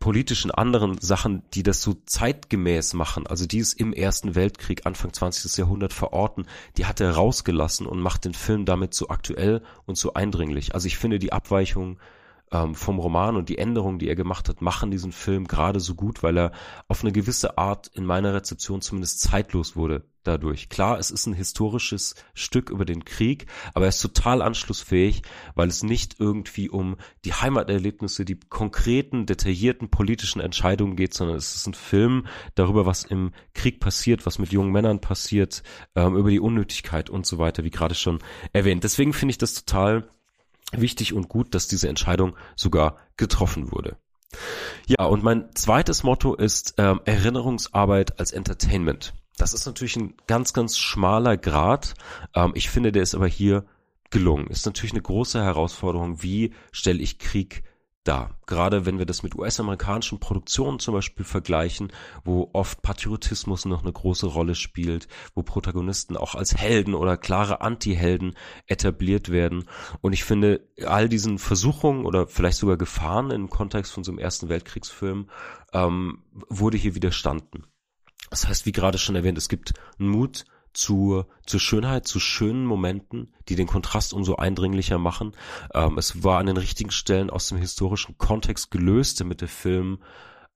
politischen 0.00 0.50
anderen 0.50 1.00
Sachen, 1.00 1.44
die 1.54 1.62
das 1.62 1.80
so 1.80 1.94
zeitgemäß 2.06 2.92
machen, 2.94 3.26
also 3.26 3.46
die 3.46 3.60
es 3.60 3.72
im 3.72 3.92
Ersten 3.92 4.34
Weltkrieg, 4.34 4.84
Anfang 4.84 5.12
20. 5.12 5.56
Jahrhundert 5.56 5.92
verorten, 5.92 6.46
die 6.76 6.86
hat 6.86 7.00
er 7.00 7.12
rausgelassen 7.12 7.86
und 7.86 8.00
macht 8.00 8.24
den 8.24 8.34
Film 8.34 8.64
damit 8.64 8.94
so 8.94 9.08
aktuell 9.08 9.62
und 9.86 9.96
so 9.96 10.14
eindringlich. 10.14 10.74
Also 10.74 10.88
ich 10.88 10.98
finde 10.98 11.20
die 11.20 11.32
Abweichung 11.32 11.98
ähm, 12.52 12.74
vom 12.74 12.98
Roman 12.98 13.36
und 13.36 13.48
die 13.48 13.58
Änderungen, 13.58 13.98
die 13.98 14.08
er 14.08 14.14
gemacht 14.14 14.48
hat, 14.48 14.62
machen 14.62 14.90
diesen 14.90 15.12
Film 15.12 15.48
gerade 15.48 15.80
so 15.80 15.94
gut, 15.94 16.22
weil 16.22 16.36
er 16.38 16.52
auf 16.86 17.02
eine 17.02 17.12
gewisse 17.12 17.58
Art 17.58 17.88
in 17.88 18.04
meiner 18.04 18.34
Rezeption 18.34 18.82
zumindest 18.82 19.20
zeitlos 19.20 19.74
wurde 19.74 20.04
dadurch. 20.24 20.68
Klar, 20.68 20.98
es 20.98 21.10
ist 21.10 21.26
ein 21.26 21.34
historisches 21.34 22.14
Stück 22.34 22.70
über 22.70 22.84
den 22.84 23.04
Krieg, 23.04 23.46
aber 23.74 23.86
er 23.86 23.88
ist 23.88 24.00
total 24.00 24.42
anschlussfähig, 24.42 25.22
weil 25.54 25.68
es 25.68 25.82
nicht 25.82 26.20
irgendwie 26.20 26.68
um 26.68 26.96
die 27.24 27.32
Heimaterlebnisse, 27.32 28.24
die 28.24 28.38
konkreten, 28.38 29.26
detaillierten 29.26 29.88
politischen 29.88 30.40
Entscheidungen 30.40 30.94
geht, 30.94 31.14
sondern 31.14 31.36
es 31.36 31.56
ist 31.56 31.66
ein 31.66 31.74
Film 31.74 32.26
darüber, 32.54 32.86
was 32.86 33.04
im 33.04 33.32
Krieg 33.54 33.80
passiert, 33.80 34.26
was 34.26 34.38
mit 34.38 34.52
jungen 34.52 34.70
Männern 34.70 35.00
passiert, 35.00 35.62
ähm, 35.96 36.16
über 36.16 36.30
die 36.30 36.40
Unnötigkeit 36.40 37.10
und 37.10 37.26
so 37.26 37.38
weiter, 37.38 37.64
wie 37.64 37.70
gerade 37.70 37.94
schon 37.94 38.20
erwähnt. 38.52 38.84
Deswegen 38.84 39.12
finde 39.12 39.32
ich 39.32 39.38
das 39.38 39.54
total 39.54 40.08
wichtig 40.72 41.12
und 41.12 41.28
gut, 41.28 41.54
dass 41.54 41.68
diese 41.68 41.88
Entscheidung 41.88 42.36
sogar 42.56 42.96
getroffen 43.16 43.72
wurde. 43.72 43.96
Ja, 44.86 45.04
und 45.04 45.22
mein 45.22 45.54
zweites 45.54 46.02
Motto 46.02 46.34
ist 46.34 46.74
ähm, 46.78 47.00
Erinnerungsarbeit 47.04 48.18
als 48.18 48.32
Entertainment. 48.32 49.14
Das 49.36 49.54
ist 49.54 49.66
natürlich 49.66 49.96
ein 49.96 50.14
ganz, 50.26 50.52
ganz 50.52 50.78
schmaler 50.78 51.36
Grad. 51.36 51.94
Ähm, 52.34 52.52
ich 52.54 52.70
finde, 52.70 52.92
der 52.92 53.02
ist 53.02 53.14
aber 53.14 53.26
hier 53.26 53.64
gelungen. 54.10 54.46
Ist 54.48 54.66
natürlich 54.66 54.92
eine 54.92 55.02
große 55.02 55.42
Herausforderung. 55.42 56.22
Wie 56.22 56.52
stelle 56.70 57.00
ich 57.00 57.18
Krieg 57.18 57.62
dar? 58.04 58.38
Gerade 58.46 58.86
wenn 58.86 58.98
wir 58.98 59.06
das 59.06 59.22
mit 59.22 59.34
US-amerikanischen 59.34 60.20
Produktionen 60.20 60.78
zum 60.78 60.94
Beispiel 60.94 61.24
vergleichen, 61.24 61.92
wo 62.24 62.50
oft 62.52 62.82
Patriotismus 62.82 63.64
noch 63.64 63.82
eine 63.82 63.92
große 63.92 64.26
Rolle 64.26 64.54
spielt, 64.54 65.08
wo 65.34 65.42
Protagonisten 65.42 66.16
auch 66.16 66.34
als 66.34 66.56
Helden 66.56 66.94
oder 66.94 67.16
klare 67.16 67.60
Anti-Helden 67.60 68.34
etabliert 68.66 69.30
werden. 69.30 69.64
Und 70.00 70.12
ich 70.12 70.24
finde, 70.24 70.68
all 70.84 71.08
diesen 71.08 71.38
Versuchungen 71.38 72.04
oder 72.04 72.26
vielleicht 72.26 72.58
sogar 72.58 72.76
Gefahren 72.76 73.30
im 73.30 73.50
Kontext 73.50 73.92
von 73.92 74.04
so 74.04 74.12
einem 74.12 74.18
Ersten 74.18 74.48
Weltkriegsfilm 74.48 75.28
ähm, 75.72 76.22
wurde 76.48 76.78
hier 76.78 76.94
widerstanden. 76.94 77.66
Das 78.30 78.48
heißt, 78.48 78.66
wie 78.66 78.72
gerade 78.72 78.98
schon 78.98 79.14
erwähnt, 79.14 79.38
es 79.38 79.48
gibt 79.48 79.74
Mut 79.98 80.44
zur, 80.72 81.28
zur 81.46 81.60
Schönheit, 81.60 82.06
zu 82.06 82.20
schönen 82.20 82.64
Momenten, 82.64 83.32
die 83.48 83.56
den 83.56 83.66
Kontrast 83.66 84.12
umso 84.12 84.36
eindringlicher 84.36 84.98
machen. 84.98 85.32
Ähm, 85.74 85.98
es 85.98 86.22
war 86.22 86.38
an 86.38 86.46
den 86.46 86.56
richtigen 86.56 86.90
Stellen 86.90 87.30
aus 87.30 87.48
dem 87.48 87.58
historischen 87.58 88.18
Kontext 88.18 88.70
gelöst, 88.70 89.20
damit 89.20 89.40
der 89.40 89.48
Film 89.48 89.98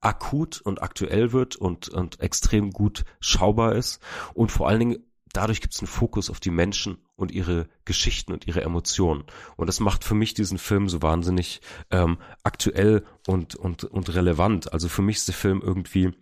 akut 0.01 0.61
und 0.61 0.81
aktuell 0.81 1.31
wird 1.31 1.55
und, 1.55 1.89
und 1.89 2.19
extrem 2.19 2.71
gut 2.71 3.03
schaubar 3.19 3.75
ist. 3.75 3.99
Und 4.33 4.51
vor 4.51 4.67
allen 4.67 4.79
Dingen, 4.79 4.97
dadurch 5.33 5.61
gibt 5.61 5.73
es 5.73 5.79
einen 5.79 5.87
Fokus 5.87 6.29
auf 6.29 6.39
die 6.39 6.51
Menschen 6.51 6.97
und 7.15 7.31
ihre 7.31 7.67
Geschichten 7.85 8.31
und 8.31 8.47
ihre 8.47 8.61
Emotionen. 8.61 9.23
Und 9.55 9.67
das 9.67 9.79
macht 9.79 10.03
für 10.03 10.15
mich 10.15 10.33
diesen 10.33 10.57
Film 10.57 10.87
so 10.87 11.01
wahnsinnig 11.01 11.61
ähm, 11.89 12.17
aktuell 12.43 13.03
und, 13.27 13.55
und, 13.55 13.83
und 13.83 14.13
relevant. 14.13 14.71
Also 14.71 14.87
für 14.87 15.01
mich 15.01 15.17
ist 15.17 15.27
der 15.27 15.35
Film 15.35 15.61
irgendwie 15.63 16.13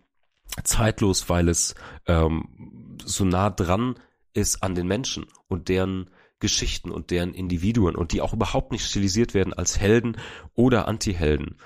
zeitlos, 0.64 1.28
weil 1.28 1.48
es 1.48 1.74
ähm, 2.06 2.75
so 3.04 3.24
nah 3.24 3.50
dran 3.50 3.94
ist 4.32 4.62
an 4.62 4.74
den 4.74 4.86
Menschen 4.86 5.26
und 5.48 5.68
deren 5.68 6.10
Geschichten 6.38 6.90
und 6.90 7.10
deren 7.10 7.32
Individuen 7.32 7.96
und 7.96 8.12
die 8.12 8.20
auch 8.20 8.34
überhaupt 8.34 8.72
nicht 8.72 8.84
stilisiert 8.84 9.32
werden 9.32 9.54
als 9.54 9.78
Helden 9.80 10.18
oder 10.54 10.86
Antihelden. 10.86 11.56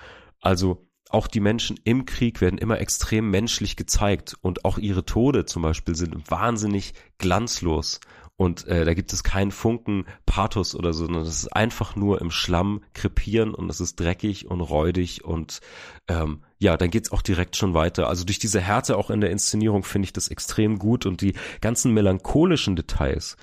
Also 0.41 0.87
auch 1.09 1.27
die 1.27 1.41
Menschen 1.41 1.79
im 1.83 2.05
Krieg 2.05 2.41
werden 2.41 2.59
immer 2.59 2.81
extrem 2.81 3.31
menschlich 3.31 3.75
gezeigt 3.75 4.37
und 4.43 4.65
auch 4.65 4.79
ihre 4.79 5.05
Tode 5.05 5.45
zum 5.45 5.63
Beispiel 5.63 5.97
sind 5.97 6.31
wahnsinnig 6.31 6.95
glanzlos 7.19 8.01
und 8.41 8.67
äh, 8.69 8.87
da 8.87 8.95
gibt 8.95 9.13
es 9.13 9.23
keinen 9.23 9.51
Funken 9.51 10.07
Pathos 10.25 10.75
oder 10.75 10.95
so, 10.95 11.05
sondern 11.05 11.25
das 11.25 11.43
ist 11.43 11.49
einfach 11.49 11.95
nur 11.95 12.23
im 12.23 12.31
Schlamm 12.31 12.81
krepieren 12.95 13.53
und 13.53 13.69
es 13.69 13.81
ist 13.81 14.01
dreckig 14.01 14.47
und 14.51 14.63
räudig 14.63 15.27
und 15.27 15.61
ähm, 16.09 16.41
ja, 16.59 16.79
dann 16.79 16.89
geht's 16.89 17.13
auch 17.13 17.21
direkt 17.21 17.57
schon 17.57 17.75
weiter. 17.75 18.09
Also 18.09 18.25
durch 18.25 18.39
diese 18.39 18.59
Härte 18.59 18.97
auch 18.97 19.11
in 19.11 19.21
der 19.21 19.29
Inszenierung 19.29 19.83
finde 19.83 20.07
ich 20.07 20.15
das 20.15 20.29
extrem 20.29 20.79
gut 20.79 21.05
und 21.05 21.21
die 21.21 21.35
ganzen 21.61 21.93
melancholischen 21.93 22.77
Details, 22.77 23.37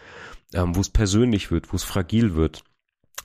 ähm, 0.55 0.75
wo 0.75 0.81
es 0.81 0.89
persönlich 0.89 1.51
wird, 1.51 1.71
wo 1.71 1.75
es 1.75 1.83
fragil 1.83 2.33
wird, 2.33 2.63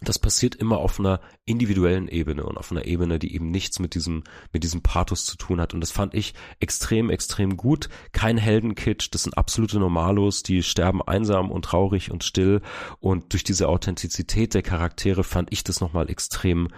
das 0.00 0.18
passiert 0.18 0.54
immer 0.54 0.78
auf 0.78 0.98
einer 0.98 1.20
individuellen 1.44 2.08
Ebene 2.08 2.44
und 2.44 2.56
auf 2.56 2.70
einer 2.70 2.86
Ebene, 2.86 3.18
die 3.18 3.34
eben 3.34 3.50
nichts 3.50 3.78
mit 3.78 3.94
diesem, 3.94 4.24
mit 4.52 4.64
diesem 4.64 4.82
Pathos 4.82 5.24
zu 5.24 5.36
tun 5.36 5.60
hat. 5.60 5.74
Und 5.74 5.80
das 5.80 5.92
fand 5.92 6.14
ich 6.14 6.34
extrem, 6.60 7.10
extrem 7.10 7.56
gut. 7.56 7.88
Kein 8.12 8.36
Heldenkitsch, 8.36 9.08
das 9.12 9.24
sind 9.24 9.36
absolute 9.36 9.78
Normalos, 9.78 10.42
die 10.42 10.62
sterben 10.62 11.02
einsam 11.02 11.50
und 11.50 11.64
traurig 11.64 12.10
und 12.10 12.24
still. 12.24 12.62
Und 12.98 13.32
durch 13.32 13.44
diese 13.44 13.68
Authentizität 13.68 14.54
der 14.54 14.62
Charaktere 14.62 15.24
fand 15.24 15.52
ich 15.52 15.62
das 15.62 15.80
nochmal 15.80 16.10
extrem 16.10 16.68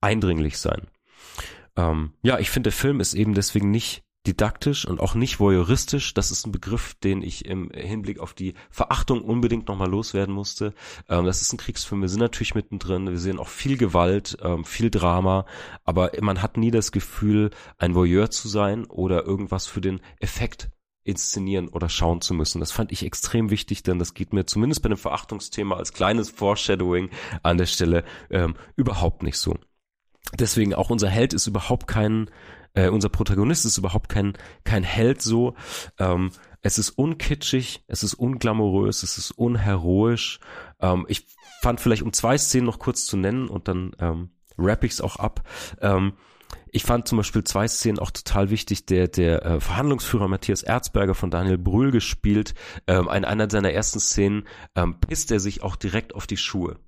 eindringlich 0.00 0.58
sein. 0.58 0.88
Ähm, 1.76 2.12
ja, 2.22 2.38
ich 2.38 2.50
finde, 2.50 2.70
der 2.70 2.76
Film 2.76 3.00
ist 3.00 3.14
eben 3.14 3.34
deswegen 3.34 3.70
nicht 3.70 4.02
didaktisch 4.26 4.86
und 4.86 5.00
auch 5.00 5.14
nicht 5.14 5.40
voyeuristisch. 5.40 6.14
Das 6.14 6.30
ist 6.30 6.46
ein 6.46 6.52
Begriff, 6.52 6.94
den 6.94 7.22
ich 7.22 7.44
im 7.44 7.70
Hinblick 7.70 8.20
auf 8.20 8.34
die 8.34 8.54
Verachtung 8.70 9.22
unbedingt 9.22 9.68
nochmal 9.68 9.90
loswerden 9.90 10.34
musste. 10.34 10.74
Ähm, 11.08 11.24
das 11.24 11.42
ist 11.42 11.52
ein 11.52 11.58
Kriegsfilm, 11.58 12.02
wir 12.02 12.08
sind 12.08 12.20
natürlich 12.20 12.54
mittendrin, 12.54 13.08
wir 13.08 13.18
sehen 13.18 13.38
auch 13.38 13.48
viel 13.48 13.76
Gewalt, 13.76 14.36
ähm, 14.42 14.64
viel 14.64 14.90
Drama, 14.90 15.46
aber 15.84 16.12
man 16.20 16.42
hat 16.42 16.56
nie 16.56 16.70
das 16.70 16.92
Gefühl, 16.92 17.50
ein 17.78 17.94
Voyeur 17.94 18.30
zu 18.30 18.48
sein 18.48 18.84
oder 18.86 19.24
irgendwas 19.24 19.66
für 19.66 19.80
den 19.80 20.00
Effekt 20.20 20.70
inszenieren 21.04 21.68
oder 21.68 21.88
schauen 21.88 22.20
zu 22.20 22.32
müssen. 22.32 22.60
Das 22.60 22.70
fand 22.70 22.92
ich 22.92 23.04
extrem 23.04 23.50
wichtig, 23.50 23.82
denn 23.82 23.98
das 23.98 24.14
geht 24.14 24.32
mir 24.32 24.46
zumindest 24.46 24.82
bei 24.82 24.88
dem 24.88 24.98
Verachtungsthema 24.98 25.76
als 25.76 25.92
kleines 25.92 26.30
Foreshadowing 26.30 27.10
an 27.42 27.58
der 27.58 27.66
Stelle 27.66 28.04
ähm, 28.30 28.54
überhaupt 28.76 29.22
nicht 29.22 29.36
so. 29.36 29.56
Deswegen 30.38 30.74
auch 30.74 30.90
unser 30.90 31.08
Held 31.08 31.34
ist 31.34 31.46
überhaupt 31.46 31.88
kein 31.88 32.30
äh, 32.74 32.88
unser 32.88 33.08
Protagonist 33.08 33.64
ist 33.64 33.78
überhaupt 33.78 34.08
kein, 34.08 34.34
kein 34.64 34.82
Held 34.82 35.22
so. 35.22 35.54
Ähm, 35.98 36.30
es 36.62 36.78
ist 36.78 36.90
unkitschig, 36.90 37.82
es 37.88 38.02
ist 38.02 38.14
unglamourös, 38.14 39.02
es 39.02 39.18
ist 39.18 39.32
unheroisch. 39.32 40.40
Ähm, 40.80 41.04
ich 41.08 41.26
fand 41.60 41.80
vielleicht, 41.80 42.02
um 42.02 42.12
zwei 42.12 42.38
Szenen 42.38 42.66
noch 42.66 42.78
kurz 42.78 43.04
zu 43.06 43.16
nennen 43.16 43.48
und 43.48 43.68
dann 43.68 43.94
ähm, 43.98 44.30
wrap 44.56 44.84
ich 44.84 44.92
es 44.92 45.00
auch 45.00 45.16
ab. 45.16 45.42
Ähm, 45.80 46.14
ich 46.74 46.84
fand 46.84 47.06
zum 47.06 47.18
Beispiel 47.18 47.44
zwei 47.44 47.68
Szenen 47.68 47.98
auch 47.98 48.10
total 48.10 48.50
wichtig. 48.50 48.86
Der, 48.86 49.08
der 49.08 49.44
äh, 49.44 49.60
Verhandlungsführer 49.60 50.28
Matthias 50.28 50.62
Erzberger 50.62 51.14
von 51.14 51.30
Daniel 51.30 51.58
Brühl 51.58 51.90
gespielt, 51.90 52.54
ähm, 52.86 53.08
in 53.14 53.24
einer 53.24 53.50
seiner 53.50 53.72
ersten 53.72 54.00
Szenen 54.00 54.44
ähm, 54.74 54.98
pisst 54.98 55.30
er 55.30 55.40
sich 55.40 55.62
auch 55.62 55.76
direkt 55.76 56.14
auf 56.14 56.26
die 56.26 56.36
Schuhe. 56.38 56.78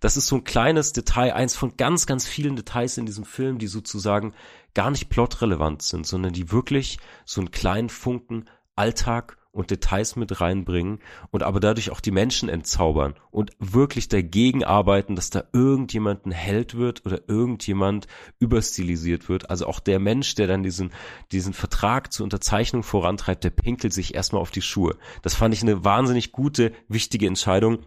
Das 0.00 0.16
ist 0.16 0.26
so 0.26 0.36
ein 0.36 0.44
kleines 0.44 0.92
Detail, 0.92 1.34
eins 1.34 1.56
von 1.56 1.76
ganz, 1.76 2.06
ganz 2.06 2.26
vielen 2.26 2.56
Details 2.56 2.98
in 2.98 3.06
diesem 3.06 3.24
Film, 3.24 3.58
die 3.58 3.66
sozusagen 3.66 4.34
gar 4.74 4.90
nicht 4.90 5.08
plotrelevant 5.08 5.82
sind, 5.82 6.06
sondern 6.06 6.32
die 6.32 6.50
wirklich 6.52 6.98
so 7.24 7.40
einen 7.40 7.50
kleinen 7.50 7.88
Funken 7.88 8.44
Alltag 8.76 9.38
und 9.50 9.70
Details 9.72 10.14
mit 10.14 10.40
reinbringen 10.40 11.00
und 11.30 11.42
aber 11.42 11.58
dadurch 11.58 11.90
auch 11.90 12.00
die 12.00 12.12
Menschen 12.12 12.48
entzaubern 12.48 13.14
und 13.30 13.50
wirklich 13.58 14.08
dagegen 14.08 14.62
arbeiten, 14.62 15.16
dass 15.16 15.30
da 15.30 15.44
irgendjemand 15.52 16.26
ein 16.26 16.30
Held 16.30 16.76
wird 16.76 17.04
oder 17.04 17.22
irgendjemand 17.28 18.06
überstilisiert 18.38 19.28
wird. 19.28 19.50
Also 19.50 19.66
auch 19.66 19.80
der 19.80 19.98
Mensch, 19.98 20.36
der 20.36 20.46
dann 20.46 20.62
diesen, 20.62 20.92
diesen 21.32 21.54
Vertrag 21.54 22.12
zur 22.12 22.24
Unterzeichnung 22.24 22.84
vorantreibt, 22.84 23.42
der 23.42 23.50
pinkelt 23.50 23.92
sich 23.92 24.14
erstmal 24.14 24.42
auf 24.42 24.52
die 24.52 24.62
Schuhe. 24.62 24.96
Das 25.22 25.34
fand 25.34 25.54
ich 25.54 25.62
eine 25.62 25.84
wahnsinnig 25.84 26.30
gute, 26.30 26.72
wichtige 26.86 27.26
Entscheidung 27.26 27.78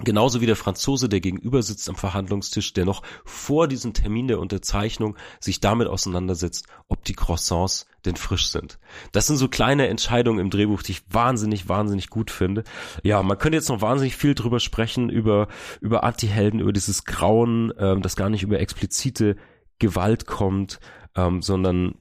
Genauso 0.00 0.40
wie 0.40 0.46
der 0.46 0.56
Franzose, 0.56 1.08
der 1.08 1.20
gegenüber 1.20 1.62
sitzt 1.62 1.88
am 1.88 1.94
Verhandlungstisch, 1.94 2.72
der 2.72 2.84
noch 2.84 3.02
vor 3.24 3.68
diesem 3.68 3.92
Termin 3.92 4.26
der 4.26 4.40
Unterzeichnung 4.40 5.16
sich 5.38 5.60
damit 5.60 5.86
auseinandersetzt, 5.86 6.66
ob 6.88 7.04
die 7.04 7.12
Croissants 7.12 7.86
denn 8.04 8.16
frisch 8.16 8.48
sind. 8.48 8.80
Das 9.12 9.28
sind 9.28 9.36
so 9.36 9.48
kleine 9.48 9.86
Entscheidungen 9.86 10.40
im 10.40 10.50
Drehbuch, 10.50 10.82
die 10.82 10.92
ich 10.92 11.02
wahnsinnig, 11.10 11.68
wahnsinnig 11.68 12.10
gut 12.10 12.32
finde. 12.32 12.64
Ja, 13.04 13.22
man 13.22 13.38
könnte 13.38 13.56
jetzt 13.56 13.68
noch 13.68 13.82
wahnsinnig 13.82 14.16
viel 14.16 14.34
drüber 14.34 14.58
sprechen, 14.58 15.10
über, 15.10 15.46
über 15.80 16.02
Anti-Helden, 16.02 16.58
über 16.58 16.72
dieses 16.72 17.04
Grauen, 17.04 17.72
ähm, 17.78 18.02
das 18.02 18.16
gar 18.16 18.30
nicht 18.30 18.42
über 18.42 18.58
explizite 18.58 19.36
Gewalt 19.78 20.26
kommt, 20.26 20.80
ähm, 21.14 21.40
sondern 21.40 21.94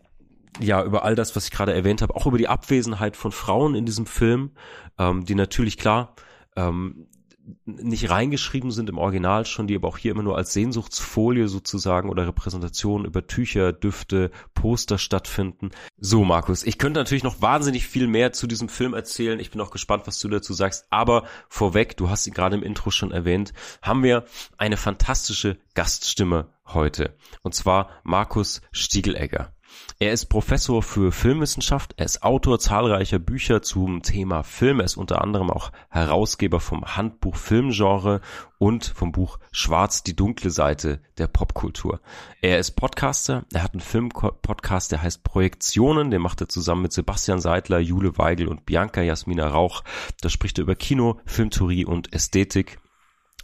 ja, 0.59 0.83
über 0.83 1.03
all 1.03 1.13
das, 1.13 1.35
was 1.35 1.45
ich 1.45 1.51
gerade 1.51 1.73
erwähnt 1.73 2.01
habe, 2.01 2.15
auch 2.15 2.25
über 2.25 2.39
die 2.39 2.47
Abwesenheit 2.47 3.17
von 3.17 3.31
Frauen 3.31 3.75
in 3.75 3.85
diesem 3.85 4.07
Film, 4.07 4.51
ähm, 4.97 5.25
die 5.25 5.35
natürlich 5.35 5.77
klar, 5.77 6.15
ähm, 6.55 7.07
nicht 7.65 8.09
reingeschrieben 8.09 8.71
sind 8.71 8.89
im 8.89 8.97
Original 8.97 9.45
schon, 9.45 9.67
die 9.67 9.75
aber 9.75 9.87
auch 9.87 9.97
hier 9.97 10.11
immer 10.11 10.23
nur 10.23 10.37
als 10.37 10.53
Sehnsuchtsfolie 10.53 11.47
sozusagen 11.47 12.09
oder 12.09 12.27
Repräsentation 12.27 13.05
über 13.05 13.27
Tücher, 13.27 13.73
Düfte, 13.73 14.31
Poster 14.53 14.97
stattfinden. 14.97 15.71
So, 15.97 16.23
Markus, 16.23 16.63
ich 16.63 16.77
könnte 16.77 16.99
natürlich 16.99 17.23
noch 17.23 17.41
wahnsinnig 17.41 17.87
viel 17.87 18.07
mehr 18.07 18.31
zu 18.31 18.47
diesem 18.47 18.69
Film 18.69 18.93
erzählen. 18.93 19.39
Ich 19.39 19.51
bin 19.51 19.61
auch 19.61 19.71
gespannt, 19.71 20.07
was 20.07 20.19
du 20.19 20.29
dazu 20.29 20.53
sagst. 20.53 20.85
Aber 20.89 21.25
vorweg, 21.49 21.97
du 21.97 22.09
hast 22.09 22.27
ihn 22.27 22.33
gerade 22.33 22.55
im 22.55 22.63
Intro 22.63 22.91
schon 22.91 23.11
erwähnt, 23.11 23.53
haben 23.81 24.03
wir 24.03 24.25
eine 24.57 24.77
fantastische 24.77 25.57
Gaststimme 25.73 26.47
heute. 26.65 27.15
Und 27.41 27.55
zwar 27.55 27.89
Markus 28.03 28.61
Stiegelegger. 28.71 29.53
Er 29.99 30.11
ist 30.11 30.25
Professor 30.25 30.83
für 30.83 31.11
Filmwissenschaft, 31.11 31.93
er 31.97 32.05
ist 32.05 32.23
Autor 32.23 32.59
zahlreicher 32.59 33.19
Bücher 33.19 33.61
zum 33.61 34.01
Thema 34.01 34.43
Film, 34.43 34.79
er 34.79 34.85
ist 34.85 34.97
unter 34.97 35.21
anderem 35.21 35.49
auch 35.49 35.71
Herausgeber 35.89 36.59
vom 36.59 36.83
Handbuch 36.83 37.35
Filmgenre 37.35 38.19
und 38.57 38.85
vom 38.85 39.11
Buch 39.11 39.39
Schwarz 39.51 40.03
die 40.03 40.15
dunkle 40.15 40.49
Seite 40.49 40.99
der 41.17 41.27
Popkultur. 41.27 42.01
Er 42.41 42.59
ist 42.59 42.71
Podcaster, 42.71 43.45
er 43.53 43.63
hat 43.63 43.73
einen 43.73 43.81
Filmpodcast, 43.81 44.91
der 44.91 45.01
heißt 45.01 45.23
Projektionen, 45.23 46.11
den 46.11 46.21
macht 46.21 46.41
er 46.41 46.49
zusammen 46.49 46.81
mit 46.81 46.93
Sebastian 46.93 47.39
Seidler, 47.39 47.79
Jule 47.79 48.17
Weigel 48.17 48.47
und 48.47 48.65
Bianca 48.65 49.01
Jasmina 49.01 49.47
Rauch. 49.47 49.83
Da 50.21 50.29
spricht 50.29 50.57
er 50.57 50.63
über 50.63 50.75
Kino, 50.75 51.19
Filmtheorie 51.25 51.85
und 51.85 52.13
Ästhetik. 52.13 52.79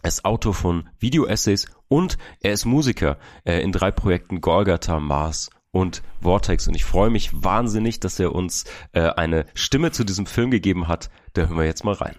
Er 0.01 0.09
ist 0.09 0.25
Autor 0.25 0.53
von 0.53 0.89
Video-Essays 0.99 1.67
und 1.88 2.17
er 2.41 2.53
ist 2.53 2.65
Musiker 2.65 3.17
äh, 3.43 3.61
in 3.61 3.71
drei 3.71 3.91
Projekten 3.91 4.41
Golgatha, 4.41 4.99
Mars 4.99 5.49
und 5.72 6.01
Vortex. 6.22 6.67
Und 6.67 6.76
ich 6.76 6.86
freue 6.86 7.09
mich 7.09 7.30
wahnsinnig, 7.34 7.99
dass 7.99 8.20
er 8.20 8.34
uns 8.34 8.65
äh, 8.93 9.01
eine 9.01 9.45
Stimme 9.53 9.91
zu 9.91 10.03
diesem 10.03 10.26
Film 10.26 10.51
gegeben 10.51 10.88
hat. 10.88 11.09
Da 11.34 11.43
hören 11.43 11.57
wir 11.57 11.65
jetzt 11.65 11.84
mal 11.84 11.93
rein. 11.93 12.15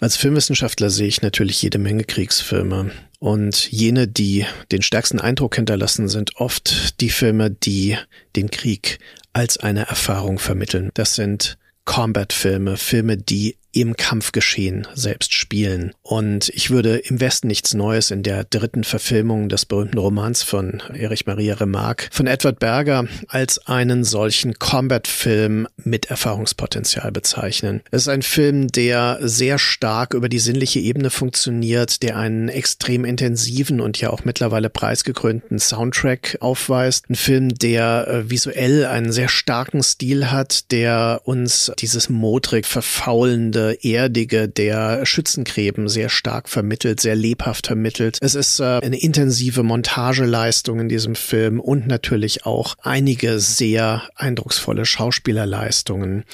Als 0.00 0.16
Filmwissenschaftler 0.16 0.90
sehe 0.90 1.06
ich 1.06 1.22
natürlich 1.22 1.62
jede 1.62 1.78
Menge 1.78 2.02
Kriegsfilme. 2.02 2.90
Und 3.20 3.70
jene, 3.70 4.08
die 4.08 4.44
den 4.72 4.82
stärksten 4.82 5.20
Eindruck 5.20 5.54
hinterlassen, 5.54 6.08
sind 6.08 6.36
oft 6.36 7.00
die 7.00 7.10
Filme, 7.10 7.50
die 7.52 7.96
den 8.34 8.50
Krieg 8.50 8.98
als 9.32 9.58
eine 9.58 9.86
Erfahrung 9.86 10.40
vermitteln. 10.40 10.90
Das 10.94 11.14
sind 11.14 11.56
Combat-Filme, 11.84 12.76
Filme, 12.76 13.16
die 13.16 13.56
im 13.72 13.96
Kampfgeschehen 13.96 14.86
selbst 14.94 15.32
spielen. 15.32 15.94
Und 16.02 16.50
ich 16.50 16.70
würde 16.70 16.98
im 16.98 17.20
Westen 17.20 17.48
nichts 17.48 17.72
Neues 17.74 18.10
in 18.10 18.22
der 18.22 18.44
dritten 18.44 18.84
Verfilmung 18.84 19.48
des 19.48 19.64
berühmten 19.64 19.98
Romans 19.98 20.42
von 20.42 20.82
Erich 20.94 21.26
Maria 21.26 21.54
Remarque 21.54 22.08
von 22.12 22.26
Edward 22.26 22.58
Berger 22.58 23.06
als 23.28 23.66
einen 23.66 24.04
solchen 24.04 24.58
Combat-Film 24.58 25.66
mit 25.76 26.06
Erfahrungspotenzial 26.06 27.10
bezeichnen. 27.12 27.80
Es 27.90 28.02
ist 28.02 28.08
ein 28.08 28.22
Film, 28.22 28.68
der 28.68 29.18
sehr 29.22 29.58
stark 29.58 30.12
über 30.12 30.28
die 30.28 30.38
sinnliche 30.38 30.80
Ebene 30.80 31.08
funktioniert, 31.10 32.02
der 32.02 32.18
einen 32.18 32.48
extrem 32.48 33.04
intensiven 33.04 33.80
und 33.80 33.98
ja 34.00 34.10
auch 34.10 34.24
mittlerweile 34.24 34.68
preisgekrönten 34.68 35.58
Soundtrack 35.58 36.36
aufweist. 36.40 37.08
Ein 37.08 37.14
Film, 37.14 37.48
der 37.48 38.06
äh, 38.06 38.30
visuell 38.30 38.84
einen 38.84 39.12
sehr 39.12 39.28
starken 39.28 39.82
Stil 39.82 40.30
hat, 40.30 40.70
der 40.72 41.22
uns 41.24 41.72
dieses 41.78 42.10
modrig 42.10 42.66
verfaulende 42.66 43.61
erdige 43.82 44.48
der 44.48 45.06
Schützengräben 45.06 45.88
sehr 45.88 46.08
stark 46.08 46.48
vermittelt, 46.48 47.00
sehr 47.00 47.16
lebhaft 47.16 47.66
vermittelt. 47.66 48.18
Es 48.20 48.34
ist 48.34 48.60
äh, 48.60 48.80
eine 48.82 49.00
intensive 49.00 49.62
Montageleistung 49.62 50.80
in 50.80 50.88
diesem 50.88 51.14
Film 51.14 51.60
und 51.60 51.86
natürlich 51.86 52.46
auch 52.46 52.76
einige 52.82 53.40
sehr 53.40 54.02
eindrucksvolle 54.16 54.84
Schauspielerleistungen, 54.86 56.24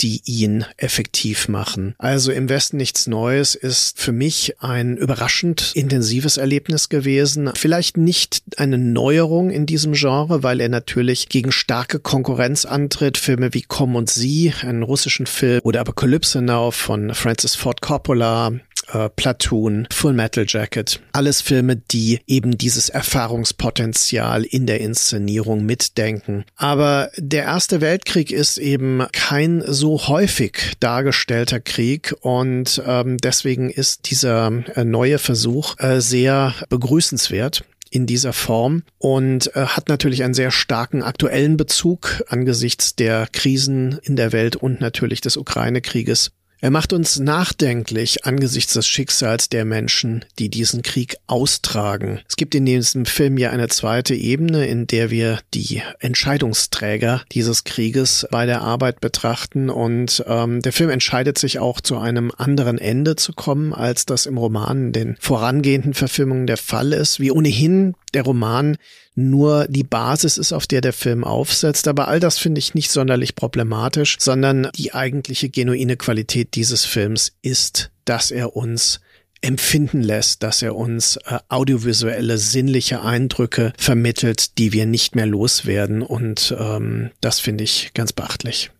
die 0.00 0.22
ihn 0.24 0.64
effektiv 0.76 1.48
machen. 1.48 1.94
Also 1.98 2.32
im 2.32 2.48
Westen 2.48 2.76
nichts 2.76 3.06
Neues 3.06 3.54
ist 3.54 4.00
für 4.00 4.12
mich 4.12 4.60
ein 4.60 4.96
überraschend 4.96 5.72
intensives 5.74 6.36
Erlebnis 6.36 6.88
gewesen. 6.88 7.50
Vielleicht 7.54 7.96
nicht 7.96 8.42
eine 8.56 8.78
Neuerung 8.78 9.50
in 9.50 9.66
diesem 9.66 9.92
Genre, 9.92 10.42
weil 10.42 10.60
er 10.60 10.68
natürlich 10.68 11.28
gegen 11.28 11.52
starke 11.52 11.98
Konkurrenz 11.98 12.64
antritt. 12.64 13.18
Filme 13.18 13.54
wie 13.54 13.62
Komm 13.62 13.96
und 13.96 14.10
Sie, 14.10 14.52
einen 14.62 14.82
russischen 14.82 15.26
Film, 15.26 15.60
oder 15.62 15.80
Apokalypse 15.80 16.40
Now 16.40 16.70
von 16.78 17.14
Francis 17.14 17.54
Ford 17.54 17.80
Coppola, 17.80 18.52
äh, 18.92 19.08
Platoon, 19.10 19.86
Full 19.92 20.12
Metal 20.12 20.44
Jacket. 20.46 21.00
Alles 21.12 21.40
Filme, 21.40 21.76
die 21.76 22.20
eben 22.26 22.56
dieses 22.56 22.88
Erfahrungspotenzial 22.88 24.44
in 24.44 24.66
der 24.66 24.80
Inszenierung 24.80 25.64
mitdenken. 25.64 26.44
Aber 26.56 27.10
der 27.16 27.44
Erste 27.44 27.80
Weltkrieg 27.80 28.30
ist 28.30 28.58
eben 28.58 29.06
kein 29.12 29.62
so 29.66 30.08
häufig 30.08 30.74
dargestellter 30.80 31.60
Krieg 31.60 32.14
und 32.20 32.82
ähm, 32.86 33.18
deswegen 33.18 33.70
ist 33.70 34.10
dieser 34.10 34.50
äh, 34.76 34.84
neue 34.84 35.18
Versuch 35.18 35.78
äh, 35.78 36.00
sehr 36.00 36.54
begrüßenswert 36.68 37.64
in 37.90 38.06
dieser 38.06 38.32
Form 38.32 38.82
und 38.98 39.54
äh, 39.56 39.66
hat 39.66 39.88
natürlich 39.88 40.22
einen 40.22 40.34
sehr 40.34 40.50
starken 40.50 41.02
aktuellen 41.02 41.56
Bezug 41.56 42.22
angesichts 42.28 42.96
der 42.96 43.26
Krisen 43.32 43.98
in 44.02 44.16
der 44.16 44.32
Welt 44.32 44.56
und 44.56 44.80
natürlich 44.80 45.20
des 45.20 45.36
Ukraine-Krieges. 45.36 46.32
Er 46.60 46.70
macht 46.70 46.92
uns 46.92 47.20
nachdenklich 47.20 48.24
angesichts 48.24 48.72
des 48.72 48.88
Schicksals 48.88 49.48
der 49.48 49.64
Menschen, 49.64 50.24
die 50.40 50.48
diesen 50.48 50.82
Krieg 50.82 51.16
austragen. 51.28 52.20
Es 52.28 52.34
gibt 52.34 52.54
in 52.54 52.66
diesem 52.66 53.06
Film 53.06 53.38
ja 53.38 53.50
eine 53.50 53.68
zweite 53.68 54.14
Ebene, 54.14 54.66
in 54.66 54.88
der 54.88 55.10
wir 55.10 55.38
die 55.54 55.82
Entscheidungsträger 56.00 57.22
dieses 57.30 57.62
Krieges 57.62 58.26
bei 58.32 58.44
der 58.44 58.62
Arbeit 58.62 59.00
betrachten 59.00 59.70
und 59.70 60.24
ähm, 60.26 60.60
der 60.60 60.72
Film 60.72 60.90
entscheidet 60.90 61.38
sich 61.38 61.60
auch 61.60 61.80
zu 61.80 61.98
einem 61.98 62.32
anderen 62.36 62.78
Ende 62.78 63.14
zu 63.14 63.32
kommen, 63.32 63.72
als 63.72 64.04
das 64.04 64.26
im 64.26 64.36
Roman 64.36 64.92
den 64.92 65.16
vorangehenden 65.20 65.94
Verfilmungen 65.94 66.48
der 66.48 66.56
Fall 66.56 66.92
ist, 66.92 67.20
wie 67.20 67.30
ohnehin 67.30 67.94
der 68.14 68.22
Roman 68.22 68.76
nur 69.14 69.66
die 69.68 69.84
Basis 69.84 70.38
ist, 70.38 70.52
auf 70.52 70.66
der 70.66 70.80
der 70.80 70.92
Film 70.92 71.24
aufsetzt. 71.24 71.88
Aber 71.88 72.08
all 72.08 72.20
das 72.20 72.38
finde 72.38 72.58
ich 72.58 72.74
nicht 72.74 72.90
sonderlich 72.90 73.34
problematisch, 73.34 74.16
sondern 74.18 74.68
die 74.76 74.94
eigentliche 74.94 75.48
genuine 75.48 75.96
Qualität 75.96 76.54
dieses 76.54 76.84
Films 76.84 77.32
ist, 77.42 77.90
dass 78.04 78.30
er 78.30 78.56
uns 78.56 79.00
empfinden 79.40 80.02
lässt, 80.02 80.42
dass 80.42 80.62
er 80.62 80.74
uns 80.74 81.16
äh, 81.16 81.38
audiovisuelle, 81.48 82.38
sinnliche 82.38 83.02
Eindrücke 83.02 83.72
vermittelt, 83.78 84.58
die 84.58 84.72
wir 84.72 84.86
nicht 84.86 85.14
mehr 85.14 85.26
loswerden. 85.26 86.02
Und 86.02 86.54
ähm, 86.58 87.10
das 87.20 87.40
finde 87.40 87.64
ich 87.64 87.92
ganz 87.94 88.12
beachtlich. 88.12 88.70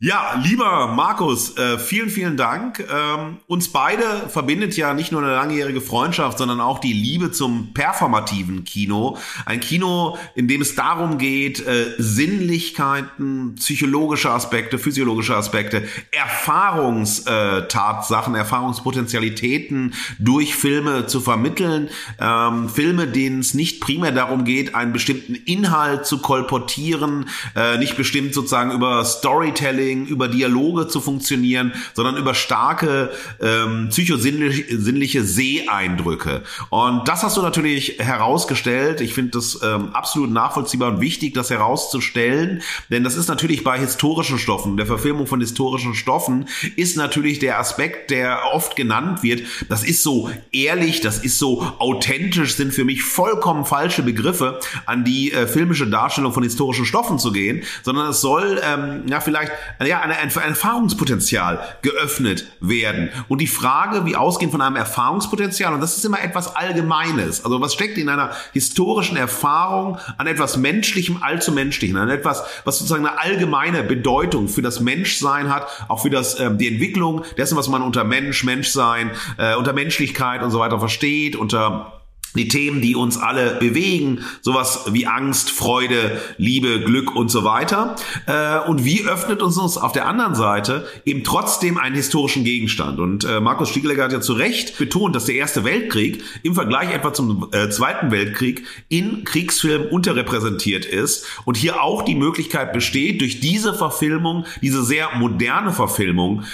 Ja, 0.00 0.40
lieber 0.44 0.86
Markus, 0.86 1.58
äh, 1.58 1.76
vielen, 1.76 2.08
vielen 2.08 2.36
Dank. 2.36 2.84
Ähm, 2.88 3.38
uns 3.48 3.72
beide 3.72 4.28
verbindet 4.28 4.76
ja 4.76 4.94
nicht 4.94 5.10
nur 5.10 5.20
eine 5.20 5.32
langjährige 5.32 5.80
Freundschaft, 5.80 6.38
sondern 6.38 6.60
auch 6.60 6.78
die 6.78 6.92
Liebe 6.92 7.32
zum 7.32 7.74
performativen 7.74 8.62
Kino. 8.62 9.18
Ein 9.44 9.58
Kino, 9.58 10.16
in 10.36 10.46
dem 10.46 10.60
es 10.60 10.76
darum 10.76 11.18
geht, 11.18 11.66
äh, 11.66 11.96
Sinnlichkeiten, 11.98 13.56
psychologische 13.56 14.30
Aspekte, 14.30 14.78
physiologische 14.78 15.34
Aspekte, 15.34 15.82
Erfahrungstatsachen, 16.12 18.36
Erfahrungspotenzialitäten 18.36 19.94
durch 20.20 20.54
Filme 20.54 21.08
zu 21.08 21.20
vermitteln. 21.20 21.88
Ähm, 22.20 22.68
Filme, 22.68 23.08
denen 23.08 23.40
es 23.40 23.52
nicht 23.52 23.80
primär 23.80 24.12
darum 24.12 24.44
geht, 24.44 24.76
einen 24.76 24.92
bestimmten 24.92 25.34
Inhalt 25.34 26.06
zu 26.06 26.18
kolportieren, 26.18 27.28
äh, 27.56 27.78
nicht 27.78 27.96
bestimmt 27.96 28.32
sozusagen 28.32 28.70
über 28.70 29.04
Storytelling 29.04 29.87
Storytelling, 29.88 30.06
über 30.06 30.28
Dialoge 30.28 30.88
zu 30.88 31.00
funktionieren, 31.00 31.72
sondern 31.94 32.16
über 32.16 32.34
starke 32.34 33.10
ähm, 33.40 33.88
psychosinnliche 33.90 35.24
Seeeindrücke. 35.24 36.42
Und 36.70 37.08
das 37.08 37.22
hast 37.22 37.36
du 37.36 37.42
natürlich 37.42 37.96
herausgestellt. 37.98 39.00
Ich 39.00 39.14
finde 39.14 39.32
das 39.32 39.60
ähm, 39.62 39.90
absolut 39.92 40.30
nachvollziehbar 40.30 40.92
und 40.94 41.00
wichtig, 41.00 41.34
das 41.34 41.50
herauszustellen, 41.50 42.62
denn 42.90 43.04
das 43.04 43.16
ist 43.16 43.28
natürlich 43.28 43.64
bei 43.64 43.78
historischen 43.78 44.38
Stoffen, 44.38 44.76
der 44.76 44.86
Verfilmung 44.86 45.26
von 45.26 45.40
historischen 45.40 45.94
Stoffen, 45.94 46.48
ist 46.76 46.96
natürlich 46.96 47.38
der 47.38 47.58
Aspekt, 47.58 48.10
der 48.10 48.40
oft 48.52 48.76
genannt 48.76 49.22
wird. 49.22 49.42
Das 49.68 49.84
ist 49.84 50.02
so 50.02 50.30
ehrlich, 50.52 51.00
das 51.00 51.18
ist 51.18 51.38
so 51.38 51.62
authentisch, 51.78 52.54
sind 52.54 52.72
für 52.72 52.84
mich 52.84 53.02
vollkommen 53.02 53.64
falsche 53.64 54.02
Begriffe, 54.02 54.60
an 54.86 55.04
die 55.04 55.32
äh, 55.32 55.46
filmische 55.46 55.86
Darstellung 55.88 56.32
von 56.32 56.42
historischen 56.42 56.84
Stoffen 56.84 57.18
zu 57.18 57.32
gehen, 57.32 57.62
sondern 57.82 58.10
es 58.10 58.20
soll 58.20 58.60
ähm, 58.64 59.04
ja 59.08 59.20
vielleicht 59.20 59.52
ja, 59.86 60.00
ein, 60.00 60.10
ein 60.10 60.30
Erfahrungspotenzial 60.30 61.60
geöffnet 61.82 62.46
werden. 62.60 63.10
Und 63.28 63.40
die 63.40 63.46
Frage, 63.46 64.04
wie 64.06 64.16
ausgehend 64.16 64.52
von 64.52 64.60
einem 64.60 64.76
Erfahrungspotenzial, 64.76 65.72
und 65.74 65.80
das 65.80 65.96
ist 65.96 66.04
immer 66.04 66.22
etwas 66.22 66.56
Allgemeines, 66.56 67.44
also 67.44 67.60
was 67.60 67.74
steckt 67.74 67.98
in 67.98 68.08
einer 68.08 68.30
historischen 68.52 69.16
Erfahrung 69.16 69.98
an 70.16 70.26
etwas 70.26 70.56
Menschlichem, 70.56 71.22
allzu 71.22 71.52
Menschlichen, 71.52 71.96
an 71.96 72.08
etwas, 72.08 72.42
was 72.64 72.78
sozusagen 72.78 73.06
eine 73.06 73.20
allgemeine 73.20 73.82
Bedeutung 73.82 74.48
für 74.48 74.62
das 74.62 74.80
Menschsein 74.80 75.52
hat, 75.52 75.68
auch 75.88 76.02
für 76.02 76.10
das, 76.10 76.40
ähm, 76.40 76.58
die 76.58 76.68
Entwicklung 76.68 77.24
dessen, 77.36 77.56
was 77.56 77.68
man 77.68 77.82
unter 77.82 78.04
Mensch, 78.04 78.44
Menschsein, 78.44 79.10
äh, 79.36 79.54
unter 79.54 79.72
Menschlichkeit 79.72 80.42
und 80.42 80.50
so 80.50 80.58
weiter 80.58 80.78
versteht, 80.78 81.36
unter 81.36 81.97
die 82.34 82.48
Themen, 82.48 82.80
die 82.80 82.94
uns 82.94 83.16
alle 83.16 83.56
bewegen, 83.56 84.20
sowas 84.42 84.84
wie 84.90 85.06
Angst, 85.06 85.50
Freude, 85.50 86.20
Liebe, 86.36 86.80
Glück 86.80 87.14
und 87.14 87.30
so 87.30 87.44
weiter. 87.44 87.96
Äh, 88.26 88.58
und 88.68 88.84
wie 88.84 89.04
öffnet 89.04 89.42
uns 89.42 89.56
uns 89.56 89.78
auf 89.78 89.92
der 89.92 90.06
anderen 90.06 90.34
Seite 90.34 90.86
eben 91.04 91.24
trotzdem 91.24 91.78
einen 91.78 91.94
historischen 91.94 92.44
Gegenstand? 92.44 92.98
Und 92.98 93.24
äh, 93.24 93.40
Markus 93.40 93.70
Stiegeleger 93.70 94.04
hat 94.04 94.12
ja 94.12 94.20
zu 94.20 94.34
Recht 94.34 94.78
betont, 94.78 95.16
dass 95.16 95.24
der 95.24 95.36
Erste 95.36 95.64
Weltkrieg 95.64 96.22
im 96.42 96.54
Vergleich 96.54 96.92
etwa 96.92 97.12
zum 97.12 97.48
äh, 97.52 97.70
Zweiten 97.70 98.10
Weltkrieg 98.10 98.64
in 98.88 99.24
Kriegsfilmen 99.24 99.88
unterrepräsentiert 99.88 100.84
ist 100.84 101.26
und 101.44 101.56
hier 101.56 101.82
auch 101.82 102.02
die 102.02 102.14
Möglichkeit 102.14 102.72
besteht, 102.72 103.20
durch 103.20 103.40
diese 103.40 103.74
Verfilmung, 103.74 104.44
diese 104.62 104.82
sehr 104.84 105.10
moderne 105.16 105.72
Verfilmung 105.72 106.44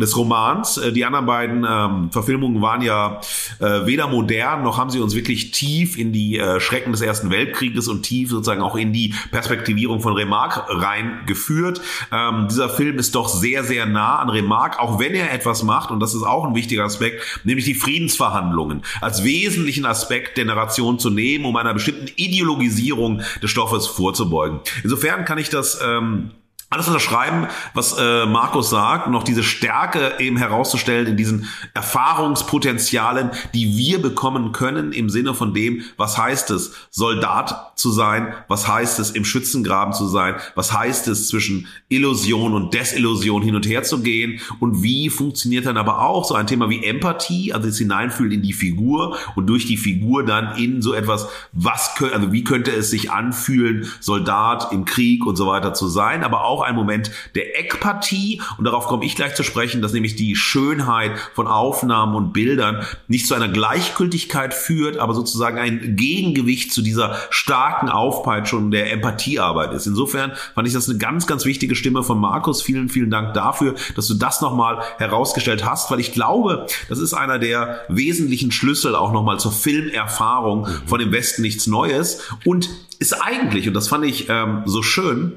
des 0.00 0.16
Romans, 0.16 0.80
die 0.94 1.04
anderen 1.04 1.26
beiden 1.26 1.66
ähm, 1.68 2.10
Verfilmungen 2.10 2.62
waren 2.62 2.82
ja 2.82 3.20
weder 3.60 4.08
modern 4.08 4.62
noch 4.62 4.78
haben 4.78 4.90
sie 4.90 5.00
uns 5.04 5.14
wirklich 5.14 5.52
tief 5.52 5.96
in 5.96 6.12
die 6.12 6.38
äh, 6.38 6.60
Schrecken 6.60 6.92
des 6.92 7.00
Ersten 7.00 7.30
Weltkrieges 7.30 7.88
und 7.88 8.02
tief 8.02 8.30
sozusagen 8.30 8.62
auch 8.62 8.76
in 8.76 8.92
die 8.92 9.14
Perspektivierung 9.30 10.00
von 10.00 10.14
Remarque 10.14 10.64
reingeführt. 10.68 11.80
Ähm, 12.12 12.48
dieser 12.50 12.68
Film 12.68 12.98
ist 12.98 13.14
doch 13.14 13.28
sehr, 13.28 13.64
sehr 13.64 13.86
nah 13.86 14.18
an 14.18 14.28
Remarque, 14.28 14.80
auch 14.80 14.98
wenn 14.98 15.14
er 15.14 15.32
etwas 15.32 15.62
macht, 15.62 15.90
und 15.90 16.00
das 16.00 16.14
ist 16.14 16.22
auch 16.22 16.44
ein 16.44 16.54
wichtiger 16.54 16.84
Aspekt, 16.84 17.22
nämlich 17.44 17.64
die 17.64 17.74
Friedensverhandlungen 17.74 18.82
als 19.00 19.24
wesentlichen 19.24 19.86
Aspekt 19.86 20.36
der 20.38 20.44
Narration 20.44 20.98
zu 20.98 21.10
nehmen, 21.10 21.44
um 21.44 21.56
einer 21.56 21.74
bestimmten 21.74 22.08
Ideologisierung 22.16 23.22
des 23.42 23.50
Stoffes 23.50 23.86
vorzubeugen. 23.86 24.60
Insofern 24.82 25.24
kann 25.24 25.38
ich 25.38 25.50
das 25.50 25.80
ähm, 25.84 26.30
alles 26.74 26.88
unterschreiben, 26.88 27.46
was 27.72 27.96
äh, 27.98 28.26
Markus 28.26 28.70
sagt, 28.70 29.08
noch 29.08 29.22
diese 29.22 29.44
Stärke 29.44 30.14
eben 30.18 30.36
herauszustellen 30.36 31.06
in 31.06 31.16
diesen 31.16 31.48
Erfahrungspotenzialen, 31.72 33.30
die 33.54 33.76
wir 33.76 34.02
bekommen 34.02 34.52
können 34.52 34.92
im 34.92 35.08
Sinne 35.08 35.34
von 35.34 35.54
dem, 35.54 35.82
was 35.96 36.18
heißt 36.18 36.50
es, 36.50 36.72
Soldat 36.90 37.72
zu 37.76 37.92
sein, 37.92 38.34
was 38.48 38.66
heißt 38.66 38.98
es, 38.98 39.10
im 39.10 39.24
Schützengraben 39.24 39.94
zu 39.94 40.06
sein, 40.06 40.34
was 40.56 40.72
heißt 40.72 41.08
es, 41.08 41.28
zwischen 41.28 41.68
Illusion 41.88 42.54
und 42.54 42.74
Desillusion 42.74 43.42
hin 43.42 43.54
und 43.54 43.66
her 43.66 43.84
zu 43.84 44.00
gehen. 44.00 44.40
Und 44.58 44.82
wie 44.82 45.10
funktioniert 45.10 45.66
dann 45.66 45.76
aber 45.76 46.00
auch 46.00 46.24
so 46.24 46.34
ein 46.34 46.46
Thema 46.46 46.68
wie 46.70 46.84
Empathie, 46.84 47.52
also 47.52 47.68
das 47.68 47.78
Hineinfühlen 47.78 48.32
in 48.32 48.42
die 48.42 48.52
Figur 48.52 49.16
und 49.36 49.46
durch 49.46 49.66
die 49.66 49.76
Figur 49.76 50.24
dann 50.24 50.56
in 50.56 50.82
so 50.82 50.92
etwas, 50.92 51.28
was, 51.52 51.94
also 52.12 52.32
wie 52.32 52.42
könnte 52.42 52.72
es 52.72 52.90
sich 52.90 53.12
anfühlen, 53.12 53.88
Soldat 54.00 54.72
im 54.72 54.84
Krieg 54.84 55.24
und 55.24 55.36
so 55.36 55.46
weiter 55.46 55.72
zu 55.74 55.88
sein, 55.88 56.24
aber 56.24 56.44
auch 56.44 56.63
ein 56.64 56.74
Moment 56.74 57.10
der 57.34 57.58
Eckpartie 57.58 58.40
und 58.58 58.64
darauf 58.64 58.86
komme 58.86 59.04
ich 59.04 59.16
gleich 59.16 59.34
zu 59.34 59.42
sprechen, 59.42 59.82
dass 59.82 59.92
nämlich 59.92 60.16
die 60.16 60.36
Schönheit 60.36 61.12
von 61.34 61.46
Aufnahmen 61.46 62.14
und 62.14 62.32
Bildern 62.32 62.84
nicht 63.08 63.26
zu 63.26 63.34
einer 63.34 63.48
Gleichgültigkeit 63.48 64.54
führt, 64.54 64.98
aber 64.98 65.14
sozusagen 65.14 65.58
ein 65.58 65.96
Gegengewicht 65.96 66.72
zu 66.72 66.82
dieser 66.82 67.16
starken 67.30 67.88
Aufpeitschung 67.88 68.70
der 68.70 68.92
Empathiearbeit 68.92 69.72
ist. 69.72 69.86
Insofern 69.86 70.32
fand 70.54 70.66
ich 70.68 70.74
das 70.74 70.88
eine 70.88 70.98
ganz, 70.98 71.26
ganz 71.26 71.44
wichtige 71.44 71.74
Stimme 71.76 72.02
von 72.02 72.18
Markus. 72.18 72.62
Vielen, 72.62 72.88
vielen 72.88 73.10
Dank 73.10 73.34
dafür, 73.34 73.74
dass 73.96 74.08
du 74.08 74.14
das 74.14 74.40
nochmal 74.40 74.82
herausgestellt 74.98 75.64
hast, 75.64 75.90
weil 75.90 76.00
ich 76.00 76.12
glaube, 76.12 76.66
das 76.88 76.98
ist 76.98 77.14
einer 77.14 77.38
der 77.38 77.80
wesentlichen 77.88 78.50
Schlüssel 78.50 78.94
auch 78.96 79.12
nochmal 79.12 79.38
zur 79.38 79.52
Filmerfahrung 79.52 80.62
mhm. 80.62 80.86
von 80.86 80.98
dem 80.98 81.12
Westen 81.12 81.42
nichts 81.42 81.66
Neues 81.66 82.22
und 82.44 82.68
ist 82.98 83.12
eigentlich, 83.14 83.68
und 83.68 83.74
das 83.74 83.88
fand 83.88 84.04
ich 84.04 84.28
ähm, 84.28 84.62
so 84.66 84.82
schön, 84.82 85.32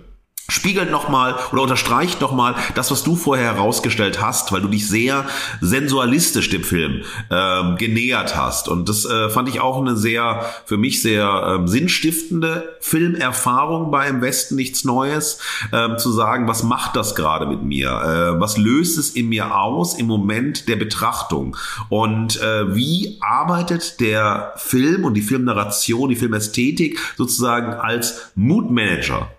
spiegelt 0.50 0.92
nochmal 0.92 1.36
oder 1.52 1.62
unterstreicht 1.62 2.22
nochmal 2.22 2.56
das, 2.76 2.90
was 2.90 3.04
du 3.04 3.16
vorher 3.16 3.56
herausgestellt 3.56 4.22
hast, 4.22 4.52
weil 4.52 4.62
du 4.62 4.70
dich 4.70 4.88
sehr 4.88 5.26
sensualistisch 5.60 6.50
dem 6.50 6.64
Film 6.64 7.04
ähm, 7.30 7.76
genähert 7.78 8.36
hast. 8.36 8.70
Und 8.70 8.88
das 8.88 9.06
äh, 9.06 9.30
fand 9.30 9.50
ich 9.50 9.60
auch 9.60 9.80
eine 9.80 9.98
sehr, 9.98 10.46
für 10.66 10.78
mich 10.78 11.02
sehr 11.02 11.56
ähm, 11.56 11.68
sinnstiftende 11.68 12.78
Filmerfahrung 12.80 13.92
bei 13.92 14.08
Im 14.08 14.22
Westen 14.22 14.56
nichts 14.56 14.86
Neues, 14.86 15.40
ähm, 15.74 15.98
zu 15.98 16.12
sagen, 16.12 16.48
was 16.48 16.64
macht 16.64 16.96
das 16.96 17.16
gerade 17.16 17.46
mit 17.46 17.64
mir? 17.64 17.90
Äh, 17.90 18.40
was 18.40 18.58
löst 18.58 18.98
es 18.98 19.10
in 19.10 19.30
mir 19.30 19.56
aus 19.56 19.96
im 19.96 20.08
Moment 20.08 20.70
der 20.70 20.78
Betrachtung? 20.78 21.58
Und 21.90 22.42
äh, 22.42 22.74
wie 22.74 23.18
arbeitet 23.22 24.00
der 24.00 24.54
Film 24.56 25.04
und 25.04 25.14
die 25.14 25.22
Filmnarration, 25.22 26.10
die 26.10 26.16
Filmästhetik 26.16 27.00
sozusagen 27.18 27.74
als 27.74 28.32
Moodmanager? 28.36 29.30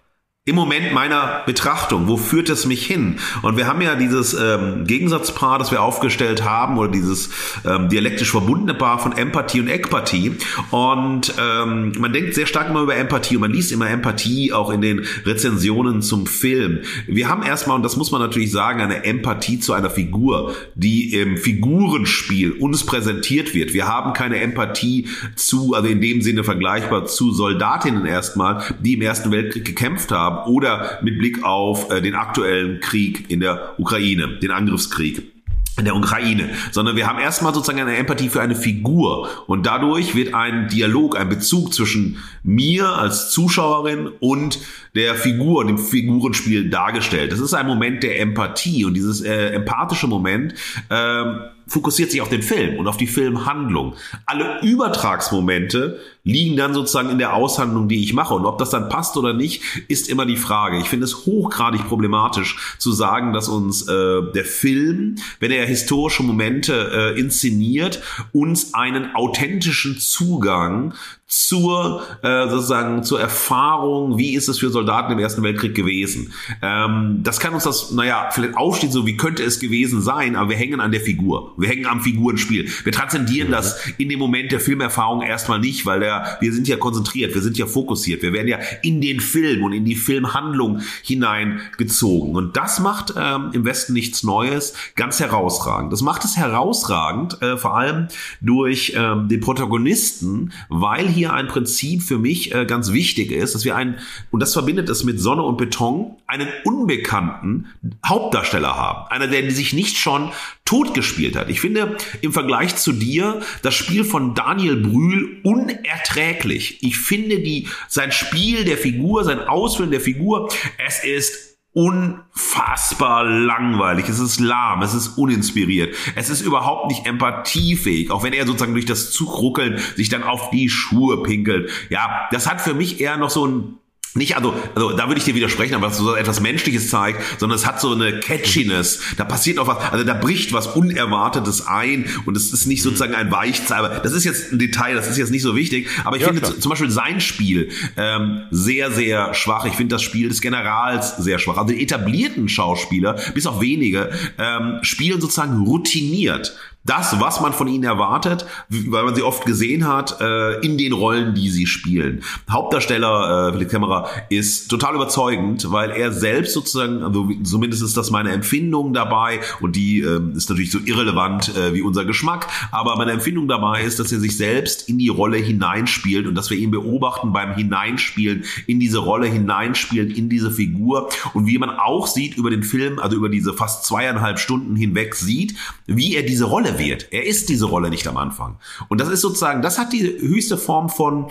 Im 0.49 0.57
Moment 0.57 0.95
meiner 0.95 1.43
Betrachtung. 1.45 2.09
Wo 2.09 2.17
führt 2.17 2.49
es 2.49 2.65
mich 2.65 2.87
hin? 2.87 3.17
Und 3.43 3.59
wir 3.59 3.67
haben 3.67 3.83
ja 3.83 3.95
dieses 3.97 4.33
ähm, 4.33 4.85
Gegensatzpaar, 4.87 5.59
das 5.59 5.71
wir 5.71 5.83
aufgestellt 5.83 6.43
haben, 6.43 6.79
oder 6.79 6.91
dieses 6.91 7.29
ähm, 7.67 7.91
dialektisch 7.91 8.31
verbundene 8.31 8.73
Paar 8.73 8.99
von 8.99 9.13
Empathie 9.13 9.61
und 9.61 9.69
Ekpathie. 9.69 10.33
Und 10.71 11.35
ähm, 11.39 11.93
man 11.99 12.15
denkt 12.15 12.35
sehr 12.35 12.47
stark 12.47 12.71
immer 12.71 12.81
über 12.81 12.97
Empathie 12.97 13.37
und 13.37 13.43
man 13.43 13.53
liest 13.53 13.73
immer 13.73 13.91
Empathie 13.91 14.53
auch 14.55 14.71
in 14.71 14.81
den 14.81 15.05
Rezensionen 15.27 16.01
zum 16.01 16.27
Film. 16.27 16.81
Wir 17.07 17.29
haben 17.29 17.43
erstmal, 17.43 17.77
und 17.77 17.83
das 17.83 17.99
muss 17.99 18.11
man 18.11 18.23
natürlich 18.23 18.51
sagen, 18.51 18.81
eine 18.81 19.05
Empathie 19.05 19.61
zu 19.61 19.75
einer 19.75 19.91
Figur, 19.91 20.55
die 20.75 21.13
im 21.13 21.37
Figurenspiel 21.37 22.53
uns 22.53 22.87
präsentiert 22.87 23.55
wird. 23.55 23.75
Wir 23.75 23.87
haben 23.87 24.15
keine 24.15 24.41
Empathie 24.41 25.09
zu, 25.37 25.75
also 25.75 25.89
in 25.89 26.01
dem 26.01 26.23
Sinne 26.23 26.43
vergleichbar 26.43 27.05
zu 27.05 27.33
Soldatinnen 27.33 28.07
erstmal, 28.07 28.63
die 28.81 28.95
im 28.95 29.03
Ersten 29.03 29.31
Weltkrieg 29.31 29.67
gekämpft 29.67 30.11
haben 30.11 30.38
oder 30.47 30.99
mit 31.03 31.19
Blick 31.19 31.45
auf 31.45 31.91
äh, 31.91 32.01
den 32.01 32.15
aktuellen 32.15 32.81
Krieg 32.81 33.31
in 33.31 33.41
der 33.41 33.75
Ukraine, 33.79 34.39
den 34.41 34.51
Angriffskrieg 34.51 35.33
in 35.79 35.85
der 35.85 35.95
Ukraine, 35.95 36.51
sondern 36.73 36.97
wir 36.97 37.07
haben 37.07 37.19
erstmal 37.19 37.55
sozusagen 37.55 37.81
eine 37.81 37.97
Empathie 37.97 38.29
für 38.29 38.41
eine 38.41 38.57
Figur. 38.57 39.29
Und 39.47 39.65
dadurch 39.65 40.15
wird 40.15 40.35
ein 40.35 40.69
Dialog, 40.69 41.19
ein 41.19 41.29
Bezug 41.29 41.73
zwischen 41.73 42.19
mir 42.43 42.89
als 42.89 43.31
Zuschauerin 43.31 44.09
und 44.21 44.59
der 44.95 45.15
Figur, 45.15 45.65
dem 45.65 45.79
Figurenspiel 45.79 46.69
dargestellt. 46.69 47.33
Das 47.33 47.39
ist 47.39 47.55
ein 47.55 47.67
Moment 47.67 48.03
der 48.03 48.21
Empathie. 48.21 48.85
Und 48.85 48.95
dieses 48.95 49.21
äh, 49.21 49.51
empathische 49.51 50.09
Moment 50.09 50.55
ähm, 50.91 51.41
fokussiert 51.69 52.11
sich 52.11 52.21
auf 52.21 52.29
den 52.29 52.43
Film 52.43 52.79
und 52.79 52.89
auf 52.89 52.97
die 52.97 53.07
Filmhandlung. 53.07 53.95
Alle 54.27 54.61
Übertragsmomente 54.63 56.01
liegen 56.25 56.57
dann 56.57 56.75
sozusagen 56.75 57.11
in 57.11 57.19
der 57.19 57.35
Aushandlung, 57.35 57.89
die 57.89 58.03
ich 58.03 58.13
mache. 58.13 58.35
Und 58.35 58.45
ob 58.45 58.59
das 58.59 58.71
dann 58.71 58.89
passt 58.89 59.17
oder 59.17 59.33
nicht, 59.33 59.63
ist 59.89 60.09
immer 60.09 60.27
die 60.27 60.37
Frage. 60.37 60.79
Ich 60.79 60.89
finde 60.89 61.05
es 61.05 61.27
hochgradig 61.27 61.87
problematisch 61.87 62.77
zu 62.79 62.93
sagen, 62.93 63.33
dass 63.33 63.49
uns 63.49 63.89
äh, 63.89 64.23
der 64.35 64.45
Film, 64.45 65.17
wenn 65.41 65.51
er 65.51 65.67
historische 65.67 66.23
Momente 66.23 67.15
äh, 67.15 67.21
inszeniert, 67.21 68.03
uns 68.33 68.75
einen 68.75 69.15
authentischen 69.15 69.99
Zugang 69.99 70.95
zur 71.29 72.03
äh, 72.23 72.49
sozusagen 72.49 73.05
zur 73.05 73.21
Erfahrung, 73.21 74.17
wie 74.17 74.35
ist 74.35 74.49
es 74.49 74.59
für 74.59 74.71
Soldaten 74.71 75.13
im 75.13 75.19
Ersten 75.19 75.43
Weltkrieg 75.43 75.75
gewesen. 75.75 76.33
Ähm, 76.63 77.21
das 77.23 77.39
kann 77.39 77.53
uns 77.53 77.65
das, 77.65 77.93
naja, 77.93 78.31
vielleicht 78.33 78.57
aufstehen, 78.57 78.91
so 78.91 79.07
wie 79.07 79.19
könnte 79.19 79.43
es 79.43 79.61
gewesen 79.61 80.01
sein, 80.01 80.37
aber 80.37 80.51
wir 80.51 80.57
hängen 80.57 80.81
an 80.81 80.91
der 80.91 81.03
Figur. 81.03 81.53
Wir 81.59 81.69
hängen 81.69 81.85
am 81.85 82.01
Figurenspiel. 82.01 82.71
Wir 82.83 82.93
transzendieren 82.93 83.49
mhm. 83.49 83.53
das 83.53 83.79
in 83.99 84.09
dem 84.09 84.19
Moment 84.19 84.53
der 84.53 84.61
Filmerfahrung 84.61 85.21
erstmal 85.21 85.59
nicht, 85.59 85.85
weil 85.85 86.01
der, 86.01 86.39
wir 86.41 86.51
sind 86.51 86.67
ja 86.67 86.79
konzentriert, 86.79 87.35
wir 87.35 87.43
sind 87.43 87.59
ja 87.59 87.67
fokussiert, 87.67 88.23
wir 88.23 88.33
werden 88.33 88.49
ja 88.49 88.59
in 88.83 89.03
den 89.03 89.21
Film 89.21 89.65
und 89.65 89.75
in 89.75 89.85
die 89.85 89.97
Filmhandlung 89.97 90.81
hineingezogen. 91.03 92.37
Und 92.37 92.57
das 92.57 92.81
macht 92.81 93.13
ähm, 93.19 93.51
im 93.53 93.67
Westen 93.67 93.93
nichts 93.93 94.23
Neues, 94.23 94.73
ganz 94.97 95.21
herausragend. 95.21 95.93
Das 95.93 96.01
macht 96.01 96.25
es 96.25 96.39
herausragend, 96.39 97.43
äh, 97.43 97.59
vor 97.59 97.77
allem 97.77 98.09
durch 98.41 98.95
ähm, 98.97 99.29
den 99.29 99.41
Protagonisten, 99.41 100.53
weil 100.71 101.07
hier 101.07 101.18
ein 101.27 101.49
Prinzip 101.49 102.03
für 102.03 102.19
mich 102.19 102.55
äh, 102.55 102.65
ganz 102.65 102.93
wichtig 102.93 103.33
ist, 103.33 103.55
dass 103.55 103.65
wir 103.65 103.77
einen, 103.77 103.99
und 104.31 104.41
das 104.41 104.53
verbindet 104.53 104.89
es 104.89 105.05
mit 105.05 105.21
Sonne 105.21 105.43
und 105.43 105.57
Beton, 105.57 106.17
einen 106.27 106.49
unbekannten 106.65 107.67
Hauptdarsteller 108.07 108.77
haben. 108.77 109.11
Einer, 109.11 109.27
der 109.27 109.51
sich 109.51 109.73
nicht 109.73 109.97
schon 109.97 110.31
totgespielt 110.65 111.37
hat. 111.37 111.49
Ich 111.49 111.61
finde 111.61 111.97
im 112.21 112.33
Vergleich 112.33 112.77
zu 112.77 112.93
dir 112.93 113.41
das 113.63 113.75
Spiel 113.75 114.05
von 114.05 114.35
Daniel 114.35 114.77
Brühl 114.77 115.41
unerträglich. 115.43 116.83
Ich 116.83 116.99
finde 116.99 117.41
die, 117.41 117.69
sein 117.89 118.13
Spiel 118.13 118.65
der 118.65 118.77
Figur, 118.77 119.25
sein 119.25 119.41
Ausfüllen 119.41 119.91
der 119.91 120.01
Figur, 120.01 120.51
es 120.77 121.03
ist 121.03 121.48
unfassbar 121.73 123.25
langweilig, 123.25 124.09
es 124.09 124.19
ist 124.19 124.41
lahm, 124.41 124.83
es 124.83 124.95
ist 124.95 125.19
uninspiriert, 125.19 125.95
es 126.17 126.31
ist 126.31 126.41
überhaupt 126.41 126.89
nicht 126.89 127.07
empathiefähig, 127.07 128.11
auch 128.11 128.23
wenn 128.23 128.33
er 128.33 128.47
sozusagen 128.47 128.73
durch 128.73 128.87
das 128.87 129.11
Zugruckeln 129.11 129.79
sich 129.97 130.09
dann 130.09 130.23
auf 130.23 130.51
die 130.51 130.69
Schuhe 130.69 131.23
pinkelt. 131.23 131.71
Ja, 131.91 132.29
das 132.33 132.51
hat 132.51 132.61
für 132.61 132.75
mich 132.75 133.01
eher 133.01 133.17
noch 133.17 133.31
so 133.31 133.47
ein 133.47 133.79
nicht, 134.19 134.37
also, 134.37 134.55
also 134.75 134.93
da 134.93 135.09
würde 135.09 135.19
ich 135.19 135.25
dir 135.25 135.35
widersprechen, 135.35 135.75
aber 135.75 135.89
was 135.89 135.97
so 135.97 136.15
etwas 136.15 136.41
Menschliches 136.41 136.91
zeigt, 136.91 137.23
sondern 137.39 137.57
es 137.57 137.67
hat 137.67 137.81
so 137.81 137.93
eine 137.93 138.21
Catchiness. 138.21 139.01
Da 139.17 139.25
passiert 139.25 139.57
noch 139.57 139.67
was, 139.67 139.79
also 139.93 140.05
da 140.05 140.15
bricht 140.15 140.53
was 140.53 140.67
Unerwartetes 140.67 141.67
ein 141.67 142.07
und 142.27 142.37
es 142.37 142.53
ist 142.53 142.67
nicht 142.67 142.83
sozusagen 142.83 143.15
ein 143.15 143.31
Weichzeiber. 143.31 144.01
Das 144.03 144.13
ist 144.13 144.25
jetzt 144.25 144.53
ein 144.53 144.59
Detail, 144.59 144.95
das 144.95 145.09
ist 145.09 145.17
jetzt 145.17 145.31
nicht 145.31 145.43
so 145.43 145.57
wichtig, 145.57 145.89
aber 146.05 146.17
ich 146.17 146.23
ja, 146.23 146.29
finde 146.29 146.43
klar. 146.43 146.59
zum 146.59 146.71
Beispiel 146.71 146.91
sein 146.91 147.21
Spiel 147.21 147.71
ähm, 147.97 148.43
sehr, 148.51 148.91
sehr 148.91 149.33
schwach. 149.35 149.65
Ich 149.65 149.75
finde 149.75 149.95
das 149.95 150.03
Spiel 150.03 150.29
des 150.29 150.41
Generals 150.41 151.17
sehr 151.17 151.39
schwach. 151.39 151.57
Also 151.57 151.73
die 151.73 151.83
etablierten 151.83 152.49
Schauspieler, 152.49 153.17
bis 153.35 153.47
auf 153.47 153.61
wenige, 153.61 154.11
ähm, 154.39 154.79
spielen 154.83 155.21
sozusagen 155.21 155.65
routiniert 155.65 156.57
das, 156.85 157.21
was 157.21 157.41
man 157.41 157.53
von 157.53 157.69
ihnen 157.69 157.85
erwartet, 157.85 158.47
weil 158.69 159.05
man 159.05 159.15
sie 159.15 159.23
oft 159.23 159.45
gesehen 159.45 159.87
hat, 159.87 160.21
äh, 160.21 160.59
in 160.61 160.79
den 160.79 160.93
Rollen, 160.93 161.35
die 161.35 161.51
sie 161.51 161.67
spielen. 161.67 162.23
Hauptdarsteller 162.49 163.49
äh, 163.49 163.53
Philipp 163.53 163.71
Kämmerer 163.71 164.09
ist 164.31 164.69
total 164.69 164.95
überzeugend, 164.95 165.71
weil 165.71 165.91
er 165.91 166.13
selbst 166.13 166.55
sozusagen, 166.55 167.03
also 167.03 167.29
zumindest 167.45 167.83
ist 167.83 167.97
das 167.97 168.11
meine 168.11 168.31
Empfindung 168.31 168.95
dabei 168.95 169.41
und 169.61 169.77
die 169.77 170.01
äh, 170.01 170.21
ist 170.35 170.49
natürlich 170.49 170.71
so 170.71 170.79
irrelevant 170.83 171.55
äh, 171.55 171.75
wie 171.75 171.83
unser 171.83 172.07
Geschmack, 172.07 172.47
aber 172.71 172.97
meine 172.97 173.13
Empfindung 173.13 173.49
dabei 173.49 173.83
ist, 173.83 173.99
dass 173.99 174.11
er 174.11 174.21
sich 174.21 174.37
selbst 174.37 174.89
in 174.89 174.99
die 174.99 175.09
Rolle 175.09 175.37
hineinspielt 175.37 176.27
und 176.27 176.35
dass 176.35 176.49
wir 176.49 176.57
ihn 176.57 176.71
beobachten 176.71 177.33
beim 177.33 177.55
Hineinspielen 177.55 178.45
in 178.67 178.81
diese 178.81 178.99
Rolle, 178.99 179.27
hineinspielen 179.27 180.11
in 180.11 180.31
diese 180.31 180.51
Figur 180.51 181.11
und 181.35 181.47
wie 181.47 181.59
man 181.59 181.71
auch 181.71 182.07
sieht 182.07 182.37
über 182.37 182.49
den 182.49 182.63
Film, 182.63 182.99
also 182.99 183.17
über 183.17 183.29
diese 183.29 183.53
fast 183.53 183.85
zweieinhalb 183.85 184.39
Stunden 184.39 184.75
hinweg 184.75 185.15
sieht, 185.15 185.55
wie 185.87 186.15
er 186.15 186.23
diese 186.23 186.47
Rolle 186.47 186.68
Rolle 186.69 186.79
wird. 186.79 187.09
Er 187.11 187.27
ist 187.27 187.49
diese 187.49 187.67
Rolle 187.67 187.91
nicht 187.91 188.07
am 188.07 188.17
Anfang. 188.17 188.57
Und 188.89 189.01
das 189.01 189.09
ist 189.09 189.21
sozusagen, 189.21 189.63
das 189.63 189.79
hat 189.79 189.93
die 189.93 190.03
höchste 190.03 190.59
Form 190.59 190.89
von 190.89 191.31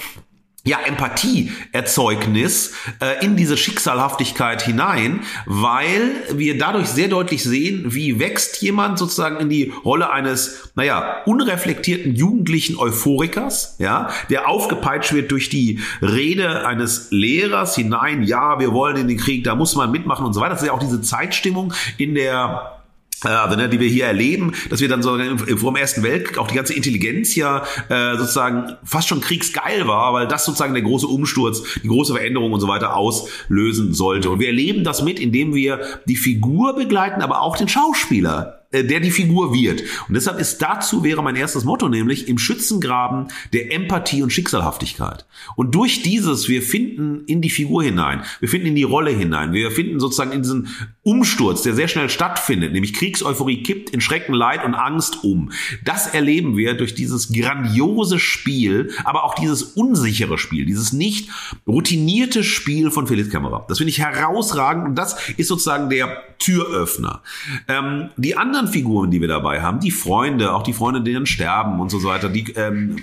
ja, 0.64 0.80
Empathieerzeugnis 0.86 2.74
äh, 3.00 3.24
in 3.24 3.38
diese 3.38 3.56
Schicksalhaftigkeit 3.56 4.62
hinein, 4.62 5.22
weil 5.46 6.12
wir 6.34 6.58
dadurch 6.58 6.88
sehr 6.88 7.08
deutlich 7.08 7.42
sehen, 7.42 7.94
wie 7.94 8.20
wächst 8.20 8.62
jemand 8.62 9.00
sozusagen 9.00 9.38
in 9.38 9.50
die 9.50 9.72
Rolle 9.86 10.12
eines, 10.12 10.72
naja, 10.76 11.22
unreflektierten 11.26 12.16
jugendlichen 12.16 12.78
Euphorikers, 12.78 13.78
ja, 13.80 14.10
der 14.30 14.50
aufgepeitscht 14.50 15.14
wird 15.14 15.32
durch 15.32 15.48
die 15.48 15.80
Rede 16.02 16.68
eines 16.68 17.12
Lehrers 17.12 17.76
hinein, 17.76 18.24
ja, 18.24 18.60
wir 18.60 18.74
wollen 18.74 18.98
in 18.98 19.08
den 19.08 19.18
Krieg, 19.18 19.46
da 19.46 19.56
muss 19.56 19.74
man 19.76 19.90
mitmachen 19.90 20.26
und 20.26 20.34
so 20.34 20.42
weiter. 20.42 20.50
Das 20.50 20.64
ist 20.64 20.68
ja 20.68 20.74
auch 20.74 20.80
diese 20.80 21.02
Zeitstimmung 21.02 21.74
in 21.98 22.14
der 22.14 22.77
äh, 23.24 23.30
also, 23.30 23.56
ne, 23.56 23.70
die 23.70 23.80
wir 23.80 23.88
hier 23.88 24.06
erleben, 24.06 24.54
dass 24.70 24.80
wir 24.80 24.88
dann 24.88 25.02
so 25.02 25.18
vor 25.58 25.72
dem 25.72 25.76
Ersten 25.76 26.04
Weltkrieg 26.04 26.38
auch 26.38 26.48
die 26.48 26.56
ganze 26.56 26.74
Intelligenz 26.74 27.36
ja 27.36 27.64
äh, 27.90 28.18
sozusagen 28.18 28.76
fast 28.84 29.08
schon 29.08 29.22
kriegsgeil 29.22 29.88
war, 29.88 30.14
weil 30.14 30.28
das 30.28 30.46
sozusagen 30.46 30.74
der 30.74 30.84
große 30.84 31.08
Umsturz, 31.08 31.64
die 31.84 31.88
große 31.88 32.14
Veränderung 32.14 32.54
und 32.54 32.60
so 32.60 32.68
weiter 32.68 32.96
auslösen 32.96 33.94
sollte. 33.94 34.30
Und 34.30 34.40
wir 34.40 34.48
erleben 34.48 34.84
das 34.84 35.02
mit, 35.02 35.20
indem 35.20 35.54
wir 35.54 35.80
die 36.06 36.16
Figur 36.16 36.76
begleiten, 36.76 37.22
aber 37.22 37.42
auch 37.42 37.58
den 37.58 37.68
Schauspieler 37.68 38.58
äh, 38.72 38.84
der 38.84 39.00
die 39.00 39.12
Figur 39.12 39.54
wird. 39.54 39.84
Und 40.08 40.16
deshalb 40.16 40.40
ist 40.40 40.62
dazu 40.62 41.04
wäre 41.04 41.24
mein 41.24 41.38
erstes 41.38 41.64
Motto, 41.64 41.88
nämlich 41.88 42.28
im 42.28 42.38
Schützengraben 42.38 43.28
der 43.54 43.74
Empathie 43.74 44.22
und 44.22 44.34
Schicksalhaftigkeit. 44.34 45.26
Und 45.56 45.74
durch 45.74 46.02
dieses, 46.02 46.50
wir 46.50 46.62
finden 46.62 47.24
in 47.28 47.42
die 47.42 47.50
Figur 47.50 47.84
hinein, 47.84 48.24
wir 48.42 48.50
finden 48.50 48.68
in 48.68 48.76
die 48.76 48.84
Rolle 48.84 49.12
hinein, 49.12 49.54
wir 49.54 49.72
finden 49.72 50.02
sozusagen 50.02 50.34
in 50.34 50.42
diesen 50.42 50.68
Umsturz, 51.08 51.62
der 51.62 51.74
sehr 51.74 51.88
schnell 51.88 52.10
stattfindet, 52.10 52.74
nämlich 52.74 52.94
Kriegseuphorie 52.94 53.64
kippt 53.64 53.92
in 53.92 54.02
Schrecken, 54.02 54.34
Leid 54.34 54.66
und 54.66 54.76
Angst 54.76 55.24
um. 55.24 55.54
Das 55.86 56.08
erleben 56.08 56.58
wir 56.58 56.74
durch 56.74 56.96
dieses 56.96 57.32
grandiose 57.32 58.20
Spiel, 58.20 58.92
aber 59.06 59.24
auch 59.24 59.34
dieses 59.36 59.64
unsichere 59.64 60.38
Spiel, 60.38 60.66
dieses 60.66 60.92
nicht 60.92 61.30
routinierte 61.66 62.44
Spiel 62.44 62.92
von 62.92 63.08
Felix 63.08 63.30
Kämmerer. 63.30 63.66
Das 63.70 63.78
finde 63.78 63.92
ich 63.92 64.00
herausragend 64.00 64.86
und 64.86 64.96
das 64.96 65.18
ist 65.38 65.48
sozusagen 65.48 65.90
der 65.90 66.24
Türöffner. 66.40 67.22
Ähm, 67.70 68.10
die 68.18 68.36
anderen 68.36 68.68
Figuren, 68.68 69.10
die 69.10 69.22
wir 69.22 69.30
dabei 69.30 69.62
haben, 69.62 69.80
die 69.80 69.92
Freunde, 69.92 70.54
auch 70.54 70.64
die 70.64 70.74
Freunde, 70.74 71.02
die 71.02 71.14
dann 71.14 71.26
sterben 71.26 71.80
und 71.80 71.90
so 71.90 72.04
weiter, 72.04 72.28
die 72.28 72.52
ähm, 72.58 72.98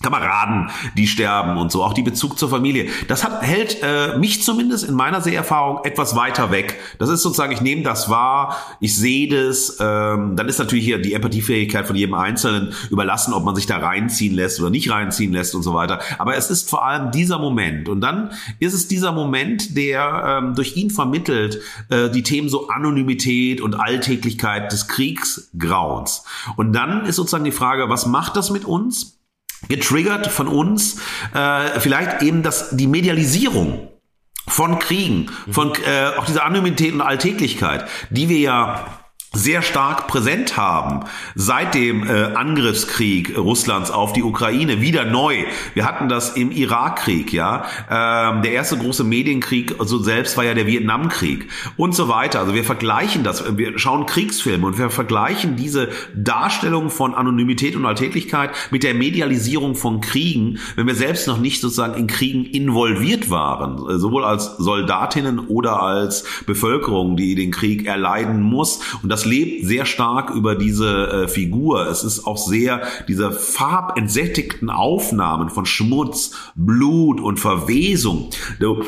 Kameraden, 0.00 0.70
die 0.96 1.08
sterben 1.08 1.56
und 1.58 1.72
so, 1.72 1.82
auch 1.82 1.92
die 1.92 2.02
Bezug 2.02 2.38
zur 2.38 2.48
Familie. 2.48 2.88
Das 3.08 3.24
hat, 3.24 3.42
hält 3.42 3.78
äh, 3.82 4.16
mich 4.16 4.44
zumindest 4.44 4.88
in 4.88 4.94
meiner 4.94 5.20
Seherfahrung 5.20 5.84
etwas 5.84 6.14
weiter 6.14 6.52
weg. 6.52 6.78
Das 7.00 7.08
ist 7.08 7.22
sozusagen, 7.22 7.52
ich 7.52 7.62
nehme 7.62 7.82
das 7.82 8.08
wahr, 8.08 8.56
ich 8.78 8.96
sehe 8.96 9.28
das, 9.28 9.78
ähm, 9.80 10.36
dann 10.36 10.48
ist 10.48 10.58
natürlich 10.58 10.84
hier 10.84 11.02
die 11.02 11.14
Empathiefähigkeit 11.14 11.84
von 11.84 11.96
jedem 11.96 12.14
Einzelnen 12.14 12.72
überlassen, 12.90 13.34
ob 13.34 13.44
man 13.44 13.56
sich 13.56 13.66
da 13.66 13.78
reinziehen 13.78 14.36
lässt 14.36 14.60
oder 14.60 14.70
nicht 14.70 14.88
reinziehen 14.88 15.32
lässt 15.32 15.56
und 15.56 15.64
so 15.64 15.74
weiter. 15.74 15.98
Aber 16.18 16.36
es 16.36 16.48
ist 16.48 16.70
vor 16.70 16.86
allem 16.86 17.10
dieser 17.10 17.40
Moment. 17.40 17.88
Und 17.88 18.00
dann 18.00 18.30
ist 18.60 18.74
es 18.74 18.86
dieser 18.86 19.10
Moment, 19.10 19.76
der 19.76 20.40
ähm, 20.42 20.54
durch 20.54 20.76
ihn 20.76 20.90
vermittelt 20.90 21.60
äh, 21.90 22.08
die 22.08 22.22
Themen 22.22 22.48
so 22.48 22.68
Anonymität 22.68 23.60
und 23.60 23.74
Alltäglichkeit 23.74 24.70
des 24.70 24.86
Kriegsgrauens. 24.86 26.22
Und 26.54 26.72
dann 26.72 27.04
ist 27.04 27.16
sozusagen 27.16 27.44
die 27.44 27.50
Frage, 27.50 27.88
was 27.88 28.06
macht 28.06 28.36
das 28.36 28.50
mit 28.50 28.64
uns? 28.64 29.17
Getriggert 29.68 30.26
von 30.28 30.48
uns, 30.48 31.00
äh, 31.34 31.80
vielleicht 31.80 32.22
eben 32.22 32.42
das, 32.42 32.70
die 32.76 32.86
Medialisierung 32.86 33.88
von 34.46 34.78
Kriegen, 34.78 35.30
von 35.50 35.72
äh, 35.86 36.16
auch 36.16 36.24
dieser 36.24 36.44
Anonymität 36.44 36.92
und 36.94 37.02
Alltäglichkeit, 37.02 37.86
die 38.10 38.28
wir 38.28 38.38
ja 38.38 38.97
sehr 39.32 39.60
stark 39.60 40.06
präsent 40.06 40.56
haben 40.56 41.04
seit 41.34 41.74
dem 41.74 42.08
äh, 42.08 42.34
Angriffskrieg 42.34 43.36
Russlands 43.36 43.90
auf 43.90 44.14
die 44.14 44.22
Ukraine 44.22 44.80
wieder 44.80 45.04
neu. 45.04 45.44
Wir 45.74 45.84
hatten 45.84 46.08
das 46.08 46.30
im 46.30 46.50
Irakkrieg, 46.50 47.32
ja. 47.32 47.64
Ähm, 47.90 48.42
der 48.42 48.52
erste 48.52 48.78
große 48.78 49.04
Medienkrieg 49.04 49.70
so 49.70 49.78
also 49.80 49.98
selbst 49.98 50.36
war 50.36 50.44
ja 50.44 50.54
der 50.54 50.66
Vietnamkrieg 50.66 51.48
und 51.76 51.94
so 51.94 52.08
weiter. 52.08 52.40
Also 52.40 52.54
wir 52.54 52.64
vergleichen 52.64 53.22
das, 53.22 53.56
wir 53.58 53.78
schauen 53.78 54.06
Kriegsfilme 54.06 54.66
und 54.66 54.78
wir 54.78 54.88
vergleichen 54.90 55.56
diese 55.56 55.90
Darstellung 56.14 56.88
von 56.88 57.14
Anonymität 57.14 57.76
und 57.76 57.84
Alltäglichkeit 57.84 58.50
mit 58.70 58.82
der 58.82 58.94
Medialisierung 58.94 59.74
von 59.74 60.00
Kriegen, 60.00 60.58
wenn 60.76 60.86
wir 60.86 60.94
selbst 60.94 61.26
noch 61.26 61.38
nicht 61.38 61.60
sozusagen 61.60 61.94
in 61.94 62.06
Kriegen 62.06 62.46
involviert 62.46 63.28
waren, 63.28 63.76
äh, 63.90 63.98
sowohl 63.98 64.24
als 64.24 64.56
Soldatinnen 64.56 65.38
oder 65.38 65.82
als 65.82 66.24
Bevölkerung, 66.46 67.16
die 67.16 67.34
den 67.34 67.50
Krieg 67.50 67.86
erleiden 67.86 68.40
muss. 68.40 68.80
Und 69.02 69.10
das 69.10 69.17
lebt 69.24 69.66
sehr 69.66 69.86
stark 69.86 70.30
über 70.30 70.54
diese 70.54 71.24
äh, 71.24 71.28
Figur. 71.28 71.86
Es 71.86 72.04
ist 72.04 72.26
auch 72.26 72.38
sehr 72.38 72.82
diese 73.08 73.32
farbentsättigten 73.32 74.70
Aufnahmen 74.70 75.50
von 75.50 75.66
Schmutz, 75.66 76.32
Blut 76.54 77.20
und 77.20 77.38
Verwesung. 77.38 78.30
Du, 78.60 78.82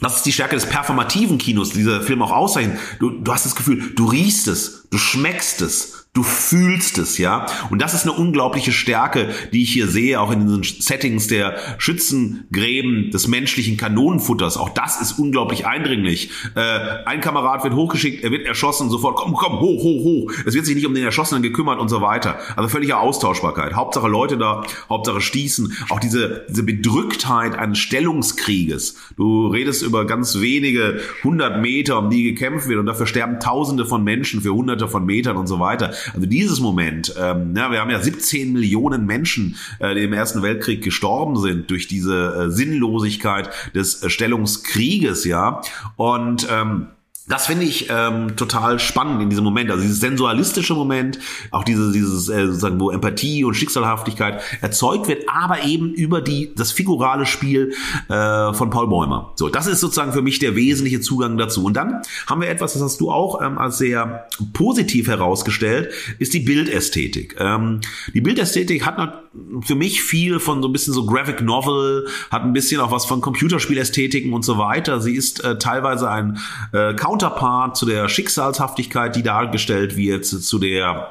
das 0.00 0.16
ist 0.16 0.26
die 0.26 0.32
Stärke 0.32 0.54
des 0.56 0.66
performativen 0.66 1.38
Kinos, 1.38 1.70
die 1.70 1.78
dieser 1.78 2.02
Film 2.02 2.22
auch 2.22 2.32
auszeichnet. 2.32 2.78
Du, 2.98 3.10
du 3.10 3.32
hast 3.32 3.46
das 3.46 3.54
Gefühl, 3.56 3.92
du 3.94 4.06
riechst 4.06 4.48
es, 4.48 4.86
du 4.90 4.98
schmeckst 4.98 5.62
es, 5.62 6.03
Du 6.14 6.22
fühlst 6.22 6.98
es, 6.98 7.18
ja. 7.18 7.46
Und 7.70 7.82
das 7.82 7.92
ist 7.92 8.04
eine 8.04 8.12
unglaubliche 8.12 8.70
Stärke, 8.70 9.30
die 9.52 9.64
ich 9.64 9.72
hier 9.72 9.88
sehe, 9.88 10.20
auch 10.20 10.30
in 10.30 10.46
diesen 10.46 10.62
Settings 10.62 11.26
der 11.26 11.56
Schützengräben 11.78 13.10
des 13.10 13.26
menschlichen 13.26 13.76
Kanonenfutters. 13.76 14.56
Auch 14.56 14.68
das 14.68 15.00
ist 15.00 15.18
unglaublich 15.18 15.66
eindringlich. 15.66 16.30
Äh, 16.54 16.60
ein 17.04 17.20
Kamerad 17.20 17.64
wird 17.64 17.74
hochgeschickt, 17.74 18.22
er 18.22 18.30
wird 18.30 18.46
erschossen, 18.46 18.90
sofort, 18.90 19.16
komm, 19.16 19.32
komm, 19.34 19.58
hoch, 19.58 19.82
hoch, 19.82 20.04
hoch. 20.04 20.32
Es 20.46 20.54
wird 20.54 20.66
sich 20.66 20.76
nicht 20.76 20.86
um 20.86 20.94
den 20.94 21.02
Erschossenen 21.02 21.42
gekümmert 21.42 21.80
und 21.80 21.88
so 21.88 22.00
weiter. 22.00 22.38
Also 22.54 22.68
völlige 22.68 22.98
Austauschbarkeit. 22.98 23.74
Hauptsache 23.74 24.06
Leute 24.06 24.38
da, 24.38 24.62
Hauptsache 24.88 25.20
stießen. 25.20 25.76
Auch 25.88 25.98
diese, 25.98 26.46
diese 26.48 26.62
Bedrücktheit 26.62 27.58
eines 27.58 27.78
Stellungskrieges. 27.80 28.94
Du 29.16 29.48
redest 29.48 29.82
über 29.82 30.06
ganz 30.06 30.38
wenige 30.38 31.00
hundert 31.24 31.60
Meter, 31.60 31.98
um 31.98 32.08
die 32.08 32.22
gekämpft 32.22 32.68
wird 32.68 32.78
und 32.78 32.86
dafür 32.86 33.08
sterben 33.08 33.40
Tausende 33.40 33.84
von 33.84 34.04
Menschen 34.04 34.42
für 34.42 34.54
hunderte 34.54 34.86
von 34.86 35.04
Metern 35.04 35.36
und 35.36 35.48
so 35.48 35.58
weiter. 35.58 35.92
Also 36.12 36.26
dieses 36.26 36.60
Moment, 36.60 37.14
ähm, 37.18 37.54
ja, 37.56 37.70
wir 37.70 37.80
haben 37.80 37.90
ja 37.90 38.00
17 38.00 38.52
Millionen 38.52 39.06
Menschen, 39.06 39.56
äh, 39.78 39.94
die 39.94 40.02
im 40.02 40.12
Ersten 40.12 40.42
Weltkrieg 40.42 40.82
gestorben 40.82 41.36
sind 41.36 41.70
durch 41.70 41.88
diese 41.88 42.46
äh, 42.46 42.50
Sinnlosigkeit 42.50 43.50
des 43.74 44.02
äh, 44.02 44.10
Stellungskrieges, 44.10 45.24
ja. 45.24 45.62
Und 45.96 46.46
ähm, 46.50 46.88
das 47.26 47.46
finde 47.46 47.64
ich 47.64 47.88
ähm, 47.88 48.36
total 48.36 48.78
spannend 48.78 49.22
in 49.22 49.30
diesem 49.30 49.44
Moment. 49.44 49.70
Also 49.70 49.82
dieses 49.82 50.00
sensualistische 50.00 50.74
Moment, 50.74 51.18
auch 51.50 51.64
dieses, 51.64 51.92
dieses 51.92 52.28
äh, 52.28 52.46
sozusagen, 52.46 52.78
wo 52.78 52.90
Empathie 52.90 53.44
und 53.44 53.54
Schicksalhaftigkeit 53.54 54.42
erzeugt 54.60 55.08
wird, 55.08 55.24
aber 55.28 55.64
eben 55.64 55.94
über 55.94 56.20
die 56.20 56.54
das 56.54 56.70
figurale 56.70 57.24
Spiel 57.24 57.72
äh, 58.08 58.52
von 58.52 58.68
Paul 58.68 58.88
Bäumer. 58.88 59.32
So, 59.36 59.48
das 59.48 59.66
ist 59.66 59.80
sozusagen 59.80 60.12
für 60.12 60.20
mich 60.20 60.38
der 60.38 60.54
wesentliche 60.54 61.00
Zugang 61.00 61.38
dazu. 61.38 61.64
Und 61.64 61.74
dann 61.74 62.02
haben 62.26 62.42
wir 62.42 62.48
etwas, 62.48 62.74
das 62.74 62.82
hast 62.82 63.00
du 63.00 63.10
auch 63.10 63.40
ähm, 63.40 63.56
als 63.56 63.78
sehr 63.78 64.28
positiv 64.52 65.08
herausgestellt, 65.08 65.92
ist 66.18 66.34
die 66.34 66.40
Bildästhetik. 66.40 67.36
Ähm, 67.38 67.80
die 68.12 68.20
Bildästhetik 68.20 68.84
hat 68.84 69.24
für 69.62 69.74
mich 69.74 70.02
viel 70.02 70.38
von 70.38 70.62
so 70.62 70.68
ein 70.68 70.72
bisschen 70.72 70.94
so 70.94 71.06
Graphic 71.06 71.40
Novel, 71.40 72.06
hat 72.30 72.42
ein 72.42 72.52
bisschen 72.52 72.80
auch 72.80 72.90
was 72.90 73.04
von 73.06 73.20
Computerspielästhetiken 73.20 74.32
und 74.32 74.44
so 74.44 74.58
weiter. 74.58 75.00
Sie 75.00 75.14
ist 75.14 75.42
äh, 75.42 75.58
teilweise 75.58 76.10
ein 76.10 76.38
äh, 76.72 76.94
Counterpart 77.14 77.76
zu 77.76 77.86
der 77.86 78.08
Schicksalshaftigkeit, 78.08 79.14
die 79.14 79.22
dargestellt 79.22 79.96
wird, 79.96 80.26
zu 80.26 80.58
der 80.58 81.10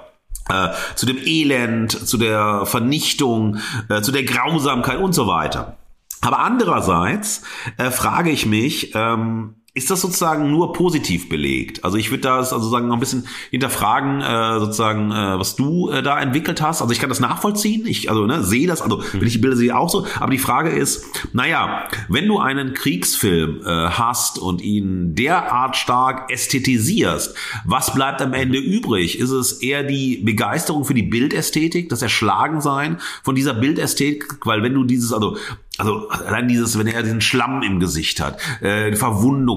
äh, 0.50 0.70
zu 0.96 1.06
dem 1.06 1.18
Elend, 1.18 1.92
zu 1.92 2.18
der 2.18 2.66
Vernichtung, 2.66 3.60
äh, 3.88 4.02
zu 4.02 4.12
der 4.12 4.24
Grausamkeit 4.24 5.00
und 5.00 5.14
so 5.14 5.28
weiter. 5.28 5.78
Aber 6.20 6.40
andererseits 6.40 7.44
äh, 7.78 7.90
frage 7.90 8.32
ich 8.32 8.46
mich, 8.46 8.92
ähm, 8.96 9.56
ist 9.76 9.90
das 9.90 10.02
sozusagen 10.02 10.52
nur 10.52 10.72
positiv 10.72 11.30
belegt? 11.30 11.84
Also 11.84 11.98
ich 11.98 12.12
würde 12.12 12.22
das 12.22 12.54
also 12.54 12.70
sagen 12.70 12.88
noch 12.88 12.98
ein 12.98 13.00
bisschen 13.00 13.28
hinterfragen, 13.50 14.22
äh, 14.22 14.60
sozusagen, 14.60 15.12
äh, 15.12 15.40
was 15.40 15.56
du 15.56 15.90
äh, 15.90 16.04
da 16.04 16.20
entwickelt 16.20 16.62
hast. 16.62 16.84
Also 16.84 16.94
ich 16.94 17.00
kann 17.00 17.10
das 17.10 17.20
nachvollziehen, 17.20 17.88
ich 17.88 18.08
also 18.12 18.28
ne, 18.28 18.44
sehe 18.44 18.68
das, 18.68 18.84
also 18.84 19.02
wenn 19.14 19.26
ich 19.26 19.34
die 19.34 19.40
Bilder 19.40 19.58
sehe 19.58 19.76
auch 19.76 19.90
so. 19.90 20.06
Aber 20.20 20.30
die 20.30 20.38
Frage 20.38 20.70
ist, 20.70 21.04
naja, 21.34 21.88
wenn 22.08 22.28
du 22.28 22.38
einen 22.38 22.76
Kriegsfilm 22.76 23.62
äh, 23.66 23.90
hast 23.90 24.38
und 24.38 24.62
ihn 24.62 25.16
derart 25.16 25.76
stark 25.76 26.32
ästhetisierst, 26.32 27.36
was 27.66 27.96
bleibt 27.96 28.22
am 28.22 28.34
Ende 28.34 28.60
übrig? 28.60 29.18
Ist 29.18 29.32
es 29.32 29.54
eher 29.54 29.82
die 29.82 30.18
Begeisterung 30.18 30.86
für 30.86 30.94
die 30.94 31.02
Bildästhetik, 31.02 31.90
das 31.90 32.04
Erschlagensein 32.04 33.00
von 33.24 33.34
dieser 33.34 33.56
Bildästhetik? 33.56 34.36
Weil 34.46 34.62
wenn 34.62 34.76
du 34.76 34.84
dieses, 34.84 35.12
also 35.14 35.36
also 35.78 36.08
allein 36.10 36.48
dieses, 36.48 36.78
wenn 36.78 36.86
er 36.86 37.02
den 37.02 37.20
Schlamm 37.20 37.64
im 37.64 37.80
Gesicht 37.80 38.20
hat, 38.22 38.40
äh, 38.62 38.96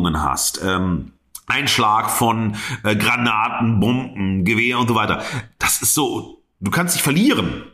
Verwundungen 0.07 0.23
hast, 0.23 0.61
ähm, 0.63 1.13
Einschlag 1.47 2.11
von 2.11 2.57
äh, 2.83 2.97
Granaten, 2.97 3.79
Bomben, 3.81 4.45
Gewehr 4.45 4.79
und 4.79 4.89
so 4.89 4.95
weiter. 4.95 5.23
Das 5.59 5.83
ist 5.83 5.95
so, 5.95 6.43
du 6.61 6.71
kannst 6.71 6.95
dich 6.95 7.03
verlieren. 7.03 7.65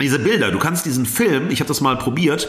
Diese 0.00 0.18
Bilder, 0.18 0.50
du 0.50 0.58
kannst 0.58 0.86
diesen 0.86 1.06
Film, 1.06 1.50
ich 1.50 1.60
habe 1.60 1.68
das 1.68 1.80
mal 1.80 1.96
probiert, 1.96 2.48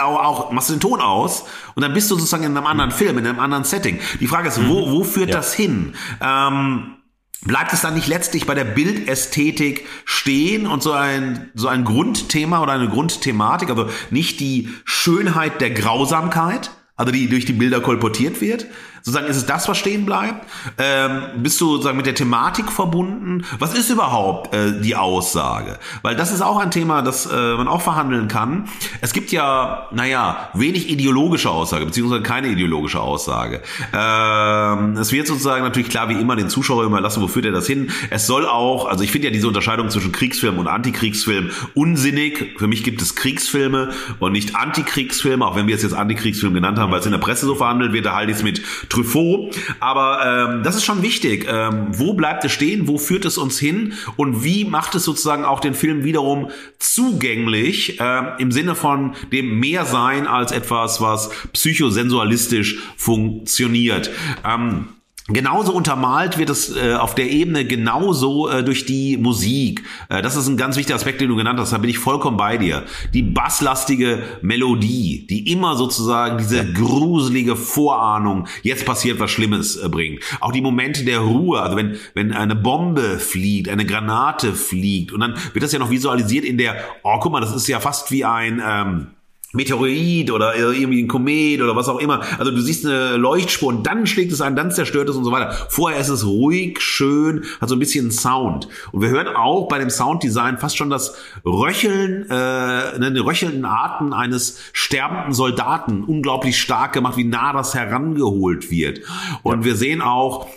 auch, 0.00 0.24
auch 0.24 0.52
machst 0.52 0.70
du 0.70 0.74
den 0.74 0.80
Ton 0.80 1.00
aus 1.00 1.44
und 1.74 1.82
dann 1.82 1.92
bist 1.92 2.10
du 2.10 2.14
sozusagen 2.14 2.42
in 2.42 2.56
einem 2.56 2.66
anderen 2.66 2.90
Film, 2.90 3.18
in 3.18 3.26
einem 3.26 3.38
anderen 3.38 3.64
Setting. 3.64 4.00
Die 4.18 4.26
Frage 4.26 4.48
ist, 4.48 4.66
wo, 4.66 4.90
wo 4.90 5.04
führt 5.04 5.28
ja. 5.28 5.36
das 5.36 5.52
hin? 5.52 5.94
Ähm, 6.22 6.96
bleibt 7.42 7.74
es 7.74 7.82
dann 7.82 7.94
nicht 7.94 8.08
letztlich 8.08 8.46
bei 8.46 8.54
der 8.54 8.64
Bildästhetik 8.64 9.86
stehen 10.06 10.66
und 10.66 10.82
so 10.82 10.92
ein, 10.92 11.50
so 11.54 11.68
ein 11.68 11.84
Grundthema 11.84 12.62
oder 12.62 12.72
eine 12.72 12.88
Grundthematik, 12.88 13.68
also 13.68 13.90
nicht 14.10 14.40
die 14.40 14.70
Schönheit 14.86 15.60
der 15.60 15.70
Grausamkeit, 15.70 16.70
also 16.96 17.12
die 17.12 17.28
durch 17.28 17.44
die 17.44 17.52
Bilder 17.52 17.80
kolportiert 17.80 18.40
wird, 18.40 18.66
Sozusagen 19.06 19.26
ist 19.26 19.36
es 19.36 19.44
das, 19.44 19.68
was 19.68 19.76
stehen 19.76 20.06
bleibt? 20.06 20.48
Ähm, 20.78 21.42
bist 21.42 21.60
du 21.60 21.72
sozusagen 21.72 21.98
mit 21.98 22.06
der 22.06 22.14
Thematik 22.14 22.72
verbunden? 22.72 23.44
Was 23.58 23.74
ist 23.74 23.90
überhaupt 23.90 24.54
äh, 24.54 24.80
die 24.80 24.96
Aussage? 24.96 25.78
Weil 26.00 26.16
das 26.16 26.32
ist 26.32 26.40
auch 26.40 26.56
ein 26.56 26.70
Thema, 26.70 27.02
das 27.02 27.26
äh, 27.26 27.54
man 27.54 27.68
auch 27.68 27.82
verhandeln 27.82 28.28
kann. 28.28 28.66
Es 29.02 29.12
gibt 29.12 29.30
ja, 29.30 29.88
naja, 29.92 30.48
wenig 30.54 30.88
ideologische 30.88 31.50
Aussage, 31.50 31.84
beziehungsweise 31.84 32.22
keine 32.22 32.48
ideologische 32.48 32.98
Aussage. 32.98 33.60
Ähm, 33.92 34.96
es 34.96 35.12
wird 35.12 35.26
sozusagen 35.26 35.64
natürlich 35.64 35.90
klar 35.90 36.08
wie 36.08 36.18
immer 36.18 36.34
den 36.34 36.48
Zuschauer 36.48 36.84
überlassen, 36.84 37.22
wo 37.22 37.28
führt 37.28 37.44
er 37.44 37.52
das 37.52 37.66
hin? 37.66 37.90
Es 38.08 38.26
soll 38.26 38.46
auch, 38.46 38.86
also 38.86 39.04
ich 39.04 39.12
finde 39.12 39.28
ja 39.28 39.34
diese 39.34 39.48
Unterscheidung 39.48 39.90
zwischen 39.90 40.12
Kriegsfilm 40.12 40.56
und 40.56 40.66
Antikriegsfilm 40.66 41.50
unsinnig. 41.74 42.54
Für 42.56 42.68
mich 42.68 42.82
gibt 42.82 43.02
es 43.02 43.14
Kriegsfilme 43.14 43.90
und 44.18 44.32
nicht 44.32 44.56
Antikriegsfilme, 44.56 45.44
auch 45.44 45.56
wenn 45.56 45.66
wir 45.66 45.74
es 45.74 45.82
jetzt 45.82 45.94
Antikriegsfilm 45.94 46.54
genannt 46.54 46.78
haben, 46.78 46.90
weil 46.90 47.00
es 47.00 47.06
in 47.06 47.12
der 47.12 47.18
Presse 47.18 47.44
so 47.44 47.54
verhandelt 47.54 47.92
wird, 47.92 48.06
da 48.06 48.14
halte 48.14 48.32
ich 48.32 48.38
es 48.38 48.42
mit 48.42 48.62
Truffaut. 48.94 49.56
Aber 49.80 50.50
ähm, 50.54 50.62
das 50.62 50.76
ist 50.76 50.84
schon 50.84 51.02
wichtig. 51.02 51.46
Ähm, 51.48 51.88
wo 51.90 52.14
bleibt 52.14 52.44
es 52.44 52.52
stehen? 52.52 52.86
Wo 52.86 52.98
führt 52.98 53.24
es 53.24 53.38
uns 53.38 53.58
hin? 53.58 53.94
Und 54.16 54.44
wie 54.44 54.64
macht 54.64 54.94
es 54.94 55.04
sozusagen 55.04 55.44
auch 55.44 55.60
den 55.60 55.74
Film 55.74 56.04
wiederum 56.04 56.50
zugänglich 56.78 58.00
äh, 58.00 58.22
im 58.38 58.52
Sinne 58.52 58.74
von 58.74 59.14
dem 59.32 59.58
mehr 59.58 59.84
sein 59.84 60.26
als 60.26 60.52
etwas, 60.52 61.00
was 61.00 61.30
psychosensualistisch 61.52 62.78
funktioniert? 62.96 64.10
Ähm, 64.44 64.88
Genauso 65.28 65.72
untermalt 65.72 66.36
wird 66.36 66.50
es 66.50 66.76
äh, 66.76 66.92
auf 66.92 67.14
der 67.14 67.30
Ebene 67.30 67.64
genauso 67.64 68.46
äh, 68.50 68.62
durch 68.62 68.84
die 68.84 69.16
Musik. 69.16 69.82
Äh, 70.10 70.20
das 70.20 70.36
ist 70.36 70.48
ein 70.48 70.58
ganz 70.58 70.76
wichtiger 70.76 70.96
Aspekt, 70.96 71.22
den 71.22 71.30
du 71.30 71.36
genannt 71.36 71.58
hast. 71.58 71.72
Da 71.72 71.78
bin 71.78 71.88
ich 71.88 71.98
vollkommen 71.98 72.36
bei 72.36 72.58
dir. 72.58 72.84
Die 73.14 73.22
basslastige 73.22 74.22
Melodie, 74.42 75.26
die 75.26 75.50
immer 75.50 75.76
sozusagen 75.76 76.36
diese 76.36 76.70
gruselige 76.74 77.56
Vorahnung, 77.56 78.48
jetzt 78.62 78.84
passiert 78.84 79.18
was 79.18 79.30
Schlimmes, 79.30 79.76
äh, 79.76 79.88
bringt. 79.88 80.22
Auch 80.40 80.52
die 80.52 80.60
Momente 80.60 81.06
der 81.06 81.20
Ruhe, 81.20 81.62
also 81.62 81.78
wenn, 81.78 81.96
wenn 82.12 82.30
eine 82.34 82.54
Bombe 82.54 83.18
fliegt, 83.18 83.70
eine 83.70 83.86
Granate 83.86 84.52
fliegt 84.52 85.10
und 85.10 85.20
dann 85.20 85.36
wird 85.54 85.62
das 85.62 85.72
ja 85.72 85.78
noch 85.78 85.90
visualisiert 85.90 86.44
in 86.44 86.58
der, 86.58 86.76
oh 87.02 87.18
guck 87.18 87.32
mal, 87.32 87.40
das 87.40 87.54
ist 87.54 87.66
ja 87.66 87.80
fast 87.80 88.10
wie 88.10 88.26
ein... 88.26 88.62
Ähm, 88.62 89.06
Meteorit 89.54 90.30
oder 90.30 90.54
irgendwie 90.56 91.02
ein 91.02 91.08
Komet 91.08 91.62
oder 91.62 91.76
was 91.76 91.88
auch 91.88 91.98
immer. 91.98 92.22
Also 92.38 92.50
du 92.50 92.60
siehst 92.60 92.84
eine 92.84 93.16
Leuchtspur 93.16 93.68
und 93.68 93.86
dann 93.86 94.06
schlägt 94.06 94.32
es 94.32 94.40
ein, 94.40 94.56
dann 94.56 94.70
zerstört 94.70 95.08
es 95.08 95.16
und 95.16 95.24
so 95.24 95.32
weiter. 95.32 95.52
Vorher 95.68 96.00
ist 96.00 96.08
es 96.08 96.26
ruhig, 96.26 96.80
schön, 96.80 97.44
hat 97.60 97.68
so 97.68 97.76
ein 97.76 97.78
bisschen 97.78 98.10
Sound. 98.10 98.68
Und 98.92 99.02
wir 99.02 99.08
hören 99.08 99.28
auch 99.28 99.68
bei 99.68 99.78
dem 99.78 99.90
Sounddesign 99.90 100.58
fast 100.58 100.76
schon 100.76 100.90
das 100.90 101.16
Röcheln, 101.44 102.28
äh, 102.28 102.34
einen 102.34 103.16
röchelnden 103.16 103.64
Atem 103.64 104.12
eines 104.12 104.58
sterbenden 104.72 105.32
Soldaten. 105.32 106.04
Unglaublich 106.04 106.60
stark 106.60 106.92
gemacht, 106.92 107.16
wie 107.16 107.24
nah 107.24 107.52
das 107.52 107.74
herangeholt 107.74 108.70
wird. 108.70 109.00
Und 109.42 109.60
ja. 109.60 109.64
wir 109.64 109.76
sehen 109.76 110.02
auch, 110.02 110.48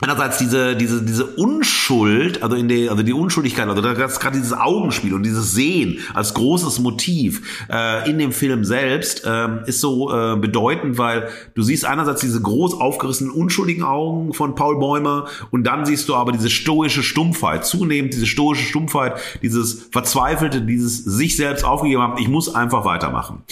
einerseits 0.00 0.38
diese 0.38 0.76
diese 0.76 1.02
diese 1.02 1.26
Unschuld, 1.26 2.42
also 2.42 2.54
in 2.54 2.68
der 2.68 2.92
also 2.92 3.02
die 3.02 3.12
Unschuldigkeit, 3.12 3.68
also 3.68 3.82
das 3.82 4.20
gerade 4.20 4.36
dieses 4.36 4.52
Augenspiel 4.52 5.12
und 5.12 5.24
dieses 5.24 5.52
Sehen 5.52 5.98
als 6.14 6.34
großes 6.34 6.78
Motiv 6.78 7.66
äh, 7.68 8.08
in 8.08 8.18
dem 8.18 8.30
Film 8.30 8.64
selbst 8.64 9.24
äh, 9.24 9.48
ist 9.66 9.80
so 9.80 10.12
äh, 10.14 10.36
bedeutend, 10.36 10.98
weil 10.98 11.28
du 11.54 11.62
siehst 11.62 11.84
einerseits 11.84 12.20
diese 12.20 12.40
groß 12.40 12.74
aufgerissenen 12.74 13.32
unschuldigen 13.32 13.82
Augen 13.82 14.34
von 14.34 14.54
Paul 14.54 14.78
Bäumer 14.78 15.26
und 15.50 15.64
dann 15.64 15.84
siehst 15.84 16.08
du 16.08 16.14
aber 16.14 16.30
diese 16.30 16.50
stoische 16.50 17.02
Stumpfheit, 17.02 17.66
zunehmend 17.66 18.14
diese 18.14 18.26
stoische 18.26 18.62
Stumpfheit, 18.62 19.18
dieses 19.42 19.88
verzweifelte, 19.90 20.62
dieses 20.62 21.04
sich 21.04 21.36
selbst 21.36 21.64
aufgegeben 21.64 22.02
haben, 22.02 22.18
ich 22.18 22.28
muss 22.28 22.54
einfach 22.54 22.84
weitermachen. 22.84 23.42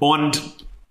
Und 0.00 0.42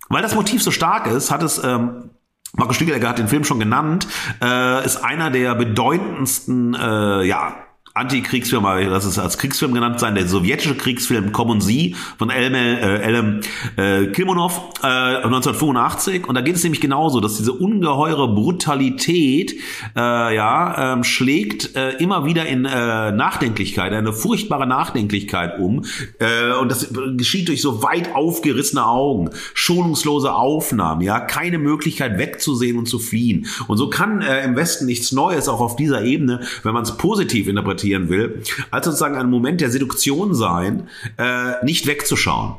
weil 0.09 0.23
das 0.23 0.33
Motiv 0.33 0.63
so 0.63 0.71
stark 0.71 1.05
ist, 1.05 1.29
hat 1.29 1.43
es 1.43 1.61
ähm, 1.63 2.09
Markus 2.55 2.75
Stiegelegger 2.75 3.09
hat 3.09 3.17
den 3.17 3.27
Film 3.27 3.43
schon 3.43 3.59
genannt, 3.59 4.07
äh, 4.41 4.85
ist 4.85 4.97
einer 4.97 5.31
der 5.31 5.55
bedeutendsten 5.55 6.75
äh, 6.75 7.23
ja, 7.23 7.55
Antikriegsfilm, 7.95 8.63
das 8.63 9.05
ist 9.05 9.19
als 9.19 9.37
Kriegsfilm 9.37 9.75
genannt 9.75 9.99
sein, 9.99 10.15
der 10.15 10.27
sowjetische 10.27 10.73
Kriegsfilm 10.73 11.31
Kommen 11.31 11.61
Sie 11.61 11.95
von 12.17 12.31
Elme, 12.31 12.79
äh, 12.81 13.03
Elem 13.03 13.41
äh, 13.77 14.07
Kilmonov 14.07 14.59
äh, 14.81 14.87
1985 14.87 16.27
und 16.27 16.33
da 16.33 16.41
geht 16.41 16.55
es 16.55 16.63
nämlich 16.63 16.81
genauso, 16.81 17.19
dass 17.19 17.37
diese 17.37 17.53
ungeheure 17.53 18.33
Brutalität 18.33 19.53
äh, 19.95 19.99
ja 20.35 20.93
ähm, 20.93 21.03
schlägt 21.03 21.75
äh, 21.75 21.91
immer 21.97 22.25
wieder 22.25 22.47
in 22.47 22.65
äh, 22.65 23.11
Nachdenklichkeit, 23.11 23.93
eine 23.93 24.11
furchtbare 24.11 24.65
Nachdenklichkeit 24.65 25.59
um. 25.59 25.85
Äh, 26.17 26.53
und 26.59 26.71
das 26.71 26.91
geschieht 27.15 27.47
durch 27.47 27.61
so 27.61 27.83
weit 27.83 28.15
aufgerissene 28.15 28.87
Augen, 28.87 29.29
schonungslose 29.53 30.33
Aufnahmen, 30.33 31.01
ja, 31.01 31.19
keine 31.19 31.59
Möglichkeit 31.59 32.17
wegzusehen 32.17 32.79
und 32.79 32.87
zu 32.87 32.97
fliehen. 32.97 33.45
Und 33.67 33.77
so 33.77 33.87
kann 33.87 34.23
äh, 34.23 34.43
im 34.45 34.55
Westen 34.55 34.87
nichts 34.87 35.11
Neues 35.11 35.47
auch 35.47 35.61
auf 35.61 35.75
dieser 35.75 36.03
Ebene, 36.03 36.39
wenn 36.63 36.73
man 36.73 36.81
es 36.81 36.97
positiv 36.97 37.47
interpretiert 37.47 37.82
interpretieren 37.83 38.09
will, 38.09 38.41
als 38.71 38.85
sozusagen 38.85 39.15
ein 39.15 39.29
Moment 39.29 39.61
der 39.61 39.69
Seduktion 39.69 40.33
sein, 40.33 40.87
äh, 41.17 41.63
nicht 41.63 41.87
wegzuschauen 41.87 42.55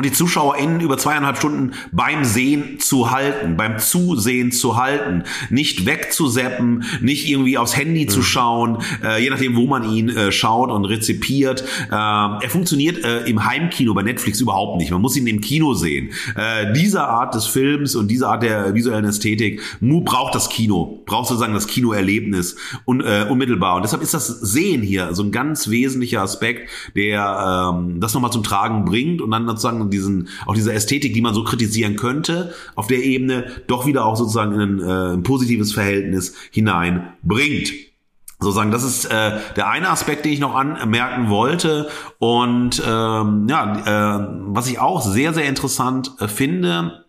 und 0.00 0.06
die 0.06 0.12
ZuschauerInnen 0.12 0.80
über 0.80 0.96
zweieinhalb 0.96 1.36
Stunden 1.36 1.72
beim 1.92 2.24
Sehen 2.24 2.80
zu 2.80 3.10
halten, 3.10 3.58
beim 3.58 3.78
Zusehen 3.78 4.50
zu 4.50 4.78
halten, 4.78 5.24
nicht 5.50 5.84
wegzuseppen, 5.84 6.84
nicht 7.02 7.28
irgendwie 7.28 7.58
aufs 7.58 7.76
Handy 7.76 8.04
mhm. 8.04 8.08
zu 8.08 8.22
schauen, 8.22 8.78
äh, 9.04 9.22
je 9.22 9.28
nachdem, 9.28 9.56
wo 9.56 9.66
man 9.66 9.92
ihn 9.92 10.08
äh, 10.08 10.32
schaut 10.32 10.70
und 10.70 10.86
rezipiert. 10.86 11.64
Äh, 11.90 11.94
er 11.94 12.48
funktioniert 12.48 13.04
äh, 13.04 13.26
im 13.26 13.44
Heimkino 13.44 13.92
bei 13.92 14.02
Netflix 14.02 14.40
überhaupt 14.40 14.78
nicht. 14.78 14.90
Man 14.90 15.02
muss 15.02 15.18
ihn 15.18 15.26
im 15.26 15.42
Kino 15.42 15.74
sehen. 15.74 16.12
Äh, 16.34 16.72
diese 16.72 17.06
Art 17.06 17.34
des 17.34 17.44
Films 17.44 17.94
und 17.94 18.08
diese 18.08 18.26
Art 18.26 18.42
der 18.42 18.74
visuellen 18.74 19.04
Ästhetik 19.04 19.60
braucht 19.82 20.34
das 20.34 20.48
Kino, 20.48 21.02
braucht 21.04 21.28
sozusagen 21.28 21.52
das 21.52 21.66
Kinoerlebnis 21.66 22.56
un, 22.86 23.02
äh, 23.02 23.26
unmittelbar. 23.28 23.76
Und 23.76 23.82
deshalb 23.82 24.00
ist 24.02 24.14
das 24.14 24.28
Sehen 24.28 24.80
hier 24.80 25.12
so 25.12 25.22
ein 25.24 25.30
ganz 25.30 25.68
wesentlicher 25.68 26.22
Aspekt, 26.22 26.70
der 26.96 27.74
ähm, 27.74 28.00
das 28.00 28.14
nochmal 28.14 28.32
zum 28.32 28.42
Tragen 28.42 28.86
bringt 28.86 29.20
und 29.20 29.30
dann 29.30 29.46
sozusagen 29.46 29.89
sozusagen 29.90 30.26
diesen, 30.26 30.28
auch 30.46 30.54
diese 30.54 30.72
Ästhetik, 30.72 31.14
die 31.14 31.20
man 31.20 31.34
so 31.34 31.44
kritisieren 31.44 31.96
könnte, 31.96 32.54
auf 32.74 32.86
der 32.86 33.02
Ebene 33.02 33.46
doch 33.66 33.86
wieder 33.86 34.04
auch 34.04 34.16
sozusagen 34.16 34.52
in 34.52 34.60
ein, 34.60 34.80
äh, 34.80 35.14
ein 35.14 35.22
positives 35.22 35.72
Verhältnis 35.72 36.34
hineinbringt 36.50 37.72
sozusagen, 38.42 38.70
das 38.70 38.84
ist 38.84 39.04
äh, 39.04 39.38
der 39.56 39.68
eine 39.68 39.90
Aspekt, 39.90 40.24
den 40.24 40.32
ich 40.32 40.40
noch 40.40 40.54
anmerken 40.54 41.28
wollte. 41.28 41.90
Und 42.18 42.82
ähm, 42.86 43.46
ja, 43.50 44.16
äh, 44.16 44.28
was 44.46 44.66
ich 44.66 44.78
auch 44.78 45.02
sehr, 45.02 45.34
sehr 45.34 45.44
interessant 45.44 46.12
äh, 46.20 46.26
finde, 46.26 47.04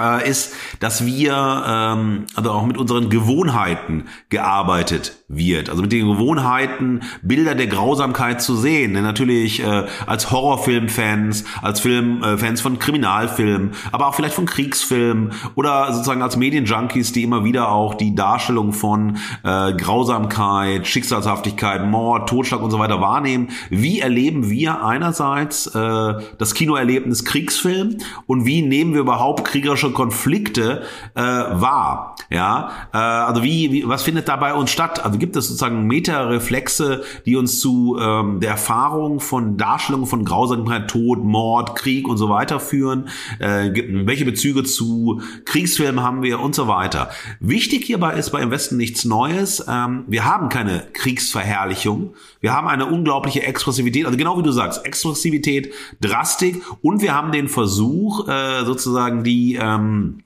äh, 0.00 0.28
ist, 0.28 0.54
dass 0.80 1.04
wir 1.04 1.32
ähm, 1.34 2.24
also 2.34 2.50
auch 2.50 2.66
mit 2.66 2.78
unseren 2.78 3.10
Gewohnheiten 3.10 4.04
gearbeitet 4.30 5.16
wird. 5.28 5.70
Also 5.70 5.82
mit 5.82 5.92
den 5.92 6.06
Gewohnheiten, 6.06 7.00
Bilder 7.22 7.54
der 7.54 7.66
Grausamkeit 7.66 8.40
zu 8.42 8.56
sehen. 8.56 8.94
Denn 8.94 9.02
natürlich 9.02 9.62
äh, 9.62 9.86
als 10.06 10.30
Horrorfilmfans, 10.30 11.44
als 11.60 11.80
Filmfans 11.80 12.60
äh, 12.60 12.62
von 12.62 12.78
Kriminalfilmen, 12.78 13.72
aber 13.90 14.08
auch 14.08 14.14
vielleicht 14.14 14.34
von 14.34 14.46
Kriegsfilmen 14.46 15.32
oder 15.54 15.92
sozusagen 15.92 16.22
als 16.22 16.36
Medienjunkies, 16.36 17.12
die 17.12 17.22
immer 17.22 17.44
wieder 17.44 17.70
auch 17.70 17.94
die 17.94 18.14
Darstellung 18.14 18.72
von 18.72 19.18
äh, 19.44 19.72
Grausamkeit, 19.74 20.86
Schicksalshaftigkeit, 20.86 21.86
Mord, 21.86 22.28
Totschlag 22.28 22.62
und 22.62 22.70
so 22.70 22.78
weiter 22.78 23.00
wahrnehmen. 23.00 23.50
Wie 23.70 24.00
erleben 24.00 24.48
wir 24.50 24.84
einerseits 24.84 25.66
äh, 25.66 26.14
das 26.38 26.54
Kinoerlebnis 26.54 27.24
Kriegsfilm 27.24 27.98
und 28.26 28.46
wie 28.46 28.62
nehmen 28.62 28.94
wir 28.94 29.00
überhaupt 29.00 29.44
kriegerische 29.82 29.90
Konflikte 29.90 30.82
äh, 31.14 31.20
wahr? 31.20 32.16
Ja, 32.30 32.70
äh, 32.92 32.96
also 32.96 33.42
wie, 33.42 33.72
wie 33.72 33.88
was 33.88 34.02
findet 34.02 34.28
da 34.28 34.36
bei 34.36 34.54
uns 34.54 34.70
statt? 34.70 35.04
Also 35.04 35.18
gibt 35.18 35.36
es 35.36 35.48
sozusagen 35.48 35.86
Metareflexe, 35.86 37.02
die 37.26 37.36
uns 37.36 37.60
zu 37.60 37.98
ähm, 38.00 38.40
der 38.40 38.50
Erfahrung 38.50 39.20
von 39.20 39.56
Darstellungen 39.56 40.06
von 40.06 40.24
Grausamkeit, 40.24 40.88
Tod, 40.88 41.22
Mord, 41.24 41.76
Krieg 41.76 42.08
und 42.08 42.16
so 42.16 42.28
weiter 42.28 42.60
führen? 42.60 43.08
Äh, 43.38 43.70
welche 44.06 44.24
Bezüge 44.24 44.64
zu 44.64 45.20
Kriegsfilmen 45.44 46.02
haben 46.02 46.22
wir 46.22 46.40
und 46.40 46.54
so 46.54 46.68
weiter? 46.68 47.10
Wichtig 47.40 47.84
hierbei 47.84 48.14
ist 48.14 48.30
bei 48.30 48.40
im 48.40 48.50
Westen 48.50 48.76
nichts 48.76 49.04
Neues. 49.04 49.64
Ähm, 49.68 50.04
wir 50.06 50.24
haben 50.24 50.48
keine 50.48 50.84
Kriegsverherrlichung. 50.92 52.14
Wir 52.42 52.52
haben 52.52 52.68
eine 52.68 52.86
unglaubliche 52.86 53.44
Expressivität, 53.44 54.04
also 54.04 54.18
genau 54.18 54.36
wie 54.38 54.42
du 54.42 54.52
sagst, 54.52 54.84
Expressivität, 54.84 55.72
Drastik 56.00 56.60
und 56.82 57.00
wir 57.00 57.14
haben 57.14 57.32
den 57.32 57.48
Versuch, 57.48 58.28
äh, 58.28 58.64
sozusagen 58.64 59.24
die 59.24 59.54
ähm, 59.54 60.24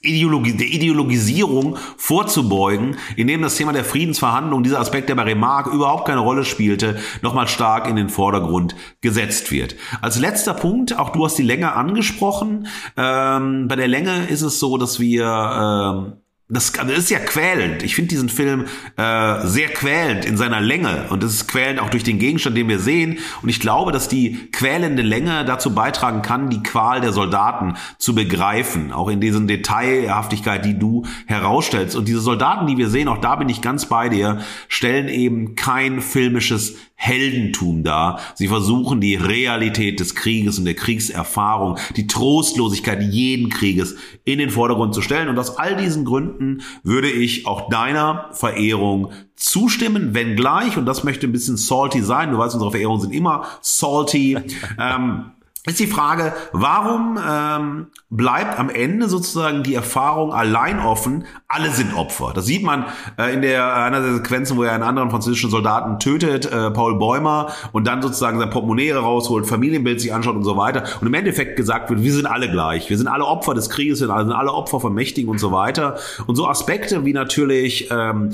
Ideologie, 0.00 0.52
der 0.52 0.68
Ideologisierung 0.68 1.76
vorzubeugen, 1.96 2.96
indem 3.16 3.42
das 3.42 3.56
Thema 3.56 3.72
der 3.72 3.84
Friedensverhandlungen, 3.84 4.62
dieser 4.64 4.80
Aspekt, 4.80 5.08
der 5.08 5.14
bei 5.14 5.24
Remarque 5.24 5.70
überhaupt 5.70 6.06
keine 6.06 6.20
Rolle 6.20 6.44
spielte, 6.44 6.98
nochmal 7.20 7.48
stark 7.48 7.88
in 7.88 7.96
den 7.96 8.08
Vordergrund 8.08 8.74
gesetzt 9.00 9.50
wird. 9.50 9.76
Als 10.00 10.18
letzter 10.18 10.54
Punkt, 10.54 10.98
auch 10.98 11.10
du 11.10 11.24
hast 11.24 11.36
die 11.36 11.42
Länge 11.42 11.74
angesprochen. 11.74 12.68
Ähm, 12.96 13.68
bei 13.68 13.76
der 13.76 13.88
Länge 13.88 14.26
ist 14.28 14.42
es 14.42 14.58
so, 14.58 14.78
dass 14.78 15.00
wir 15.00 15.24
ähm, 15.24 16.12
das, 16.50 16.72
das 16.72 16.90
ist 16.90 17.10
ja 17.10 17.18
quälend. 17.18 17.82
Ich 17.82 17.94
finde 17.94 18.08
diesen 18.08 18.30
Film 18.30 18.64
äh, 18.96 19.46
sehr 19.46 19.68
quälend 19.68 20.24
in 20.24 20.38
seiner 20.38 20.62
Länge 20.62 21.06
und 21.10 21.22
es 21.22 21.34
ist 21.34 21.48
quälend 21.48 21.78
auch 21.78 21.90
durch 21.90 22.04
den 22.04 22.18
Gegenstand, 22.18 22.56
den 22.56 22.68
wir 22.68 22.78
sehen. 22.78 23.18
Und 23.42 23.50
ich 23.50 23.60
glaube, 23.60 23.92
dass 23.92 24.08
die 24.08 24.50
quälende 24.50 25.02
Länge 25.02 25.44
dazu 25.44 25.74
beitragen 25.74 26.22
kann, 26.22 26.48
die 26.48 26.62
Qual 26.62 27.02
der 27.02 27.12
Soldaten 27.12 27.74
zu 27.98 28.14
begreifen, 28.14 28.92
auch 28.92 29.08
in 29.08 29.20
diesen 29.20 29.46
Detailhaftigkeit, 29.46 30.64
die 30.64 30.78
du 30.78 31.04
herausstellst. 31.26 31.94
Und 31.94 32.08
diese 32.08 32.20
Soldaten, 32.20 32.66
die 32.66 32.78
wir 32.78 32.88
sehen, 32.88 33.08
auch 33.08 33.18
da 33.18 33.36
bin 33.36 33.50
ich 33.50 33.60
ganz 33.60 33.86
bei 33.86 34.08
dir, 34.08 34.40
stellen 34.68 35.08
eben 35.08 35.54
kein 35.54 36.00
filmisches 36.00 36.76
Heldentum 37.00 37.84
dar. 37.84 38.18
Sie 38.34 38.48
versuchen 38.48 39.00
die 39.00 39.14
Realität 39.14 40.00
des 40.00 40.16
Krieges 40.16 40.58
und 40.58 40.64
der 40.64 40.74
Kriegserfahrung, 40.74 41.78
die 41.96 42.08
Trostlosigkeit 42.08 43.00
jeden 43.02 43.50
Krieges 43.50 43.94
in 44.24 44.38
den 44.38 44.50
Vordergrund 44.50 44.94
zu 44.94 45.00
stellen. 45.00 45.28
Und 45.28 45.38
aus 45.38 45.58
all 45.58 45.76
diesen 45.76 46.04
Gründen 46.04 46.62
würde 46.82 47.08
ich 47.08 47.46
auch 47.46 47.68
deiner 47.70 48.28
Verehrung 48.32 49.12
zustimmen, 49.36 50.12
wenngleich, 50.12 50.76
und 50.76 50.86
das 50.86 51.04
möchte 51.04 51.28
ein 51.28 51.32
bisschen 51.32 51.56
salty 51.56 52.02
sein, 52.02 52.32
du 52.32 52.38
weißt, 52.38 52.54
unsere 52.54 52.72
Verehrungen 52.72 53.00
sind 53.00 53.14
immer 53.14 53.44
salty, 53.62 54.36
ähm, 54.78 55.26
ist 55.68 55.80
die 55.80 55.86
Frage, 55.86 56.32
warum 56.52 57.18
ähm, 57.18 57.86
bleibt 58.10 58.58
am 58.58 58.70
Ende 58.70 59.08
sozusagen 59.08 59.62
die 59.62 59.74
Erfahrung 59.74 60.32
allein 60.32 60.78
offen, 60.80 61.24
alle 61.46 61.70
sind 61.70 61.94
Opfer. 61.94 62.32
Das 62.34 62.46
sieht 62.46 62.62
man 62.62 62.86
äh, 63.18 63.34
in 63.34 63.42
der 63.42 63.74
einer 63.74 64.00
der 64.00 64.14
Sequenzen, 64.14 64.56
wo 64.56 64.62
er 64.62 64.72
einen 64.72 64.82
anderen 64.82 65.10
französischen 65.10 65.50
Soldaten 65.50 65.98
tötet, 65.98 66.46
äh, 66.46 66.70
Paul 66.70 66.98
Bäumer, 66.98 67.52
und 67.72 67.86
dann 67.86 68.02
sozusagen 68.02 68.38
sein 68.38 68.50
Portemonnaie 68.50 68.92
rausholt, 68.92 69.46
Familienbild 69.46 70.00
sich 70.00 70.12
anschaut 70.12 70.36
und 70.36 70.44
so 70.44 70.56
weiter. 70.56 70.84
Und 71.00 71.06
im 71.06 71.14
Endeffekt 71.14 71.56
gesagt 71.56 71.90
wird, 71.90 72.02
wir 72.02 72.12
sind 72.12 72.26
alle 72.26 72.50
gleich. 72.50 72.88
Wir 72.90 72.98
sind 72.98 73.08
alle 73.08 73.24
Opfer 73.24 73.54
des 73.54 73.70
Krieges, 73.70 74.00
wir 74.00 74.06
sind 74.06 74.32
alle 74.32 74.52
Opfer 74.52 74.80
von 74.80 74.94
Mächtigen 74.94 75.30
und 75.30 75.38
so 75.38 75.52
weiter. 75.52 75.96
Und 76.26 76.36
so 76.36 76.46
Aspekte 76.46 77.04
wie 77.04 77.12
natürlich 77.12 77.88
ähm, 77.90 78.30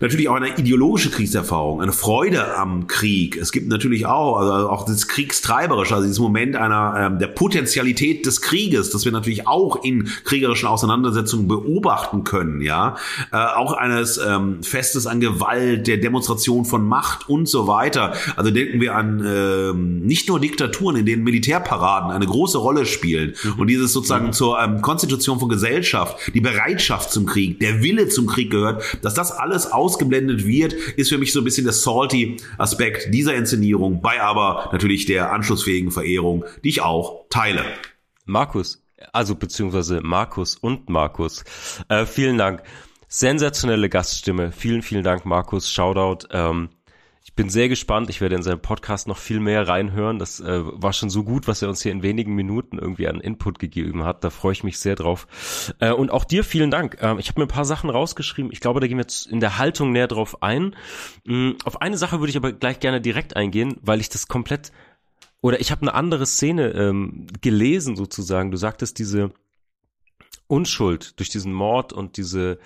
natürlich 0.00 0.28
auch 0.28 0.34
eine 0.34 0.56
ideologische 0.56 1.10
Kriegserfahrung, 1.10 1.80
eine 1.82 1.92
Freude 1.92 2.56
am 2.56 2.86
Krieg. 2.86 3.36
Es 3.36 3.52
gibt 3.52 3.68
natürlich 3.68 4.06
auch, 4.06 4.38
also 4.38 4.68
auch 4.70 4.86
das 4.86 5.08
Kriegstreiberische, 5.08 5.94
also 5.94 6.06
dieses 6.06 6.18
Moment 6.18 6.56
einer 6.56 6.94
ähm, 6.98 7.18
der 7.18 7.26
Potentialität 7.28 8.24
des 8.24 8.40
Krieges, 8.40 8.90
das 8.90 9.04
wir 9.04 9.12
natürlich 9.12 9.46
auch 9.46 9.84
in 9.84 10.08
kriegerischen 10.24 10.68
Auseinandersetzungen 10.68 11.48
beobachten 11.48 12.24
können, 12.24 12.60
ja. 12.62 12.96
Äh, 13.32 13.36
auch 13.36 13.74
eines 13.74 14.18
ähm, 14.18 14.62
Festes 14.62 15.06
an 15.06 15.20
Gewalt, 15.20 15.86
der 15.86 15.98
Demonstration 15.98 16.64
von 16.64 16.86
Macht 16.86 17.28
und 17.28 17.46
so 17.46 17.66
weiter. 17.66 18.14
Also 18.36 18.50
denken 18.50 18.80
wir 18.80 18.94
an 18.94 19.22
ähm, 19.24 20.00
nicht 20.00 20.28
nur 20.28 20.40
Diktaturen, 20.40 20.96
in 20.96 21.06
denen 21.06 21.24
Militärparaden 21.24 22.10
eine 22.10 22.26
große 22.26 22.58
Rolle 22.58 22.86
spielen 22.86 23.34
mhm. 23.42 23.60
und 23.60 23.66
dieses 23.66 23.92
sozusagen 23.92 24.28
mhm. 24.28 24.32
zur 24.32 24.60
ähm, 24.60 24.80
Konstitution 24.80 25.38
von 25.38 25.48
Gesellschaft, 25.48 26.16
die 26.32 26.40
Bereitschaft 26.40 27.12
zum 27.12 27.26
Krieg, 27.26 27.60
der 27.60 27.82
Wille 27.82 28.08
zum 28.08 28.26
Krieg 28.26 28.50
gehört, 28.50 28.82
dass 29.02 29.14
das 29.14 29.32
alles 29.32 29.70
aus 29.70 29.89
ausgeblendet 29.90 30.46
wird, 30.46 30.72
ist 30.72 31.08
für 31.08 31.18
mich 31.18 31.32
so 31.32 31.40
ein 31.40 31.44
bisschen 31.44 31.64
der 31.64 31.72
salty 31.72 32.36
Aspekt 32.58 33.12
dieser 33.12 33.34
Inszenierung, 33.34 34.00
bei 34.00 34.22
aber 34.22 34.70
natürlich 34.72 35.06
der 35.06 35.32
anschlussfähigen 35.32 35.90
Verehrung, 35.90 36.44
die 36.62 36.68
ich 36.68 36.82
auch 36.82 37.26
teile. 37.28 37.64
Markus, 38.24 38.84
also 39.12 39.34
beziehungsweise 39.34 40.00
Markus 40.00 40.54
und 40.56 40.88
Markus, 40.88 41.44
äh, 41.88 42.06
vielen 42.06 42.38
Dank. 42.38 42.62
Sensationelle 43.08 43.88
Gaststimme. 43.88 44.52
Vielen, 44.52 44.82
vielen 44.82 45.02
Dank, 45.02 45.26
Markus. 45.26 45.68
Shoutout. 45.68 46.28
Ähm, 46.30 46.68
ich 47.22 47.34
bin 47.34 47.50
sehr 47.50 47.68
gespannt. 47.68 48.08
Ich 48.08 48.20
werde 48.20 48.34
in 48.34 48.42
seinem 48.42 48.60
Podcast 48.60 49.06
noch 49.06 49.18
viel 49.18 49.40
mehr 49.40 49.68
reinhören. 49.68 50.18
Das 50.18 50.40
äh, 50.40 50.62
war 50.64 50.92
schon 50.92 51.10
so 51.10 51.22
gut, 51.22 51.48
was 51.48 51.60
er 51.60 51.68
uns 51.68 51.82
hier 51.82 51.92
in 51.92 52.02
wenigen 52.02 52.34
Minuten 52.34 52.78
irgendwie 52.78 53.08
an 53.08 53.20
Input 53.20 53.58
gegeben 53.58 54.04
hat. 54.04 54.24
Da 54.24 54.30
freue 54.30 54.52
ich 54.52 54.64
mich 54.64 54.78
sehr 54.78 54.96
drauf. 54.96 55.26
Äh, 55.80 55.92
und 55.92 56.10
auch 56.10 56.24
dir 56.24 56.44
vielen 56.44 56.70
Dank. 56.70 56.96
Ähm, 57.00 57.18
ich 57.18 57.28
habe 57.28 57.40
mir 57.40 57.44
ein 57.44 57.48
paar 57.48 57.66
Sachen 57.66 57.90
rausgeschrieben. 57.90 58.50
Ich 58.52 58.60
glaube, 58.60 58.80
da 58.80 58.86
gehen 58.86 58.96
wir 58.96 59.02
jetzt 59.02 59.26
in 59.26 59.40
der 59.40 59.58
Haltung 59.58 59.92
näher 59.92 60.08
drauf 60.08 60.42
ein. 60.42 60.74
Ähm, 61.26 61.56
auf 61.64 61.82
eine 61.82 61.98
Sache 61.98 62.20
würde 62.20 62.30
ich 62.30 62.36
aber 62.38 62.52
gleich 62.52 62.80
gerne 62.80 63.02
direkt 63.02 63.36
eingehen, 63.36 63.76
weil 63.82 64.00
ich 64.00 64.08
das 64.08 64.26
komplett 64.26 64.72
oder 65.42 65.60
ich 65.60 65.70
habe 65.70 65.82
eine 65.82 65.94
andere 65.94 66.26
Szene 66.26 66.70
ähm, 66.72 67.26
gelesen 67.40 67.96
sozusagen. 67.96 68.50
Du 68.50 68.56
sagtest 68.56 68.98
diese 68.98 69.30
Unschuld 70.46 71.18
durch 71.18 71.28
diesen 71.28 71.52
Mord 71.52 71.92
und 71.92 72.16
diese 72.16 72.58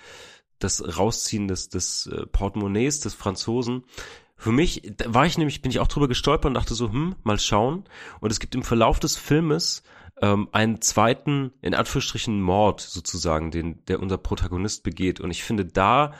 das 0.58 0.98
Rausziehen 0.98 1.48
des, 1.48 1.68
des 1.68 2.06
äh, 2.06 2.26
Portemonnaies 2.26 3.00
des 3.00 3.14
Franzosen 3.14 3.84
für 4.36 4.52
mich 4.52 4.82
war 5.06 5.26
ich 5.26 5.38
nämlich, 5.38 5.62
bin 5.62 5.70
ich 5.70 5.80
auch 5.80 5.88
drüber 5.88 6.08
gestolpert 6.08 6.46
und 6.46 6.54
dachte 6.54 6.74
so, 6.74 6.90
hm, 6.90 7.16
mal 7.22 7.38
schauen. 7.38 7.84
Und 8.20 8.30
es 8.30 8.40
gibt 8.40 8.54
im 8.54 8.62
Verlauf 8.62 8.98
des 8.98 9.16
Filmes 9.16 9.82
ähm, 10.20 10.48
einen 10.52 10.80
zweiten, 10.80 11.52
in 11.62 11.74
Anführungsstrichen, 11.74 12.40
Mord 12.40 12.80
sozusagen, 12.80 13.50
den, 13.50 13.84
der 13.86 14.00
unser 14.00 14.18
Protagonist 14.18 14.82
begeht. 14.82 15.20
Und 15.20 15.30
ich 15.30 15.44
finde, 15.44 15.64
da 15.64 16.12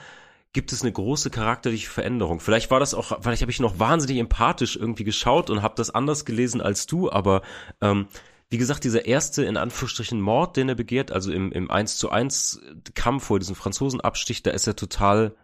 gibt 0.53 0.71
es 0.71 0.81
eine 0.81 0.91
große 0.93 1.29
charakterliche 1.31 1.89
Veränderung. 1.89 2.39
Vielleicht 2.39 2.71
war 2.71 2.79
das 2.79 2.93
auch, 2.93 3.21
vielleicht 3.21 3.41
habe 3.41 3.51
ich 3.51 3.59
noch 3.59 3.77
wahnsinnig 3.77 4.19
empathisch 4.19 4.77
irgendwie 4.77 5.03
geschaut 5.03 5.49
und 5.49 5.61
habe 5.61 5.75
das 5.75 5.89
anders 5.89 6.23
gelesen 6.23 6.61
als 6.61 6.87
du, 6.87 7.11
aber 7.11 7.41
ähm, 7.81 8.07
wie 8.49 8.57
gesagt, 8.57 8.85
dieser 8.85 9.05
erste, 9.05 9.43
in 9.43 9.57
Anführungsstrichen, 9.57 10.21
Mord, 10.21 10.55
den 10.55 10.69
er 10.69 10.75
begehrt, 10.75 11.11
also 11.11 11.31
im, 11.31 11.51
im 11.51 11.69
1 11.69 11.97
zu 11.97 12.09
1 12.09 12.61
Kampf 12.93 13.25
vor 13.25 13.39
diesem 13.39 13.55
Franzosenabstich, 13.55 14.43
da 14.43 14.51
ist 14.51 14.65
er 14.65 14.77
total 14.77 15.35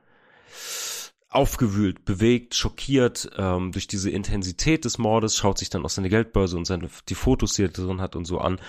aufgewühlt, 1.32 2.03
bewegt, 2.03 2.55
schockiert 2.55 3.32
ähm, 3.38 3.71
durch 3.71 3.88
diese 3.88 4.11
Intensität 4.11 4.86
des 4.86 4.97
Mordes, 4.97 5.38
schaut 5.38 5.57
sich 5.57 5.69
dann 5.69 5.86
auch 5.86 5.89
seine 5.89 6.09
Geldbörse 6.09 6.57
und 6.57 6.65
seine, 6.65 6.89
die 7.07 7.15
Fotos, 7.15 7.53
die 7.53 7.63
er 7.63 7.69
drin 7.69 8.01
hat 8.01 8.15
und 8.15 8.25
so 8.25 8.39
an. 8.39 8.59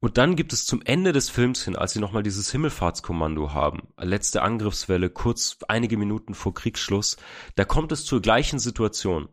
Und 0.00 0.18
dann 0.18 0.36
gibt 0.36 0.52
es 0.52 0.66
zum 0.66 0.82
Ende 0.84 1.12
des 1.12 1.30
Films 1.30 1.64
hin, 1.64 1.76
als 1.76 1.92
sie 1.92 2.00
nochmal 2.00 2.24
dieses 2.24 2.50
Himmelfahrtskommando 2.50 3.54
haben, 3.54 3.88
letzte 3.96 4.42
Angriffswelle, 4.42 5.08
kurz 5.08 5.56
einige 5.68 5.96
Minuten 5.96 6.34
vor 6.34 6.52
Kriegsschluss, 6.52 7.16
da 7.54 7.64
kommt 7.64 7.92
es 7.92 8.04
zur 8.04 8.20
gleichen 8.20 8.58
Situation. 8.58 9.28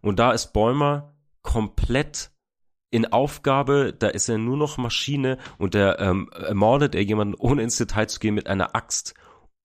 Und 0.00 0.18
da 0.18 0.32
ist 0.32 0.52
Bäumer 0.52 1.14
komplett 1.42 2.30
in 2.90 3.12
Aufgabe, 3.12 3.94
da 3.96 4.08
ist 4.08 4.28
er 4.28 4.38
nur 4.38 4.56
noch 4.56 4.78
Maschine 4.78 5.38
und 5.58 5.74
da 5.74 5.96
ähm, 5.98 6.30
ermordet 6.32 6.94
er 6.94 7.02
jemanden, 7.02 7.34
ohne 7.34 7.62
ins 7.62 7.76
Detail 7.76 8.06
zu 8.06 8.18
gehen, 8.18 8.34
mit 8.34 8.46
einer 8.46 8.74
Axt 8.74 9.14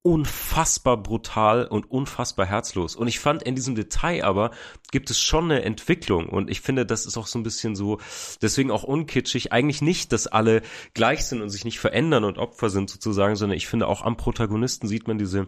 unfassbar 0.04 0.98
brutal 0.98 1.66
und 1.66 1.90
unfassbar 1.92 2.46
herzlos. 2.46 2.96
Und 2.96 3.08
ich 3.08 3.20
fand 3.20 3.44
in 3.44 3.56
diesem 3.56 3.76
Detail 3.76 4.24
aber 4.24 4.52
gibt 4.92 5.12
es 5.12 5.20
schon 5.20 5.46
eine 5.46 5.62
Entwicklung 5.62 6.28
und 6.30 6.50
ich 6.50 6.62
finde, 6.62 6.86
das 6.86 7.06
ist 7.06 7.18
auch 7.18 7.28
so 7.28 7.38
ein 7.38 7.44
bisschen 7.44 7.76
so, 7.76 8.00
deswegen 8.42 8.72
auch 8.72 8.84
unkitschig. 8.84 9.52
Eigentlich 9.52 9.82
nicht, 9.82 10.12
dass 10.12 10.28
alle 10.28 10.64
gleich 10.96 11.26
sind 11.26 11.42
und 11.42 11.50
sich 11.50 11.66
nicht 11.66 11.80
verändern 11.80 12.24
und 12.24 12.40
Opfer 12.40 12.70
sind 12.72 12.90
sozusagen, 12.90 13.36
sondern 13.36 13.58
ich 13.58 13.68
finde 13.68 13.88
auch 13.88 14.02
am 14.02 14.18
Protagonisten 14.18 14.88
sieht 14.88 15.08
man 15.08 15.20
diese 15.20 15.48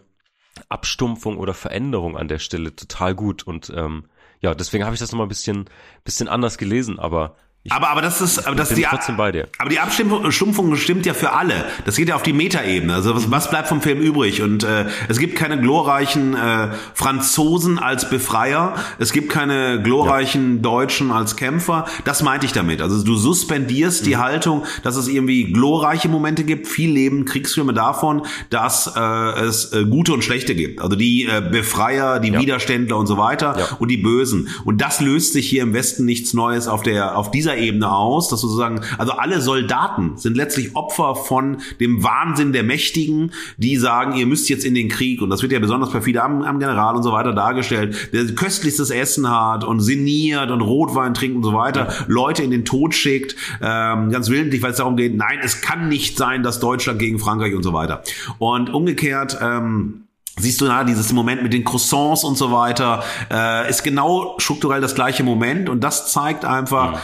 Abstumpfung 0.69 1.37
oder 1.37 1.55
Veränderung 1.55 2.15
an 2.15 2.27
der 2.27 2.39
Stelle 2.39 2.75
total 2.75 3.15
gut 3.15 3.43
und 3.43 3.71
ähm, 3.75 4.05
ja, 4.39 4.53
deswegen 4.53 4.83
habe 4.83 4.93
ich 4.93 4.99
das 4.99 5.11
nochmal 5.11 5.25
ein 5.25 5.29
bisschen, 5.29 5.69
bisschen 6.03 6.27
anders 6.27 6.57
gelesen, 6.59 6.99
aber 6.99 7.37
ich 7.65 7.71
aber, 7.71 7.89
aber 7.91 8.01
das 8.01 8.19
ist, 8.19 8.45
aber 8.45 8.57
das 8.57 8.71
ist 8.71 8.77
die, 8.77 8.83
trotzdem 8.83 9.15
bei 9.15 9.31
dir. 9.31 9.47
aber 9.57 9.69
die 9.69 9.79
Abstumpfung 9.79 10.75
stimmt 10.75 11.05
ja 11.05 11.13
für 11.13 11.31
alle. 11.31 11.63
Das 11.85 11.95
geht 11.95 12.09
ja 12.09 12.15
auf 12.15 12.23
die 12.23 12.33
Metaebene. 12.33 12.93
Also 12.93 13.15
was, 13.15 13.31
was 13.31 13.49
bleibt 13.49 13.69
vom 13.69 13.81
Film 13.81 14.01
übrig? 14.01 14.41
Und 14.41 14.65
äh, 14.65 14.87
es 15.07 15.17
gibt 15.17 15.37
keine 15.37 15.57
glorreichen 15.61 16.35
äh, 16.35 16.71
Franzosen 16.93 17.79
als 17.79 18.09
Befreier. 18.09 18.75
Es 18.99 19.13
gibt 19.13 19.29
keine 19.29 19.81
glorreichen 19.81 20.57
ja. 20.57 20.61
Deutschen 20.61 21.09
als 21.09 21.37
Kämpfer. 21.37 21.85
Das 22.03 22.21
meinte 22.21 22.45
ich 22.45 22.51
damit. 22.51 22.81
Also 22.81 23.01
du 23.01 23.15
suspendierst 23.15 24.01
mhm. 24.01 24.07
die 24.07 24.17
Haltung, 24.17 24.65
dass 24.83 24.97
es 24.97 25.07
irgendwie 25.07 25.53
glorreiche 25.53 26.09
Momente 26.09 26.43
gibt. 26.43 26.67
Viel 26.67 26.91
leben 26.91 27.23
Kriegsfilme 27.23 27.73
davon, 27.73 28.25
dass 28.49 28.91
äh, 28.93 28.99
es 28.99 29.71
äh, 29.71 29.85
gute 29.85 30.11
und 30.11 30.21
schlechte 30.21 30.53
gibt. 30.53 30.81
Also 30.81 30.97
die 30.97 31.27
äh, 31.27 31.41
Befreier, 31.49 32.19
die 32.19 32.31
ja. 32.33 32.41
Widerständler 32.41 32.97
und 32.97 33.07
so 33.07 33.17
weiter 33.17 33.55
ja. 33.57 33.77
und 33.79 33.87
die 33.89 33.97
Bösen. 33.97 34.49
Und 34.65 34.81
das 34.81 34.99
löst 34.99 35.31
sich 35.31 35.47
hier 35.47 35.63
im 35.63 35.73
Westen 35.73 36.03
nichts 36.03 36.33
Neues 36.33 36.67
auf 36.67 36.83
der 36.83 37.17
auf 37.17 37.31
dieser 37.31 37.52
Ebene 37.57 37.91
aus, 37.91 38.29
dass 38.29 38.41
sozusagen, 38.41 38.81
also 38.97 39.13
alle 39.13 39.41
Soldaten 39.41 40.17
sind 40.17 40.37
letztlich 40.37 40.75
Opfer 40.75 41.15
von 41.15 41.57
dem 41.79 42.03
Wahnsinn 42.03 42.53
der 42.53 42.63
Mächtigen, 42.63 43.31
die 43.57 43.77
sagen, 43.77 44.15
ihr 44.15 44.25
müsst 44.25 44.49
jetzt 44.49 44.65
in 44.65 44.75
den 44.75 44.89
Krieg. 44.89 45.21
Und 45.21 45.29
das 45.29 45.41
wird 45.41 45.51
ja 45.51 45.59
besonders 45.59 45.91
perfide 45.91 46.23
am, 46.23 46.41
am 46.41 46.59
General 46.59 46.95
und 46.95 47.03
so 47.03 47.11
weiter 47.11 47.33
dargestellt, 47.33 48.13
der 48.13 48.25
köstlichstes 48.35 48.89
Essen 48.89 49.29
hat 49.29 49.63
und 49.63 49.79
sinniert 49.79 50.51
und 50.51 50.61
Rotwein 50.61 51.13
trinkt 51.13 51.37
und 51.37 51.43
so 51.43 51.53
weiter, 51.53 51.93
Leute 52.07 52.43
in 52.43 52.51
den 52.51 52.65
Tod 52.65 52.93
schickt, 52.93 53.35
ähm, 53.61 54.09
ganz 54.09 54.29
willentlich, 54.29 54.61
weil 54.61 54.71
es 54.71 54.77
darum 54.77 54.97
geht, 54.97 55.15
nein, 55.15 55.39
es 55.41 55.61
kann 55.61 55.89
nicht 55.89 56.17
sein, 56.17 56.43
dass 56.43 56.59
Deutschland 56.59 56.99
gegen 56.99 57.19
Frankreich 57.19 57.55
und 57.55 57.63
so 57.63 57.73
weiter. 57.73 58.03
Und 58.39 58.73
umgekehrt, 58.73 59.37
ähm, 59.41 59.99
Siehst 60.35 60.61
du, 60.61 60.65
na, 60.65 60.83
dieses 60.83 61.13
Moment 61.13 61.43
mit 61.43 61.53
den 61.53 61.63
Croissants 61.63 62.23
und 62.23 62.39
so 62.39 62.51
weiter, 62.51 63.03
äh, 63.29 63.69
ist 63.69 63.83
genau 63.83 64.33
strukturell 64.39 64.81
das 64.81 64.95
gleiche 64.95 65.23
Moment. 65.23 65.69
Und 65.69 65.83
das 65.83 66.11
zeigt 66.11 66.43
einfach, 66.43 66.93
ja 66.93 67.01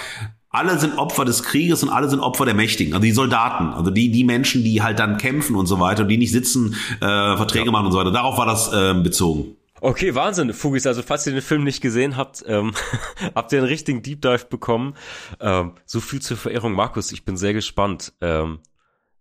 alle 0.49 0.79
sind 0.79 0.97
Opfer 0.97 1.25
des 1.25 1.43
Krieges 1.43 1.83
und 1.83 1.89
alle 1.89 2.09
sind 2.09 2.19
Opfer 2.19 2.45
der 2.45 2.55
Mächtigen, 2.55 2.93
also 2.93 3.03
die 3.03 3.11
Soldaten, 3.11 3.73
also 3.73 3.91
die 3.91 4.11
die 4.11 4.23
Menschen, 4.23 4.63
die 4.63 4.81
halt 4.81 4.99
dann 4.99 5.17
kämpfen 5.17 5.55
und 5.55 5.67
so 5.67 5.79
weiter, 5.79 6.05
die 6.05 6.17
nicht 6.17 6.31
sitzen, 6.31 6.75
äh, 7.01 7.37
Verträge 7.37 7.65
ja. 7.65 7.71
machen 7.71 7.85
und 7.87 7.91
so 7.91 7.99
weiter. 7.99 8.11
Darauf 8.11 8.37
war 8.37 8.45
das 8.45 8.73
äh, 8.73 8.95
bezogen. 8.95 9.55
Okay, 9.81 10.13
Wahnsinn, 10.13 10.53
Fugis. 10.53 10.85
Also 10.87 11.01
falls 11.03 11.25
ihr 11.25 11.33
den 11.33 11.41
Film 11.41 11.63
nicht 11.63 11.81
gesehen 11.81 12.17
habt, 12.17 12.43
ähm, 12.47 12.73
habt 13.35 13.51
ihr 13.53 13.59
einen 13.59 13.67
richtigen 13.67 14.01
Deep 14.01 14.21
Dive 14.21 14.45
bekommen. 14.49 14.95
Ähm, 15.39 15.73
so 15.85 16.01
viel 16.01 16.21
zur 16.21 16.35
Verehrung, 16.35 16.73
Markus. 16.73 17.11
Ich 17.13 17.23
bin 17.23 17.37
sehr 17.37 17.53
gespannt. 17.53 18.13
Ähm, 18.19 18.59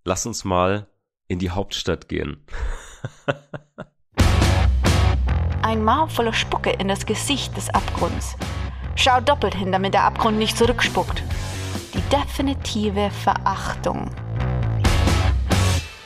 lass 0.05 0.27
uns 0.27 0.45
mal 0.45 0.89
in 1.29 1.39
die 1.39 1.51
Hauptstadt 1.51 2.09
gehen. 2.09 2.45
Ein 5.63 5.85
Maul 5.85 6.09
voller 6.09 6.33
Spucke 6.33 6.71
in 6.71 6.89
das 6.89 7.07
Gesicht 7.07 7.57
des 7.57 7.69
Abgrunds. 7.71 8.37
Schau 9.01 9.21
doppelt 9.21 9.55
hin, 9.55 9.71
damit 9.71 9.95
der 9.95 10.03
Abgrund 10.03 10.39
nicht 10.39 10.59
zurückspuckt. 10.59 11.23
Die 11.95 12.03
definitive 12.11 13.13
Verachtung. 13.23 14.11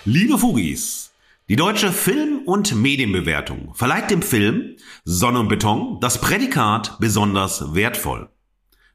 Liebe 0.05 0.37
Fugis, 0.37 1.11
die 1.49 1.57
deutsche 1.57 1.91
Film- 1.91 2.43
und 2.45 2.75
Medienbewertung 2.75 3.73
verleiht 3.73 4.11
dem 4.11 4.21
Film 4.21 4.77
Sonne 5.05 5.41
und 5.41 5.49
Beton 5.49 6.01
das 6.01 6.21
Prädikat 6.21 6.99
besonders 7.01 7.75
wertvoll. 7.75 8.29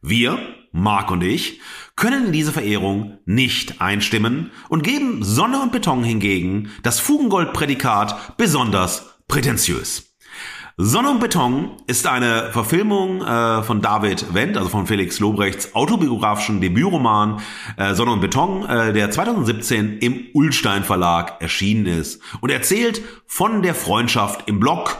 Wir, 0.03 0.37
Marc 0.71 1.09
und 1.09 1.23
ich, 1.23 1.59
können 1.95 2.27
in 2.27 2.33
diese 2.33 2.51
Verehrung 2.51 3.17
nicht 3.25 3.81
einstimmen 3.81 4.51
und 4.69 4.83
geben 4.83 5.23
Sonne 5.23 5.59
und 5.59 5.71
Beton 5.71 6.03
hingegen 6.03 6.69
das 6.83 6.99
Fugengold-Prädikat 6.99 8.37
besonders 8.37 9.15
prätentiös. 9.27 10.16
Sonne 10.79 11.09
und 11.09 11.19
Beton 11.19 11.71
ist 11.87 12.05
eine 12.05 12.51
Verfilmung 12.51 13.23
äh, 13.23 13.63
von 13.63 13.81
David 13.81 14.35
Wendt, 14.35 14.57
also 14.57 14.69
von 14.69 14.85
Felix 14.85 15.19
Lobrechts 15.19 15.73
autobiografischen 15.73 16.61
Debütroman 16.61 17.41
äh, 17.77 17.95
Sonne 17.95 18.11
und 18.11 18.21
Beton, 18.21 18.63
äh, 18.69 18.93
der 18.93 19.09
2017 19.09 19.97
im 19.97 20.27
Ullstein 20.35 20.83
Verlag 20.83 21.41
erschienen 21.41 21.87
ist 21.87 22.21
und 22.41 22.51
erzählt 22.51 23.01
von 23.25 23.63
der 23.63 23.73
Freundschaft 23.73 24.47
im 24.47 24.59
Blog 24.59 24.95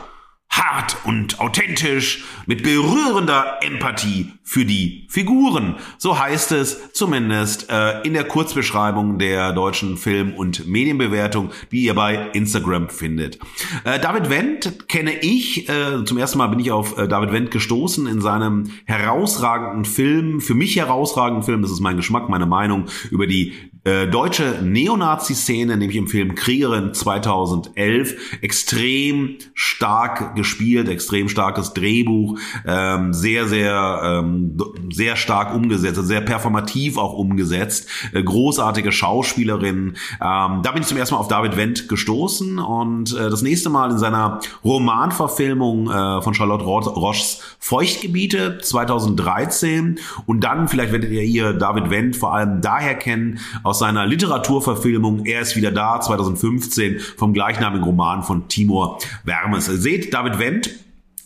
hart 0.58 0.97
und 1.05 1.39
authentisch, 1.39 2.24
mit 2.45 2.64
berührender 2.64 3.60
Empathie 3.62 4.32
für 4.41 4.64
die 4.64 5.05
Figuren. 5.10 5.76
So 5.97 6.18
heißt 6.18 6.53
es 6.53 6.93
zumindest 6.93 7.70
äh, 7.70 8.01
in 8.03 8.14
der 8.14 8.24
Kurzbeschreibung 8.24 9.20
der 9.20 9.51
deutschen 9.51 9.97
Film- 9.97 10.34
und 10.34 10.66
Medienbewertung, 10.66 11.51
die 11.72 11.84
ihr 11.84 11.93
bei 11.93 12.30
Instagram 12.32 12.89
findet. 12.89 13.39
Äh, 13.84 13.99
David 13.99 14.30
Wendt 14.30 14.88
kenne 14.88 15.20
ich, 15.20 15.68
äh, 15.68 16.05
zum 16.05 16.18
ersten 16.18 16.38
Mal 16.38 16.47
bin 16.47 16.60
ich 16.60 16.72
auf 16.72 16.97
äh, 16.97 17.08
David 17.08 17.34
Wendt 17.34 17.51
gestoßen 17.51 18.08
in 18.08 18.22
seinem 18.22 18.72
herausragenden 18.86 19.84
Film, 19.84 20.39
für 20.39 20.55
mich 20.55 20.78
herausragenden 20.78 21.43
Film, 21.43 21.62
das 21.62 21.72
ist 21.72 21.82
mein 21.82 21.97
Geschmack, 21.97 22.30
meine 22.30 22.45
Meinung, 22.45 22.86
über 23.12 23.28
die 23.28 23.53
äh, 23.88 24.05
deutsche 24.05 24.59
Neonazi-Szene, 24.61 25.77
nämlich 25.77 25.95
im 25.95 26.07
Film 26.07 26.35
Kriegerin 26.35 26.93
2011, 26.93 28.39
extrem 28.41 29.38
stark 29.53 30.35
gespielt, 30.35 30.89
extrem 30.89 31.29
starkes 31.29 31.73
Drehbuch, 31.73 32.38
ähm, 32.65 33.13
sehr, 33.13 33.47
sehr, 33.47 34.01
ähm, 34.03 34.57
sehr 34.91 35.15
stark 35.15 35.55
umgesetzt, 35.55 36.05
sehr 36.05 36.19
performativ 36.19 36.97
auch 36.97 37.13
umgesetzt, 37.13 37.88
äh, 38.11 38.21
großartige 38.21 38.91
Schauspielerin. 38.91 39.95
Ähm, 40.21 40.61
da 40.63 40.71
bin 40.73 40.81
ich 40.81 40.88
zum 40.88 40.97
ersten 40.97 41.15
Mal 41.15 41.21
auf 41.21 41.29
David 41.29 41.55
Wendt 41.55 41.88
gestoßen 41.88 42.59
und 42.59 43.15
äh, 43.15 43.29
das 43.29 43.41
nächste 43.41 43.69
Mal 43.69 43.91
in 43.91 43.99
seiner 43.99 44.41
Romanverfilmung 44.65 45.89
äh, 45.89 46.21
von 46.21 46.33
Charlotte 46.33 46.65
Roches 46.65 47.39
Feuchtgebiete 47.59 48.57
2013 48.61 49.99
und 50.25 50.43
dann, 50.43 50.67
vielleicht 50.67 50.91
werdet 50.91 51.11
ihr 51.11 51.21
hier 51.21 51.53
David 51.53 51.89
Wendt 51.89 52.17
vor 52.17 52.33
allem 52.33 52.59
daher 52.59 52.95
kennen, 52.95 53.39
aus 53.63 53.76
seiner 53.80 54.05
Literaturverfilmung 54.05 55.25
Er 55.25 55.41
ist 55.41 55.55
wieder 55.55 55.71
da 55.71 55.99
2015 56.01 56.99
vom 56.99 57.34
gleichnamigen 57.34 57.84
Roman 57.84 58.23
von 58.23 58.47
Timur 58.47 58.99
Wermes. 59.23 59.65
Seht, 59.65 60.13
David 60.13 60.39
Wendt 60.39 60.69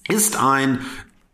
ist 0.07 0.37
ein 0.37 0.79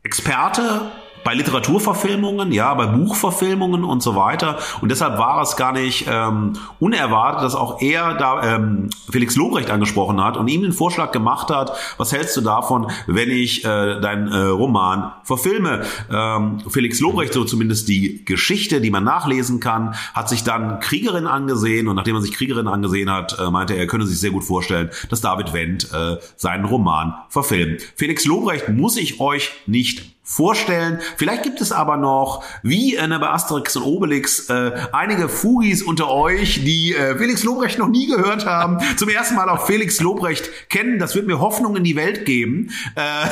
Experte 0.04 0.92
bei 1.28 1.34
Literaturverfilmungen, 1.34 2.54
ja, 2.54 2.74
bei 2.74 2.86
Buchverfilmungen 2.86 3.84
und 3.84 4.02
so 4.02 4.16
weiter. 4.16 4.60
Und 4.80 4.92
deshalb 4.92 5.18
war 5.18 5.42
es 5.42 5.58
gar 5.58 5.74
nicht 5.74 6.06
ähm, 6.10 6.54
unerwartet, 6.80 7.44
dass 7.44 7.54
auch 7.54 7.82
er 7.82 8.14
da 8.14 8.56
ähm, 8.56 8.90
Felix 9.12 9.36
Lobrecht 9.36 9.70
angesprochen 9.70 10.24
hat 10.24 10.38
und 10.38 10.48
ihm 10.48 10.62
den 10.62 10.72
Vorschlag 10.72 11.12
gemacht 11.12 11.50
hat, 11.50 11.74
was 11.98 12.14
hältst 12.14 12.38
du 12.38 12.40
davon, 12.40 12.90
wenn 13.08 13.30
ich 13.30 13.66
äh, 13.66 14.00
deinen 14.00 14.30
äh, 14.30 14.38
Roman 14.38 15.12
verfilme? 15.24 15.82
Ähm, 16.10 16.60
Felix 16.70 17.02
Lobrecht, 17.02 17.34
so 17.34 17.44
zumindest 17.44 17.90
die 17.90 18.24
Geschichte, 18.24 18.80
die 18.80 18.90
man 18.90 19.04
nachlesen 19.04 19.60
kann, 19.60 19.96
hat 20.14 20.30
sich 20.30 20.46
dann 20.46 20.80
Kriegerin 20.80 21.28
angesehen 21.28 21.90
und 21.90 21.98
nachdem 21.98 22.16
er 22.16 22.22
sich 22.22 22.32
Kriegerin 22.32 22.70
angesehen 22.70 23.12
hat, 23.12 23.38
äh, 23.38 23.52
meinte 23.52 23.74
er, 23.74 23.80
er 23.80 23.88
könne 23.88 24.06
sich 24.06 24.18
sehr 24.18 24.32
gut 24.32 24.46
vorstellen, 24.46 24.92
dass 25.10 25.20
David 25.20 25.52
Wendt 25.52 25.90
äh, 25.94 26.16
seinen 26.38 26.64
Roman 26.64 27.16
verfilmt. 27.28 27.82
Felix 27.98 28.24
Lobrecht 28.24 28.70
muss 28.70 28.96
ich 28.96 29.20
euch 29.20 29.52
nicht 29.66 30.17
vorstellen. 30.28 31.00
Vielleicht 31.16 31.44
gibt 31.44 31.62
es 31.62 31.72
aber 31.72 31.96
noch, 31.96 32.44
wie 32.62 32.96
äh, 32.96 33.08
bei 33.08 33.30
Asterix 33.30 33.78
und 33.78 33.84
Obelix, 33.84 34.50
äh, 34.50 34.74
einige 34.92 35.30
Fugis 35.30 35.82
unter 35.82 36.10
euch, 36.10 36.66
die 36.66 36.94
äh, 36.94 37.18
Felix 37.18 37.44
Lobrecht 37.44 37.80
noch 37.80 37.88
nie 37.88 38.08
gehört 38.08 38.46
haben, 38.46 38.78
zum 38.98 39.08
ersten 39.08 39.36
Mal 39.36 39.48
auch 39.50 39.66
Felix 39.66 40.02
Lobrecht 40.02 40.70
kennen. 40.70 41.00
Das 41.00 41.16
wird 41.16 41.28
mir 41.28 41.40
Hoffnung 41.40 41.78
in 41.78 41.86
die 41.86 41.96
Welt 41.96 42.26
geben. 42.26 42.72
Äh, 42.96 43.28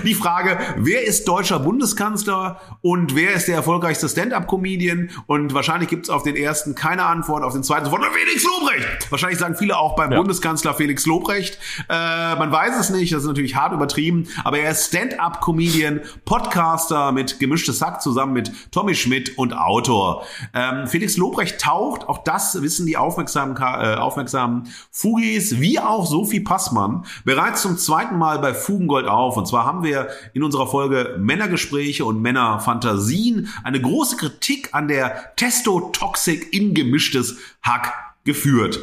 die 0.04 0.14
Frage, 0.14 0.58
wer 0.76 1.04
ist 1.04 1.28
deutscher 1.28 1.60
Bundeskanzler 1.60 2.60
und 2.82 3.14
wer 3.14 3.32
ist 3.34 3.46
der 3.46 3.54
erfolgreichste 3.54 4.08
Stand-up-Comedian? 4.08 5.10
Und 5.26 5.54
wahrscheinlich 5.54 5.88
gibt 5.88 6.06
es 6.06 6.10
auf 6.10 6.24
den 6.24 6.34
ersten 6.34 6.74
keine 6.74 7.04
Antwort, 7.04 7.44
auf 7.44 7.52
den 7.52 7.62
zweiten 7.62 7.84
sofort 7.84 8.04
Felix 8.12 8.44
Lobrecht. 8.44 9.10
Wahrscheinlich 9.10 9.38
sagen 9.38 9.54
viele 9.54 9.78
auch 9.78 9.94
beim 9.94 10.10
ja. 10.10 10.18
Bundeskanzler 10.18 10.74
Felix 10.74 11.06
Lobrecht. 11.06 11.58
Äh, 11.88 12.34
man 12.36 12.50
weiß 12.50 12.78
es 12.80 12.90
nicht, 12.90 13.12
das 13.12 13.22
ist 13.22 13.28
natürlich 13.28 13.54
hart 13.54 13.72
übertrieben, 13.72 14.26
aber 14.42 14.58
er 14.58 14.72
ist 14.72 14.88
Stand-up-Comedian, 14.88 16.00
Podcaster 16.24 17.12
mit 17.12 17.38
Gemischtes 17.38 17.78
Sack 17.78 18.00
zusammen 18.00 18.32
mit 18.32 18.52
Tommy 18.70 18.94
Schmidt 18.94 19.36
und 19.36 19.52
Autor. 19.52 20.24
Ähm, 20.52 20.86
Felix 20.86 21.16
Lobrecht 21.16 21.60
taucht, 21.60 22.08
auch 22.08 22.24
das 22.24 22.60
wissen 22.62 22.86
die 22.86 22.96
aufmerksamen, 22.96 23.56
äh, 23.56 23.96
aufmerksamen 23.96 24.68
Fugis, 24.90 25.60
wie 25.60 25.78
auch 25.78 26.06
Sophie 26.06 26.40
Passmann, 26.40 27.04
bereits 27.24 27.62
zum 27.62 27.76
zweiten 27.76 28.18
Mal 28.18 28.38
bei 28.38 28.54
Fugengold 28.54 29.06
auf. 29.06 29.36
Und 29.36 29.46
zwar 29.46 29.64
haben 29.66 29.82
wir 29.82 30.08
in 30.32 30.42
unserer 30.42 30.66
Folge 30.66 31.16
Männergespräche 31.18 32.04
und 32.04 32.22
Männerfantasien 32.22 33.48
eine 33.62 33.80
große 33.80 34.16
Kritik 34.16 34.70
an 34.72 34.88
der 34.88 35.34
Testotoxik 35.36 36.52
in 36.52 36.74
Gemischtes 36.74 37.36
Hack 37.62 37.92
geführt. 38.24 38.80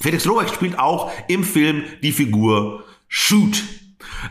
Felix 0.00 0.24
Lobrecht 0.24 0.54
spielt 0.54 0.78
auch 0.78 1.12
im 1.28 1.44
Film 1.44 1.84
die 2.02 2.12
Figur 2.12 2.82
Shoot. 3.06 3.62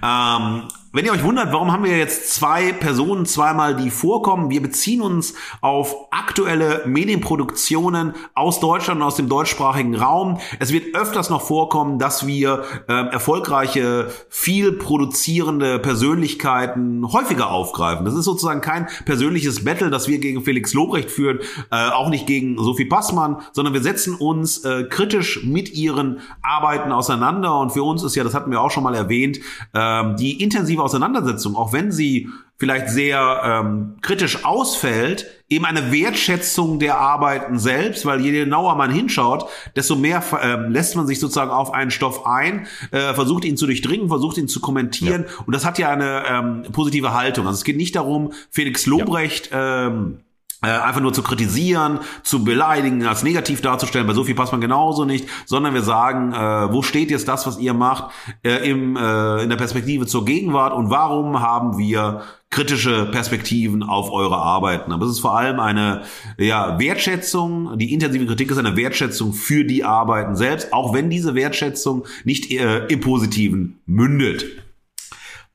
Ähm, 0.03 0.63
wenn 0.93 1.05
ihr 1.05 1.13
euch 1.13 1.23
wundert, 1.23 1.53
warum 1.53 1.71
haben 1.71 1.85
wir 1.85 1.97
jetzt 1.97 2.33
zwei 2.33 2.73
Personen 2.73 3.25
zweimal, 3.25 3.77
die 3.77 3.89
vorkommen, 3.89 4.49
wir 4.49 4.61
beziehen 4.61 5.01
uns 5.01 5.35
auf 5.61 5.95
aktuelle 6.11 6.83
Medienproduktionen 6.85 8.13
aus 8.35 8.59
Deutschland 8.59 8.99
und 8.99 9.07
aus 9.07 9.15
dem 9.15 9.29
deutschsprachigen 9.29 9.95
Raum. 9.95 10.39
Es 10.59 10.73
wird 10.73 10.93
öfters 10.93 11.29
noch 11.29 11.43
vorkommen, 11.43 11.97
dass 11.97 12.27
wir 12.27 12.63
äh, 12.89 12.93
erfolgreiche, 12.93 14.11
viel 14.27 14.73
produzierende 14.73 15.79
Persönlichkeiten 15.79 17.09
häufiger 17.09 17.51
aufgreifen. 17.51 18.03
Das 18.03 18.15
ist 18.15 18.25
sozusagen 18.25 18.59
kein 18.59 18.87
persönliches 19.05 19.63
Battle, 19.63 19.91
das 19.91 20.09
wir 20.09 20.19
gegen 20.19 20.43
Felix 20.43 20.73
Lobrecht 20.73 21.09
führen, 21.09 21.39
äh, 21.71 21.89
auch 21.89 22.09
nicht 22.09 22.27
gegen 22.27 22.57
Sophie 22.57 22.85
Passmann, 22.85 23.37
sondern 23.53 23.73
wir 23.73 23.81
setzen 23.81 24.13
uns 24.13 24.65
äh, 24.65 24.83
kritisch 24.83 25.45
mit 25.45 25.73
ihren 25.73 26.19
Arbeiten 26.41 26.91
auseinander. 26.91 27.57
Und 27.59 27.71
für 27.71 27.83
uns 27.83 28.03
ist 28.03 28.15
ja, 28.15 28.25
das 28.25 28.33
hatten 28.33 28.51
wir 28.51 28.59
auch 28.59 28.71
schon 28.71 28.83
mal 28.83 28.93
erwähnt, 28.93 29.39
äh, 29.71 30.15
die 30.15 30.43
intensive 30.43 30.80
intensive 30.81 30.83
Auseinandersetzung, 30.83 31.55
auch 31.55 31.73
wenn 31.73 31.91
sie 31.91 32.29
vielleicht 32.57 32.89
sehr 32.89 33.41
ähm, 33.43 33.95
kritisch 34.01 34.45
ausfällt, 34.45 35.25
eben 35.49 35.65
eine 35.65 35.91
Wertschätzung 35.91 36.79
der 36.79 36.99
Arbeiten 36.99 37.57
selbst, 37.57 38.05
weil 38.05 38.21
je 38.21 38.31
genauer 38.31 38.75
man 38.75 38.91
hinschaut, 38.91 39.49
desto 39.75 39.95
mehr 39.95 40.23
äh, 40.41 40.55
lässt 40.67 40.95
man 40.95 41.07
sich 41.07 41.19
sozusagen 41.19 41.49
auf 41.49 41.73
einen 41.73 41.91
Stoff 41.91 42.25
ein, 42.25 42.67
äh, 42.91 43.13
versucht 43.13 43.45
ihn 43.45 43.57
zu 43.57 43.65
durchdringen, 43.65 44.09
versucht 44.09 44.37
ihn 44.37 44.47
zu 44.47 44.59
kommentieren 44.59 45.25
ja. 45.27 45.43
und 45.45 45.55
das 45.55 45.65
hat 45.65 45.79
ja 45.79 45.89
eine 45.89 46.23
ähm, 46.29 46.63
positive 46.71 47.13
Haltung. 47.13 47.47
Also 47.47 47.57
es 47.57 47.63
geht 47.63 47.77
nicht 47.77 47.95
darum, 47.95 48.31
Felix 48.51 48.85
Lobrecht 48.85 49.51
ja. 49.51 49.87
ähm, 49.87 50.19
äh, 50.63 50.67
einfach 50.67 51.01
nur 51.01 51.13
zu 51.13 51.23
kritisieren, 51.23 51.99
zu 52.23 52.43
beleidigen, 52.43 53.05
als 53.05 53.23
negativ 53.23 53.61
darzustellen. 53.61 54.05
Bei 54.05 54.13
Sophie 54.13 54.35
passt 54.35 54.51
man 54.51 54.61
genauso 54.61 55.05
nicht, 55.05 55.27
sondern 55.45 55.73
wir 55.73 55.81
sagen, 55.81 56.33
äh, 56.33 56.71
wo 56.71 56.81
steht 56.81 57.09
jetzt 57.09 57.27
das, 57.27 57.47
was 57.47 57.57
ihr 57.57 57.73
macht, 57.73 58.11
äh, 58.43 58.69
im, 58.69 58.95
äh, 58.95 59.43
in 59.43 59.49
der 59.49 59.57
Perspektive 59.57 60.05
zur 60.05 60.23
Gegenwart 60.25 60.73
und 60.73 60.89
warum 60.89 61.41
haben 61.41 61.77
wir 61.77 62.21
kritische 62.51 63.05
Perspektiven 63.05 63.81
auf 63.81 64.11
eure 64.11 64.37
Arbeiten. 64.37 64.91
Aber 64.91 65.05
es 65.05 65.13
ist 65.13 65.19
vor 65.21 65.37
allem 65.37 65.59
eine 65.59 66.03
ja, 66.37 66.77
Wertschätzung, 66.77 67.77
die 67.77 67.93
intensive 67.93 68.25
Kritik 68.25 68.51
ist 68.51 68.57
eine 68.57 68.75
Wertschätzung 68.75 69.33
für 69.33 69.63
die 69.63 69.83
Arbeiten 69.85 70.35
selbst, 70.35 70.73
auch 70.73 70.93
wenn 70.93 71.09
diese 71.09 71.33
Wertschätzung 71.33 72.05
nicht 72.25 72.51
äh, 72.51 72.85
im 72.87 72.99
Positiven 72.99 73.79
mündet. 73.85 74.45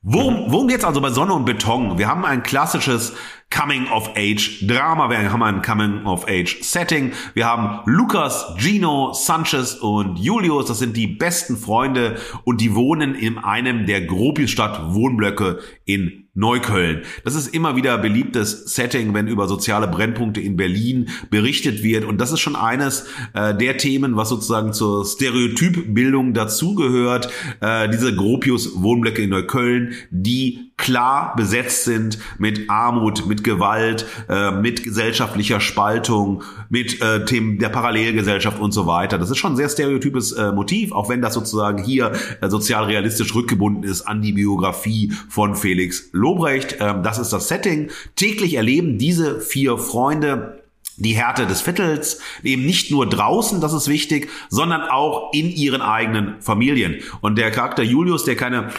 Worum, 0.01 0.51
worum 0.51 0.67
geht's 0.67 0.85
also 0.85 1.01
bei 1.01 1.09
Sonne 1.09 1.33
und 1.33 1.45
Beton? 1.45 1.97
Wir 1.97 2.07
haben 2.07 2.23
ein 2.23 2.41
klassisches 2.41 3.13
Coming-of-Age-Drama. 3.49 5.09
Wir 5.09 5.31
haben 5.31 5.43
ein 5.43 5.61
Coming-of-Age-Setting. 5.61 7.13
Wir 7.33 7.45
haben 7.45 7.81
Lukas, 7.85 8.53
Gino, 8.57 9.13
Sanchez 9.13 9.75
und 9.75 10.19
Julius. 10.19 10.67
Das 10.67 10.79
sind 10.79 10.97
die 10.97 11.07
besten 11.07 11.57
Freunde 11.57 12.17
und 12.43 12.61
die 12.61 12.75
wohnen 12.75 13.15
in 13.15 13.37
einem 13.37 13.85
der 13.85 14.05
Gropiusstadt-Wohnblöcke 14.05 15.59
in 15.85 16.26
Neukölln. 16.37 17.01
Das 17.23 17.33
ist 17.33 17.47
immer 17.47 17.75
wieder 17.75 17.97
beliebtes 17.97 18.75
Setting, 18.75 19.13
wenn 19.15 19.27
über 19.27 19.47
soziale 19.47 19.87
Brennpunkte 19.87 20.39
in 20.39 20.55
Berlin 20.55 21.09
berichtet 21.31 21.81
wird. 21.81 22.05
Und 22.05 22.21
das 22.21 22.31
ist 22.31 22.41
schon 22.41 22.55
eines 22.55 23.07
äh, 23.33 23.55
der 23.55 23.77
Themen, 23.77 24.15
was 24.15 24.29
sozusagen 24.29 24.71
zur 24.71 25.03
Stereotypbildung 25.03 26.35
dazugehört. 26.35 27.29
Äh, 27.59 27.89
diese 27.89 28.15
Gropius-Wohnblöcke 28.15 29.23
in 29.23 29.31
Neukölln, 29.31 29.93
die 30.11 30.67
klar 30.77 31.33
besetzt 31.35 31.85
sind 31.85 32.19
mit 32.37 32.69
Armut, 32.69 33.25
mit 33.25 33.43
Gewalt, 33.43 34.05
äh, 34.29 34.51
mit 34.51 34.83
gesellschaftlicher 34.83 35.59
Spaltung, 35.59 36.43
mit 36.69 37.01
äh, 37.01 37.25
Themen 37.25 37.57
der 37.57 37.69
Parallelgesellschaft 37.69 38.59
und 38.59 38.71
so 38.71 38.85
weiter. 38.85 39.17
Das 39.17 39.31
ist 39.31 39.37
schon 39.37 39.53
ein 39.53 39.55
sehr 39.55 39.69
stereotypes 39.69 40.33
äh, 40.33 40.51
Motiv, 40.51 40.91
auch 40.91 41.09
wenn 41.09 41.21
das 41.21 41.33
sozusagen 41.33 41.83
hier 41.83 42.11
äh, 42.41 42.49
sozial 42.49 42.85
realistisch 42.85 43.33
rückgebunden 43.33 43.83
ist 43.83 44.03
an 44.03 44.21
die 44.21 44.33
Biografie 44.33 45.11
von 45.29 45.55
Felix 45.55 46.09
Lobrecht. 46.27 46.77
Ähm, 46.79 47.03
das 47.03 47.17
ist 47.17 47.31
das 47.31 47.47
Setting. 47.47 47.89
Täglich 48.15 48.55
erleben 48.55 48.97
diese 48.97 49.39
vier 49.41 49.77
Freunde 49.77 50.63
die 50.99 51.13
Härte 51.13 51.45
des 51.45 51.61
Viertels, 51.61 52.19
eben 52.41 52.65
nicht 52.65 52.89
nur 52.89 53.07
draußen, 53.07 53.61
das 53.61 53.71
ist 53.71 53.87
wichtig, 53.87 54.29
sondern 54.49 54.81
auch 54.81 55.31
in 55.31 55.51
ihren 55.51 55.83
eigenen 55.83 56.41
Familien. 56.41 57.01
Und 57.21 57.37
der 57.37 57.51
Charakter 57.51 57.83
Julius, 57.83 58.23
der 58.23 58.35
keine 58.35 58.71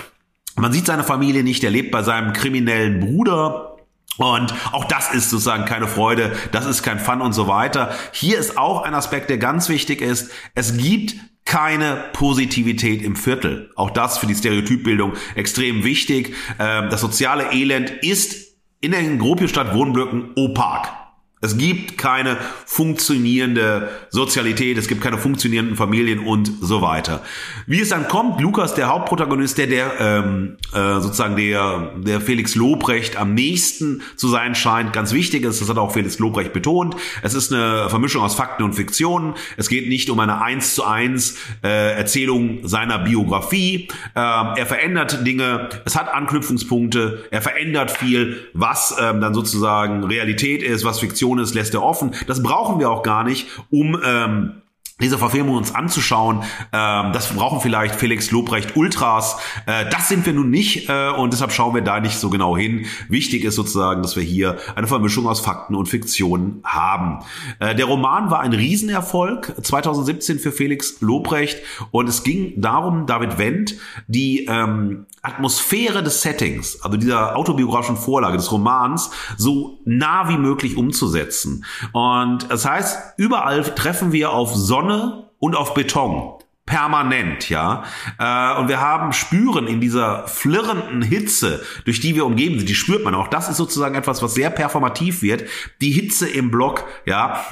man 0.57 0.73
sieht 0.73 0.87
seine 0.87 1.05
Familie 1.05 1.45
nicht, 1.45 1.63
er 1.63 1.71
lebt 1.71 1.93
bei 1.93 2.03
seinem 2.03 2.33
kriminellen 2.33 2.99
Bruder. 2.99 3.77
Und 4.17 4.53
auch 4.73 4.85
das 4.85 5.15
ist 5.15 5.31
sozusagen 5.31 5.65
keine 5.65 5.87
Freude, 5.87 6.33
das 6.51 6.67
ist 6.67 6.83
kein 6.83 6.99
Fun 6.99 7.21
und 7.21 7.33
so 7.33 7.47
weiter. 7.47 7.95
Hier 8.11 8.39
ist 8.39 8.59
auch 8.59 8.83
ein 8.83 8.95
Aspekt, 8.95 9.31
der 9.31 9.39
ganz 9.39 9.69
wichtig 9.69 10.01
ist. 10.01 10.33
Es 10.57 10.77
gibt 10.77 11.15
keine 11.49 12.05
Positivität 12.13 13.03
im 13.03 13.17
Viertel. 13.17 13.71
Auch 13.75 13.89
das 13.89 14.19
für 14.19 14.27
die 14.27 14.35
Stereotypbildung 14.35 15.15
extrem 15.35 15.83
wichtig. 15.83 16.35
Ähm, 16.59 16.91
das 16.91 17.01
soziale 17.01 17.53
Elend 17.53 17.91
ist 18.03 18.59
in 18.83 18.93
den 18.93 19.19
Gropiusstadt 19.19 19.75
Wohnblöcken 19.75 20.33
opak. 20.37 21.08
Es 21.41 21.57
gibt 21.57 21.99
keine 21.99 22.37
funktionierende 22.67 23.91
Sozialität, 24.11 24.77
es 24.77 24.89
gibt 24.89 25.01
keine 25.01 25.19
funktionierenden 25.19 25.77
Familien 25.77 26.19
und 26.19 26.51
so 26.61 26.83
weiter. 26.83 27.23
Wie 27.67 27.81
es 27.81 27.91
dann 27.91 28.09
kommt, 28.09 28.41
Lukas, 28.41 28.75
der 28.75 28.89
Hauptprotagonist, 28.89 29.57
der, 29.57 29.69
der 29.69 30.01
ähm, 30.01 30.57
äh, 30.75 31.01
sozusagen 31.01 31.37
der, 31.37 31.93
der 31.97 32.21
Felix 32.21 32.57
Lobrecht 32.57 33.17
am 33.17 33.35
nächsten 33.35 34.03
zu 34.17 34.29
sein 34.29 34.57
scheint, 34.57 34.93
ganz 34.93 35.13
wichtig 35.13 35.45
ist, 35.45 35.61
das 35.61 35.69
hat 35.69 35.79
auch 35.79 35.93
Felix 35.93 36.19
Lobrecht 36.19 36.53
betont. 36.53 36.97
Es 37.23 37.35
ist 37.35 37.53
eine 37.53 37.89
Vermischung 37.89 38.25
aus 38.25 38.35
Fakten 38.35 38.65
und 38.65 38.73
Fiktionen. 38.73 39.35
Es 39.57 39.69
geht 39.69 39.89
nicht 39.89 40.11
um 40.11 40.19
eine 40.19 40.43
eins 40.43 40.75
zu 40.75 40.85
eins 40.85 41.37
äh, 41.63 41.97
Erzählung 41.97 42.67
seiner 42.67 42.99
Biografie. 42.99 43.89
Ähm, 44.17 44.47
er 44.57 44.67
verändert 44.67 45.25
Dinge, 45.25 45.69
es 45.85 45.95
hat 45.95 46.13
Anknüpfungspunkte, 46.13 47.27
er 47.31 47.43
verändert 47.43 47.93
viel, 47.93 48.49
was 48.55 48.97
ähm, 49.01 49.21
dann 49.21 49.35
sozusagen 49.35 50.03
Realität 50.03 50.65
ist, 50.65 50.85
was 50.85 50.99
Fiktion 50.99 51.28
Option 51.29 51.39
ist, 51.39 51.55
lässt 51.55 51.75
er 51.75 51.83
offen. 51.83 52.15
Das 52.27 52.43
brauchen 52.43 52.79
wir 52.79 52.91
auch 52.91 53.03
gar 53.03 53.25
nicht, 53.25 53.49
um 53.71 54.01
ähm, 54.05 54.63
diese 55.01 55.19
Verfilmung 55.19 55.57
uns 55.57 55.75
anzuschauen. 55.75 56.43
Ähm, 56.73 57.13
das 57.13 57.35
brauchen 57.35 57.61
vielleicht 57.61 57.95
Felix 57.95 58.31
Lobrecht 58.31 58.77
Ultras. 58.77 59.39
Äh, 59.67 59.89
das 59.91 60.09
sind 60.09 60.27
wir 60.27 60.33
nun 60.33 60.51
nicht 60.51 60.89
äh, 60.89 61.11
und 61.11 61.33
deshalb 61.33 61.53
schauen 61.53 61.75
wir 61.75 61.83
da 61.83 62.01
nicht 62.01 62.19
so 62.19 62.31
genau 62.31 62.57
hin. 62.57 62.87
Wichtig 63.09 63.45
ist 63.45 63.55
sozusagen, 63.55 64.03
dass 64.03 64.17
wir 64.17 64.23
hier 64.23 64.57
eine 64.75 64.87
Vermischung 64.87 65.27
aus 65.27 65.41
Fakten 65.41 65.75
und 65.75 65.89
Fiktionen 65.89 66.61
haben. 66.65 67.25
Äh, 67.61 67.75
der 67.75 67.87
Roman 67.87 68.31
war 68.31 68.41
ein 68.41 68.53
Riesenerfolg 68.53 69.55
2017 69.63 70.39
für 70.39 70.53
Felix 70.53 71.01
Lobrecht 71.01 71.59
und 71.91 72.09
es 72.09 72.23
ging 72.23 72.61
darum, 72.61 73.07
David 73.07 73.39
Wendt 73.39 73.77
die 74.07 74.47
ähm, 74.47 75.07
Atmosphäre 75.23 76.03
des 76.03 76.23
Settings, 76.23 76.81
also 76.83 76.97
dieser 76.97 77.37
autobiografischen 77.37 77.97
Vorlage 77.97 78.37
des 78.37 78.51
Romans, 78.53 79.11
so 79.37 79.81
nah 79.85 80.29
wie 80.29 80.39
möglich 80.39 80.77
umzusetzen. 80.77 81.65
Und 81.93 82.51
das 82.51 82.65
heißt, 82.65 83.15
überall 83.17 83.63
treffen 83.63 84.13
wir 84.13 84.33
auf 84.33 84.55
Sonne 84.89 85.31
und 85.39 85.57
auf 85.57 85.75
Beton 85.75 86.35
permanent, 86.67 87.49
ja. 87.49 87.85
Äh, 88.19 88.59
und 88.61 88.69
wir 88.69 88.81
haben 88.81 89.15
spüren 89.15 89.67
in 89.67 89.81
dieser 89.81 90.29
flirrenden 90.29 91.01
Hitze, 91.01 91.65
durch 91.87 92.01
die 92.01 92.15
wir 92.15 92.27
umgeben 92.27 92.59
sind, 92.59 92.69
die 92.69 92.75
spürt 92.75 93.05
man 93.05 93.15
auch. 93.15 93.29
Das 93.29 93.49
ist 93.49 93.57
sozusagen 93.57 93.95
etwas, 93.95 94.23
was 94.23 94.35
sehr 94.35 94.51
performativ 94.51 95.23
wird. 95.23 95.45
Die 95.81 95.91
Hitze 95.91 96.29
im 96.29 96.51
Block, 96.51 96.85
ja 97.07 97.43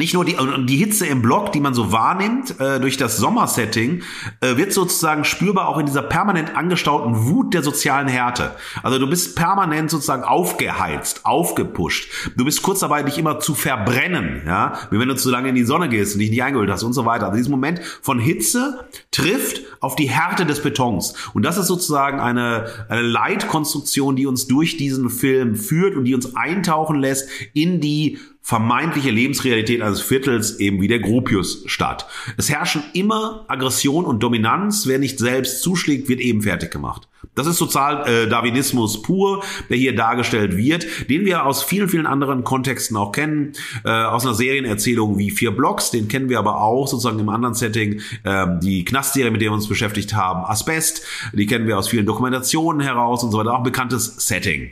nicht 0.00 0.14
nur 0.14 0.24
die, 0.24 0.36
die 0.64 0.76
Hitze 0.76 1.06
im 1.06 1.20
Block, 1.20 1.52
die 1.52 1.60
man 1.60 1.74
so 1.74 1.92
wahrnimmt 1.92 2.58
äh, 2.58 2.80
durch 2.80 2.96
das 2.96 3.18
Sommersetting, 3.18 4.02
äh, 4.40 4.56
wird 4.56 4.72
sozusagen 4.72 5.24
spürbar 5.24 5.68
auch 5.68 5.78
in 5.78 5.84
dieser 5.84 6.02
permanent 6.02 6.56
angestauten 6.56 7.26
Wut 7.26 7.52
der 7.52 7.62
sozialen 7.62 8.08
Härte. 8.08 8.56
Also 8.82 8.98
du 8.98 9.06
bist 9.08 9.36
permanent 9.36 9.90
sozusagen 9.90 10.24
aufgeheizt, 10.24 11.26
aufgepusht. 11.26 12.10
Du 12.36 12.46
bist 12.46 12.62
kurz 12.62 12.80
dabei, 12.80 13.02
dich 13.02 13.18
immer 13.18 13.40
zu 13.40 13.54
verbrennen, 13.54 14.42
ja, 14.46 14.72
wie 14.90 14.98
wenn 14.98 15.08
du 15.08 15.16
zu 15.16 15.30
lange 15.30 15.50
in 15.50 15.54
die 15.54 15.64
Sonne 15.64 15.90
gehst 15.90 16.14
und 16.14 16.20
dich 16.20 16.30
nicht 16.30 16.42
eingehüllt 16.42 16.70
hast 16.70 16.82
und 16.82 16.94
so 16.94 17.04
weiter. 17.04 17.26
Also 17.26 17.36
dieser 17.36 17.50
Moment 17.50 17.80
von 18.00 18.18
Hitze 18.18 18.88
trifft 19.10 19.60
auf 19.80 19.96
die 19.96 20.08
Härte 20.08 20.46
des 20.46 20.62
Betons. 20.62 21.14
Und 21.34 21.42
das 21.42 21.58
ist 21.58 21.66
sozusagen 21.66 22.20
eine, 22.20 22.66
eine 22.88 23.02
Leitkonstruktion, 23.02 24.16
die 24.16 24.26
uns 24.26 24.46
durch 24.46 24.78
diesen 24.78 25.10
Film 25.10 25.56
führt 25.56 25.94
und 25.94 26.04
die 26.06 26.14
uns 26.14 26.34
eintauchen 26.36 26.98
lässt 26.98 27.28
in 27.52 27.82
die 27.82 28.18
vermeintliche 28.42 29.10
Lebensrealität 29.10 29.82
eines 29.82 30.00
Viertels 30.00 30.58
eben 30.58 30.80
wie 30.80 30.88
der 30.88 30.98
Gropius 30.98 31.62
statt. 31.66 32.06
Es 32.36 32.50
herrschen 32.50 32.82
immer 32.94 33.44
Aggression 33.48 34.04
und 34.04 34.22
Dominanz. 34.22 34.86
Wer 34.86 34.98
nicht 34.98 35.18
selbst 35.18 35.62
zuschlägt, 35.62 36.08
wird 36.08 36.20
eben 36.20 36.42
fertig 36.42 36.70
gemacht. 36.70 37.08
Das 37.34 37.46
ist 37.46 37.58
Sozial 37.58 38.08
äh, 38.08 38.28
Darwinismus 38.28 39.02
pur, 39.02 39.44
der 39.68 39.76
hier 39.76 39.94
dargestellt 39.94 40.56
wird, 40.56 40.86
den 41.08 41.24
wir 41.24 41.46
aus 41.46 41.62
vielen, 41.62 41.88
vielen 41.88 42.06
anderen 42.06 42.44
Kontexten 42.44 42.96
auch 42.96 43.12
kennen. 43.12 43.52
Äh, 43.84 43.90
aus 43.90 44.24
einer 44.24 44.34
Serienerzählung 44.34 45.18
wie 45.18 45.30
Vier 45.30 45.50
Blocks, 45.50 45.90
den 45.90 46.08
kennen 46.08 46.28
wir 46.28 46.38
aber 46.38 46.60
auch 46.60 46.88
sozusagen 46.88 47.18
im 47.18 47.28
anderen 47.28 47.54
Setting. 47.54 48.00
Äh, 48.24 48.46
die 48.62 48.84
Knastserie, 48.84 49.30
mit 49.30 49.42
der 49.42 49.50
wir 49.50 49.54
uns 49.54 49.68
beschäftigt 49.68 50.14
haben, 50.14 50.44
Asbest, 50.44 51.02
die 51.32 51.46
kennen 51.46 51.66
wir 51.66 51.78
aus 51.78 51.88
vielen 51.88 52.06
Dokumentationen 52.06 52.80
heraus 52.80 53.22
und 53.22 53.30
so 53.30 53.38
weiter. 53.38 53.52
Auch 53.52 53.58
ein 53.58 53.64
bekanntes 53.64 54.06
Setting. 54.26 54.70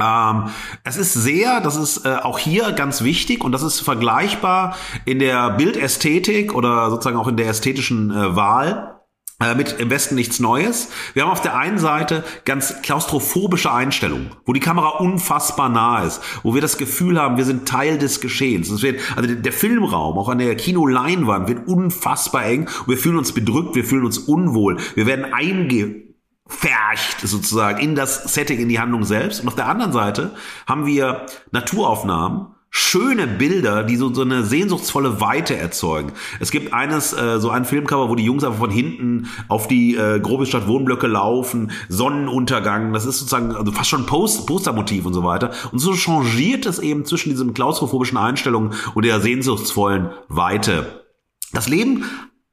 Ähm, 0.00 0.50
es 0.82 0.96
ist 0.96 1.14
sehr, 1.14 1.60
das 1.60 1.76
ist 1.76 2.04
äh, 2.04 2.16
auch 2.16 2.38
hier 2.38 2.72
ganz 2.72 3.02
wichtig 3.02 3.44
und 3.44 3.52
das 3.52 3.62
ist 3.62 3.80
vergleichbar 3.80 4.76
in 5.04 5.18
der 5.18 5.50
Bildästhetik 5.50 6.54
oder 6.54 6.90
sozusagen 6.90 7.16
auch 7.16 7.28
in 7.28 7.36
der 7.36 7.48
ästhetischen 7.48 8.10
äh, 8.10 8.36
Wahl 8.36 8.94
äh, 9.40 9.54
mit 9.54 9.80
im 9.80 9.90
Westen 9.90 10.14
nichts 10.14 10.40
Neues. 10.40 10.88
Wir 11.12 11.24
haben 11.24 11.30
auf 11.30 11.42
der 11.42 11.56
einen 11.56 11.78
Seite 11.78 12.24
ganz 12.44 12.82
klaustrophobische 12.82 13.72
Einstellungen, 13.72 14.30
wo 14.44 14.52
die 14.52 14.60
Kamera 14.60 14.98
unfassbar 14.98 15.68
nah 15.68 16.02
ist, 16.04 16.20
wo 16.42 16.54
wir 16.54 16.60
das 16.60 16.78
Gefühl 16.78 17.20
haben, 17.20 17.36
wir 17.36 17.44
sind 17.44 17.68
Teil 17.68 17.98
des 17.98 18.20
Geschehens. 18.20 18.82
Wird, 18.82 19.00
also 19.16 19.32
der 19.34 19.52
Filmraum, 19.52 20.18
auch 20.18 20.28
an 20.28 20.38
der 20.38 20.54
Kinoleinwand, 20.56 21.48
wird 21.48 21.66
unfassbar 21.66 22.44
eng 22.46 22.68
wir 22.86 22.96
fühlen 22.96 23.18
uns 23.18 23.32
bedrückt, 23.32 23.74
wir 23.74 23.84
fühlen 23.84 24.04
uns 24.04 24.18
unwohl, 24.18 24.78
wir 24.94 25.06
werden 25.06 25.32
einge 25.32 26.03
fercht 26.46 27.20
sozusagen 27.22 27.80
in 27.80 27.94
das 27.94 28.34
Setting, 28.34 28.60
in 28.60 28.68
die 28.68 28.78
Handlung 28.78 29.04
selbst. 29.04 29.40
Und 29.40 29.48
auf 29.48 29.54
der 29.54 29.68
anderen 29.68 29.92
Seite 29.92 30.34
haben 30.66 30.86
wir 30.86 31.26
Naturaufnahmen, 31.52 32.54
schöne 32.76 33.28
Bilder, 33.28 33.84
die 33.84 33.94
so, 33.94 34.12
so 34.12 34.22
eine 34.22 34.42
sehnsuchtsvolle 34.42 35.20
Weite 35.20 35.56
erzeugen. 35.56 36.12
Es 36.40 36.50
gibt 36.50 36.72
eines, 36.72 37.12
äh, 37.12 37.38
so 37.38 37.50
ein 37.50 37.64
Filmcover, 37.64 38.08
wo 38.08 38.16
die 38.16 38.24
Jungs 38.24 38.42
einfach 38.42 38.58
von 38.58 38.70
hinten 38.70 39.28
auf 39.46 39.68
die 39.68 39.94
äh, 39.94 40.18
grobe 40.18 40.44
Stadt 40.44 40.66
Wohnblöcke 40.66 41.06
laufen, 41.06 41.70
Sonnenuntergang, 41.88 42.92
das 42.92 43.06
ist 43.06 43.20
sozusagen 43.20 43.54
also 43.54 43.70
fast 43.70 43.90
schon 43.90 44.06
Post, 44.06 44.48
Postermotiv 44.48 45.06
und 45.06 45.14
so 45.14 45.22
weiter. 45.22 45.52
Und 45.70 45.78
so 45.78 45.94
changiert 45.94 46.66
es 46.66 46.80
eben 46.80 47.04
zwischen 47.04 47.30
diesem 47.30 47.54
klaustrophobischen 47.54 48.18
Einstellungen 48.18 48.72
und 48.94 49.04
der 49.04 49.20
sehnsuchtsvollen 49.20 50.10
Weite. 50.26 51.04
Das 51.52 51.68
Leben 51.68 52.04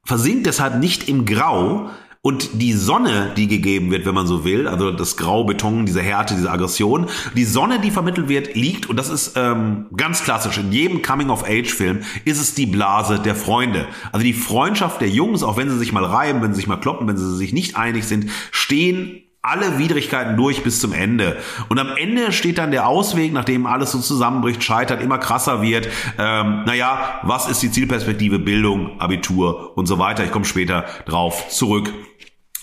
versinkt 0.04 0.46
deshalb 0.46 0.78
nicht 0.78 1.08
im 1.08 1.26
Grau, 1.26 1.90
und 2.24 2.62
die 2.62 2.72
Sonne, 2.72 3.32
die 3.36 3.48
gegeben 3.48 3.90
wird, 3.90 4.06
wenn 4.06 4.14
man 4.14 4.28
so 4.28 4.44
will, 4.44 4.68
also 4.68 4.92
das 4.92 5.16
Graubeton, 5.16 5.86
diese 5.86 6.00
Härte, 6.00 6.34
diese 6.34 6.52
Aggression, 6.52 7.06
die 7.34 7.44
Sonne, 7.44 7.80
die 7.80 7.90
vermittelt 7.90 8.28
wird, 8.28 8.54
liegt, 8.54 8.88
und 8.88 8.96
das 8.96 9.08
ist 9.08 9.32
ähm, 9.36 9.86
ganz 9.96 10.22
klassisch, 10.22 10.56
in 10.56 10.70
jedem 10.70 11.02
Coming-of-Age-Film 11.02 12.02
ist 12.24 12.40
es 12.40 12.54
die 12.54 12.66
Blase 12.66 13.18
der 13.18 13.34
Freunde. 13.34 13.88
Also 14.12 14.24
die 14.24 14.34
Freundschaft 14.34 15.00
der 15.00 15.08
Jungs, 15.08 15.42
auch 15.42 15.56
wenn 15.56 15.68
sie 15.68 15.78
sich 15.78 15.92
mal 15.92 16.04
reiben, 16.04 16.42
wenn 16.42 16.52
sie 16.52 16.60
sich 16.60 16.68
mal 16.68 16.76
kloppen, 16.76 17.08
wenn 17.08 17.16
sie 17.16 17.36
sich 17.36 17.52
nicht 17.52 17.76
einig 17.76 18.04
sind, 18.04 18.30
stehen 18.52 19.22
alle 19.44 19.76
Widrigkeiten 19.76 20.36
durch 20.36 20.62
bis 20.62 20.78
zum 20.78 20.92
Ende. 20.92 21.36
Und 21.68 21.80
am 21.80 21.96
Ende 21.96 22.30
steht 22.30 22.58
dann 22.58 22.70
der 22.70 22.86
Ausweg, 22.86 23.32
nachdem 23.32 23.66
alles 23.66 23.90
so 23.90 23.98
zusammenbricht, 23.98 24.62
scheitert, 24.62 25.02
immer 25.02 25.18
krasser 25.18 25.62
wird. 25.62 25.88
Ähm, 26.16 26.62
naja, 26.64 27.18
was 27.24 27.48
ist 27.48 27.60
die 27.60 27.72
Zielperspektive? 27.72 28.38
Bildung, 28.38 29.00
Abitur 29.00 29.76
und 29.76 29.86
so 29.86 29.98
weiter. 29.98 30.24
Ich 30.24 30.30
komme 30.30 30.44
später 30.44 30.84
drauf 31.06 31.48
zurück. 31.48 31.92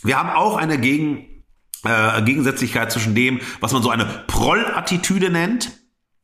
Wir 0.04 0.18
haben 0.18 0.30
auch 0.30 0.58
eine 0.58 0.80
Gegen, 0.80 1.44
äh, 1.84 2.22
Gegensätzlichkeit 2.22 2.92
zwischen 2.92 3.16
dem, 3.16 3.42
was 3.60 3.74
man 3.74 3.84
so 3.84 3.90
eine 3.90 4.06
Proll-Attitüde 4.28 5.30
nennt, 5.30 5.72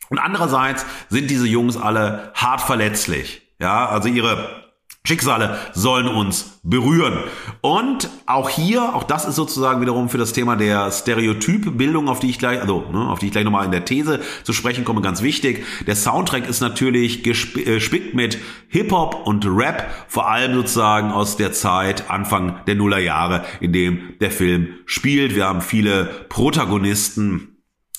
Und 0.10 0.20
andererseits 0.20 0.86
sind 1.10 1.30
diese 1.30 1.48
Jungs 1.48 1.78
alle 1.78 2.32
hart 2.36 2.62
verletzlich. 2.62 3.42
Ja, 3.60 3.88
also 3.88 4.08
ihre 4.08 4.65
Schicksale 5.06 5.58
sollen 5.74 6.08
uns 6.08 6.60
berühren. 6.64 7.20
Und 7.62 8.10
auch 8.26 8.50
hier, 8.50 8.96
auch 8.96 9.04
das 9.04 9.26
ist 9.26 9.36
sozusagen 9.36 9.80
wiederum 9.82 10.10
für 10.10 10.18
das 10.18 10.34
Thema 10.34 10.56
der 10.56 10.92
Stereotypbildung, 10.92 12.10
auf 12.10 12.20
die 12.20 12.30
ich 12.30 12.40
gleich, 12.40 12.60
also 12.60 12.86
ne, 12.92 13.08
auf 13.08 13.20
die 13.20 13.28
ich 13.28 13.32
gleich 13.32 13.46
nochmal 13.46 13.66
in 13.66 13.72
der 13.72 13.86
These 13.86 14.20
zu 14.44 14.52
sprechen 14.52 14.84
komme, 14.84 15.02
ganz 15.02 15.22
wichtig. 15.22 15.64
Der 15.86 15.96
Soundtrack 15.96 16.48
ist 16.50 16.60
natürlich 16.60 17.24
gespickt 17.24 18.14
äh, 18.14 18.16
mit 18.16 18.40
Hip-Hop 18.70 19.26
und 19.26 19.46
Rap, 19.46 19.88
vor 20.08 20.28
allem 20.28 20.56
sozusagen 20.56 21.12
aus 21.12 21.38
der 21.38 21.54
Zeit 21.54 22.10
Anfang 22.10 22.66
der 22.66 22.76
Nullerjahre, 22.76 23.46
in 23.60 23.72
dem 23.72 24.16
der 24.20 24.32
Film 24.32 24.70
spielt. 24.86 25.36
Wir 25.36 25.46
haben 25.46 25.62
viele 25.62 26.06
Protagonisten, 26.30 27.55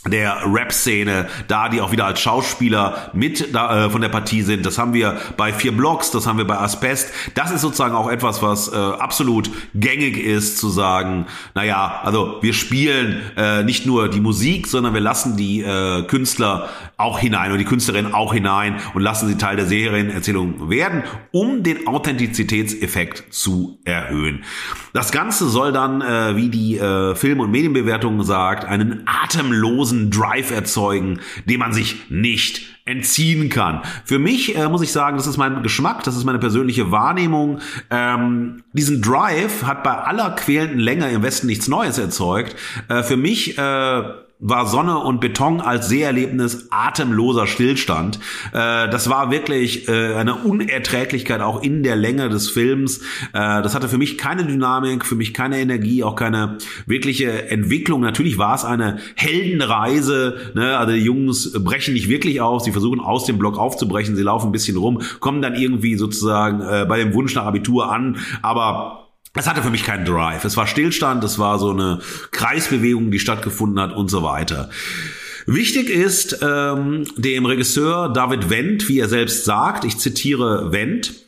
der 0.09 0.39
Rap-Szene, 0.47 1.29
da 1.49 1.69
die 1.69 1.81
auch 1.81 1.93
wieder 1.93 2.07
als 2.07 2.21
Schauspieler 2.21 3.11
mit 3.13 3.55
da, 3.55 3.87
äh, 3.87 3.91
von 3.91 4.01
der 4.01 4.09
Partie 4.09 4.43
sind. 4.43 4.67
Das 4.67 4.79
haben 4.79 4.93
wir 4.93 5.19
bei 5.37 5.53
vier 5.53 5.73
Blocks, 5.73 6.11
das 6.11 6.27
haben 6.27 6.39
wir 6.39 6.47
bei 6.47 6.59
Asbest. 6.59 7.13
Das 7.35 7.51
ist 7.51 7.61
sozusagen 7.61 7.95
auch 7.95 8.11
etwas, 8.11 8.43
was 8.43 8.73
äh, 8.73 8.77
absolut 8.77 9.51
gängig 9.75 10.19
ist, 10.19 10.59
zu 10.59 10.69
sagen, 10.69 11.27
naja, 11.55 12.01
also 12.03 12.39
wir 12.41 12.53
spielen 12.53 13.21
äh, 13.37 13.63
nicht 13.63 13.87
nur 13.87 14.09
die 14.09 14.21
Musik, 14.21 14.67
sondern 14.67 14.95
wir 14.95 15.01
lassen 15.01 15.37
die 15.37 15.63
äh, 15.63 16.03
Künstler 16.03 16.69
auch 16.97 17.19
hinein 17.19 17.53
und 17.53 17.59
die 17.59 17.65
Künstlerin 17.65 18.13
auch 18.15 18.33
hinein 18.33 18.77
und 18.95 19.03
lassen 19.03 19.29
sie 19.29 19.37
Teil 19.37 19.57
der 19.57 19.67
Serienerzählung 19.67 20.71
werden, 20.71 21.03
um 21.31 21.63
den 21.63 21.87
Authentizitätseffekt 21.87 23.33
zu 23.33 23.79
erhöhen. 23.85 24.45
Das 24.93 25.13
Ganze 25.13 25.49
soll 25.49 25.73
dann, 25.73 26.01
äh, 26.01 26.37
wie 26.37 26.49
die 26.49 26.79
äh, 26.79 27.15
Film- 27.15 27.41
und 27.41 27.51
Medienbewertung 27.51 28.23
sagt, 28.23 28.65
einen 28.65 29.03
atemlosen 29.07 29.96
Drive 30.11 30.51
erzeugen, 30.51 31.21
dem 31.45 31.61
man 31.61 31.73
sich 31.73 32.11
nicht 32.11 32.63
entziehen 32.85 33.49
kann. 33.49 33.83
Für 34.05 34.19
mich 34.19 34.57
äh, 34.57 34.69
muss 34.69 34.83
ich 34.83 34.93
sagen, 34.93 35.17
das 35.17 35.27
ist 35.27 35.37
mein 35.37 35.63
Geschmack, 35.63 36.05
das 36.05 36.17
ist 36.17 36.25
meine 36.25 36.39
persönliche 36.39 36.93
Wahrnehmung. 36.93 37.59
Ähm, 37.91 38.63
diesen 38.73 39.03
Drive 39.03 39.65
hat 39.65 39.83
bei 39.83 39.93
aller 39.93 40.31
quälenden 40.31 40.79
Länge 40.79 41.11
im 41.11 41.23
Westen 41.23 41.49
nichts 41.49 41.67
Neues 41.67 41.99
erzeugt. 41.99 42.55
Äh, 42.89 43.03
für 43.03 43.17
mich 43.17 43.59
äh, 43.59 44.03
war 44.39 44.67
Sonne 44.67 44.99
und 44.99 45.21
Beton 45.21 45.61
als 45.61 45.89
Seherlebnis 45.89 46.69
atemloser 46.71 47.47
Stillstand. 47.47 48.19
Äh, 48.53 48.89
das 48.91 49.09
war 49.09 49.31
wirklich 49.31 49.89
äh, 49.89 50.15
eine 50.15 50.35
Unerträglichkeit 50.35 51.41
auch 51.41 51.63
in 51.63 51.83
der 51.83 51.97
Länge 51.97 52.29
des 52.29 52.51
Films. 52.51 52.99
Äh, 53.33 53.63
das 53.63 53.75
hatte 53.75 53.89
für 53.89 53.99
mich 53.99 54.19
keine 54.19 54.45
Dynamik, 54.45 55.07
für 55.07 55.15
mich 55.15 55.33
keine 55.33 55.59
Energie, 55.59 56.05
auch 56.05 56.17
keine 56.17 56.59
wirkliche 56.87 57.49
Entwicklung. 57.49 58.03
Natürlich 58.03 58.37
war 58.37 58.55
es 58.55 58.65
eine 58.65 58.99
Heldenreise. 59.15 60.53
Ne? 60.55 60.77
Also 60.77 60.93
die 60.93 61.01
Jungs 61.01 61.53
brechen 61.65 61.95
nicht 61.95 62.09
wirklich 62.09 62.41
aus, 62.41 62.65
sie 62.65 62.73
versuchen 62.73 63.01
aus 63.01 63.25
dem 63.25 63.39
Block 63.39 63.59
aufzubrechen, 63.59 64.17
sie 64.17 64.23
laufen 64.23 64.49
ein 64.49 64.53
bisschen 64.53 64.77
rum, 64.77 65.01
kommen 65.21 65.41
dann 65.41 65.55
irgendwie 65.55 65.97
sozusagen 65.97 66.61
äh, 66.61 66.85
bei 66.87 66.99
dem 66.99 67.15
Wunsch 67.15 67.35
nach 67.35 67.47
Abitur 67.47 67.91
an, 67.91 68.19
aber 68.43 69.06
es 69.37 69.47
hatte 69.47 69.63
für 69.63 69.71
mich 69.71 69.85
keinen 69.85 70.05
Drive. 70.05 70.45
Es 70.45 70.57
war 70.57 70.67
Stillstand, 70.67 71.23
es 71.25 71.39
war 71.39 71.59
so 71.59 71.71
eine 71.71 72.01
Kreisbewegung, 72.31 73.11
die 73.11 73.19
stattgefunden 73.19 73.81
hat 73.81 73.93
und 73.93 74.11
so 74.11 74.23
weiter. 74.23 74.71
Wichtig 75.47 75.91
ist 75.91 76.41
ähm, 76.43 77.05
dem 77.17 77.47
Regisseur 77.47 78.13
David 78.13 78.51
Wendt, 78.51 78.89
wie 78.89 78.99
er 78.99 79.09
selbst 79.09 79.45
sagt, 79.45 79.85
ich 79.85 79.97
zitiere 79.99 80.73
Wendt, 80.73 81.27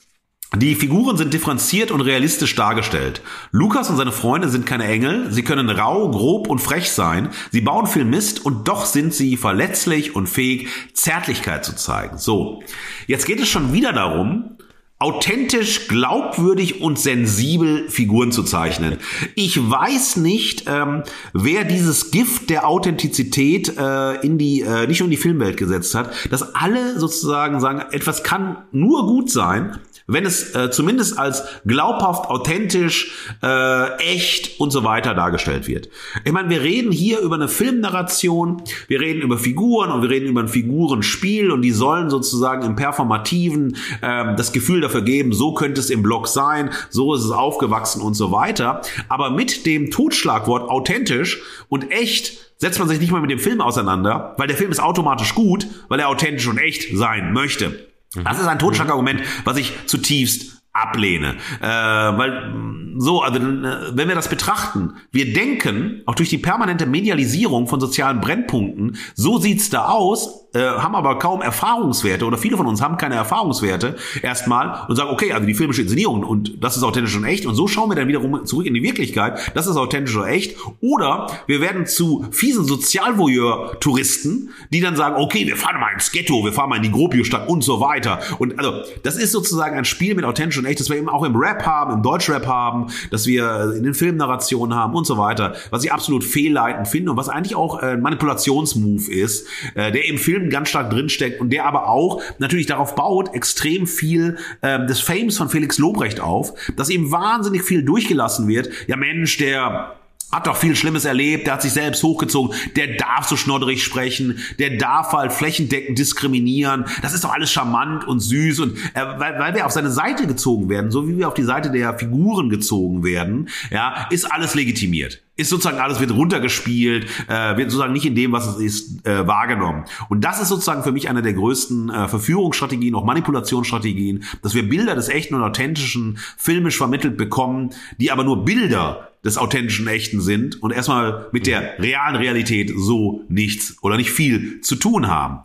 die 0.57 0.75
Figuren 0.75 1.19
sind 1.19 1.35
differenziert 1.35 1.91
und 1.91 2.01
realistisch 2.01 2.55
dargestellt. 2.55 3.21
Lukas 3.53 3.91
und 3.91 3.99
seine 3.99 4.13
Freunde 4.13 4.49
sind 4.49 4.65
keine 4.65 4.87
Engel, 4.87 5.31
sie 5.31 5.45
können 5.45 5.69
rau, 5.69 6.11
grob 6.11 6.49
und 6.49 6.59
frech 6.59 6.91
sein, 6.91 7.29
sie 7.53 7.61
bauen 7.61 7.87
viel 7.87 8.07
Mist 8.07 8.45
und 8.47 8.67
doch 8.67 8.87
sind 8.87 9.13
sie 9.13 9.37
verletzlich 9.37 10.17
und 10.17 10.27
fähig, 10.27 10.69
Zärtlichkeit 10.95 11.67
zu 11.67 11.77
zeigen. 11.77 12.17
So, 12.17 12.63
jetzt 13.07 13.27
geht 13.27 13.41
es 13.41 13.49
schon 13.49 13.75
wieder 13.75 13.93
darum, 13.93 14.57
authentisch, 15.01 15.87
glaubwürdig 15.87 16.81
und 16.81 16.99
sensibel 16.99 17.89
Figuren 17.89 18.33
zu 18.33 18.43
zeichnen. 18.43 18.99
Ich 19.37 19.59
weiß 19.70 20.16
nicht, 20.16 20.65
ähm, 20.66 21.05
wer 21.33 21.62
dieses 21.62 22.11
Gift 22.11 22.51
der 22.51 22.66
Authentizität 22.66 23.77
äh, 23.79 24.15
in 24.27 24.39
die 24.39 24.62
äh, 24.62 24.89
nicht 24.89 24.99
nur 24.99 25.07
in 25.07 25.12
die 25.12 25.16
Filmwelt 25.16 25.57
gesetzt 25.57 25.95
hat, 25.95 26.11
dass 26.31 26.55
alle 26.57 26.99
sozusagen 26.99 27.61
sagen, 27.61 27.83
etwas 27.93 28.25
kann 28.25 28.65
nur 28.73 29.07
gut 29.07 29.31
sein, 29.31 29.79
wenn 30.09 30.25
es 30.25 30.55
äh, 30.55 30.71
zumindest 30.71 31.19
als 31.19 31.45
glaubhaft, 31.67 32.29
authentisch, 32.31 33.13
äh, 33.43 33.97
echt 33.99 34.59
und 34.59 34.71
so 34.71 34.83
weiter 34.83 35.15
dargestellt 35.15 35.69
wird. 35.69 35.89
Ich 36.25 36.33
meine, 36.33 36.49
wir 36.49 36.63
reden 36.63 36.91
hier 36.91 37.21
über 37.21 37.37
eine 37.37 37.47
Filmnarration, 37.47 38.63
wir 38.89 39.01
reden 39.01 39.21
über 39.21 39.39
Figuren 39.39 39.93
und 39.93 40.03
wir 40.03 40.11
reden 40.11 40.27
über 40.27 40.41
ein 40.41 40.49
Figurenspiel 40.49 41.51
und 41.51 41.63
die 41.63 41.71
sollen 41.71 42.09
sozusagen 42.09 42.65
im 42.65 42.75
Performativen 42.75 43.77
äh, 44.01 44.35
das 44.35 44.53
Gefühl 44.53 44.81
dafür 44.81 45.03
geben, 45.03 45.33
so 45.33 45.53
könnte 45.53 45.81
es 45.81 45.91
im 45.91 46.03
Blog 46.03 46.27
sein, 46.27 46.71
so 46.89 47.15
ist 47.15 47.25
es 47.25 47.31
aufgewachsen 47.31 48.01
und 48.01 48.15
so 48.15 48.33
weiter. 48.33 48.81
Aber 49.09 49.31
mit 49.31 49.67
dem 49.67 49.91
Totschlagwort 49.91 50.71
authentisch 50.71 51.43
und 51.69 51.91
echt 51.91 52.49
setzt 52.57 52.79
man 52.79 52.89
sich 52.89 52.99
nicht 52.99 53.13
mal 53.13 53.21
mit 53.21 53.31
dem 53.31 53.39
Film 53.39 53.61
auseinander, 53.61 54.35
weil 54.39 54.49
der 54.49 54.57
Film 54.57 54.71
ist 54.71 54.81
automatisch 54.81 55.35
gut, 55.35 55.67
weil 55.89 56.01
er 56.01 56.09
authentisch 56.09 56.49
und 56.49 56.59
echt 56.59 56.97
sein 56.97 57.33
möchte. 57.35 57.88
Das 58.15 58.39
ist 58.39 58.47
ein 58.47 58.59
Totschlagargument, 58.59 59.23
was 59.45 59.57
ich 59.59 59.73
zutiefst 59.87 60.58
ablehne. 60.83 61.35
Äh, 61.61 61.67
weil 61.67 62.53
so, 62.99 63.23
also 63.23 63.39
äh, 63.39 63.97
wenn 63.97 64.09
wir 64.09 64.15
das 64.15 64.29
betrachten, 64.29 64.95
wir 65.13 65.33
denken, 65.33 66.03
auch 66.07 66.15
durch 66.15 66.29
die 66.29 66.39
permanente 66.39 66.87
Medialisierung 66.87 67.69
von 67.69 67.81
sozialen 67.81 68.21
Brennpunkten, 68.21 68.97
so 69.15 69.39
sieht's 69.39 69.71
da 69.71 69.87
aus, 69.87 70.49
äh, 70.55 70.61
haben 70.61 70.95
aber 70.95 71.19
kaum 71.19 71.43
Erfahrungswerte 71.43 72.25
oder 72.25 72.39
viele 72.39 72.57
von 72.57 72.67
uns 72.67 72.81
haben 72.81 72.97
keine 72.97 73.17
Erfahrungswerte 73.17 73.97
erstmal 74.23 74.87
und 74.89 74.97
sagen, 74.97 75.11
okay, 75.11 75.33
also 75.33 75.47
die 75.47 75.55
filmische 75.55 75.83
Inszenierung 75.83 76.25
und 76.25 76.63
das 76.63 76.77
ist 76.77 76.83
authentisch 76.83 77.15
und 77.17 77.25
echt 77.25 77.45
und 77.45 77.55
so 77.55 77.69
schauen 77.69 77.91
wir 77.91 77.97
dann 77.97 78.09
wiederum 78.09 78.47
zurück 78.47 78.67
in 78.67 78.75
die 78.75 78.83
Wirklichkeit, 78.83 79.53
das 79.55 79.67
ist 79.67 79.77
authentisch 79.77 80.17
und 80.17 80.25
echt 80.25 80.57
oder 80.81 81.27
wir 81.47 81.61
werden 81.61 81.87
zu 81.87 82.27
fiesen 82.31 82.65
Sozialvoyeur-Touristen, 82.65 84.51
die 84.71 84.81
dann 84.81 84.97
sagen, 84.97 85.17
okay, 85.17 85.47
wir 85.47 85.57
fahren 85.57 85.81
mal 85.81 85.93
ins 85.93 86.11
Ghetto, 86.13 86.45
wir 86.45 86.53
fahren 86.53 86.71
mal 86.71 86.77
in 86.77 86.83
die 86.83 86.93
Gropio-Stadt 86.93 87.47
und 87.49 87.63
so 87.63 87.81
weiter 87.81 88.21
und 88.39 88.59
also 88.59 88.83
das 89.03 89.17
ist 89.17 89.33
sozusagen 89.33 89.77
ein 89.77 89.85
Spiel 89.85 90.15
mit 90.15 90.25
authentisch 90.25 90.59
und 90.59 90.67
echt, 90.69 90.81
das 90.81 90.90
wir 90.90 90.97
eben 90.97 91.09
auch 91.09 91.24
im 91.24 91.36
Rap 91.36 91.65
haben, 91.66 91.93
im 91.93 92.03
Deutschrap 92.03 92.47
haben, 92.47 92.86
dass 93.11 93.27
wir 93.27 93.74
in 93.77 93.82
den 93.82 93.95
Filmnarrationen 93.95 94.77
haben 94.77 94.95
und 94.95 95.07
so 95.07 95.19
weiter, 95.19 95.55
was 95.70 95.85
ich 95.85 95.93
absolut 95.93 96.24
fehlleitend 96.24 96.89
finde 96.89 97.11
und 97.11 97.16
was 97.16 97.28
eigentlich 97.28 97.57
auch 97.57 97.77
ein 97.77 98.01
Manipulationsmove 98.01 99.09
ist, 99.09 99.47
äh, 99.74 99.93
der 99.93 100.07
im 100.07 100.19
Film 100.19 100.51
ganz 100.51 100.69
stark 100.69 100.90
drinsteckt 100.90 101.40
und 101.40 101.51
der 101.51 101.66
aber 101.66 101.89
auch 101.89 102.23
natürlich 102.39 102.66
darauf 102.66 102.95
baut, 102.95 103.35
extrem 103.35 103.86
viel 103.86 104.36
äh, 104.61 104.86
des 104.86 105.01
Fames 105.01 105.36
von 105.39 105.49
Felix 105.49 105.78
Lobrecht 105.78 106.20
auf, 106.20 106.55
dass 106.77 106.90
eben 106.90 107.11
wahnsinnig 107.11 107.62
viel 107.62 107.82
durchgelassen 107.82 108.49
wird. 108.49 108.69
Ja 108.86 108.97
Mensch, 108.97 109.39
der 109.39 109.98
hat 110.31 110.47
doch 110.47 110.57
viel 110.57 110.77
Schlimmes 110.77 111.05
erlebt, 111.05 111.47
der 111.47 111.55
hat 111.55 111.63
sich 111.63 111.73
selbst 111.73 112.03
hochgezogen, 112.03 112.55
der 112.77 112.97
darf 112.97 113.29
so 113.29 113.37
schnodderig 113.37 113.83
sprechen, 113.83 114.39
der 114.59 114.77
darf 114.77 115.13
halt 115.13 115.33
flächendeckend 115.33 115.99
diskriminieren. 115.99 116.85
Das 117.03 117.15
ist 117.15 117.25
doch 117.25 117.33
alles 117.33 117.51
charmant 117.51 118.07
und 118.07 118.21
süß 118.21 118.61
und 118.61 118.77
äh, 118.95 119.05
weil, 119.17 119.39
weil 119.39 119.55
wir 119.55 119.67
auf 119.67 119.73
seine 119.73 119.91
Seite 119.91 120.27
gezogen 120.27 120.69
werden, 120.69 120.91
so 120.91 121.09
wie 121.09 121.17
wir 121.17 121.29
auf 121.29 121.35
die 121.35 121.45
Seite 121.45 121.71
der 121.71 121.99
Figuren 121.99 122.51
gezogen 122.51 123.05
werden, 123.05 123.49
ja, 123.71 124.07
ist 124.11 124.31
alles 124.31 124.55
legitimiert 124.55 125.23
ist 125.39 125.51
sozusagen 125.51 125.78
alles 125.78 126.01
wird 126.01 126.10
runtergespielt, 126.10 127.06
äh, 127.28 127.56
wird 127.56 127.70
sozusagen 127.70 127.93
nicht 127.93 128.05
in 128.05 128.16
dem, 128.16 128.32
was 128.32 128.47
es 128.48 128.56
ist, 128.59 129.06
äh, 129.06 129.27
wahrgenommen. 129.27 129.85
Und 130.09 130.23
das 130.24 130.43
ist 130.43 130.48
sozusagen 130.48 130.82
für 130.82 130.90
mich 130.90 131.09
eine 131.09 131.23
der 131.23 131.32
größten 131.32 131.90
äh, 131.90 132.09
Verführungsstrategien, 132.09 132.94
auch 132.97 133.05
Manipulationsstrategien, 133.05 134.24
dass 134.43 134.55
wir 134.55 134.69
Bilder 134.69 134.97
des 134.97 135.09
echten 135.09 135.36
und 135.36 135.43
authentischen 135.43 136.19
filmisch 136.36 136.77
vermittelt 136.77 137.16
bekommen, 137.16 137.70
die 137.98 138.10
aber 138.10 138.24
nur 138.24 138.44
Bilder 138.44 139.10
des 139.24 139.39
authentischen 139.39 139.86
Echten 139.86 140.20
sind 140.20 140.60
und 140.60 140.73
erstmal 140.73 141.28
mit 141.32 141.47
der 141.47 141.78
realen 141.78 142.16
Realität 142.16 142.73
so 142.77 143.24
nichts 143.28 143.77
oder 143.82 143.97
nicht 143.97 144.10
viel 144.10 144.60
zu 144.60 144.74
tun 144.74 145.06
haben. 145.06 145.40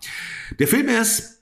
Der 0.60 0.68
Film 0.68 0.88
ist 0.88 1.33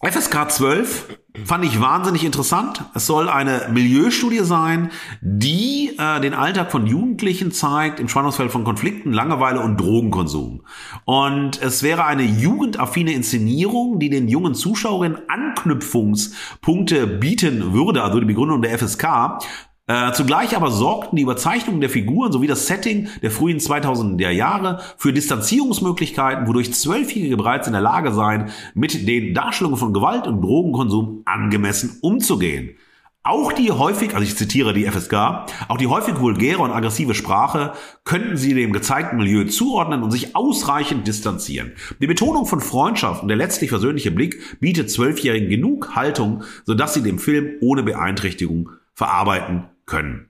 FSK 0.00 0.48
12 0.48 1.18
fand 1.44 1.64
ich 1.64 1.80
wahnsinnig 1.80 2.24
interessant. 2.24 2.84
Es 2.94 3.06
soll 3.06 3.28
eine 3.28 3.68
Milieustudie 3.72 4.44
sein, 4.44 4.92
die 5.20 5.90
äh, 5.98 6.20
den 6.20 6.34
Alltag 6.34 6.70
von 6.70 6.86
Jugendlichen 6.86 7.50
zeigt 7.50 7.98
im 7.98 8.08
Spannungsfeld 8.08 8.52
von 8.52 8.62
Konflikten, 8.62 9.12
Langeweile 9.12 9.58
und 9.58 9.76
Drogenkonsum. 9.76 10.62
Und 11.04 11.60
es 11.60 11.82
wäre 11.82 12.04
eine 12.04 12.22
jugendaffine 12.22 13.12
Inszenierung, 13.12 13.98
die 13.98 14.08
den 14.08 14.28
jungen 14.28 14.54
Zuschauerinnen 14.54 15.18
Anknüpfungspunkte 15.28 17.08
bieten 17.08 17.72
würde, 17.72 18.04
also 18.04 18.20
die 18.20 18.26
Begründung 18.26 18.62
der 18.62 18.78
FSK, 18.78 19.40
äh, 19.88 20.12
zugleich 20.12 20.54
aber 20.54 20.70
sorgten 20.70 21.16
die 21.16 21.22
Überzeichnungen 21.22 21.80
der 21.80 21.88
Figuren 21.88 22.30
sowie 22.30 22.46
das 22.46 22.66
Setting 22.66 23.08
der 23.22 23.30
frühen 23.30 23.56
2000er 23.58 24.28
Jahre 24.28 24.82
für 24.98 25.14
Distanzierungsmöglichkeiten, 25.14 26.46
wodurch 26.46 26.74
Zwölfjährige 26.74 27.38
bereits 27.38 27.66
in 27.68 27.72
der 27.72 27.80
Lage 27.80 28.12
seien, 28.12 28.50
mit 28.74 29.08
den 29.08 29.32
Darstellungen 29.32 29.78
von 29.78 29.94
Gewalt 29.94 30.26
und 30.26 30.42
Drogenkonsum 30.42 31.22
angemessen 31.24 31.96
umzugehen. 32.02 32.76
Auch 33.22 33.54
die 33.54 33.72
häufig, 33.72 34.12
also 34.12 34.24
ich 34.24 34.36
zitiere 34.36 34.74
die 34.74 34.84
FSK, 34.84 35.46
auch 35.68 35.78
die 35.78 35.86
häufig 35.86 36.20
vulgäre 36.20 36.60
und 36.60 36.70
aggressive 36.70 37.14
Sprache 37.14 37.72
könnten 38.04 38.36
sie 38.36 38.52
dem 38.52 38.74
gezeigten 38.74 39.16
Milieu 39.16 39.44
zuordnen 39.44 40.02
und 40.02 40.10
sich 40.10 40.36
ausreichend 40.36 41.06
distanzieren. 41.06 41.72
Die 41.98 42.06
Betonung 42.06 42.44
von 42.44 42.60
Freundschaft 42.60 43.22
und 43.22 43.28
der 43.28 43.38
letztlich 43.38 43.70
versöhnliche 43.70 44.10
Blick 44.10 44.60
bietet 44.60 44.90
Zwölfjährigen 44.90 45.48
genug 45.48 45.96
Haltung, 45.96 46.42
sodass 46.66 46.92
sie 46.92 47.02
den 47.02 47.18
Film 47.18 47.52
ohne 47.62 47.82
Beeinträchtigung 47.82 48.68
verarbeiten 48.92 49.64
können. 49.88 50.28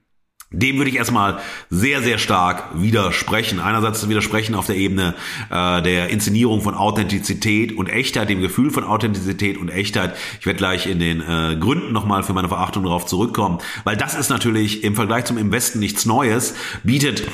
Dem 0.51 0.77
würde 0.77 0.89
ich 0.89 0.95
erstmal 0.95 1.39
sehr, 1.69 2.01
sehr 2.01 2.17
stark 2.17 2.81
widersprechen. 2.81 3.59
Einerseits 3.59 4.09
widersprechen 4.09 4.55
auf 4.55 4.65
der 4.65 4.77
Ebene 4.77 5.13
äh, 5.51 5.83
der 5.83 6.09
Inszenierung 6.09 6.61
von 6.61 6.73
Authentizität 6.73 7.77
und 7.77 7.87
Echtheit, 7.87 8.29
dem 8.29 8.41
Gefühl 8.41 8.71
von 8.71 8.83
Authentizität 8.83 9.57
und 9.57 9.69
Echtheit. 9.69 10.15
Ich 10.39 10.47
werde 10.47 10.57
gleich 10.57 10.87
in 10.87 10.97
den 10.97 11.21
äh, 11.21 11.55
Gründen 11.59 11.93
nochmal 11.93 12.23
für 12.23 12.33
meine 12.33 12.47
Verachtung 12.47 12.83
darauf 12.83 13.05
zurückkommen, 13.05 13.59
weil 13.83 13.95
das 13.95 14.15
ist 14.15 14.29
natürlich 14.29 14.83
im 14.83 14.95
Vergleich 14.95 15.25
zum 15.25 15.37
Im 15.37 15.51
Westen 15.51 15.77
nichts 15.77 16.07
Neues, 16.07 16.55
bietet 16.83 17.27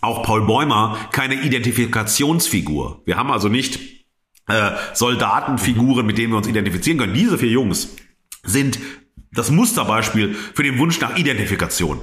auch 0.00 0.22
Paul 0.22 0.46
Bäumer 0.46 0.96
keine 1.10 1.34
Identifikationsfigur. 1.34 3.02
Wir 3.04 3.16
haben 3.16 3.32
also 3.32 3.48
nicht 3.48 3.80
äh, 4.46 4.70
Soldatenfiguren, 4.92 6.06
mit 6.06 6.18
denen 6.18 6.32
wir 6.32 6.36
uns 6.36 6.46
identifizieren 6.46 6.98
können. 6.98 7.14
Diese 7.14 7.36
vier 7.36 7.50
Jungs 7.50 7.96
sind 8.44 8.78
das 9.34 9.50
Musterbeispiel 9.50 10.34
für 10.54 10.62
den 10.62 10.78
Wunsch 10.78 11.00
nach 11.00 11.16
Identifikation. 11.16 12.00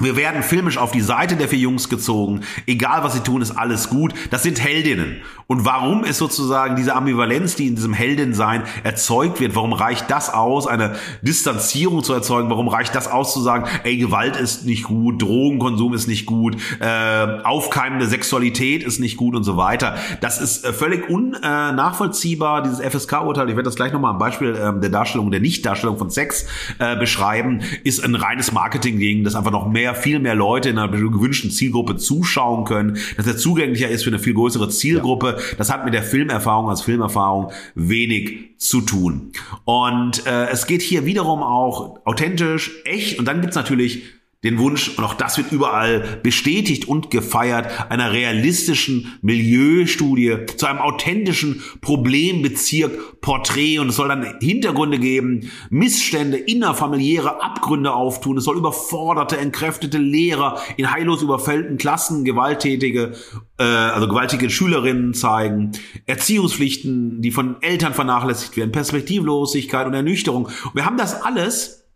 Wir 0.00 0.16
werden 0.16 0.42
filmisch 0.42 0.78
auf 0.78 0.90
die 0.90 1.00
Seite 1.00 1.36
der 1.36 1.48
vier 1.48 1.58
Jungs 1.58 1.88
gezogen. 1.88 2.40
Egal 2.66 3.04
was 3.04 3.12
sie 3.12 3.20
tun, 3.20 3.42
ist 3.42 3.52
alles 3.52 3.88
gut. 3.88 4.14
Das 4.30 4.42
sind 4.42 4.62
Heldinnen. 4.62 5.22
Und 5.50 5.64
warum 5.64 6.04
ist 6.04 6.18
sozusagen 6.18 6.76
diese 6.76 6.94
Ambivalenz, 6.94 7.56
die 7.56 7.66
in 7.66 7.74
diesem 7.74 7.92
Heldensein 7.92 8.62
erzeugt 8.84 9.40
wird, 9.40 9.56
warum 9.56 9.72
reicht 9.72 10.08
das 10.08 10.32
aus, 10.32 10.68
eine 10.68 10.94
Distanzierung 11.22 12.04
zu 12.04 12.12
erzeugen? 12.12 12.50
Warum 12.50 12.68
reicht 12.68 12.94
das 12.94 13.10
aus 13.10 13.34
zu 13.34 13.40
sagen, 13.40 13.64
ey, 13.82 13.96
Gewalt 13.96 14.36
ist 14.36 14.64
nicht 14.64 14.84
gut, 14.84 15.20
Drogenkonsum 15.20 15.92
ist 15.92 16.06
nicht 16.06 16.24
gut, 16.26 16.56
äh, 16.78 17.42
aufkeimende 17.42 18.06
Sexualität 18.06 18.84
ist 18.84 19.00
nicht 19.00 19.16
gut 19.16 19.34
und 19.34 19.42
so 19.42 19.56
weiter. 19.56 19.96
Das 20.20 20.40
ist 20.40 20.64
äh, 20.64 20.72
völlig 20.72 21.10
unnachvollziehbar, 21.10 22.62
dieses 22.62 22.78
FSK-Urteil. 22.78 23.48
Ich 23.48 23.56
werde 23.56 23.64
das 23.64 23.74
gleich 23.74 23.92
nochmal 23.92 24.12
am 24.12 24.18
Beispiel 24.18 24.54
äh, 24.54 24.80
der 24.80 24.90
Darstellung, 24.90 25.32
der 25.32 25.40
Nichtdarstellung 25.40 25.98
von 25.98 26.10
Sex 26.10 26.46
äh, 26.78 26.96
beschreiben, 26.96 27.62
ist 27.82 28.04
ein 28.04 28.14
reines 28.14 28.52
Marketing-Ding, 28.52 29.24
das 29.24 29.34
einfach 29.34 29.50
noch 29.50 29.68
mehr 29.68 29.89
mehr, 29.90 29.94
viel 30.00 30.18
mehr 30.18 30.34
Leute 30.34 30.68
in 30.68 30.78
einer 30.78 30.88
gewünschten 30.88 31.50
Zielgruppe 31.50 31.96
zuschauen 31.96 32.64
können, 32.64 32.98
dass 33.16 33.26
er 33.26 33.36
zugänglicher 33.36 33.88
ist 33.88 34.04
für 34.04 34.10
eine 34.10 34.18
viel 34.18 34.34
größere 34.34 34.68
Zielgruppe. 34.68 35.36
Ja. 35.38 35.56
Das 35.58 35.70
hat 35.70 35.84
mit 35.84 35.94
der 35.94 36.02
Filmerfahrung 36.02 36.68
als 36.68 36.82
Filmerfahrung 36.82 37.52
wenig 37.74 38.56
zu 38.58 38.80
tun. 38.80 39.32
Und 39.64 40.26
äh, 40.26 40.48
es 40.48 40.66
geht 40.66 40.82
hier 40.82 41.06
wiederum 41.06 41.42
auch 41.42 42.04
authentisch, 42.04 42.72
echt. 42.84 43.18
Und 43.18 43.26
dann 43.26 43.40
gibt's 43.40 43.56
natürlich 43.56 44.04
den 44.42 44.58
Wunsch, 44.58 44.96
und 44.96 45.04
auch 45.04 45.12
das 45.12 45.36
wird 45.36 45.52
überall 45.52 46.20
bestätigt 46.22 46.88
und 46.88 47.10
gefeiert, 47.10 47.90
einer 47.90 48.12
realistischen 48.12 49.18
Milieustudie 49.20 50.46
zu 50.56 50.64
einem 50.64 50.78
authentischen 50.78 51.62
Problembezirk 51.82 53.20
Porträt 53.20 53.80
und 53.80 53.90
es 53.90 53.96
soll 53.96 54.08
dann 54.08 54.38
Hintergründe 54.40 54.98
geben, 54.98 55.50
Missstände, 55.68 56.38
innerfamiliäre 56.38 57.42
Abgründe 57.42 57.92
auftun, 57.92 58.38
es 58.38 58.44
soll 58.44 58.56
überforderte, 58.56 59.36
entkräftete 59.36 59.98
Lehrer 59.98 60.58
in 60.78 60.90
heillos 60.90 61.20
überfällten 61.20 61.76
Klassen, 61.76 62.24
gewalttätige, 62.24 63.12
äh, 63.58 63.62
also 63.62 64.08
gewaltige 64.08 64.48
Schülerinnen 64.48 65.12
zeigen, 65.12 65.72
Erziehungspflichten, 66.06 67.20
die 67.20 67.30
von 67.30 67.60
Eltern 67.60 67.92
vernachlässigt 67.92 68.56
werden, 68.56 68.72
Perspektivlosigkeit 68.72 69.86
und 69.86 69.92
Ernüchterung. 69.92 70.46
Und 70.46 70.74
wir 70.74 70.86
haben 70.86 70.96
das 70.96 71.20
alles 71.20 71.90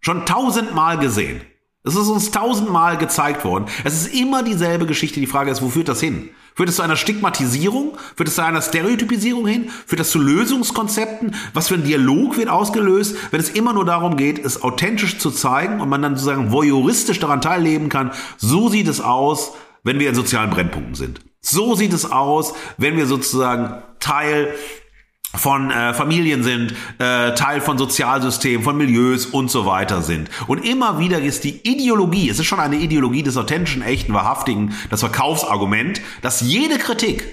schon 0.00 0.26
tausendmal 0.26 0.98
gesehen. 0.98 1.42
Es 1.86 1.94
ist 1.94 2.08
uns 2.08 2.32
tausendmal 2.32 2.98
gezeigt 2.98 3.44
worden. 3.44 3.66
Es 3.84 3.94
ist 3.94 4.12
immer 4.12 4.42
dieselbe 4.42 4.86
Geschichte. 4.86 5.20
Die 5.20 5.28
Frage 5.28 5.52
ist, 5.52 5.62
wo 5.62 5.68
führt 5.68 5.88
das 5.88 6.00
hin? 6.00 6.30
Führt 6.56 6.68
es 6.68 6.76
zu 6.76 6.82
einer 6.82 6.96
Stigmatisierung? 6.96 7.96
Führt 8.16 8.28
es 8.28 8.34
zu 8.34 8.44
einer 8.44 8.60
Stereotypisierung 8.60 9.46
hin? 9.46 9.70
Führt 9.86 10.00
es 10.00 10.10
zu 10.10 10.18
Lösungskonzepten? 10.18 11.36
Was 11.54 11.68
für 11.68 11.74
ein 11.74 11.84
Dialog 11.84 12.38
wird 12.38 12.48
ausgelöst, 12.48 13.14
wenn 13.30 13.38
es 13.38 13.50
immer 13.50 13.72
nur 13.72 13.84
darum 13.84 14.16
geht, 14.16 14.44
es 14.44 14.62
authentisch 14.62 15.18
zu 15.18 15.30
zeigen 15.30 15.80
und 15.80 15.88
man 15.88 16.02
dann 16.02 16.16
sozusagen 16.16 16.50
voyeuristisch 16.50 17.20
daran 17.20 17.40
teilnehmen 17.40 17.88
kann? 17.88 18.10
So 18.36 18.68
sieht 18.68 18.88
es 18.88 19.00
aus, 19.00 19.52
wenn 19.84 20.00
wir 20.00 20.08
in 20.08 20.16
sozialen 20.16 20.50
Brennpunkten 20.50 20.96
sind. 20.96 21.20
So 21.40 21.76
sieht 21.76 21.92
es 21.92 22.10
aus, 22.10 22.54
wenn 22.78 22.96
wir 22.96 23.06
sozusagen 23.06 23.80
Teil 24.00 24.52
von 25.36 25.70
äh, 25.70 25.94
Familien 25.94 26.42
sind, 26.42 26.74
äh, 26.98 27.34
Teil 27.34 27.60
von 27.60 27.78
Sozialsystemen, 27.78 28.62
von 28.62 28.76
Milieus 28.76 29.26
und 29.26 29.50
so 29.50 29.66
weiter 29.66 30.02
sind. 30.02 30.30
Und 30.46 30.64
immer 30.64 30.98
wieder 30.98 31.20
ist 31.20 31.44
die 31.44 31.60
Ideologie, 31.68 32.28
es 32.28 32.38
ist 32.38 32.46
schon 32.46 32.60
eine 32.60 32.76
Ideologie 32.76 33.22
des 33.22 33.36
authentischen, 33.36 33.82
echten, 33.82 34.12
wahrhaftigen, 34.12 34.74
das 34.90 35.00
Verkaufsargument, 35.00 36.00
dass 36.22 36.40
jede 36.40 36.78
Kritik 36.78 37.24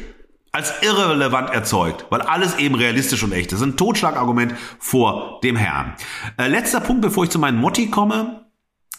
als 0.52 0.72
irrelevant 0.82 1.50
erzeugt, 1.50 2.06
weil 2.12 2.22
alles 2.22 2.58
eben 2.60 2.76
realistisch 2.76 3.24
und 3.24 3.32
echt 3.32 3.52
ist. 3.52 3.62
Ein 3.62 3.76
Totschlagargument 3.76 4.54
vor 4.78 5.40
dem 5.44 5.56
Herrn. 5.56 5.94
Äh, 6.38 6.48
letzter 6.48 6.80
Punkt, 6.80 7.02
bevor 7.02 7.24
ich 7.24 7.32
zu 7.32 7.40
meinen 7.40 7.58
Motti 7.58 7.90
komme 7.90 8.43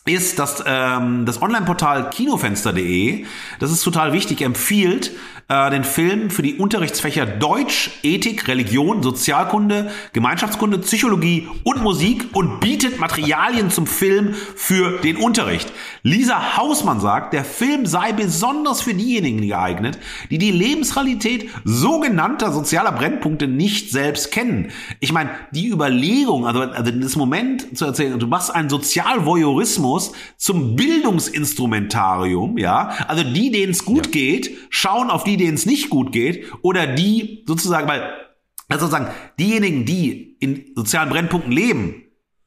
ist, 0.07 0.39
dass 0.39 0.63
ähm, 0.67 1.25
das 1.25 1.41
Online-Portal 1.41 2.11
kinofenster.de, 2.11 3.25
das 3.59 3.71
ist 3.71 3.83
total 3.83 4.13
wichtig, 4.13 4.43
empfiehlt 4.43 5.13
äh, 5.49 5.71
den 5.71 5.83
Film 5.83 6.29
für 6.29 6.43
die 6.43 6.57
Unterrichtsfächer 6.57 7.25
Deutsch, 7.25 7.91
Ethik, 8.03 8.47
Religion, 8.47 9.03
Sozialkunde, 9.03 9.91
Gemeinschaftskunde, 10.13 10.79
Psychologie 10.79 11.49
und 11.65 11.83
Musik 11.83 12.27
und 12.35 12.61
bietet 12.61 13.01
Materialien 13.01 13.71
zum 13.71 13.87
Film 13.87 14.35
für 14.35 14.99
den 14.99 15.17
Unterricht. 15.17 15.73
Lisa 16.03 16.59
Hausmann 16.59 17.01
sagt, 17.01 17.33
der 17.33 17.45
Film 17.45 17.87
sei 17.87 18.13
besonders 18.13 18.83
für 18.83 18.93
diejenigen 18.93 19.41
geeignet, 19.41 19.99
die 20.31 20.37
die 20.37 20.51
Lebensrealität 20.51 21.49
sogenannter 21.65 22.53
sozialer 22.53 22.93
Brennpunkte 22.93 23.49
nicht 23.49 23.91
selbst 23.91 24.33
kennen. 24.33 24.71
Ich 25.01 25.15
meine, 25.15 25.31
die 25.51 25.69
Überlegung, 25.69 26.47
also, 26.47 26.61
also 26.61 26.91
das 26.91 27.17
Moment 27.17 27.77
zu 27.77 27.87
erzählen, 27.87 28.19
du 28.19 28.27
machst 28.27 28.55
einen 28.55 28.69
Sozialvoyeurismus 28.69 29.94
zum 30.37 30.77
Bildungsinstrumentarium, 30.77 32.57
ja, 32.57 32.89
also 33.09 33.23
die, 33.25 33.51
denen 33.51 33.73
es 33.73 33.85
gut 33.85 34.07
ja. 34.07 34.13
geht, 34.13 34.51
schauen 34.71 35.11
auf 35.11 35.25
die 35.25 35.35
die, 35.37 35.45
denen 35.45 35.55
es 35.55 35.67
nicht 35.67 35.91
gut 35.91 36.13
geht, 36.13 36.53
oder 36.63 36.87
die 36.87 37.45
sozusagen, 37.47 37.89
weil 37.89 38.03
also 38.69 38.87
sozusagen 38.87 39.13
diejenigen, 39.39 39.85
die 39.85 40.37
in 40.41 40.73
sozialen 40.75 41.11
Brennpunkten 41.11 41.53
leben, 41.53 42.04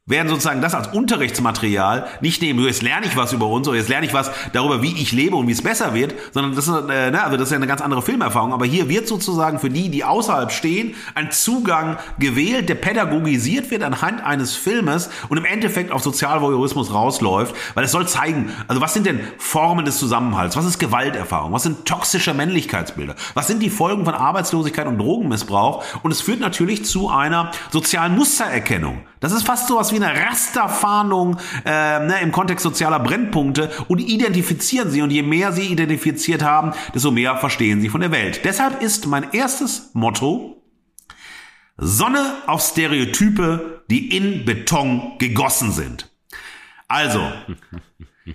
werden 0.07 0.29
sozusagen 0.29 0.61
das 0.61 0.73
als 0.73 0.87
Unterrichtsmaterial. 0.87 2.07
Nicht 2.21 2.41
nehmen, 2.41 2.65
jetzt 2.65 2.81
lerne 2.81 3.05
ich 3.05 3.17
was 3.17 3.33
über 3.33 3.47
uns 3.47 3.67
oder 3.67 3.77
jetzt 3.77 3.89
lerne 3.89 4.05
ich 4.05 4.13
was 4.13 4.31
darüber, 4.53 4.81
wie 4.81 4.93
ich 4.93 5.11
lebe 5.11 5.35
und 5.35 5.47
wie 5.47 5.51
es 5.51 5.61
besser 5.61 5.93
wird, 5.93 6.15
sondern 6.31 6.55
das 6.55 6.67
ist, 6.67 6.89
äh, 6.89 7.11
ne, 7.11 7.21
also 7.23 7.35
das 7.35 7.47
ist 7.47 7.51
ja 7.51 7.57
eine 7.57 7.67
ganz 7.67 7.81
andere 7.81 8.01
Filmerfahrung. 8.01 8.53
Aber 8.53 8.65
hier 8.65 8.87
wird 8.87 9.07
sozusagen 9.07 9.59
für 9.59 9.69
die, 9.69 9.89
die 9.89 10.05
außerhalb 10.05 10.51
stehen, 10.51 10.95
ein 11.13 11.31
Zugang 11.31 11.97
gewählt, 12.19 12.69
der 12.69 12.75
pädagogisiert 12.75 13.69
wird 13.69 13.83
anhand 13.83 14.23
eines 14.23 14.55
Filmes 14.55 15.09
und 15.27 15.37
im 15.37 15.45
Endeffekt 15.45 15.91
auf 15.91 16.01
Sozialvoyeurismus 16.01 16.93
rausläuft, 16.93 17.53
weil 17.75 17.83
es 17.83 17.91
soll 17.91 18.07
zeigen, 18.07 18.51
also 18.69 18.81
was 18.81 18.93
sind 18.93 19.05
denn 19.05 19.19
Formen 19.37 19.83
des 19.83 19.97
Zusammenhalts, 19.97 20.55
was 20.55 20.65
ist 20.65 20.79
Gewalterfahrung, 20.79 21.51
was 21.51 21.63
sind 21.63 21.85
toxische 21.85 22.33
Männlichkeitsbilder, 22.33 23.15
was 23.33 23.47
sind 23.47 23.61
die 23.61 23.69
Folgen 23.69 24.05
von 24.05 24.13
Arbeitslosigkeit 24.13 24.87
und 24.87 24.99
Drogenmissbrauch? 24.99 25.83
Und 26.03 26.11
es 26.11 26.21
führt 26.21 26.39
natürlich 26.39 26.85
zu 26.85 27.09
einer 27.09 27.51
sozialen 27.71 28.15
Mustererkennung. 28.15 29.01
Das 29.19 29.31
ist 29.31 29.43
fast 29.43 29.67
so 29.67 29.77
was 29.77 29.91
wie 29.91 30.03
eine 30.03 30.13
Rasterfahndung 30.25 31.37
äh, 31.65 31.99
ne, 31.99 32.21
im 32.21 32.31
Kontext 32.31 32.63
sozialer 32.63 32.99
Brennpunkte 32.99 33.71
und 33.87 33.99
identifizieren 33.99 34.91
sie. 34.91 35.01
Und 35.01 35.11
je 35.11 35.23
mehr 35.23 35.51
sie 35.51 35.67
identifiziert 35.67 36.43
haben, 36.43 36.73
desto 36.93 37.11
mehr 37.11 37.37
verstehen 37.37 37.81
sie 37.81 37.89
von 37.89 38.01
der 38.01 38.11
Welt. 38.11 38.41
Deshalb 38.43 38.81
ist 38.81 39.07
mein 39.07 39.31
erstes 39.33 39.89
Motto 39.93 40.61
Sonne 41.77 42.33
auf 42.47 42.61
Stereotype, 42.61 43.83
die 43.89 44.15
in 44.15 44.45
Beton 44.45 45.13
gegossen 45.19 45.71
sind. 45.71 46.09
Also, 46.87 47.21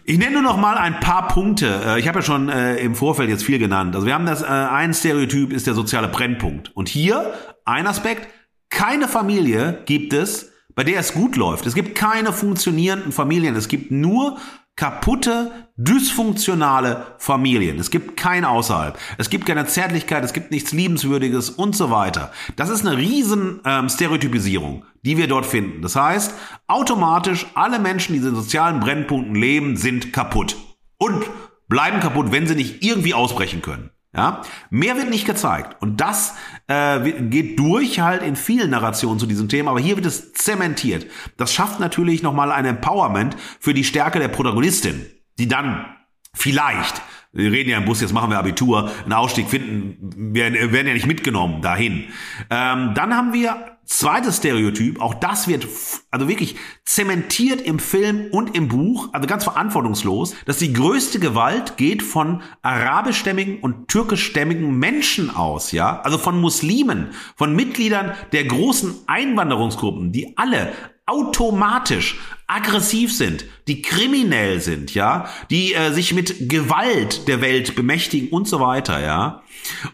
ich 0.04 0.18
nenne 0.18 0.32
nur 0.32 0.42
noch 0.42 0.56
mal 0.56 0.78
ein 0.78 1.00
paar 1.00 1.28
Punkte. 1.28 1.82
Äh, 1.84 2.00
ich 2.00 2.06
habe 2.06 2.20
ja 2.20 2.22
schon 2.22 2.48
äh, 2.48 2.76
im 2.76 2.94
Vorfeld 2.94 3.28
jetzt 3.28 3.44
viel 3.44 3.58
genannt. 3.58 3.94
Also 3.94 4.06
wir 4.06 4.14
haben 4.14 4.26
das, 4.26 4.42
äh, 4.42 4.46
ein 4.46 4.94
Stereotyp 4.94 5.52
ist 5.52 5.66
der 5.66 5.74
soziale 5.74 6.08
Brennpunkt. 6.08 6.74
Und 6.76 6.88
hier 6.88 7.34
ein 7.64 7.86
Aspekt, 7.86 8.28
keine 8.70 9.08
Familie 9.08 9.82
gibt 9.86 10.12
es, 10.12 10.51
bei 10.74 10.84
der 10.84 11.00
es 11.00 11.14
gut 11.14 11.36
läuft. 11.36 11.66
Es 11.66 11.74
gibt 11.74 11.94
keine 11.94 12.32
funktionierenden 12.32 13.12
Familien. 13.12 13.56
Es 13.56 13.68
gibt 13.68 13.90
nur 13.90 14.38
kaputte, 14.76 15.68
dysfunktionale 15.76 17.06
Familien. 17.18 17.78
Es 17.78 17.90
gibt 17.90 18.16
kein 18.16 18.44
Außerhalb. 18.44 18.98
Es 19.18 19.30
gibt 19.30 19.46
keine 19.46 19.66
Zärtlichkeit, 19.66 20.24
es 20.24 20.32
gibt 20.32 20.50
nichts 20.50 20.72
Liebenswürdiges 20.72 21.50
und 21.50 21.76
so 21.76 21.90
weiter. 21.90 22.32
Das 22.56 22.70
ist 22.70 22.86
eine 22.86 22.96
riesen 22.96 23.60
ähm, 23.64 23.88
Stereotypisierung, 23.88 24.84
die 25.02 25.18
wir 25.18 25.28
dort 25.28 25.46
finden. 25.46 25.82
Das 25.82 25.96
heißt, 25.96 26.34
automatisch 26.68 27.46
alle 27.54 27.78
Menschen, 27.78 28.14
die 28.14 28.26
in 28.26 28.34
sozialen 28.34 28.80
Brennpunkten 28.80 29.34
leben, 29.34 29.76
sind 29.76 30.12
kaputt. 30.12 30.56
Und 30.96 31.24
bleiben 31.68 32.00
kaputt, 32.00 32.32
wenn 32.32 32.46
sie 32.46 32.54
nicht 32.54 32.82
irgendwie 32.82 33.14
ausbrechen 33.14 33.60
können. 33.60 33.90
Ja, 34.14 34.42
mehr 34.68 34.96
wird 34.96 35.08
nicht 35.08 35.24
gezeigt. 35.24 35.80
Und 35.80 36.02
das 36.02 36.34
äh, 36.66 37.00
geht 37.22 37.58
durch 37.58 38.00
halt 38.00 38.22
in 38.22 38.36
vielen 38.36 38.70
Narrationen 38.70 39.18
zu 39.18 39.24
diesem 39.24 39.48
Thema, 39.48 39.70
aber 39.70 39.80
hier 39.80 39.96
wird 39.96 40.04
es 40.04 40.34
zementiert. 40.34 41.06
Das 41.38 41.54
schafft 41.54 41.80
natürlich 41.80 42.22
nochmal 42.22 42.52
ein 42.52 42.66
Empowerment 42.66 43.36
für 43.58 43.72
die 43.72 43.84
Stärke 43.84 44.18
der 44.18 44.28
Protagonistin, 44.28 45.06
die 45.38 45.48
dann 45.48 45.86
vielleicht 46.34 47.00
wir 47.32 47.50
reden 47.50 47.70
ja 47.70 47.78
im 47.78 47.86
Bus, 47.86 48.00
jetzt 48.00 48.12
machen 48.12 48.30
wir 48.30 48.38
Abitur, 48.38 48.90
einen 49.04 49.12
Ausstieg 49.14 49.48
finden, 49.48 50.34
wir 50.34 50.72
werden 50.72 50.86
ja 50.86 50.92
nicht 50.92 51.06
mitgenommen 51.06 51.62
dahin. 51.62 52.04
Ähm, 52.50 52.92
dann 52.94 53.16
haben 53.16 53.32
wir 53.32 53.78
zweites 53.84 54.36
Stereotyp, 54.36 55.00
auch 55.00 55.14
das 55.14 55.48
wird 55.48 55.66
also 56.10 56.28
wirklich 56.28 56.56
zementiert 56.84 57.60
im 57.62 57.78
Film 57.78 58.26
und 58.30 58.54
im 58.54 58.68
Buch, 58.68 59.08
also 59.12 59.26
ganz 59.26 59.44
verantwortungslos, 59.44 60.34
dass 60.44 60.58
die 60.58 60.72
größte 60.72 61.18
Gewalt 61.20 61.76
geht 61.78 62.02
von 62.02 62.42
arabischstämmigen 62.60 63.60
und 63.60 63.88
türkischstämmigen 63.88 64.78
Menschen 64.78 65.34
aus, 65.34 65.72
ja, 65.72 66.00
also 66.02 66.18
von 66.18 66.40
Muslimen, 66.40 67.10
von 67.36 67.56
Mitgliedern 67.56 68.12
der 68.32 68.44
großen 68.44 68.94
Einwanderungsgruppen, 69.06 70.12
die 70.12 70.36
alle 70.36 70.72
automatisch 71.12 72.18
aggressiv 72.46 73.14
sind, 73.14 73.44
die 73.68 73.82
kriminell 73.82 74.60
sind, 74.60 74.94
ja, 74.94 75.26
die 75.50 75.74
äh, 75.74 75.92
sich 75.92 76.14
mit 76.14 76.48
Gewalt 76.48 77.28
der 77.28 77.40
Welt 77.40 77.74
bemächtigen 77.74 78.30
und 78.30 78.48
so 78.48 78.60
weiter, 78.60 79.00
ja. 79.00 79.42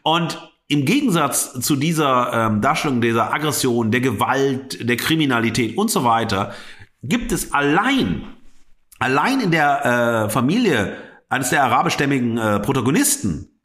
Und 0.02 0.40
im 0.68 0.84
Gegensatz 0.84 1.52
zu 1.60 1.76
dieser 1.76 2.32
ähm, 2.32 2.60
Darstellung 2.60 3.00
dieser 3.00 3.32
Aggression, 3.32 3.90
der 3.90 4.00
Gewalt, 4.00 4.88
der 4.88 4.96
Kriminalität 4.96 5.76
und 5.76 5.90
so 5.90 6.04
weiter, 6.04 6.52
gibt 7.02 7.32
es 7.32 7.52
allein, 7.52 8.24
allein 8.98 9.40
in 9.40 9.50
der 9.50 10.26
äh, 10.26 10.30
Familie 10.30 10.96
eines 11.28 11.50
der 11.50 11.64
arabischstämmigen 11.64 12.38
äh, 12.38 12.60
Protagonisten 12.60 13.57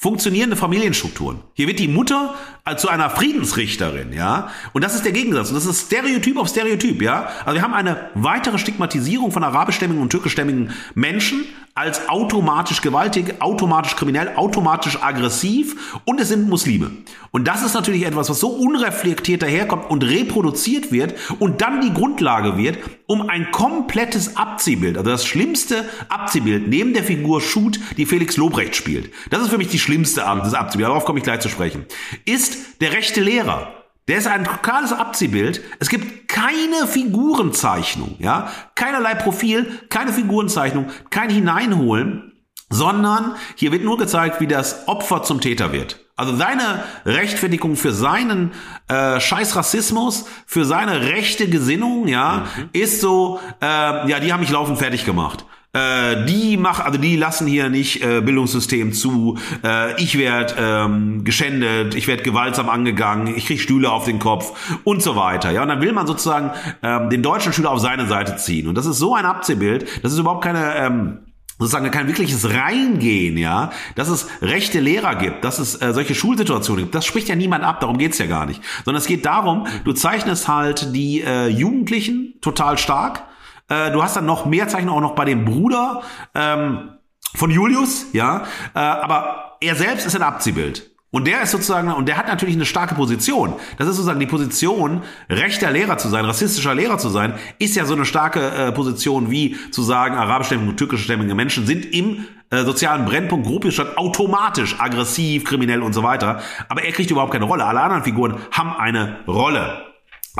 funktionierende 0.00 0.54
Familienstrukturen. 0.54 1.40
Hier 1.54 1.66
wird 1.66 1.80
die 1.80 1.88
Mutter 1.88 2.34
zu 2.76 2.88
einer 2.88 3.10
Friedensrichterin, 3.10 4.12
ja. 4.12 4.48
Und 4.72 4.84
das 4.84 4.94
ist 4.94 5.04
der 5.04 5.10
Gegensatz. 5.10 5.48
Und 5.48 5.56
das 5.56 5.66
ist 5.66 5.86
Stereotyp 5.86 6.36
auf 6.36 6.48
Stereotyp, 6.48 7.02
ja. 7.02 7.28
Also 7.44 7.56
wir 7.56 7.62
haben 7.62 7.74
eine 7.74 8.10
weitere 8.14 8.58
Stigmatisierung 8.58 9.32
von 9.32 9.42
arabischstämmigen 9.42 10.00
und 10.00 10.10
türkischstämmigen 10.10 10.72
Menschen 10.94 11.44
als 11.78 12.08
automatisch 12.08 12.82
gewaltig, 12.82 13.40
automatisch 13.40 13.94
kriminell, 13.94 14.32
automatisch 14.34 15.00
aggressiv 15.00 16.00
und 16.04 16.20
es 16.20 16.28
sind 16.28 16.48
Muslime. 16.48 16.90
Und 17.30 17.46
das 17.46 17.62
ist 17.62 17.74
natürlich 17.74 18.04
etwas, 18.04 18.28
was 18.28 18.40
so 18.40 18.48
unreflektiert 18.48 19.42
daherkommt 19.42 19.88
und 19.88 20.02
reproduziert 20.02 20.90
wird 20.90 21.14
und 21.38 21.60
dann 21.60 21.80
die 21.80 21.94
Grundlage 21.94 22.56
wird, 22.56 22.78
um 23.06 23.28
ein 23.28 23.52
komplettes 23.52 24.36
Abziehbild, 24.36 24.98
also 24.98 25.08
das 25.08 25.24
schlimmste 25.24 25.84
Abziehbild 26.08 26.66
neben 26.66 26.94
der 26.94 27.04
Figur 27.04 27.40
Schut, 27.40 27.78
die 27.96 28.06
Felix 28.06 28.36
Lobrecht 28.36 28.74
spielt. 28.74 29.12
Das 29.30 29.42
ist 29.42 29.50
für 29.50 29.58
mich 29.58 29.68
die 29.68 29.78
schlimmste 29.78 30.26
Art 30.26 30.44
des 30.44 30.54
Abziehbilds, 30.54 30.88
darauf 30.88 31.04
komme 31.04 31.20
ich 31.20 31.24
gleich 31.24 31.40
zu 31.40 31.48
sprechen. 31.48 31.86
Ist 32.24 32.80
der 32.80 32.92
rechte 32.92 33.20
Lehrer. 33.20 33.72
Der 34.08 34.18
ist 34.18 34.26
ein 34.26 34.44
totales 34.44 34.92
Abziehbild. 34.92 35.62
Es 35.78 35.88
gibt 35.88 36.28
keine 36.28 36.86
Figurenzeichnung, 36.86 38.16
ja, 38.18 38.50
keinerlei 38.74 39.14
Profil, 39.14 39.70
keine 39.90 40.12
Figurenzeichnung, 40.12 40.86
kein 41.10 41.30
Hineinholen, 41.30 42.32
sondern 42.70 43.36
hier 43.54 43.70
wird 43.70 43.84
nur 43.84 43.98
gezeigt, 43.98 44.40
wie 44.40 44.46
das 44.46 44.88
Opfer 44.88 45.22
zum 45.22 45.40
Täter 45.40 45.72
wird. 45.72 46.00
Also 46.16 46.34
seine 46.34 46.82
Rechtfertigung 47.04 47.76
für 47.76 47.92
seinen 47.92 48.52
äh, 48.88 49.20
Scheiß 49.20 49.54
Rassismus, 49.54 50.24
für 50.46 50.64
seine 50.64 51.02
rechte 51.02 51.48
Gesinnung, 51.48 52.08
ja, 52.08 52.46
mhm. 52.56 52.70
ist 52.72 53.00
so, 53.00 53.40
äh, 53.62 53.66
ja, 54.10 54.18
die 54.20 54.32
haben 54.32 54.40
mich 54.40 54.50
laufend 54.50 54.78
fertig 54.78 55.04
gemacht. 55.04 55.44
Äh, 55.74 56.24
die 56.24 56.56
machen, 56.56 56.86
also 56.86 56.98
die 56.98 57.16
lassen 57.16 57.46
hier 57.46 57.68
nicht 57.68 58.02
äh, 58.02 58.22
Bildungssystem 58.22 58.94
zu. 58.94 59.36
Äh, 59.62 60.02
ich 60.02 60.16
werde 60.16 60.54
ähm, 60.58 61.24
geschändet, 61.24 61.94
ich 61.94 62.08
werde 62.08 62.22
gewaltsam 62.22 62.70
angegangen, 62.70 63.36
ich 63.36 63.46
krieg 63.46 63.60
Stühle 63.60 63.90
auf 63.90 64.06
den 64.06 64.18
Kopf 64.18 64.78
und 64.84 65.02
so 65.02 65.14
weiter. 65.14 65.50
Ja, 65.50 65.62
und 65.62 65.68
dann 65.68 65.82
will 65.82 65.92
man 65.92 66.06
sozusagen 66.06 66.52
ähm, 66.82 67.10
den 67.10 67.22
deutschen 67.22 67.52
Schüler 67.52 67.70
auf 67.70 67.80
seine 67.80 68.06
Seite 68.06 68.36
ziehen. 68.36 68.66
Und 68.66 68.76
das 68.76 68.86
ist 68.86 68.98
so 68.98 69.14
ein 69.14 69.26
Abziehbild, 69.26 70.02
das 70.02 70.12
ist 70.14 70.18
überhaupt 70.18 70.42
keine 70.42 70.74
ähm, 70.74 71.18
sozusagen 71.58 71.90
kein 71.90 72.06
wirkliches 72.06 72.48
Reingehen, 72.48 73.36
ja, 73.36 73.70
dass 73.94 74.08
es 74.08 74.28
rechte 74.40 74.80
Lehrer 74.80 75.16
gibt, 75.16 75.44
dass 75.44 75.58
es 75.58 75.80
äh, 75.82 75.92
solche 75.92 76.14
Schulsituationen 76.14 76.84
gibt, 76.84 76.94
das 76.94 77.04
spricht 77.04 77.28
ja 77.28 77.34
niemand 77.34 77.64
ab, 77.64 77.80
darum 77.80 77.98
geht's 77.98 78.18
ja 78.18 78.26
gar 78.26 78.46
nicht. 78.46 78.62
Sondern 78.84 79.00
es 79.00 79.06
geht 79.06 79.26
darum, 79.26 79.66
du 79.84 79.92
zeichnest 79.92 80.48
halt 80.48 80.94
die 80.94 81.20
äh, 81.20 81.48
Jugendlichen 81.48 82.34
total 82.40 82.78
stark, 82.78 83.24
äh, 83.68 83.90
du 83.90 84.02
hast 84.02 84.16
dann 84.16 84.26
noch 84.26 84.46
mehr 84.46 84.68
Zeichen 84.68 84.88
auch 84.88 85.00
noch 85.00 85.14
bei 85.14 85.24
dem 85.24 85.44
Bruder 85.44 86.02
ähm, 86.34 86.90
von 87.34 87.50
Julius, 87.50 88.06
ja. 88.12 88.44
Äh, 88.74 88.78
aber 88.78 89.56
er 89.60 89.74
selbst 89.74 90.06
ist 90.06 90.16
ein 90.16 90.22
Abziehbild. 90.22 90.90
Und 91.10 91.26
der 91.26 91.40
ist 91.40 91.52
sozusagen, 91.52 91.90
und 91.90 92.06
der 92.06 92.18
hat 92.18 92.28
natürlich 92.28 92.54
eine 92.54 92.66
starke 92.66 92.94
Position. 92.94 93.54
Das 93.78 93.88
ist 93.88 93.96
sozusagen 93.96 94.20
die 94.20 94.26
Position, 94.26 95.02
rechter 95.30 95.70
Lehrer 95.70 95.96
zu 95.96 96.08
sein, 96.08 96.26
rassistischer 96.26 96.74
Lehrer 96.74 96.98
zu 96.98 97.08
sein, 97.08 97.32
ist 97.58 97.76
ja 97.76 97.86
so 97.86 97.94
eine 97.94 98.04
starke 98.04 98.40
äh, 98.50 98.72
Position 98.72 99.30
wie 99.30 99.56
zu 99.70 99.82
sagen, 99.82 100.16
arabischstämmige 100.16 100.68
und 100.68 100.76
türkischstämmige 100.76 101.34
Menschen 101.34 101.66
sind 101.66 101.86
im 101.94 102.26
äh, 102.50 102.62
sozialen 102.64 103.06
Brennpunkt 103.06 103.46
Gruppenstadt 103.46 103.96
automatisch 103.96 104.78
aggressiv, 104.78 105.44
kriminell 105.44 105.82
und 105.82 105.94
so 105.94 106.02
weiter. 106.02 106.42
Aber 106.68 106.84
er 106.84 106.92
kriegt 106.92 107.10
überhaupt 107.10 107.32
keine 107.32 107.46
Rolle. 107.46 107.64
Alle 107.64 107.80
anderen 107.80 108.04
Figuren 108.04 108.36
haben 108.50 108.76
eine 108.76 109.20
Rolle. 109.26 109.87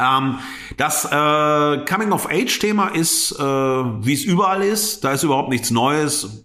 Ähm, 0.01 0.39
das 0.77 1.05
äh, 1.05 1.85
Coming-of-Age-Thema 1.85 2.89
ist, 2.89 3.33
äh, 3.33 3.43
wie 3.43 4.15
es 4.15 4.25
überall 4.25 4.63
ist, 4.63 5.05
da 5.05 5.13
ist 5.13 5.23
überhaupt 5.23 5.49
nichts 5.49 5.71
Neues. 5.71 6.45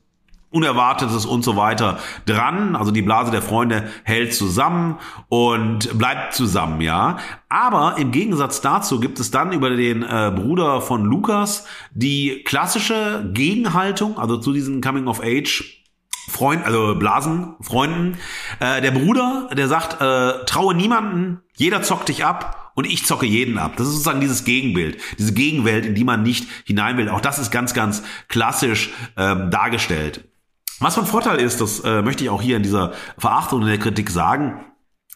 Unerwartetes 0.53 1.25
und 1.25 1.43
so 1.43 1.57
weiter 1.57 1.97
dran. 2.27 2.75
Also 2.75 2.91
die 2.91 3.01
Blase 3.01 3.31
der 3.31 3.41
Freunde 3.41 3.89
hält 4.03 4.35
zusammen 4.35 4.99
und 5.27 5.97
bleibt 5.97 6.35
zusammen, 6.35 6.79
ja. 6.79 7.17
Aber 7.49 7.95
im 7.97 8.11
Gegensatz 8.11 8.61
dazu 8.61 8.99
gibt 8.99 9.19
es 9.19 9.31
dann 9.31 9.51
über 9.51 9.71
den 9.71 10.03
äh, 10.03 10.31
Bruder 10.33 10.79
von 10.81 11.05
Lukas 11.05 11.65
die 11.95 12.43
klassische 12.45 13.27
Gegenhaltung, 13.33 14.19
also 14.19 14.37
zu 14.37 14.53
diesen 14.53 14.79
Coming 14.79 15.07
of 15.07 15.21
Age 15.23 15.83
Freund, 16.29 16.63
also 16.65 16.95
Blasenfreunden. 16.95 18.17
Äh, 18.59 18.81
der 18.81 18.91
Bruder, 18.91 19.49
der 19.53 19.67
sagt, 19.67 20.01
äh, 20.01 20.45
traue 20.45 20.75
niemanden, 20.75 21.41
jeder 21.55 21.81
zockt 21.81 22.09
dich 22.09 22.23
ab 22.25 22.62
und 22.75 22.85
ich 22.85 23.05
zocke 23.05 23.25
jeden 23.25 23.57
ab. 23.57 23.73
Das 23.77 23.87
ist 23.87 23.93
sozusagen 23.93 24.21
dieses 24.21 24.43
Gegenbild, 24.43 24.97
diese 25.17 25.33
Gegenwelt, 25.33 25.85
in 25.85 25.95
die 25.95 26.03
man 26.03 26.23
nicht 26.23 26.47
hinein 26.65 26.97
will. 26.97 27.09
Auch 27.09 27.21
das 27.21 27.39
ist 27.39 27.51
ganz, 27.51 27.73
ganz 27.73 28.03
klassisch 28.27 28.91
ähm, 29.17 29.49
dargestellt. 29.51 30.25
Was 30.79 30.95
von 30.95 31.05
Vorteil 31.05 31.39
ist, 31.39 31.61
das 31.61 31.79
äh, 31.81 32.01
möchte 32.01 32.23
ich 32.23 32.29
auch 32.29 32.41
hier 32.41 32.57
in 32.57 32.63
dieser 32.63 32.93
Verachtung 33.17 33.61
in 33.61 33.67
der 33.67 33.77
Kritik 33.77 34.09
sagen, 34.09 34.65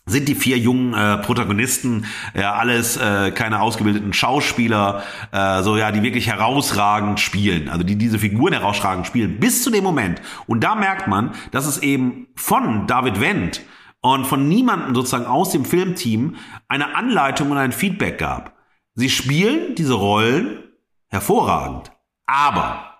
sind 0.07 0.29
die 0.29 0.35
vier 0.35 0.57
jungen 0.57 0.93
äh, 0.93 1.17
Protagonisten 1.17 2.05
ja 2.33 2.53
alles 2.53 2.97
äh, 2.97 3.31
keine 3.31 3.61
ausgebildeten 3.61 4.13
Schauspieler, 4.13 5.03
äh, 5.31 5.61
so 5.63 5.77
ja, 5.77 5.91
die 5.91 6.01
wirklich 6.01 6.27
herausragend 6.27 7.19
spielen, 7.19 7.69
also 7.69 7.83
die 7.83 7.97
diese 7.97 8.17
Figuren 8.17 8.53
herausragend 8.53 9.05
spielen, 9.05 9.39
bis 9.39 9.63
zu 9.63 9.69
dem 9.69 9.83
Moment. 9.83 10.21
Und 10.47 10.63
da 10.63 10.75
merkt 10.75 11.07
man, 11.07 11.31
dass 11.51 11.65
es 11.67 11.79
eben 11.79 12.27
von 12.35 12.87
David 12.87 13.19
Wendt 13.19 13.61
und 14.01 14.25
von 14.25 14.47
niemandem 14.47 14.95
sozusagen 14.95 15.25
aus 15.25 15.51
dem 15.51 15.65
Filmteam 15.65 16.35
eine 16.67 16.95
Anleitung 16.95 17.51
und 17.51 17.57
ein 17.57 17.71
Feedback 17.71 18.17
gab. 18.17 18.55
Sie 18.95 19.09
spielen 19.09 19.75
diese 19.75 19.93
Rollen 19.93 20.63
hervorragend, 21.07 21.91
aber 22.25 22.95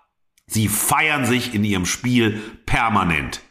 sie 0.45 0.67
feiern 0.67 1.25
sich 1.25 1.53
in 1.53 1.63
ihrem 1.63 1.85
Spiel 1.85 2.41
permanent. 2.65 3.41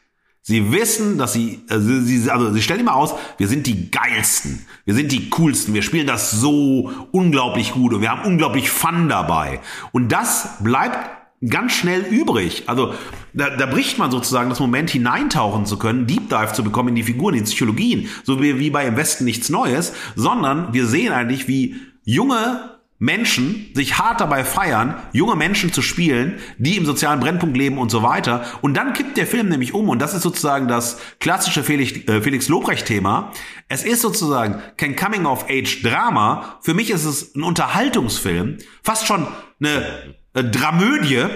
Sie 0.48 0.70
wissen, 0.70 1.18
dass 1.18 1.32
sie, 1.32 1.64
also 1.68 2.00
sie, 2.02 2.30
also 2.30 2.52
sie 2.52 2.62
stellen 2.62 2.78
immer 2.78 2.94
aus, 2.94 3.14
wir 3.36 3.48
sind 3.48 3.66
die 3.66 3.90
geilsten, 3.90 4.64
wir 4.84 4.94
sind 4.94 5.10
die 5.10 5.28
coolsten, 5.30 5.74
wir 5.74 5.82
spielen 5.82 6.06
das 6.06 6.30
so 6.30 6.92
unglaublich 7.10 7.72
gut 7.72 7.92
und 7.92 8.00
wir 8.00 8.10
haben 8.10 8.24
unglaublich 8.24 8.70
Fun 8.70 9.08
dabei. 9.08 9.60
Und 9.90 10.12
das 10.12 10.62
bleibt 10.62 11.25
ganz 11.46 11.72
schnell 11.72 12.02
übrig. 12.02 12.64
Also 12.66 12.94
da, 13.32 13.50
da 13.50 13.66
bricht 13.66 13.98
man 13.98 14.10
sozusagen 14.10 14.48
das 14.48 14.60
Moment 14.60 14.90
hineintauchen 14.90 15.66
zu 15.66 15.78
können, 15.78 16.06
Deep 16.06 16.28
Dive 16.28 16.52
zu 16.52 16.64
bekommen 16.64 16.90
in 16.90 16.94
die 16.94 17.02
Figuren, 17.02 17.34
in 17.34 17.44
die 17.44 17.50
Psychologien, 17.50 18.08
so 18.24 18.42
wie, 18.42 18.58
wie 18.58 18.70
bei 18.70 18.86
Im 18.86 18.96
Westen 18.96 19.24
nichts 19.24 19.50
Neues, 19.50 19.92
sondern 20.14 20.72
wir 20.72 20.86
sehen 20.86 21.12
eigentlich, 21.12 21.48
wie 21.48 21.76
junge 22.04 22.76
Menschen 22.98 23.70
sich 23.74 23.98
hart 23.98 24.20
dabei 24.20 24.42
feiern, 24.42 24.94
junge 25.12 25.36
Menschen 25.36 25.70
zu 25.70 25.82
spielen, 25.82 26.38
die 26.56 26.76
im 26.76 26.86
sozialen 26.86 27.20
Brennpunkt 27.20 27.56
leben 27.56 27.76
und 27.76 27.90
so 27.90 28.02
weiter. 28.02 28.46
Und 28.62 28.74
dann 28.74 28.94
kippt 28.94 29.18
der 29.18 29.26
Film 29.26 29.50
nämlich 29.50 29.74
um 29.74 29.90
und 29.90 29.98
das 29.98 30.14
ist 30.14 30.22
sozusagen 30.22 30.66
das 30.66 30.98
klassische 31.20 31.62
Felix, 31.62 31.92
äh, 32.08 32.22
Felix 32.22 32.48
Lobrecht-Thema. 32.48 33.32
Es 33.68 33.84
ist 33.84 34.00
sozusagen 34.00 34.62
kein 34.78 34.96
Coming-of-Age-Drama. 34.96 36.58
Für 36.62 36.72
mich 36.72 36.90
ist 36.90 37.04
es 37.04 37.34
ein 37.34 37.42
Unterhaltungsfilm, 37.42 38.58
fast 38.82 39.06
schon 39.06 39.26
eine 39.60 40.14
äh, 40.36 40.44
Dramödie, 40.44 41.26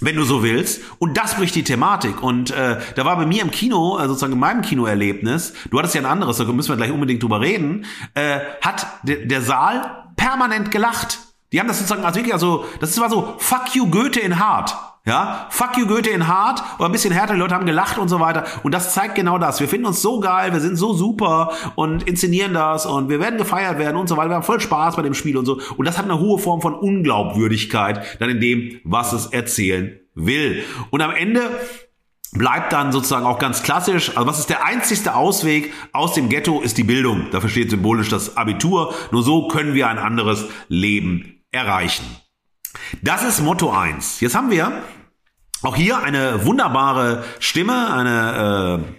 wenn 0.00 0.16
du 0.16 0.24
so 0.24 0.42
willst. 0.42 0.80
Und 0.98 1.16
das 1.16 1.34
bricht 1.34 1.54
die 1.54 1.64
Thematik. 1.64 2.22
Und 2.22 2.50
äh, 2.50 2.78
da 2.94 3.04
war 3.04 3.16
bei 3.16 3.26
mir 3.26 3.42
im 3.42 3.50
Kino, 3.50 3.98
äh, 3.98 4.06
sozusagen 4.06 4.32
in 4.32 4.38
meinem 4.38 4.62
Kinoerlebnis, 4.62 5.52
du 5.70 5.78
hattest 5.78 5.94
ja 5.94 6.00
ein 6.00 6.06
anderes, 6.06 6.38
da 6.38 6.44
müssen 6.44 6.70
wir 6.70 6.76
gleich 6.76 6.92
unbedingt 6.92 7.22
drüber 7.22 7.40
reden, 7.40 7.84
äh, 8.14 8.38
hat 8.62 8.86
de 9.02 9.26
der 9.26 9.42
Saal 9.42 10.08
permanent 10.16 10.70
gelacht. 10.70 11.18
Die 11.52 11.60
haben 11.60 11.68
das 11.68 11.78
sozusagen 11.78 12.04
als 12.04 12.16
wirklich, 12.16 12.34
also 12.34 12.66
das 12.80 12.98
war 13.00 13.10
so 13.10 13.34
Fuck 13.38 13.74
you 13.74 13.90
Goethe 13.90 14.20
in 14.20 14.38
hart. 14.38 14.76
Ja, 15.08 15.46
fuck 15.48 15.78
you 15.78 15.86
Goethe 15.86 16.10
in 16.10 16.28
hart 16.28 16.62
oder 16.78 16.90
ein 16.90 16.92
bisschen 16.92 17.14
härter, 17.14 17.32
die 17.32 17.40
Leute 17.40 17.54
haben 17.54 17.64
gelacht 17.64 17.96
und 17.96 18.08
so 18.08 18.20
weiter. 18.20 18.44
Und 18.62 18.72
das 18.72 18.92
zeigt 18.92 19.14
genau 19.14 19.38
das. 19.38 19.58
Wir 19.58 19.66
finden 19.66 19.86
uns 19.86 20.02
so 20.02 20.20
geil, 20.20 20.52
wir 20.52 20.60
sind 20.60 20.76
so 20.76 20.92
super 20.92 21.52
und 21.76 22.02
inszenieren 22.02 22.52
das 22.52 22.84
und 22.84 23.08
wir 23.08 23.18
werden 23.18 23.38
gefeiert 23.38 23.78
werden 23.78 23.96
und 23.96 24.06
so 24.06 24.18
weiter. 24.18 24.28
Wir 24.28 24.34
haben 24.34 24.42
voll 24.42 24.60
Spaß 24.60 24.96
bei 24.96 25.02
dem 25.02 25.14
Spiel 25.14 25.38
und 25.38 25.46
so. 25.46 25.62
Und 25.78 25.88
das 25.88 25.96
hat 25.96 26.04
eine 26.04 26.18
hohe 26.18 26.38
Form 26.38 26.60
von 26.60 26.74
Unglaubwürdigkeit 26.74 28.20
dann 28.20 28.28
in 28.28 28.38
dem, 28.38 28.80
was 28.84 29.14
es 29.14 29.24
erzählen 29.28 29.98
will. 30.14 30.62
Und 30.90 31.00
am 31.00 31.12
Ende 31.12 31.40
bleibt 32.32 32.74
dann 32.74 32.92
sozusagen 32.92 33.24
auch 33.24 33.38
ganz 33.38 33.62
klassisch, 33.62 34.14
also 34.14 34.28
was 34.28 34.38
ist 34.38 34.50
der 34.50 34.66
einzigste 34.66 35.14
Ausweg 35.14 35.72
aus 35.94 36.12
dem 36.12 36.28
Ghetto, 36.28 36.60
ist 36.60 36.76
die 36.76 36.84
Bildung. 36.84 37.30
Dafür 37.30 37.48
steht 37.48 37.70
symbolisch 37.70 38.10
das 38.10 38.36
Abitur. 38.36 38.92
Nur 39.10 39.22
so 39.22 39.48
können 39.48 39.72
wir 39.72 39.88
ein 39.88 39.98
anderes 39.98 40.44
Leben 40.68 41.40
erreichen. 41.50 42.04
Das 43.00 43.24
ist 43.24 43.40
Motto 43.40 43.70
eins. 43.70 44.20
Jetzt 44.20 44.34
haben 44.34 44.50
wir 44.50 44.82
auch 45.62 45.76
hier 45.76 45.98
eine 45.98 46.44
wunderbare 46.44 47.24
Stimme, 47.40 47.92
eine 47.92 48.80
äh, 48.84 48.97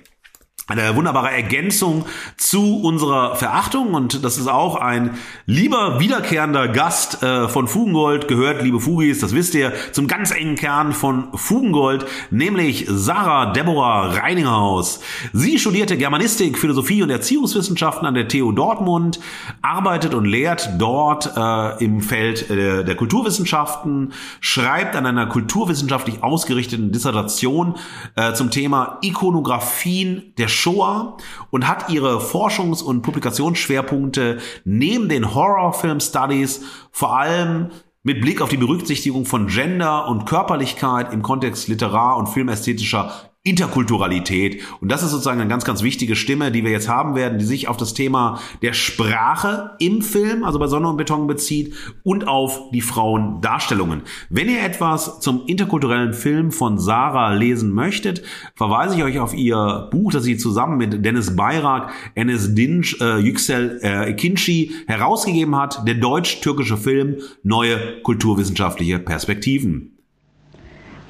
eine 0.69 0.95
wunderbare 0.95 1.31
Ergänzung 1.31 2.05
zu 2.37 2.79
unserer 2.81 3.35
Verachtung 3.35 3.95
und 3.95 4.23
das 4.23 4.37
ist 4.37 4.47
auch 4.47 4.75
ein 4.75 5.17
lieber 5.45 5.99
wiederkehrender 5.99 6.67
Gast 6.67 7.23
äh, 7.23 7.49
von 7.49 7.67
Fugengold 7.67 8.27
gehört, 8.27 8.61
liebe 8.61 8.79
Fugis, 8.79 9.19
das 9.19 9.33
wisst 9.33 9.55
ihr, 9.55 9.73
zum 9.91 10.07
ganz 10.07 10.31
engen 10.31 10.55
Kern 10.55 10.93
von 10.93 11.29
Fugengold, 11.33 12.05
nämlich 12.29 12.85
Sarah 12.87 13.51
Deborah 13.51 14.11
Reininghaus. 14.11 14.99
Sie 15.33 15.57
studierte 15.57 15.97
Germanistik, 15.97 16.57
Philosophie 16.59 17.01
und 17.01 17.09
Erziehungswissenschaften 17.09 18.05
an 18.05 18.13
der 18.13 18.27
TU 18.27 18.51
Dortmund, 18.51 19.19
arbeitet 19.63 20.13
und 20.13 20.25
lehrt 20.25 20.69
dort 20.77 21.35
äh, 21.35 21.83
im 21.83 22.01
Feld 22.01 22.49
äh, 22.49 22.85
der 22.85 22.95
Kulturwissenschaften, 22.95 24.13
schreibt 24.39 24.95
an 24.95 25.07
einer 25.07 25.25
kulturwissenschaftlich 25.25 26.21
ausgerichteten 26.21 26.91
Dissertation 26.91 27.75
äh, 28.15 28.33
zum 28.33 28.51
Thema 28.51 28.99
Ikonografien 29.01 30.33
der 30.37 30.47
Shoah 30.60 31.18
und 31.52 31.68
hat 31.68 31.90
ihre 31.90 32.19
Forschungs- 32.19 32.84
und 32.84 33.02
Publikationsschwerpunkte 33.02 34.40
neben 34.65 35.10
den 35.10 35.34
Horrorfilm 35.34 35.99
Studies 35.99 36.64
vor 36.91 37.18
allem 37.18 37.72
mit 38.03 38.22
Blick 38.22 38.41
auf 38.41 38.49
die 38.49 38.57
Berücksichtigung 38.57 39.26
von 39.26 39.48
Gender 39.48 40.07
und 40.07 40.26
Körperlichkeit 40.26 41.14
im 41.14 41.22
Kontext 41.22 41.68
literar- 41.68 42.18
und 42.18 42.27
filmästhetischer 42.27 43.11
Interkulturalität. 43.49 44.61
Und 44.80 44.91
das 44.91 45.01
ist 45.01 45.11
sozusagen 45.11 45.41
eine 45.41 45.49
ganz, 45.49 45.65
ganz 45.65 45.81
wichtige 45.81 46.15
Stimme, 46.15 46.51
die 46.51 46.63
wir 46.63 46.71
jetzt 46.71 46.88
haben 46.88 47.15
werden, 47.15 47.39
die 47.39 47.45
sich 47.45 47.67
auf 47.67 47.77
das 47.77 47.93
Thema 47.93 48.39
der 48.61 48.73
Sprache 48.73 49.71
im 49.80 50.01
Film, 50.01 50.43
also 50.43 50.59
bei 50.59 50.67
Sonne 50.67 50.88
und 50.88 50.97
Beton 50.97 51.26
bezieht 51.26 51.73
und 52.03 52.27
auf 52.27 52.69
die 52.71 52.81
Frauendarstellungen. 52.81 54.03
Wenn 54.30 54.49
ihr 54.49 54.63
etwas 54.63 55.19
zum 55.19 55.45
interkulturellen 55.47 56.13
Film 56.13 56.51
von 56.51 56.77
Sarah 56.77 57.34
lesen 57.34 57.71
möchtet, 57.71 58.21
verweise 58.55 58.95
ich 58.95 59.03
euch 59.03 59.19
auf 59.19 59.34
ihr 59.34 59.89
Buch, 59.91 60.11
das 60.11 60.23
sie 60.23 60.38
zusammen 60.38 60.77
mit 60.77 61.03
Dennis 61.03 61.35
Bayrak, 61.35 61.91
Enes 62.15 62.53
Dinç, 62.53 63.01
äh, 63.01 63.17
Yüksel 63.17 63.80
äh, 63.81 64.13
Kinci 64.13 64.71
herausgegeben 64.88 65.55
hat, 65.55 65.88
der 65.88 65.95
deutsch-türkische 65.95 66.77
Film 66.77 67.17
Neue 67.43 68.01
kulturwissenschaftliche 68.03 68.99
Perspektiven. 68.99 69.98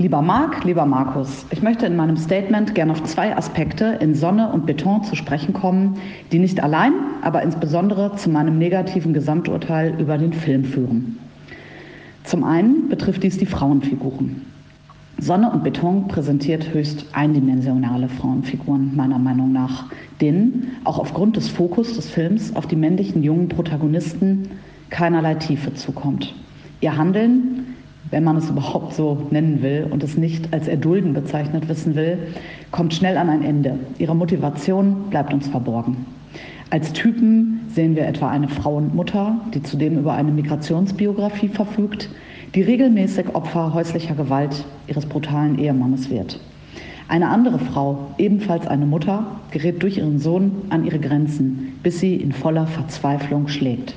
Lieber 0.02 0.22
Marc, 0.22 0.64
lieber 0.64 0.86
Markus, 0.86 1.46
ich 1.52 1.62
möchte 1.62 1.86
in 1.86 1.98
meinem 1.98 2.16
Statement 2.16 2.74
gerne 2.74 2.94
auf 2.94 3.04
zwei 3.04 3.36
Aspekte 3.36 3.98
in 4.00 4.16
Sonne 4.16 4.50
und 4.50 4.66
Beton 4.66 5.04
zu 5.04 5.18
sprechen 5.18 5.52
kommen, 5.52 5.98
die 6.32 6.40
nicht 6.40 6.64
allein, 6.64 6.94
aber 7.22 7.44
insbesondere 7.44 8.16
zu 8.16 8.30
meinem 8.30 8.58
negativen 8.58 9.14
Gesamturteil 9.14 10.00
über 10.00 10.18
den 10.18 10.32
Film 10.32 10.64
führen. 10.64 11.20
Zum 12.24 12.46
einen 12.46 12.88
betrifft 12.88 13.24
dies 13.24 13.40
die 13.40 13.46
Frauenfiguren. 13.46 14.46
Sonne 15.18 15.52
und 15.52 15.66
Beton 15.66 16.08
präsentiert 16.08 16.74
höchst 16.74 17.08
eindimensionale 17.12 18.08
Frauenfiguren, 18.08 18.96
meiner 18.96 19.20
Meinung 19.20 19.52
nach, 19.52 19.88
denen, 20.22 20.78
auch 20.86 20.98
aufgrund 20.98 21.36
des 21.36 21.50
Fokus 21.50 21.98
des 21.98 22.10
Films 22.10 22.56
auf 22.56 22.68
die 22.68 22.78
männlichen 22.78 23.22
jungen 23.22 23.50
Protagonisten, 23.50 24.50
keinerlei 24.92 25.36
Tiefe 25.36 25.74
zukommt. 25.74 26.34
Ihr 26.80 26.96
Handeln 26.96 27.69
wenn 28.12 28.24
man 28.24 28.38
es 28.38 28.50
überhaupt 28.50 28.94
so 28.94 29.28
nennen 29.32 29.62
will 29.62 29.88
und 29.90 30.04
es 30.04 30.18
nicht 30.18 30.54
als 30.54 30.68
Erdulden 30.68 31.14
bezeichnet 31.14 31.70
wissen 31.70 31.96
will, 31.96 32.18
kommt 32.72 32.94
schnell 32.94 33.18
an 33.18 33.30
ein 33.30 33.44
Ende. 33.44 33.78
Ihre 33.98 34.16
Motivation 34.16 35.10
bleibt 35.10 35.34
uns 35.34 35.48
verborgen. 35.48 36.06
Als 36.72 36.94
Typen 36.94 37.62
sehen 37.74 37.96
wir 37.96 38.06
etwa 38.06 38.30
eine 38.30 38.48
Frau 38.48 38.76
und 38.76 38.94
Mutter, 38.94 39.40
die 39.54 39.64
zudem 39.64 39.98
über 39.98 40.14
eine 40.14 40.32
Migrationsbiografie 40.32 41.50
verfügt, 41.50 42.10
die 42.54 42.62
regelmäßig 42.62 43.34
Opfer 43.34 43.74
häuslicher 43.74 44.16
Gewalt 44.16 44.66
ihres 44.88 45.06
brutalen 45.06 45.58
Ehemannes 45.58 46.10
wird. 46.10 46.40
Eine 47.08 47.30
andere 47.30 47.58
Frau, 47.58 48.12
ebenfalls 48.20 48.68
eine 48.68 48.86
Mutter, 48.86 49.26
gerät 49.50 49.82
durch 49.82 49.98
ihren 49.98 50.20
Sohn 50.20 50.52
an 50.70 50.86
ihre 50.86 51.00
Grenzen, 51.00 51.74
bis 51.82 52.00
sie 52.00 52.16
in 52.16 52.32
voller 52.32 52.68
Verzweiflung 52.68 53.48
schlägt. 53.48 53.96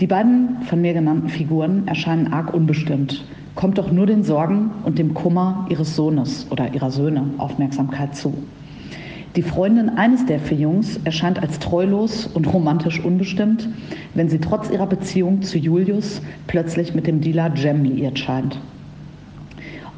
Die 0.00 0.06
beiden 0.06 0.62
von 0.62 0.80
mir 0.80 0.94
genannten 0.94 1.28
Figuren 1.28 1.86
erscheinen 1.86 2.32
arg 2.32 2.54
unbestimmt, 2.54 3.22
kommt 3.54 3.76
doch 3.76 3.92
nur 3.92 4.06
den 4.06 4.22
Sorgen 4.22 4.70
und 4.84 4.98
dem 4.98 5.12
Kummer 5.12 5.66
ihres 5.68 5.94
Sohnes 5.94 6.46
oder 6.50 6.72
ihrer 6.72 6.90
Söhne 6.90 7.24
Aufmerksamkeit 7.36 8.16
zu. 8.16 8.32
Die 9.36 9.42
Freundin 9.42 9.90
eines 9.90 10.24
der 10.24 10.40
vier 10.40 10.56
Jungs 10.56 10.98
erscheint 11.04 11.42
als 11.42 11.58
treulos 11.58 12.26
und 12.26 12.50
romantisch 12.50 13.04
unbestimmt, 13.04 13.68
wenn 14.14 14.30
sie 14.30 14.40
trotz 14.40 14.70
ihrer 14.70 14.86
Beziehung 14.86 15.42
zu 15.42 15.58
Julius 15.58 16.22
plötzlich 16.46 16.94
mit 16.94 17.06
dem 17.06 17.20
Dealer 17.20 17.54
Jem 17.54 17.84
liiert 17.84 18.18
scheint. 18.18 18.58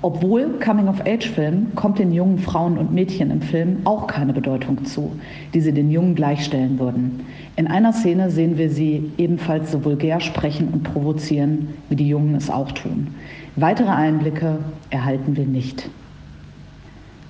Obwohl 0.05 0.59
Coming-of-Age-Film 0.59 1.77
kommt 1.77 2.01
den 2.01 2.12
jungen 2.12 2.41
Frauen 2.41 2.77
und 2.77 2.93
Mädchen 2.93 3.31
im 3.31 3.41
Film 3.41 3.79
auch 3.85 4.09
keine 4.09 4.33
Bedeutung 4.33 4.85
zu, 4.85 5.12
die 5.55 5.61
sie 5.61 5.73
den 5.73 5.93
Jungen 5.93 6.16
gleichstellen 6.16 6.81
würden. 6.81 7.20
In 7.55 7.69
einer 7.69 7.93
Szene 7.93 8.29
sehen 8.29 8.59
wir 8.59 8.69
sie 8.69 9.12
ebenfalls 9.16 9.70
so 9.70 9.85
vulgär 9.85 10.19
sprechen 10.19 10.70
und 10.73 10.83
provozieren, 10.83 11.69
wie 11.89 11.95
die 11.95 12.09
Jungen 12.09 12.35
es 12.35 12.51
auch 12.51 12.73
tun. 12.73 13.15
Weitere 13.55 13.91
Einblicke 13.91 14.59
erhalten 14.91 15.37
wir 15.37 15.47
nicht. 15.47 15.89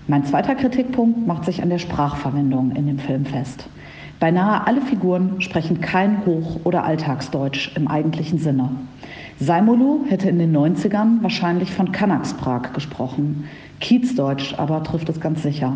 Mein 0.09 0.25
zweiter 0.25 0.55
Kritikpunkt 0.55 1.27
macht 1.27 1.45
sich 1.45 1.63
an 1.63 1.69
der 1.69 1.79
Sprachverwendung 1.79 2.73
in 2.73 2.87
dem 2.87 2.99
Film 2.99 3.27
fest. 3.27 3.69
Beinahe 4.19 4.67
alle 4.67 4.81
Figuren 4.81 5.43
sprechen 5.43 5.83
kein 5.83 6.25
Hoch- 6.25 6.61
oder 6.65 6.85
Alltagsdeutsch 6.85 7.77
im 7.77 7.89
eigentlichen 7.89 8.39
Sinne. 8.39 8.71
Saimolu 9.43 10.05
hätte 10.09 10.29
in 10.29 10.39
den 10.39 10.57
90ern 10.57 11.21
wahrscheinlich 11.23 11.73
von 11.73 11.91
Kanaksprag 11.91 12.75
gesprochen. 12.75 13.49
Kiezdeutsch 13.81 14.55
aber 14.57 14.85
trifft 14.85 15.09
es 15.09 15.21
ganz 15.21 15.43
sicher. 15.43 15.73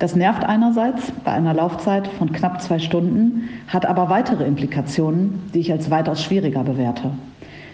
Das 0.00 0.16
nervt 0.16 0.44
einerseits 0.44 1.12
bei 1.24 1.30
einer 1.30 1.54
Laufzeit 1.54 2.08
von 2.08 2.32
knapp 2.32 2.60
zwei 2.60 2.80
Stunden, 2.80 3.48
hat 3.68 3.86
aber 3.86 4.10
weitere 4.10 4.44
Implikationen, 4.44 5.44
die 5.54 5.60
ich 5.60 5.70
als 5.70 5.92
weitaus 5.92 6.24
schwieriger 6.24 6.64
bewerte. 6.64 7.12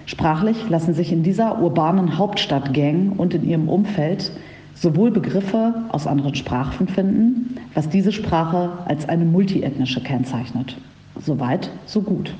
Sprachlich 0.04 0.68
lassen 0.68 0.92
sich 0.92 1.10
in 1.10 1.22
dieser 1.22 1.62
urbanen 1.62 2.18
Hauptstadtgang 2.18 3.12
und 3.16 3.32
in 3.32 3.48
ihrem 3.48 3.70
Umfeld 3.70 4.30
sowohl 4.74 5.10
Begriffe 5.10 5.74
aus 5.88 6.06
anderen 6.06 6.34
Sprachen 6.34 6.86
finden, 6.86 7.56
was 7.72 7.88
diese 7.88 8.12
Sprache 8.12 8.70
als 8.84 9.08
eine 9.08 9.24
multiethnische 9.24 10.02
kennzeichnet. 10.02 10.76
Soweit, 11.18 11.70
so 11.86 12.02
gut. 12.02 12.34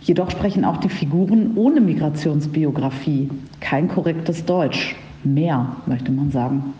Jedoch 0.00 0.30
sprechen 0.30 0.64
auch 0.64 0.78
die 0.78 0.88
Figuren 0.88 1.52
ohne 1.56 1.80
Migrationsbiografie 1.80 3.30
kein 3.60 3.88
korrektes 3.88 4.44
Deutsch. 4.44 4.96
Mehr, 5.24 5.76
möchte 5.86 6.12
man 6.12 6.30
sagen. 6.30 6.74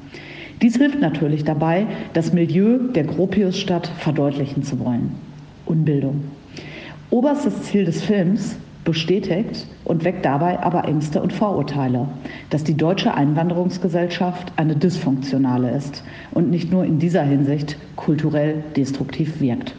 Dies 0.62 0.76
hilft 0.76 1.00
natürlich 1.00 1.44
dabei, 1.44 1.86
das 2.14 2.32
Milieu 2.32 2.78
der 2.92 3.04
Gropiusstadt 3.04 3.86
verdeutlichen 3.98 4.62
zu 4.62 4.78
wollen. 4.80 5.14
Unbildung. 5.66 6.24
Oberstes 7.10 7.62
Ziel 7.64 7.84
des 7.84 8.02
Films 8.02 8.56
bestätigt 8.84 9.66
und 9.84 10.04
weckt 10.04 10.24
dabei 10.24 10.58
aber 10.60 10.84
Ängste 10.86 11.20
und 11.20 11.32
Vorurteile, 11.32 12.08
dass 12.50 12.64
die 12.64 12.76
deutsche 12.76 13.12
Einwanderungsgesellschaft 13.12 14.52
eine 14.56 14.76
dysfunktionale 14.76 15.70
ist 15.76 16.02
und 16.30 16.50
nicht 16.50 16.72
nur 16.72 16.84
in 16.84 16.98
dieser 16.98 17.22
Hinsicht 17.22 17.76
kulturell 17.96 18.64
destruktiv 18.76 19.40
wirkt. 19.40 19.74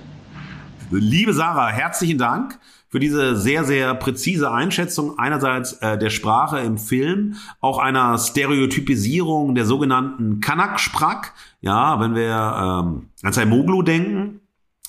Liebe 0.92 1.34
Sarah, 1.34 1.70
herzlichen 1.70 2.20
Dank 2.20 2.60
für 2.90 3.00
diese 3.00 3.36
sehr, 3.36 3.64
sehr 3.64 3.94
präzise 3.96 4.52
Einschätzung 4.52 5.18
einerseits 5.20 5.74
äh, 5.74 5.98
der 5.98 6.10
Sprache 6.10 6.60
im 6.60 6.78
Film, 6.78 7.36
auch 7.62 7.78
einer 7.78 8.18
Stereotypisierung 8.18 9.56
der 9.56 9.66
sogenannten 9.66 10.40
Kanak-Sprach. 10.40 11.28
Ja, 11.62 12.00
wenn 12.00 12.16
wir 12.16 12.84
ähm, 12.86 13.10
an 13.22 13.50
Moglu 13.50 13.84
denken, 13.84 14.42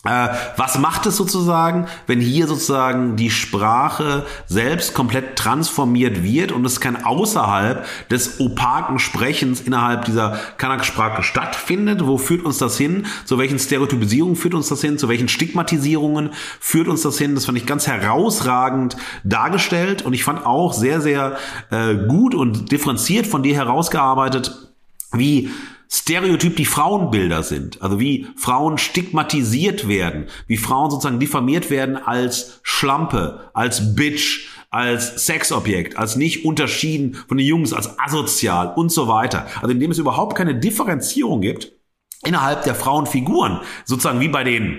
was 0.03 0.79
macht 0.79 1.05
es 1.05 1.19
sozusagen, 1.19 1.87
wenn 2.07 2.21
hier 2.21 2.47
sozusagen 2.47 3.17
die 3.17 3.31
Sprache 3.31 4.25
selbst 4.47 4.95
komplett 4.95 5.37
transformiert 5.37 6.23
wird 6.23 6.53
und 6.53 6.65
es 6.65 6.81
kann 6.81 7.05
außerhalb 7.05 7.85
des 8.09 8.41
opaken 8.41 8.99
Sprechens 8.99 9.61
innerhalb 9.61 10.07
dieser 10.07 10.39
Kanak-Sprache 10.57 11.23
stattfindet? 11.23 12.07
Wo 12.07 12.17
führt 12.17 12.47
uns 12.47 12.57
das 12.57 12.79
hin? 12.79 13.05
Zu 13.27 13.37
welchen 13.37 13.59
Stereotypisierungen 13.59 14.37
führt 14.37 14.55
uns 14.55 14.71
das 14.71 14.81
hin? 14.81 14.97
Zu 14.97 15.09
welchen 15.11 15.29
Stigmatisierungen 15.29 16.31
führt 16.61 16.89
uns 16.89 17.03
das 17.03 17.19
hin? 17.19 17.35
Das 17.35 17.45
fand 17.45 17.59
ich 17.59 17.67
ganz 17.67 17.87
herausragend 17.87 18.97
dargestellt 19.23 20.01
und 20.01 20.15
ich 20.15 20.25
fand 20.25 20.47
auch 20.47 20.73
sehr, 20.73 21.03
sehr 21.03 21.37
äh, 21.71 21.95
gut 21.95 22.35
und 22.35 22.73
differenziert 22.73 23.27
von 23.27 23.43
dir 23.43 23.55
herausgearbeitet, 23.55 24.73
wie 25.13 25.51
Stereotyp 25.93 26.55
die 26.55 26.67
Frauenbilder 26.67 27.43
sind, 27.43 27.83
also 27.83 27.99
wie 27.99 28.29
Frauen 28.37 28.79
stigmatisiert 28.79 29.89
werden, 29.89 30.27
wie 30.47 30.57
Frauen 30.57 30.91
sozusagen 30.91 31.19
diffamiert 31.19 31.69
werden 31.69 31.97
als 31.97 32.61
Schlampe, 32.63 33.51
als 33.55 33.97
Bitch, 33.97 34.49
als 34.71 35.27
Sexobjekt, 35.27 35.99
als 35.99 36.15
nicht 36.15 36.45
unterschieden 36.45 37.15
von 37.27 37.39
den 37.39 37.47
Jungs, 37.47 37.73
als 37.73 37.99
asozial 37.99 38.73
und 38.75 38.93
so 38.93 39.09
weiter. 39.09 39.49
Also 39.57 39.73
indem 39.73 39.91
es 39.91 39.99
überhaupt 39.99 40.37
keine 40.37 40.55
Differenzierung 40.55 41.41
gibt 41.41 41.73
innerhalb 42.25 42.63
der 42.63 42.77
Frauenfiguren, 42.77 43.61
sozusagen 43.85 44.21
wie 44.21 44.29
bei 44.29 44.45
den 44.45 44.79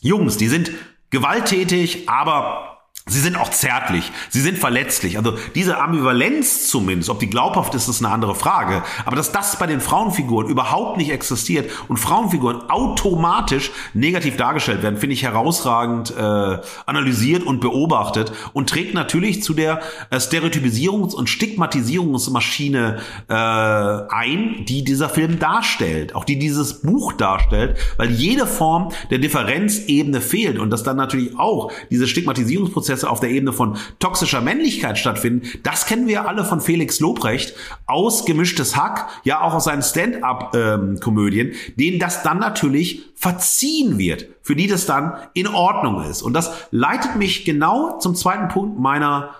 Jungs, 0.00 0.38
die 0.38 0.48
sind 0.48 0.72
gewalttätig, 1.10 2.08
aber 2.08 2.77
Sie 3.08 3.20
sind 3.20 3.36
auch 3.36 3.50
zärtlich, 3.50 4.12
sie 4.28 4.40
sind 4.40 4.58
verletzlich. 4.58 5.16
Also 5.16 5.36
diese 5.54 5.78
Ambivalenz 5.78 6.68
zumindest, 6.68 7.10
ob 7.10 7.18
die 7.20 7.30
glaubhaft 7.30 7.74
ist, 7.74 7.88
ist 7.88 8.04
eine 8.04 8.12
andere 8.12 8.34
Frage. 8.34 8.82
Aber 9.04 9.16
dass 9.16 9.32
das 9.32 9.58
bei 9.58 9.66
den 9.66 9.80
Frauenfiguren 9.80 10.48
überhaupt 10.48 10.98
nicht 10.98 11.10
existiert 11.10 11.70
und 11.88 11.96
Frauenfiguren 11.96 12.68
automatisch 12.68 13.70
negativ 13.94 14.36
dargestellt 14.36 14.82
werden, 14.82 14.98
finde 14.98 15.14
ich 15.14 15.22
herausragend 15.22 16.10
äh, 16.10 16.58
analysiert 16.86 17.44
und 17.44 17.60
beobachtet 17.60 18.32
und 18.52 18.68
trägt 18.68 18.94
natürlich 18.94 19.42
zu 19.42 19.54
der 19.54 19.80
äh, 20.10 20.16
Stereotypisierungs- 20.16 21.14
und 21.14 21.28
Stigmatisierungsmaschine 21.28 23.00
äh, 23.28 23.34
ein, 23.34 24.64
die 24.66 24.84
dieser 24.84 25.08
Film 25.08 25.38
darstellt, 25.38 26.14
auch 26.14 26.24
die 26.24 26.38
dieses 26.38 26.82
Buch 26.82 27.12
darstellt, 27.14 27.76
weil 27.96 28.10
jede 28.10 28.46
Form 28.46 28.92
der 29.10 29.18
Differenzebene 29.18 30.20
fehlt 30.20 30.58
und 30.58 30.70
dass 30.70 30.82
dann 30.82 30.96
natürlich 30.96 31.38
auch 31.38 31.72
diese 31.90 32.06
Stigmatisierungsprozesse 32.06 32.97
Prozesse 32.98 33.10
auf 33.10 33.20
der 33.20 33.30
Ebene 33.30 33.52
von 33.52 33.76
toxischer 33.98 34.40
Männlichkeit 34.40 34.98
stattfinden, 34.98 35.48
das 35.62 35.86
kennen 35.86 36.06
wir 36.06 36.28
alle 36.28 36.44
von 36.44 36.60
Felix 36.60 37.00
Lobrecht 37.00 37.54
aus 37.86 38.24
Gemischtes 38.24 38.76
Hack, 38.76 39.08
ja 39.24 39.40
auch 39.40 39.54
aus 39.54 39.64
seinen 39.64 39.82
Stand-up-Komödien, 39.82 41.48
ähm, 41.48 41.54
denen 41.76 41.98
das 41.98 42.22
dann 42.22 42.38
natürlich 42.38 43.06
verziehen 43.14 43.98
wird, 43.98 44.26
für 44.42 44.56
die 44.56 44.66
das 44.66 44.86
dann 44.86 45.14
in 45.34 45.46
Ordnung 45.46 46.02
ist. 46.04 46.22
Und 46.22 46.32
das 46.32 46.50
leitet 46.70 47.16
mich 47.16 47.44
genau 47.44 47.98
zum 47.98 48.14
zweiten 48.14 48.48
Punkt 48.48 48.78
meiner 48.78 49.34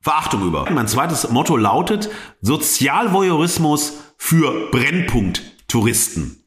Verachtung 0.00 0.46
über. 0.46 0.70
Mein 0.70 0.88
zweites 0.88 1.30
Motto 1.30 1.56
lautet 1.56 2.10
Sozialvoyeurismus 2.42 3.94
für 4.18 4.70
Brennpunkt-Touristen. 4.70 6.43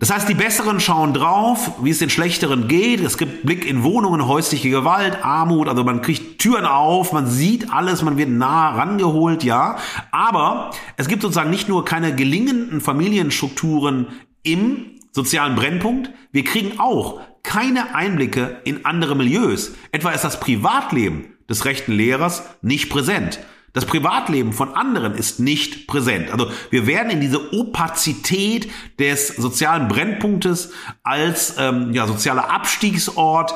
Das 0.00 0.10
heißt, 0.10 0.28
die 0.28 0.34
Besseren 0.34 0.80
schauen 0.80 1.12
drauf, 1.12 1.72
wie 1.82 1.90
es 1.90 1.98
den 1.98 2.08
Schlechteren 2.08 2.68
geht. 2.68 3.00
Es 3.00 3.18
gibt 3.18 3.44
Blick 3.44 3.66
in 3.66 3.82
Wohnungen, 3.82 4.26
häusliche 4.26 4.70
Gewalt, 4.70 5.22
Armut, 5.22 5.68
also 5.68 5.84
man 5.84 6.00
kriegt 6.00 6.38
Türen 6.38 6.64
auf, 6.64 7.12
man 7.12 7.26
sieht 7.26 7.70
alles, 7.70 8.02
man 8.02 8.16
wird 8.16 8.30
nah 8.30 8.70
rangeholt, 8.70 9.44
ja. 9.44 9.76
Aber 10.10 10.70
es 10.96 11.06
gibt 11.06 11.20
sozusagen 11.20 11.50
nicht 11.50 11.68
nur 11.68 11.84
keine 11.84 12.14
gelingenden 12.14 12.80
Familienstrukturen 12.80 14.06
im 14.42 14.86
sozialen 15.12 15.54
Brennpunkt, 15.54 16.10
wir 16.32 16.44
kriegen 16.44 16.80
auch 16.80 17.20
keine 17.42 17.94
Einblicke 17.94 18.56
in 18.64 18.86
andere 18.86 19.14
Milieus. 19.14 19.72
Etwa 19.92 20.10
ist 20.10 20.24
das 20.24 20.40
Privatleben 20.40 21.26
des 21.48 21.66
rechten 21.66 21.92
Lehrers 21.92 22.42
nicht 22.62 22.88
präsent. 22.88 23.38
Das 23.74 23.86
Privatleben 23.86 24.52
von 24.52 24.74
anderen 24.74 25.14
ist 25.14 25.40
nicht 25.40 25.88
präsent. 25.88 26.30
Also 26.30 26.48
wir 26.70 26.86
werden 26.86 27.10
in 27.10 27.20
diese 27.20 27.52
Opazität 27.52 28.70
des 28.98 29.28
sozialen 29.28 29.88
Brennpunktes 29.88 30.72
als 31.02 31.56
ähm, 31.58 31.92
ja, 31.92 32.06
sozialer 32.06 32.50
Abstiegsort 32.50 33.54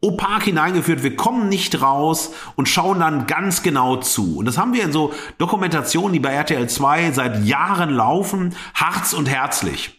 opak 0.00 0.44
hineingeführt, 0.44 1.02
wir 1.02 1.16
kommen 1.16 1.48
nicht 1.48 1.82
raus 1.82 2.32
und 2.54 2.68
schauen 2.68 3.00
dann 3.00 3.26
ganz 3.26 3.62
genau 3.62 3.96
zu. 3.96 4.38
Und 4.38 4.44
das 4.44 4.58
haben 4.58 4.72
wir 4.72 4.84
in 4.84 4.92
so 4.92 5.12
Dokumentationen, 5.38 6.12
die 6.12 6.20
bei 6.20 6.32
RTL 6.32 6.68
2 6.68 7.12
seit 7.12 7.44
Jahren 7.44 7.90
laufen, 7.90 8.54
Harz 8.74 9.12
und 9.12 9.28
Herzlich. 9.28 9.97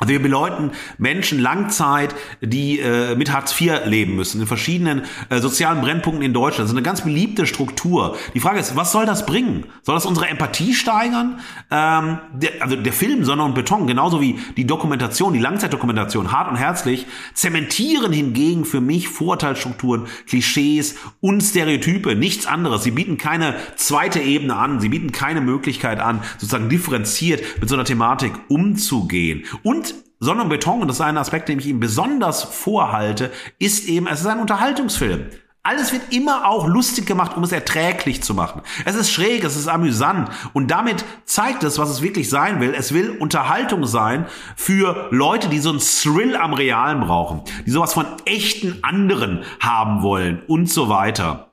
Also 0.00 0.12
wir 0.12 0.22
beleuten 0.22 0.70
Menschen 0.96 1.40
Langzeit, 1.40 2.14
die 2.40 2.78
äh, 2.78 3.16
mit 3.16 3.32
Hartz 3.32 3.60
IV 3.60 3.84
leben 3.84 4.14
müssen, 4.14 4.40
in 4.40 4.46
verschiedenen 4.46 5.02
äh, 5.28 5.40
sozialen 5.40 5.80
Brennpunkten 5.80 6.24
in 6.24 6.32
Deutschland. 6.32 6.66
Das 6.66 6.70
ist 6.70 6.76
eine 6.76 6.84
ganz 6.84 7.02
beliebte 7.02 7.46
Struktur. 7.46 8.16
Die 8.32 8.38
Frage 8.38 8.60
ist, 8.60 8.76
was 8.76 8.92
soll 8.92 9.06
das 9.06 9.26
bringen? 9.26 9.64
Soll 9.82 9.96
das 9.96 10.06
unsere 10.06 10.28
Empathie 10.28 10.74
steigern? 10.74 11.40
Ähm, 11.72 12.18
der, 12.32 12.62
also 12.62 12.76
der 12.76 12.92
Film 12.92 13.24
Sonne 13.24 13.42
und 13.42 13.56
Beton, 13.56 13.88
genauso 13.88 14.20
wie 14.20 14.38
die 14.56 14.68
Dokumentation, 14.68 15.32
die 15.32 15.40
Langzeitdokumentation, 15.40 16.30
hart 16.30 16.48
und 16.48 16.56
herzlich, 16.56 17.06
zementieren 17.34 18.12
hingegen 18.12 18.66
für 18.66 18.80
mich 18.80 19.08
Vorurteilsstrukturen, 19.08 20.06
Klischees 20.28 20.94
und 21.20 21.40
Stereotype, 21.40 22.14
nichts 22.14 22.46
anderes. 22.46 22.84
Sie 22.84 22.92
bieten 22.92 23.18
keine 23.18 23.56
zweite 23.74 24.20
Ebene 24.20 24.54
an, 24.54 24.78
sie 24.78 24.90
bieten 24.90 25.10
keine 25.10 25.40
Möglichkeit 25.40 25.98
an, 25.98 26.22
sozusagen 26.34 26.68
differenziert 26.68 27.42
mit 27.58 27.68
so 27.68 27.74
einer 27.74 27.84
Thematik 27.84 28.32
umzugehen. 28.46 29.44
Und 29.64 29.87
Sonne 30.20 30.42
und 30.42 30.48
Beton, 30.48 30.82
und 30.82 30.88
das 30.88 30.96
ist 30.96 31.02
ein 31.02 31.16
Aspekt, 31.16 31.48
den 31.48 31.60
ich 31.60 31.66
ihm 31.66 31.78
besonders 31.78 32.42
vorhalte, 32.42 33.30
ist 33.58 33.88
eben, 33.88 34.08
es 34.08 34.20
ist 34.20 34.26
ein 34.26 34.40
Unterhaltungsfilm. 34.40 35.26
Alles 35.62 35.92
wird 35.92 36.12
immer 36.14 36.48
auch 36.48 36.66
lustig 36.66 37.04
gemacht, 37.04 37.36
um 37.36 37.44
es 37.44 37.52
erträglich 37.52 38.22
zu 38.22 38.32
machen. 38.32 38.62
Es 38.84 38.94
ist 38.94 39.12
schräg, 39.12 39.44
es 39.44 39.54
ist 39.54 39.68
amüsant 39.68 40.30
und 40.54 40.70
damit 40.70 41.04
zeigt 41.24 41.62
es, 41.62 41.78
was 41.78 41.90
es 41.90 42.00
wirklich 42.00 42.30
sein 42.30 42.58
will. 42.60 42.74
Es 42.74 42.94
will 42.94 43.10
Unterhaltung 43.10 43.84
sein 43.84 44.26
für 44.56 45.08
Leute, 45.10 45.48
die 45.48 45.58
so 45.58 45.70
einen 45.70 45.80
Thrill 45.80 46.36
am 46.36 46.54
Realen 46.54 47.00
brauchen, 47.00 47.42
die 47.66 47.70
sowas 47.70 47.92
von 47.92 48.06
echten 48.24 48.78
anderen 48.82 49.44
haben 49.60 50.02
wollen 50.02 50.42
und 50.46 50.70
so 50.70 50.88
weiter. 50.88 51.47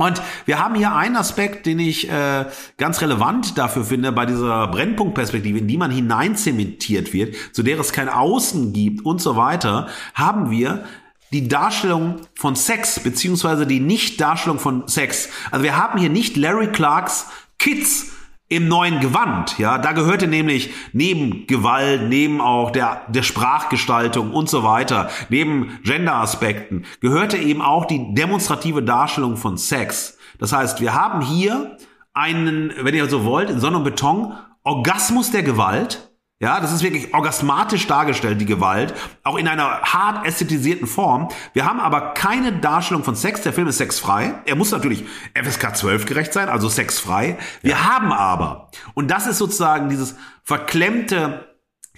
Und 0.00 0.22
wir 0.46 0.58
haben 0.58 0.76
hier 0.76 0.94
einen 0.94 1.16
Aspekt, 1.16 1.66
den 1.66 1.78
ich 1.78 2.08
äh, 2.08 2.46
ganz 2.78 3.02
relevant 3.02 3.58
dafür 3.58 3.84
finde, 3.84 4.12
bei 4.12 4.24
dieser 4.24 4.66
Brennpunktperspektive, 4.68 5.58
in 5.58 5.68
die 5.68 5.76
man 5.76 5.90
hineinzementiert 5.90 7.12
wird, 7.12 7.34
zu 7.52 7.62
der 7.62 7.78
es 7.78 7.92
kein 7.92 8.08
Außen 8.08 8.72
gibt 8.72 9.04
und 9.04 9.20
so 9.20 9.36
weiter, 9.36 9.88
haben 10.14 10.50
wir 10.50 10.86
die 11.34 11.48
Darstellung 11.48 12.16
von 12.34 12.56
Sex, 12.56 13.00
beziehungsweise 13.00 13.66
die 13.66 13.78
Nicht-Darstellung 13.78 14.58
von 14.58 14.88
Sex. 14.88 15.28
Also 15.50 15.64
wir 15.64 15.76
haben 15.76 15.98
hier 15.98 16.08
nicht 16.08 16.34
Larry 16.38 16.68
Clarks 16.68 17.26
Kids 17.58 18.06
im 18.50 18.66
neuen 18.66 18.98
Gewand, 18.98 19.58
ja, 19.58 19.78
da 19.78 19.92
gehörte 19.92 20.26
nämlich 20.26 20.70
neben 20.92 21.46
Gewalt, 21.46 22.08
neben 22.08 22.40
auch 22.40 22.72
der, 22.72 23.02
der 23.08 23.22
Sprachgestaltung 23.22 24.32
und 24.32 24.50
so 24.50 24.64
weiter, 24.64 25.08
neben 25.28 25.78
Gender-Aspekten, 25.84 26.84
gehörte 27.00 27.36
eben 27.36 27.62
auch 27.62 27.84
die 27.84 28.12
demonstrative 28.12 28.82
Darstellung 28.82 29.36
von 29.36 29.56
Sex. 29.56 30.18
Das 30.38 30.52
heißt, 30.52 30.80
wir 30.80 30.94
haben 30.94 31.20
hier 31.20 31.76
einen, 32.12 32.72
wenn 32.76 32.94
ihr 32.94 33.08
so 33.08 33.24
wollt, 33.24 33.50
in 33.50 33.60
Sonne 33.60 33.76
und 33.76 33.84
Beton, 33.84 34.34
Orgasmus 34.64 35.30
der 35.30 35.44
Gewalt, 35.44 36.09
ja, 36.42 36.58
das 36.58 36.72
ist 36.72 36.82
wirklich 36.82 37.12
orgasmatisch 37.12 37.86
dargestellt, 37.86 38.40
die 38.40 38.46
Gewalt, 38.46 38.94
auch 39.24 39.36
in 39.36 39.46
einer 39.46 39.82
hart 39.82 40.26
ästhetisierten 40.26 40.86
Form. 40.86 41.28
Wir 41.52 41.66
haben 41.66 41.80
aber 41.80 42.14
keine 42.14 42.50
Darstellung 42.50 43.04
von 43.04 43.14
Sex. 43.14 43.42
Der 43.42 43.52
Film 43.52 43.68
ist 43.68 43.76
sexfrei. 43.76 44.32
Er 44.46 44.56
muss 44.56 44.70
natürlich 44.70 45.04
FSK 45.34 45.76
12 45.76 46.06
gerecht 46.06 46.32
sein, 46.32 46.48
also 46.48 46.70
sexfrei. 46.70 47.36
Wir 47.60 47.72
ja. 47.72 47.84
haben 47.94 48.10
aber, 48.10 48.70
und 48.94 49.10
das 49.10 49.26
ist 49.26 49.36
sozusagen 49.36 49.90
dieses 49.90 50.16
verklemmte 50.42 51.49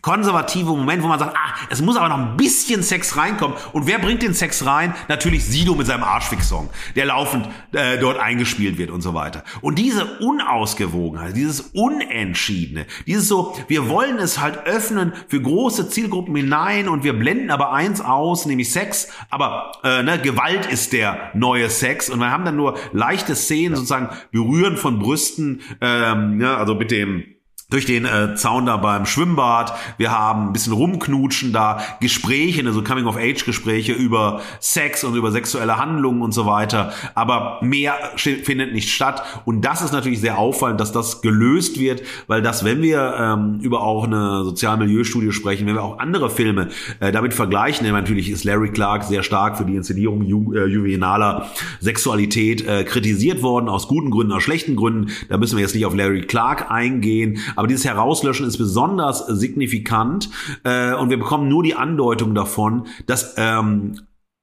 konservative 0.03 0.67
Moment, 0.67 1.03
wo 1.03 1.07
man 1.07 1.19
sagt, 1.19 1.37
ah, 1.37 1.55
es 1.71 1.81
muss 1.81 1.97
aber 1.97 2.09
noch 2.09 2.19
ein 2.19 2.37
bisschen 2.37 2.83
Sex 2.83 3.17
reinkommen. 3.17 3.57
Und 3.73 3.87
wer 3.87 4.01
bringt 4.01 4.23
den 4.23 4.35
Sex 4.35 4.67
rein? 4.67 4.95
Natürlich 5.09 5.45
Sido 5.45 5.77
mit 5.77 5.87
seinem 5.87 6.03
Arschfix-Song, 6.03 6.69
der 6.97 7.07
laufend 7.07 7.49
äh, 7.73 7.99
dort 7.99 8.19
eingespielt 8.19 8.79
wird 8.79 8.91
und 8.91 9.01
so 9.01 9.15
weiter. 9.15 9.45
Und 9.61 9.79
diese 9.79 10.19
Unausgewogenheit, 10.19 11.37
dieses 11.37 11.61
Unentschiedene, 11.61 12.87
dieses 13.07 13.29
so, 13.29 13.57
wir 13.69 13.89
wollen 13.89 14.19
es 14.19 14.41
halt 14.41 14.67
öffnen 14.67 15.13
für 15.29 15.41
große 15.41 15.89
Zielgruppen 15.89 16.35
hinein 16.35 16.89
und 16.89 17.05
wir 17.05 17.13
blenden 17.13 17.51
aber 17.51 17.73
eins 17.73 18.01
aus, 18.01 18.45
nämlich 18.45 18.73
Sex, 18.73 19.09
aber 19.31 19.73
äh, 19.85 20.03
ne, 20.03 20.19
Gewalt 20.21 20.67
ist 20.67 20.93
der 20.93 21.31
neue 21.35 21.71
Sex 21.71 22.11
und 22.11 22.19
wir 22.19 22.31
haben 22.31 22.45
dann 22.45 22.57
nur 22.57 22.77
leichte 22.93 23.37
Szenen, 23.37 23.77
sozusagen 23.77 24.09
Berühren 24.33 24.77
von 24.77 24.99
Brüsten, 24.99 25.61
ähm, 25.81 26.41
ja, 26.41 26.57
also 26.57 26.75
mit 26.75 26.91
dem 26.91 27.25
durch 27.73 27.87
den 27.87 28.05
äh, 28.05 28.35
Zaun 28.35 28.67
da 28.67 28.77
beim 28.77 29.07
Schwimmbad. 29.07 29.73
Wir 29.97 30.11
haben 30.13 30.49
ein 30.49 30.53
bisschen 30.53 30.73
rumknutschen 30.73 31.53
da, 31.53 31.81
Gespräche, 32.01 32.65
also 32.67 32.83
Coming-of-Age-Gespräche 32.83 33.93
über 33.93 34.41
Sex 34.61 35.05
und 35.05 35.15
über 35.15 35.31
sexuelle 35.31 35.79
Handlungen 35.79 36.23
und 36.23 36.33
so 36.33 36.47
weiter. 36.47 36.93
Aber 37.15 37.59
mehr 37.63 37.95
findet 38.17 38.73
nicht 38.73 38.91
statt. 38.91 39.23
Und 39.45 39.65
das 39.65 39.83
ist 39.83 39.93
natürlich 39.93 40.21
sehr 40.21 40.39
auffallend, 40.39 40.81
dass 40.81 40.93
das 40.93 41.23
gelöst 41.23 41.79
wird, 41.79 42.03
weil 42.27 42.43
das, 42.43 42.65
wenn 42.65 42.83
wir 42.83 43.15
ähm, 43.19 43.61
über 43.61 43.83
auch 43.83 44.05
eine 44.05 44.45
Sozialmilieustudie 44.45 45.33
sprechen, 45.33 45.67
wenn 45.67 45.75
wir 45.75 45.83
auch 45.83 45.99
andere 45.99 46.31
Filme 46.31 46.69
äh, 47.01 47.13
damit 47.13 47.35
vergleichen, 47.35 47.91
natürlich 47.91 48.31
ist 48.31 48.45
Larry 48.45 48.71
Clark 48.71 49.05
sehr 49.05 49.23
stark 49.23 49.57
für 49.57 49.65
die 49.65 49.77
Inszenierung 49.77 50.23
ju 50.23 50.53
äh, 50.55 50.67
juvenaler 50.67 51.51
Sexualität 51.81 52.67
äh, 52.67 52.85
kritisiert 52.85 53.43
worden, 53.43 53.69
aus 53.69 53.89
guten 53.89 54.11
Gründen, 54.11 54.33
aus 54.33 54.43
schlechten 54.43 54.77
Gründen. 54.77 55.11
Da 55.29 55.39
müssen 55.39 55.57
wir 55.57 55.63
jetzt 55.63 55.75
nicht 55.75 55.87
auf 55.87 55.95
Larry 55.95 56.23
Clark 56.23 56.71
eingehen. 56.71 57.39
Aber 57.57 57.62
dieses 57.67 57.85
Herauslöschen 57.85 58.47
ist 58.47 58.59
besonders 58.59 59.27
signifikant 59.27 60.31
äh, 60.65 60.95
und 60.95 61.11
wir 61.11 61.19
bekommen 61.19 61.49
nur 61.49 61.63
die 61.63 61.75
Andeutung 61.75 62.35
davon, 62.35 62.87
dass 63.07 63.35
ähm, 63.37 64.01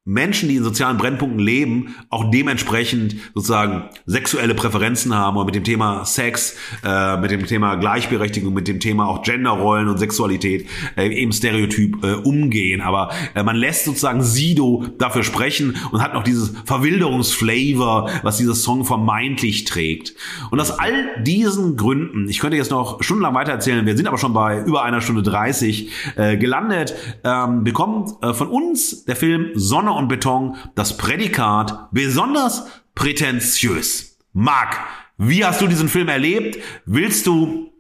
Menschen, 0.10 0.50
die 0.50 0.56
in 0.56 0.64
sozialen 0.64 0.98
Brennpunkten 0.98 1.40
leben, 1.40 1.96
auch 2.10 2.32
dementsprechend 2.32 3.16
sozusagen 3.36 3.84
sexuelle 4.08 4.56
Präferenzen 4.56 5.14
haben 5.14 5.38
und 5.38 5.46
mit 5.46 5.54
dem 5.54 5.64
Thema 5.64 6.04
Sex, 6.04 6.58
äh, 6.84 7.18
mit 7.18 7.30
dem 7.30 7.46
Thema 7.46 7.76
Gleichberechtigung, 7.76 8.52
mit 8.52 8.68
dem 8.68 8.80
Thema 8.80 9.08
auch 9.08 9.22
Genderrollen 9.22 9.88
und 9.88 10.00
Sexualität 10.00 10.68
äh, 10.98 11.10
eben 11.10 11.32
stereotyp 11.32 12.04
äh, 12.04 12.14
umgehen. 12.14 12.82
Aber 12.82 13.12
äh, 13.36 13.44
man 13.44 13.56
lässt 13.56 13.86
sozusagen 13.86 14.24
Sido 14.24 14.84
dafür 14.98 15.22
sprechen 15.22 15.78
und 15.92 16.02
hat 16.02 16.16
noch 16.16 16.24
dieses 16.24 16.54
Verwilderungsflavor, 16.66 18.10
was 18.24 18.38
dieser 18.38 18.56
Song 18.56 18.86
vermeintlich 18.86 19.66
trägt. 19.66 20.16
Und 20.50 20.60
aus 20.60 20.72
all 20.72 21.22
diesen 21.22 21.78
Gründen, 21.78 22.28
ich 22.30 22.40
könnte 22.40 22.58
jetzt 22.58 22.72
noch 22.72 23.04
stundenlang 23.04 23.36
weiter 23.36 23.52
erzählen, 23.52 23.86
wir 23.86 23.96
sind 23.96 24.08
aber 24.08 24.18
schon 24.18 24.34
bei 24.34 24.64
über 24.64 24.84
einer 24.84 25.02
Stunde 25.02 25.22
30 25.22 25.92
äh, 26.16 26.38
gelandet, 26.38 26.96
ähm, 27.24 27.64
bekommt 27.64 28.10
äh, 28.24 28.34
von 28.34 28.48
uns 28.48 29.06
der 29.06 29.16
Film 29.16 29.52
Sonne 29.54 29.99
und 30.00 30.08
Beton 30.08 30.58
das 30.76 30.98
Prädikat 30.98 31.90
besonders 31.92 32.68
prätentiös. 32.96 34.18
Marc, 34.34 34.78
wie 35.18 35.46
hast 35.46 35.62
du 35.62 35.68
diesen 35.68 35.90
Film 35.90 36.08
erlebt? 36.08 36.58
Willst 36.86 37.28
du 37.28 37.72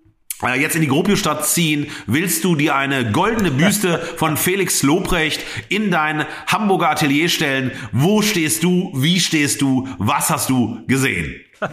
äh, 0.43 0.59
jetzt 0.59 0.75
in 0.75 0.81
die 0.81 0.87
Gropiusstadt 0.87 1.45
ziehen? 1.45 1.87
Willst 2.05 2.43
du 2.43 2.55
dir 2.55 2.75
eine 2.75 3.11
goldene 3.11 3.51
Büste 3.51 3.97
von 4.17 4.37
Felix 4.37 4.83
Lobrecht 4.83 5.43
in 5.69 5.91
dein 5.91 6.25
Hamburger 6.47 6.89
Atelier 6.89 7.29
stellen? 7.29 7.71
Wo 7.91 8.21
stehst 8.21 8.63
du? 8.63 8.91
Wie 8.95 9.19
stehst 9.19 9.61
du? 9.61 9.87
Was 9.97 10.29
hast 10.29 10.49
du 10.49 10.85
gesehen? 10.87 11.41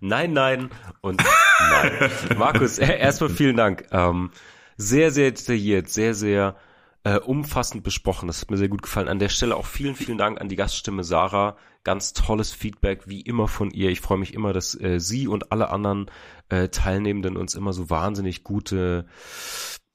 nein, 0.00 0.32
nein 0.32 0.70
und 1.00 1.22
nein. 1.70 2.10
Markus, 2.38 2.78
erstmal 2.78 3.30
vielen 3.30 3.56
Dank. 3.56 3.84
Ähm, 3.90 4.30
sehr, 4.76 5.10
sehr 5.10 5.30
detailliert, 5.30 5.88
sehr, 5.88 6.14
sehr 6.14 6.56
äh, 7.04 7.18
umfassend 7.18 7.82
besprochen. 7.82 8.26
Das 8.26 8.42
hat 8.42 8.50
mir 8.50 8.56
sehr 8.56 8.68
gut 8.68 8.82
gefallen. 8.82 9.08
An 9.08 9.18
der 9.18 9.28
Stelle 9.28 9.56
auch 9.56 9.66
vielen, 9.66 9.94
vielen 9.94 10.18
Dank 10.18 10.40
an 10.40 10.48
die 10.48 10.56
Gaststimme 10.56 11.04
Sarah. 11.04 11.56
Ganz 11.82 12.12
tolles 12.12 12.52
Feedback, 12.52 13.08
wie 13.08 13.22
immer 13.22 13.48
von 13.48 13.70
ihr. 13.70 13.88
Ich 13.88 14.00
freue 14.00 14.18
mich 14.18 14.34
immer, 14.34 14.52
dass 14.52 14.78
äh, 14.78 15.00
sie 15.00 15.26
und 15.26 15.50
alle 15.50 15.70
anderen 15.70 16.10
äh, 16.50 16.68
Teilnehmenden 16.68 17.38
uns 17.38 17.54
immer 17.54 17.72
so 17.72 17.88
wahnsinnig 17.88 18.44
gute, 18.44 19.06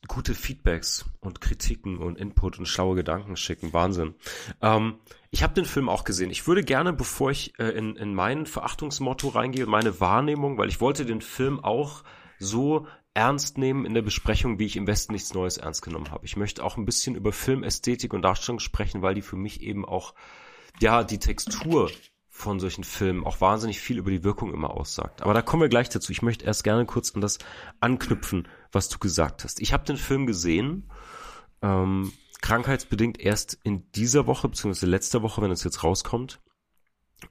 gute 0.08 0.34
Feedbacks 0.34 1.06
und 1.20 1.42
Kritiken 1.42 2.00
und 2.00 2.18
Input 2.18 2.58
und 2.58 2.66
schlaue 2.66 2.96
Gedanken 2.96 3.36
schicken. 3.36 3.72
Wahnsinn. 3.72 4.16
Ähm, 4.64 4.96
ich 5.30 5.44
habe 5.44 5.54
den 5.54 5.66
Film 5.66 5.90
auch 5.90 6.06
gesehen. 6.06 6.32
Ich 6.32 6.48
würde 6.48 6.64
gerne, 6.64 6.92
bevor 6.92 7.30
ich 7.30 7.60
äh, 7.60 7.70
in, 7.70 7.98
in 7.98 8.16
mein 8.16 8.48
Verachtungsmotto 8.48 9.28
reingehe, 9.28 9.68
meine 9.68 10.00
Wahrnehmung, 10.00 10.58
weil 10.58 10.70
ich 10.70 10.82
wollte 10.82 11.06
den 11.06 11.22
Film 11.22 11.60
auch 11.64 12.04
so 12.40 12.88
ernst 13.16 13.58
nehmen 13.58 13.86
in 13.86 13.94
der 13.94 14.02
Besprechung, 14.02 14.60
wie 14.60 14.66
ich 14.66 14.76
im 14.76 14.88
Westen 14.88 15.14
nichts 15.14 15.34
Neues 15.34 15.58
ernst 15.58 15.82
genommen 15.82 16.12
habe. 16.12 16.26
Ich 16.26 16.36
möchte 16.36 16.64
auch 16.64 16.78
ein 16.78 16.86
bisschen 16.86 17.16
über 17.16 17.32
Filmästhetik 17.32 18.14
und 18.14 18.22
Darstellung 18.22 18.60
sprechen, 18.60 19.02
weil 19.02 19.16
die 19.16 19.22
für 19.22 19.38
mich 19.38 19.62
eben 19.62 19.86
auch, 19.86 20.14
ja, 20.80 21.04
die 21.04 21.18
Textur 21.18 21.90
von 22.30 22.60
solchen 22.60 22.84
Filmen 22.84 23.24
auch 23.24 23.40
wahnsinnig 23.40 23.80
viel 23.80 23.98
über 23.98 24.12
die 24.12 24.26
Wirkung 24.26 24.54
immer 24.54 24.72
aussagt. 24.72 25.22
Aber 25.22 25.34
da 25.34 25.42
kommen 25.42 25.62
wir 25.62 25.70
gleich 25.70 25.88
dazu. 25.88 26.12
Ich 26.12 26.22
möchte 26.22 26.46
erst 26.46 26.66
gerne 26.66 26.86
kurz 26.86 27.16
an 27.16 27.22
das 27.22 27.40
anknüpfen, 27.80 28.50
was 28.74 28.90
du 28.90 29.00
gesagt 29.00 29.46
hast. 29.46 29.62
Ich 29.62 29.72
habe 29.72 29.86
den 29.86 29.96
Film 29.96 30.28
gesehen, 30.28 30.92
ähm, 31.62 32.12
krankheitsbedingt 32.42 33.20
erst 33.22 33.58
in 33.64 33.90
dieser 33.94 34.28
Woche, 34.28 34.50
beziehungsweise 34.50 34.88
letzter 34.88 35.22
Woche, 35.22 35.42
wenn 35.42 35.52
es 35.52 35.64
jetzt 35.64 35.86
rauskommt. 35.86 36.42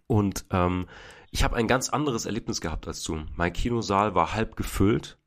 Und 0.07 0.47
ähm, 0.51 0.87
ich 1.31 1.45
habe 1.45 1.57
ein 1.57 1.69
ganz 1.69 1.91
anderes 1.91 2.25
Erlebnis 2.25 2.63
gehabt 2.63 2.89
als 2.89 3.03
du. 3.03 3.27
Mein 3.37 3.53
Kinosaal 3.53 4.15
war 4.15 4.33
halb 4.33 4.57
gefüllt 4.57 5.19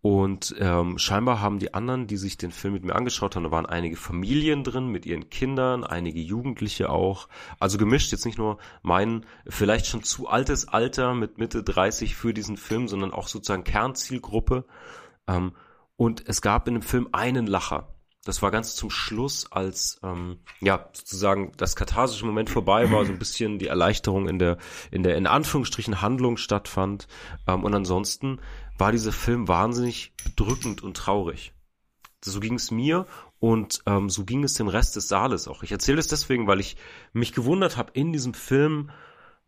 und 0.00 0.54
ähm, 0.60 0.96
scheinbar 0.96 1.40
haben 1.40 1.58
die 1.58 1.74
anderen, 1.74 2.06
die 2.06 2.16
sich 2.16 2.36
den 2.36 2.52
Film 2.52 2.74
mit 2.74 2.84
mir 2.84 2.94
angeschaut 2.94 3.34
haben, 3.34 3.42
da 3.42 3.50
waren 3.50 3.66
einige 3.66 3.96
Familien 3.96 4.62
drin 4.62 4.86
mit 4.88 5.06
ihren 5.06 5.28
Kindern, 5.28 5.82
einige 5.82 6.20
Jugendliche 6.20 6.90
auch. 6.90 7.28
Also 7.58 7.78
gemischt, 7.78 8.12
jetzt 8.12 8.24
nicht 8.24 8.38
nur 8.38 8.58
mein 8.82 9.26
vielleicht 9.48 9.86
schon 9.86 10.04
zu 10.04 10.28
altes 10.28 10.68
Alter 10.68 11.14
mit 11.14 11.38
Mitte 11.38 11.64
30 11.64 12.14
für 12.14 12.32
diesen 12.32 12.56
Film, 12.56 12.86
sondern 12.86 13.12
auch 13.12 13.26
sozusagen 13.26 13.64
Kernzielgruppe. 13.64 14.64
Ähm, 15.26 15.52
und 15.96 16.28
es 16.28 16.42
gab 16.42 16.68
in 16.68 16.74
dem 16.74 16.82
Film 16.82 17.08
einen 17.10 17.48
Lacher. 17.48 17.88
Das 18.24 18.42
war 18.42 18.50
ganz 18.50 18.76
zum 18.76 18.90
Schluss, 18.90 19.50
als 19.50 20.00
ähm, 20.04 20.40
ja 20.60 20.90
sozusagen 20.92 21.52
das 21.56 21.76
katharsische 21.76 22.26
Moment 22.26 22.50
vorbei 22.50 22.90
war, 22.92 23.04
so 23.04 23.12
ein 23.12 23.18
bisschen 23.18 23.58
die 23.58 23.68
Erleichterung 23.68 24.28
in 24.28 24.38
der 24.38 24.58
in 24.90 25.02
der 25.02 25.16
in 25.16 25.26
Anführungsstrichen 25.26 26.02
Handlung 26.02 26.36
stattfand. 26.36 27.08
Ähm, 27.46 27.64
und 27.64 27.74
ansonsten 27.74 28.38
war 28.78 28.92
dieser 28.92 29.12
Film 29.12 29.48
wahnsinnig 29.48 30.12
bedrückend 30.24 30.82
und 30.82 30.96
traurig. 30.96 31.52
So 32.24 32.40
ging 32.40 32.54
es 32.54 32.70
mir 32.70 33.06
und 33.38 33.82
ähm, 33.86 34.10
so 34.10 34.24
ging 34.24 34.42
es 34.44 34.54
dem 34.54 34.68
Rest 34.68 34.96
des 34.96 35.08
Saales 35.08 35.46
auch. 35.46 35.62
Ich 35.62 35.72
erzähle 35.72 35.98
es 35.98 36.08
deswegen, 36.08 36.46
weil 36.46 36.60
ich 36.60 36.76
mich 37.12 37.32
gewundert 37.32 37.76
habe 37.76 37.92
in 37.94 38.12
diesem 38.12 38.34
Film, 38.34 38.90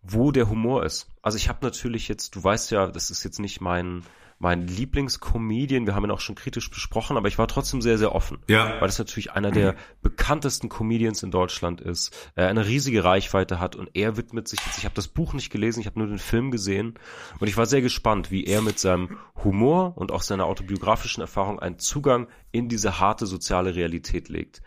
wo 0.03 0.31
der 0.31 0.49
Humor 0.49 0.85
ist. 0.85 1.09
Also 1.23 1.37
ich 1.37 1.49
habe 1.49 1.59
natürlich 1.63 2.09
jetzt, 2.09 2.37
du 2.37 2.45
weißt 2.45 2.71
ja, 2.71 2.87
das 2.87 3.11
ist 3.11 3.25
jetzt 3.25 3.41
nicht 3.41 3.61
mein 3.61 4.03
mein 4.41 4.67
Lieblingscomedian. 4.67 5.87
Wir 5.87 5.95
haben 5.95 6.05
ihn 6.05 6.11
auch 6.11 6.21
schon 6.21 6.35
kritisch 6.35 6.71
besprochen, 6.71 7.19
aber 7.19 7.29
ich 7.29 7.37
war 7.37 7.47
trotzdem 7.47 7.83
sehr, 7.83 7.99
sehr 7.99 8.15
offen. 8.15 8.39
Ja. 8.49 8.81
Weil 8.81 8.89
das 8.89 8.99
natürlich 8.99 9.33
einer 9.33 9.51
der 9.51 9.77
bekanntesten 10.03 10.71
Comedians 10.71 11.23
in 11.23 11.31
Deutschland 11.31 11.83
ist, 11.83 12.33
er 12.35 12.49
eine 12.49 12.67
riesige 12.67 13.05
Reichweite 13.05 13.61
hat 13.61 13.77
und 13.77 13.91
er 13.93 14.17
widmet 14.17 14.49
sich 14.49 14.59
jetzt, 14.65 14.79
ich 14.79 14.87
habe 14.87 14.95
das 14.95 15.09
Buch 15.09 15.35
nicht 15.35 15.51
gelesen, 15.51 15.81
ich 15.81 15.87
habe 15.87 15.99
nur 15.99 16.09
den 16.09 16.19
Film 16.19 16.51
gesehen 16.51 16.99
und 17.39 17.49
ich 17.49 17.59
war 17.59 17.67
sehr 17.67 17.83
gespannt, 17.83 18.31
wie 18.31 18.45
er 18.45 18.63
mit 18.63 18.79
seinem 18.79 19.19
Humor 19.45 19.99
und 19.99 20.11
auch 20.11 20.23
seiner 20.23 20.47
autobiografischen 20.47 21.21
Erfahrung 21.21 21.61
einen 21.61 21.79
Zugang 21.79 22.27
in 22.51 22.71
diese 22.71 22.99
harte 22.99 23.27
soziale 23.27 23.75
Realität 23.75 24.31
legt. 24.31 24.63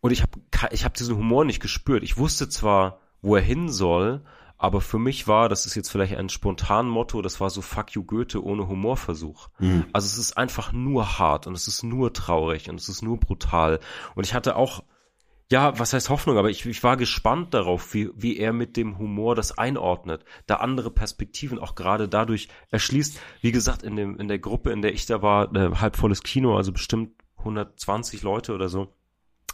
Und 0.00 0.10
ich 0.10 0.20
habe 0.20 0.40
ich 0.72 0.84
hab 0.84 0.94
diesen 0.94 1.16
Humor 1.16 1.44
nicht 1.44 1.62
gespürt. 1.62 2.02
Ich 2.02 2.18
wusste 2.18 2.48
zwar, 2.48 2.98
wo 3.22 3.36
er 3.36 3.42
hin 3.42 3.68
soll, 3.68 4.24
aber 4.56 4.80
für 4.80 4.98
mich 4.98 5.26
war, 5.26 5.48
das 5.48 5.66
ist 5.66 5.74
jetzt 5.74 5.90
vielleicht 5.90 6.16
ein 6.16 6.28
spontan 6.28 6.88
Motto, 6.88 7.22
das 7.22 7.40
war 7.40 7.50
so 7.50 7.60
Fuck 7.60 7.92
you 7.92 8.04
Goethe 8.04 8.42
ohne 8.42 8.68
Humorversuch. 8.68 9.48
Mhm. 9.58 9.86
Also 9.92 10.06
es 10.06 10.18
ist 10.18 10.36
einfach 10.36 10.72
nur 10.72 11.18
hart 11.18 11.46
und 11.46 11.54
es 11.54 11.66
ist 11.66 11.82
nur 11.82 12.12
traurig 12.12 12.70
und 12.70 12.80
es 12.80 12.88
ist 12.88 13.02
nur 13.02 13.18
brutal. 13.18 13.80
Und 14.14 14.24
ich 14.24 14.32
hatte 14.32 14.56
auch, 14.56 14.84
ja, 15.50 15.78
was 15.78 15.92
heißt 15.92 16.08
Hoffnung, 16.08 16.38
aber 16.38 16.50
ich, 16.50 16.64
ich 16.64 16.82
war 16.82 16.96
gespannt 16.96 17.52
darauf, 17.52 17.94
wie, 17.94 18.10
wie 18.14 18.38
er 18.38 18.52
mit 18.52 18.76
dem 18.76 18.98
Humor 18.98 19.34
das 19.34 19.58
einordnet, 19.58 20.24
da 20.46 20.56
andere 20.56 20.90
Perspektiven 20.90 21.58
auch 21.58 21.74
gerade 21.74 22.08
dadurch 22.08 22.48
erschließt. 22.70 23.20
Wie 23.40 23.52
gesagt, 23.52 23.82
in, 23.82 23.96
dem, 23.96 24.18
in 24.18 24.28
der 24.28 24.38
Gruppe, 24.38 24.70
in 24.70 24.82
der 24.82 24.94
ich 24.94 25.06
da 25.06 25.20
war, 25.20 25.54
äh, 25.54 25.74
halb 25.76 25.96
volles 25.96 26.22
Kino, 26.22 26.56
also 26.56 26.72
bestimmt 26.72 27.10
120 27.38 28.22
Leute 28.22 28.54
oder 28.54 28.68
so. 28.68 28.94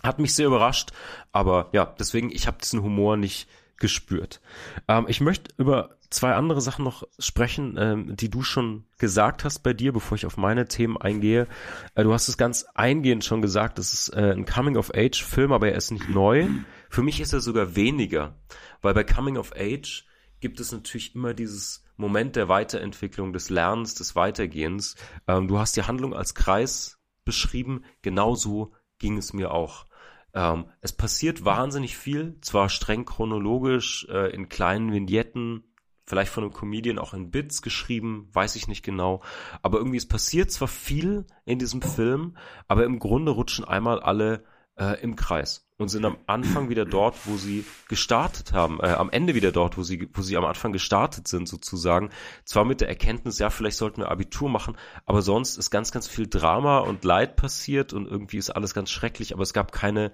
Hat 0.02 0.18
mich 0.18 0.35
sehr 0.35 0.47
überrascht, 0.47 0.93
aber 1.32 1.68
ja, 1.72 1.85
deswegen, 1.85 2.31
ich 2.31 2.47
habe 2.47 2.59
diesen 2.59 2.82
Humor 2.82 3.16
nicht 3.16 3.48
gespürt. 3.81 4.40
Ähm, 4.86 5.07
ich 5.09 5.20
möchte 5.20 5.51
über 5.57 5.97
zwei 6.11 6.35
andere 6.35 6.61
Sachen 6.61 6.85
noch 6.85 7.02
sprechen, 7.19 7.77
ähm, 7.78 8.16
die 8.16 8.31
du 8.31 8.43
schon 8.43 8.85
gesagt 8.98 9.44
hast 9.44 9.61
bei 9.61 9.73
dir, 9.73 9.93
bevor 9.93 10.16
ich 10.16 10.27
auf 10.27 10.36
meine 10.36 10.66
Themen 10.66 10.97
eingehe. 10.97 11.48
Äh, 11.94 12.05
du 12.05 12.12
hast 12.12 12.28
es 12.28 12.36
ganz 12.36 12.66
eingehend 12.74 13.24
schon 13.24 13.43
gesagt, 13.43 13.78
es 13.78 13.93
ist 13.93 14.09
äh, 14.11 14.32
ein 14.32 14.44
Coming-of-Age-Film, 14.44 15.52
aber 15.52 15.70
er 15.70 15.77
ist 15.77 15.90
nicht 15.90 16.09
neu. 16.09 16.48
Für 16.89 17.02
mich 17.02 17.20
ist 17.20 17.32
er 17.32 17.40
sogar 17.40 17.74
weniger, 17.74 18.36
weil 18.82 18.94
bei 18.94 19.05
Coming-of-Age 19.05 20.07
gibt 20.40 20.61
es 20.61 20.73
natürlich 20.73 21.15
immer 21.15 21.35
dieses 21.35 21.85
Moment 21.97 22.35
der 22.35 22.48
Weiterentwicklung, 22.48 23.32
des 23.32 23.51
Lernens, 23.51 23.94
des 23.94 24.16
Weitergehens. 24.16 24.97
Ähm, 25.27 25.48
du 25.48 25.59
hast 25.59 25.77
die 25.77 25.82
Handlung 25.82 26.15
als 26.15 26.35
Kreis 26.35 26.98
beschrieben, 27.24 27.85
genauso 28.02 28.73
ging 28.98 29.16
es 29.16 29.32
mir 29.32 29.52
auch. 29.52 29.86
Ähm, 30.35 30.66
es 30.81 30.93
passiert 30.93 31.44
wahnsinnig 31.44 31.97
viel, 31.97 32.39
zwar 32.40 32.69
streng 32.69 33.05
chronologisch, 33.05 34.07
äh, 34.11 34.32
in 34.35 34.48
kleinen 34.48 34.93
Vignetten, 34.93 35.65
vielleicht 36.07 36.32
von 36.32 36.44
einem 36.44 36.52
Comedian 36.52 36.98
auch 36.98 37.15
in 37.15 37.31
Bits 37.31 37.62
geschrieben, 37.62 38.28
weiß 38.32 38.57
ich 38.57 38.69
nicht 38.69 38.82
genau. 38.82 39.23
Aber 39.62 39.78
irgendwie, 39.78 39.97
es 39.97 40.09
passiert 40.09 40.51
zwar 40.51 40.69
viel 40.69 41.27
in 41.44 41.59
diesem 41.59 41.82
Film, 41.82 42.36
aber 42.66 42.85
im 42.85 42.98
Grunde 42.98 43.32
rutschen 43.32 43.65
einmal 43.65 44.01
alle 44.01 44.44
äh, 44.81 45.01
im 45.02 45.15
Kreis 45.15 45.66
und 45.77 45.89
sind 45.89 46.05
am 46.05 46.16
Anfang 46.27 46.69
wieder 46.69 46.85
dort, 46.85 47.27
wo 47.27 47.36
sie 47.36 47.65
gestartet 47.89 48.52
haben, 48.52 48.81
äh, 48.81 48.89
am 48.89 49.11
Ende 49.11 49.35
wieder 49.35 49.52
dort, 49.52 49.77
wo 49.77 49.82
sie, 49.82 50.09
wo 50.12 50.23
sie 50.23 50.36
am 50.36 50.44
Anfang 50.44 50.73
gestartet 50.73 51.28
sind 51.28 51.48
sozusagen. 51.48 52.11
Zwar 52.44 52.65
mit 52.65 52.81
der 52.81 52.89
Erkenntnis, 52.89 53.39
ja, 53.39 53.51
vielleicht 53.51 53.77
sollten 53.77 54.01
wir 54.01 54.11
Abitur 54.11 54.48
machen, 54.48 54.77
aber 55.07 55.23
sonst 55.23 55.59
ist 55.59 55.70
ganz, 55.70 55.93
ganz 55.93 56.09
viel 56.09 56.27
Drama 56.27 56.78
und 56.78 57.05
Leid 57.05 57.36
passiert 57.36 57.93
und 57.93 58.07
irgendwie 58.07 58.39
ist 58.39 58.51
alles 58.51 58.74
ganz 58.74 58.90
schrecklich, 58.90 59.35
aber 59.35 59.43
es 59.43 59.52
gab 59.52 59.73
keine 59.73 60.12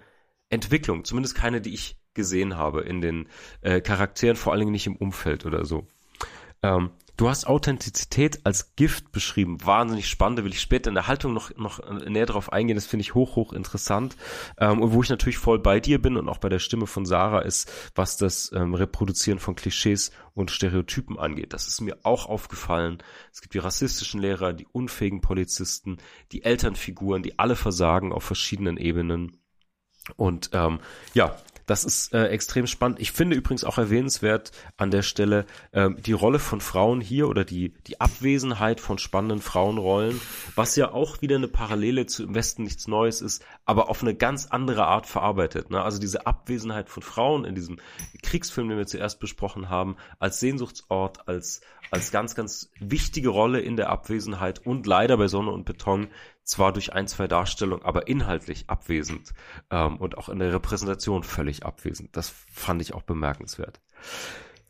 Entwicklung, 0.49 1.05
zumindest 1.05 1.35
keine, 1.35 1.61
die 1.61 1.75
ich 1.75 1.99
gesehen 2.15 2.57
habe 2.57 2.83
in 2.83 3.01
den 3.01 3.29
äh, 3.61 3.81
Charakteren, 3.81 4.37
vor 4.37 4.53
allen 4.53 4.61
Dingen 4.61 4.73
nicht 4.73 4.87
im 4.87 4.97
Umfeld 4.97 5.47
oder 5.47 5.65
so. 5.65 5.87
Ähm, 6.63 6.91
Du 7.17 7.31
hast 7.31 7.47
Authentizität 7.47 8.41
als 8.45 8.77
Gift 8.77 9.11
beschrieben. 9.11 9.65
Wahnsinnig 9.65 10.07
spannend. 10.07 10.39
Da 10.39 10.45
will 10.45 10.53
ich 10.53 10.61
später 10.61 10.91
in 10.91 10.95
der 10.95 11.07
Haltung 11.07 11.33
noch, 11.33 11.57
noch 11.57 11.81
näher 12.07 12.27
drauf 12.27 12.53
eingehen. 12.53 12.77
Das 12.77 12.85
finde 12.85 13.03
ich 13.03 13.15
hoch, 13.15 13.37
hoch 13.37 13.55
interessant. 13.55 14.17
Ähm, 14.59 14.83
und 14.83 14.93
wo 14.93 15.03
ich 15.03 15.09
natürlich 15.09 15.39
voll 15.39 15.59
bei 15.59 15.81
dir 15.81 16.01
bin 16.01 16.19
und 16.19 16.29
auch 16.29 16.37
bei 16.37 16.51
der 16.51 16.59
Stimme 16.59 16.87
von 16.87 17.07
Sarah 17.07 17.41
ist, 17.41 17.73
was 17.95 18.19
das 18.19 18.53
ähm, 18.55 18.75
Reproduzieren 18.75 19.39
von 19.39 19.55
Klischees 19.55 20.11
und 20.35 20.51
Stereotypen 20.51 21.19
angeht. 21.19 21.55
Das 21.55 21.69
ist 21.69 21.81
mir 21.81 21.97
auch 22.03 22.27
aufgefallen. 22.27 22.99
Es 23.33 23.41
gibt 23.41 23.55
die 23.55 23.61
rassistischen 23.61 24.21
Lehrer, 24.21 24.53
die 24.53 24.67
unfähigen 24.71 25.23
Polizisten, 25.23 25.97
die 26.33 26.45
Elternfiguren, 26.45 27.23
die 27.23 27.39
alle 27.39 27.57
versagen 27.57 28.13
auf 28.13 28.25
verschiedenen 28.25 28.77
Ebenen. 28.77 29.39
Und 30.17 30.51
ähm, 30.53 30.81
ja, 31.15 31.35
das 31.67 31.85
ist 31.85 32.15
äh, 32.15 32.29
extrem 32.29 32.67
spannend. 32.67 33.01
Ich 33.01 33.13
finde 33.13 33.37
übrigens 33.37 33.65
auch 33.65 33.77
erwähnenswert 33.77 34.53
an 34.77 34.91
der 34.91 35.03
Stelle 35.03 35.47
ähm, 35.73 35.97
die 36.01 36.13
Rolle 36.13 36.39
von 36.39 36.61
Frauen 36.61 37.01
hier 37.01 37.29
oder 37.29 37.45
die, 37.45 37.75
die 37.87 38.01
Abwesenheit 38.01 38.81
von 38.81 38.99
spannenden 38.99 39.41
Frauenrollen, 39.41 40.21
was 40.55 40.77
ja 40.77 40.93
auch 40.93 41.21
wieder 41.23 41.37
eine 41.37 41.49
Parallele 41.49 42.07
zu 42.07 42.25
Im 42.25 42.35
Westen 42.35 42.63
nichts 42.63 42.87
Neues 42.87 43.21
ist, 43.21 43.45
aber 43.65 43.91
auf 43.91 44.03
eine 44.03 44.15
ganz 44.15 44.47
andere 44.47 44.87
Art 44.87 45.07
verarbeitet. 45.07 45.71
Ne? 45.71 45.83
Also 45.83 45.99
diese 45.99 46.27
Abwesenheit 46.27 46.89
von 46.89 47.03
Frauen 47.03 47.45
in 47.45 47.55
diesem 47.55 47.79
Kriegsfilm, 48.23 48.69
den 48.69 48.79
wir 48.79 48.87
zuerst 48.87 49.19
besprochen 49.19 49.69
haben, 49.69 49.97
als 50.21 50.39
Sehnsuchtsort, 50.39 51.29
als, 51.29 51.61
als 51.91 52.13
ganz, 52.13 52.37
ganz 52.37 52.71
wichtige 52.79 53.29
Rolle 53.29 53.61
in 53.61 53.77
der 53.77 53.91
Abwesenheit 53.91 54.65
und 54.65 54.87
leider 54.87 55.17
bei 55.17 55.27
Sonne 55.27 55.51
und 55.51 55.65
Beton 55.65 56.09
zwar 56.47 56.73
durch 56.73 56.93
ein, 56.93 57.09
zwei 57.09 57.27
Darstellungen, 57.27 57.85
aber 57.85 58.07
inhaltlich 58.07 58.65
abwesend 58.69 59.35
ähm, 59.71 59.97
und 59.97 60.17
auch 60.17 60.29
in 60.29 60.39
der 60.39 60.53
Repräsentation 60.53 61.23
völlig 61.23 61.67
abwesend. 61.67 62.17
Das 62.17 62.33
fand 62.51 62.81
ich 62.81 62.95
auch 62.95 63.03
bemerkenswert. 63.03 63.81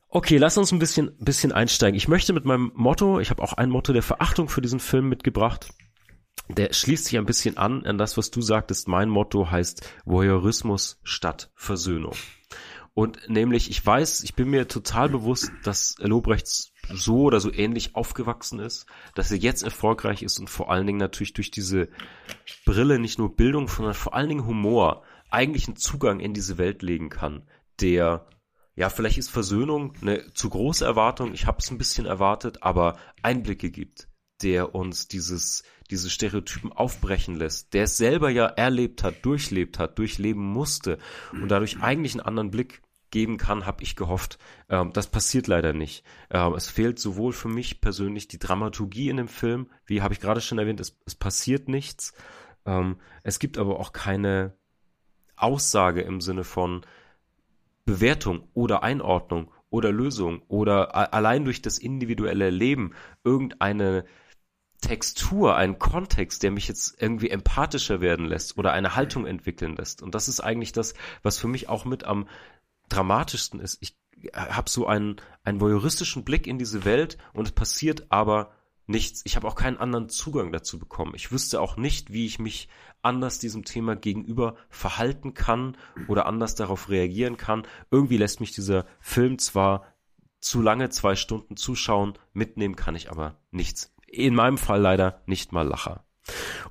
Okay, 0.09 0.39
lass 0.39 0.57
uns 0.57 0.73
ein 0.73 0.79
bisschen, 0.79 1.15
bisschen 1.19 1.53
einsteigen. 1.53 1.97
Ich 1.97 2.09
möchte 2.09 2.33
mit 2.33 2.47
meinem 2.47 2.73
Motto, 2.75 3.21
ich 3.21 3.31
habe 3.31 3.43
auch 3.43 3.53
ein 3.53 3.69
Motto 3.69 3.93
der 3.93 4.03
Verachtung 4.03 4.49
für 4.49 4.63
diesen 4.63 4.81
Film 4.81 5.09
mitgebracht. 5.09 5.69
Der 6.49 6.73
schließt 6.73 7.05
sich 7.05 7.19
ein 7.19 7.27
bisschen 7.27 7.59
an 7.59 7.85
an 7.85 7.99
das, 7.99 8.17
was 8.17 8.31
du 8.31 8.41
sagtest. 8.41 8.89
Mein 8.89 9.11
Motto 9.11 9.51
heißt 9.51 9.87
Voyeurismus 10.05 10.99
statt 11.03 11.51
Versöhnung. 11.55 12.15
Und 12.95 13.29
nämlich, 13.29 13.69
ich 13.69 13.85
weiß, 13.85 14.23
ich 14.23 14.35
bin 14.35 14.49
mir 14.49 14.69
total 14.69 15.11
bewusst, 15.11 15.51
dass 15.65 15.97
Lobrechts 15.99 16.73
so 16.93 17.23
oder 17.23 17.41
so 17.41 17.53
ähnlich 17.53 17.95
aufgewachsen 17.95 18.59
ist, 18.59 18.87
dass 19.15 19.31
er 19.31 19.39
jetzt 19.39 19.63
erfolgreich 19.63 20.23
ist 20.23 20.39
und 20.39 20.51
vor 20.51 20.71
allen 20.71 20.87
Dingen 20.87 20.99
natürlich 20.99 21.35
durch 21.35 21.51
diese 21.51 21.89
Brille 22.65 22.99
nicht 22.99 23.19
nur 23.19 23.37
Bildung, 23.37 23.69
sondern 23.69 23.95
vor 23.95 24.15
allen 24.15 24.29
Dingen 24.29 24.47
Humor 24.47 25.03
eigentlich 25.31 25.67
einen 25.67 25.77
Zugang 25.77 26.21
in 26.21 26.35
diese 26.35 26.59
Welt 26.59 26.83
legen 26.83 27.09
kann, 27.09 27.49
der 27.81 28.27
ja, 28.79 28.91
vielleicht 28.91 29.17
ist 29.17 29.31
Versöhnung 29.31 29.95
eine 30.03 30.33
zu 30.35 30.51
große 30.51 30.85
Erwartung, 30.85 31.33
ich 31.33 31.47
habe 31.47 31.59
es 31.61 31.71
ein 31.71 31.79
bisschen 31.79 32.05
erwartet, 32.05 32.63
aber 32.63 32.99
Einblicke 33.23 33.71
gibt, 33.71 34.09
der 34.43 34.75
uns 34.75 35.09
dieses 35.09 35.63
diese 35.91 36.11
Stereotypen 36.11 36.73
aufbrechen 36.73 37.37
lässt, 37.37 37.73
der 37.73 37.85
es 37.85 37.97
selber 37.97 38.29
ja 38.31 38.47
erlebt 38.47 39.03
hat, 39.03 39.25
durchlebt 39.25 39.79
hat, 39.79 39.99
durchleben 39.99 40.43
musste 40.43 40.99
und 41.33 41.49
dadurch 41.49 41.81
eigentlich 41.81 42.15
einen 42.15 42.27
anderen 42.27 42.51
Blick 42.51 42.83
geben 43.11 43.37
kann, 43.37 43.67
habe 43.67 43.83
ich 43.83 43.97
gehofft. 43.97 44.39
Ähm, 44.69 44.93
das 44.93 45.07
passiert 45.07 45.47
leider 45.47 45.73
nicht. 45.73 46.05
Ähm, 46.31 46.55
es 46.55 46.69
fehlt 46.69 46.99
sowohl 46.99 47.33
für 47.33 47.49
mich 47.49 47.81
persönlich 47.81 48.29
die 48.29 48.39
Dramaturgie 48.39 49.09
in 49.09 49.17
dem 49.17 49.29
Film, 49.29 49.71
wie 49.87 50.03
habe 50.03 50.15
ich 50.15 50.21
gerade 50.21 50.41
schon 50.41 50.59
erwähnt, 50.59 50.81
es, 50.81 50.99
es 51.07 51.15
passiert 51.15 51.69
nichts. 51.69 52.15
Ähm, 52.65 52.97
es 53.23 53.39
gibt 53.39 53.59
aber 53.59 53.79
auch 53.79 53.93
keine 53.93 54.55
Aussage 55.37 56.01
im 56.01 56.21
Sinne 56.21 56.45
von 56.45 56.85
Bewertung 57.85 58.49
oder 58.55 58.83
Einordnung 58.83 59.53
oder 59.71 59.93
Lösung 59.93 60.43
oder 60.49 61.15
allein 61.15 61.45
durch 61.45 61.63
das 61.63 61.79
individuelle 61.79 62.51
Leben 62.51 62.93
irgendeine 63.25 64.05
Textur, 64.81 65.57
einen 65.57 65.79
Kontext, 65.79 66.43
der 66.43 66.51
mich 66.51 66.69
jetzt 66.69 67.01
irgendwie 67.01 67.31
empathischer 67.31 68.01
werden 68.01 68.27
lässt 68.27 68.59
oder 68.59 68.73
eine 68.73 68.95
Haltung 68.95 69.27
entwickeln 69.27 69.77
lässt. 69.77 70.03
Und 70.03 70.15
das 70.15 70.29
ist 70.29 70.41
eigentlich 70.41 70.73
das, 70.73 70.95
was 71.23 71.39
für 71.39 71.49
mich 71.49 71.69
auch 71.69 71.85
mit 71.85 72.05
am 72.05 72.29
dramatischsten 72.89 73.61
ist, 73.61 73.79
ich 73.81 73.97
habe 74.35 74.71
so 74.71 74.87
einen, 74.87 75.17
einen 75.45 75.61
voyeuristischen 75.61 76.25
Blick 76.25 76.47
in 76.47 76.59
diese 76.59 76.85
Welt 76.85 77.19
und 77.33 77.47
es 77.47 77.53
passiert 77.53 78.07
aber 78.11 78.53
nichts. 78.87 79.23
Ich 79.25 79.37
habe 79.37 79.47
auch 79.47 79.55
keinen 79.55 79.77
anderen 79.79 80.09
Zugang 80.09 80.53
dazu 80.53 80.79
bekommen. 80.79 81.15
Ich 81.15 81.33
wüsste 81.33 81.61
auch 81.61 81.77
nicht, 81.77 82.13
wie 82.13 82.27
ich 82.27 82.39
mich 82.39 82.69
anders 83.03 83.39
diesem 83.39 83.65
Thema 83.65 83.97
gegenüber 83.97 84.57
verhalten 84.69 85.35
kann 85.35 85.77
oder 86.09 86.27
anders 86.27 86.55
darauf 86.55 86.89
reagieren 86.89 87.37
kann. 87.37 87.67
Irgendwie 87.91 88.17
lässt 88.17 88.41
mich 88.41 88.53
dieser 88.53 88.87
Film 89.01 89.39
zwar 89.39 89.87
zu 90.41 90.63
lange 90.63 90.91
zwei 90.91 91.17
Stunden 91.17 91.57
zuschauen, 91.57 92.15
mitnehmen 92.33 92.77
kann 92.77 92.95
ich 92.95 93.11
aber 93.11 93.41
nichts. 93.51 93.95
In 94.07 94.35
meinem 94.35 94.59
Fall 94.59 94.81
leider 94.81 95.23
nicht 95.27 95.53
mal 95.53 95.67
Lacher. 95.67 96.05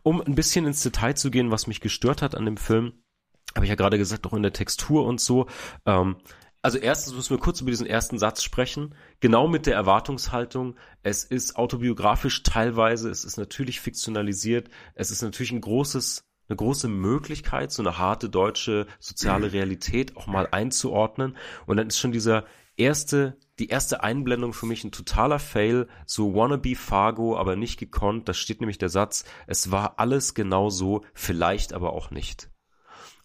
Um 0.03 0.21
ein 0.21 0.35
bisschen 0.35 0.65
ins 0.65 0.83
Detail 0.83 1.15
zu 1.15 1.31
gehen, 1.31 1.51
was 1.51 1.67
mich 1.67 1.81
gestört 1.81 2.21
hat 2.21 2.35
an 2.35 2.45
dem 2.45 2.57
Film, 2.57 2.93
habe 3.55 3.65
ich 3.65 3.69
ja 3.69 3.75
gerade 3.75 3.97
gesagt, 3.97 4.27
auch 4.27 4.33
in 4.33 4.43
der 4.43 4.53
Textur 4.53 5.05
und 5.05 5.21
so. 5.21 5.47
Ähm, 5.85 6.17
also 6.65 6.79
erstens 6.79 7.13
müssen 7.13 7.29
wir 7.29 7.37
kurz 7.37 7.61
über 7.61 7.69
diesen 7.69 7.85
ersten 7.85 8.17
Satz 8.17 8.41
sprechen. 8.41 8.95
Genau 9.19 9.47
mit 9.47 9.67
der 9.67 9.75
Erwartungshaltung. 9.75 10.75
Es 11.03 11.23
ist 11.23 11.57
autobiografisch 11.57 12.41
teilweise, 12.41 13.09
es 13.11 13.23
ist 13.23 13.37
natürlich 13.37 13.79
fiktionalisiert, 13.79 14.69
es 14.95 15.11
ist 15.11 15.21
natürlich 15.21 15.51
ein 15.51 15.61
großes, 15.61 16.23
eine 16.49 16.55
große 16.55 16.87
Möglichkeit, 16.87 17.71
so 17.71 17.83
eine 17.83 17.99
harte 17.99 18.29
deutsche 18.29 18.87
soziale 18.99 19.53
Realität 19.53 20.17
auch 20.17 20.25
mal 20.25 20.47
einzuordnen. 20.49 21.37
Und 21.67 21.77
dann 21.77 21.87
ist 21.87 21.99
schon 21.99 22.11
dieser 22.11 22.45
erste, 22.77 23.37
die 23.59 23.67
erste 23.67 24.01
Einblendung 24.01 24.51
für 24.51 24.65
mich 24.65 24.83
ein 24.83 24.91
totaler 24.91 25.37
Fail, 25.37 25.87
so 26.07 26.33
wannabe 26.33 26.75
Fargo, 26.75 27.37
aber 27.37 27.55
nicht 27.55 27.79
gekonnt. 27.79 28.27
Da 28.27 28.33
steht 28.33 28.59
nämlich 28.59 28.79
der 28.79 28.89
Satz, 28.89 29.23
es 29.45 29.69
war 29.69 29.99
alles 29.99 30.33
genau 30.33 30.71
so, 30.71 31.03
vielleicht 31.13 31.73
aber 31.73 31.93
auch 31.93 32.09
nicht. 32.09 32.49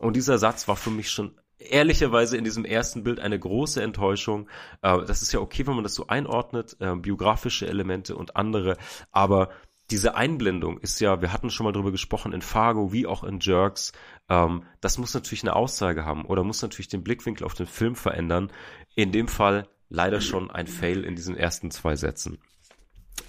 Und 0.00 0.16
dieser 0.16 0.38
Satz 0.38 0.66
war 0.66 0.76
für 0.76 0.90
mich 0.90 1.10
schon 1.10 1.38
ehrlicherweise 1.58 2.38
in 2.38 2.44
diesem 2.44 2.64
ersten 2.64 3.04
Bild 3.04 3.20
eine 3.20 3.38
große 3.38 3.82
Enttäuschung. 3.82 4.48
Äh, 4.82 5.04
das 5.04 5.22
ist 5.22 5.32
ja 5.32 5.40
okay, 5.40 5.66
wenn 5.66 5.74
man 5.74 5.84
das 5.84 5.94
so 5.94 6.06
einordnet, 6.06 6.76
äh, 6.80 6.94
biografische 6.96 7.66
Elemente 7.68 8.16
und 8.16 8.34
andere, 8.34 8.76
aber 9.12 9.50
diese 9.90 10.14
Einblendung 10.14 10.78
ist 10.78 11.00
ja, 11.00 11.20
wir 11.20 11.32
hatten 11.32 11.50
schon 11.50 11.64
mal 11.64 11.72
drüber 11.72 11.90
gesprochen, 11.90 12.32
in 12.32 12.42
Fargo 12.42 12.92
wie 12.92 13.06
auch 13.06 13.24
in 13.24 13.40
Jerks, 13.40 13.92
ähm, 14.28 14.62
das 14.80 14.98
muss 14.98 15.12
natürlich 15.12 15.42
eine 15.42 15.56
Aussage 15.56 16.04
haben 16.04 16.24
oder 16.24 16.44
muss 16.44 16.62
natürlich 16.62 16.88
den 16.88 17.02
Blickwinkel 17.02 17.44
auf 17.44 17.54
den 17.54 17.66
Film 17.66 17.94
verändern. 17.94 18.50
In 18.94 19.12
dem 19.12 19.28
Fall 19.28 19.68
leider 19.88 20.20
schon 20.20 20.50
ein 20.50 20.68
Fail 20.68 21.04
in 21.04 21.16
diesen 21.16 21.36
ersten 21.36 21.70
zwei 21.70 21.96
Sätzen. 21.96 22.38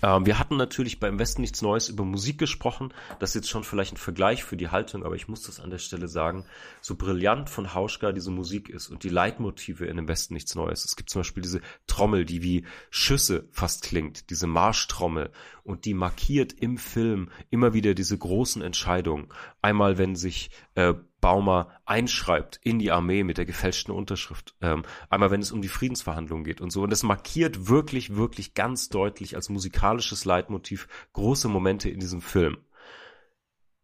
Ähm, 0.01 0.25
wir 0.25 0.39
hatten 0.39 0.57
natürlich 0.57 0.99
beim 0.99 1.19
Westen 1.19 1.41
nichts 1.41 1.61
Neues 1.61 1.89
über 1.89 2.03
Musik 2.03 2.37
gesprochen. 2.37 2.93
Das 3.19 3.31
ist 3.31 3.35
jetzt 3.35 3.49
schon 3.49 3.63
vielleicht 3.63 3.93
ein 3.93 3.97
Vergleich 3.97 4.43
für 4.43 4.57
die 4.57 4.69
Haltung, 4.69 5.05
aber 5.05 5.15
ich 5.15 5.27
muss 5.27 5.43
das 5.43 5.59
an 5.59 5.69
der 5.69 5.77
Stelle 5.77 6.07
sagen. 6.07 6.45
So 6.81 6.95
brillant 6.95 7.49
von 7.49 7.73
Hauschka 7.73 8.11
diese 8.11 8.31
Musik 8.31 8.69
ist 8.69 8.89
und 8.89 9.03
die 9.03 9.09
Leitmotive 9.09 9.85
in 9.85 9.97
dem 9.97 10.07
Westen 10.07 10.33
nichts 10.33 10.55
Neues. 10.55 10.85
Es 10.85 10.95
gibt 10.95 11.09
zum 11.09 11.21
Beispiel 11.21 11.43
diese 11.43 11.61
Trommel, 11.87 12.25
die 12.25 12.43
wie 12.43 12.65
Schüsse 12.89 13.47
fast 13.51 13.83
klingt, 13.83 14.29
diese 14.29 14.47
Marschtrommel 14.47 15.31
und 15.63 15.85
die 15.85 15.93
markiert 15.93 16.53
im 16.53 16.77
Film 16.77 17.29
immer 17.49 17.73
wieder 17.73 17.93
diese 17.93 18.17
großen 18.17 18.61
Entscheidungen. 18.61 19.27
Einmal, 19.61 19.97
wenn 19.97 20.15
sich 20.15 20.49
äh, 20.75 20.93
Baumer 21.21 21.69
einschreibt 21.85 22.59
in 22.63 22.79
die 22.79 22.91
Armee 22.91 23.23
mit 23.23 23.37
der 23.37 23.45
gefälschten 23.45 23.93
Unterschrift. 23.93 24.55
Ähm, 24.59 24.83
einmal, 25.09 25.31
wenn 25.31 25.41
es 25.41 25.51
um 25.51 25.61
die 25.61 25.69
Friedensverhandlungen 25.69 26.43
geht 26.43 26.59
und 26.59 26.71
so. 26.71 26.81
Und 26.81 26.89
das 26.89 27.03
markiert 27.03 27.67
wirklich, 27.67 28.15
wirklich 28.15 28.55
ganz 28.55 28.89
deutlich 28.89 29.35
als 29.35 29.49
musikalisches 29.49 30.25
Leitmotiv 30.25 30.87
große 31.13 31.47
Momente 31.47 31.89
in 31.89 31.99
diesem 31.99 32.21
Film. 32.21 32.57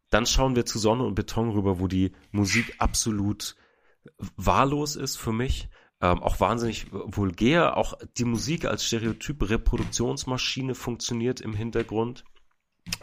Dann 0.09 0.25
schauen 0.25 0.55
wir 0.55 0.65
zu 0.65 0.79
Sonne 0.79 1.03
und 1.03 1.15
Beton 1.15 1.51
rüber, 1.51 1.79
wo 1.79 1.87
die 1.87 2.13
Musik 2.31 2.75
absolut 2.79 3.55
wahllos 4.35 4.95
ist 4.95 5.17
für 5.17 5.33
mich. 5.33 5.69
Ähm, 6.01 6.21
auch 6.21 6.39
wahnsinnig 6.39 6.87
vulgär. 6.91 7.77
Auch 7.77 7.93
die 8.17 8.25
Musik 8.25 8.65
als 8.65 8.85
Stereotyp 8.85 9.49
Reproduktionsmaschine 9.49 10.75
funktioniert 10.75 11.41
im 11.41 11.53
Hintergrund. 11.53 12.23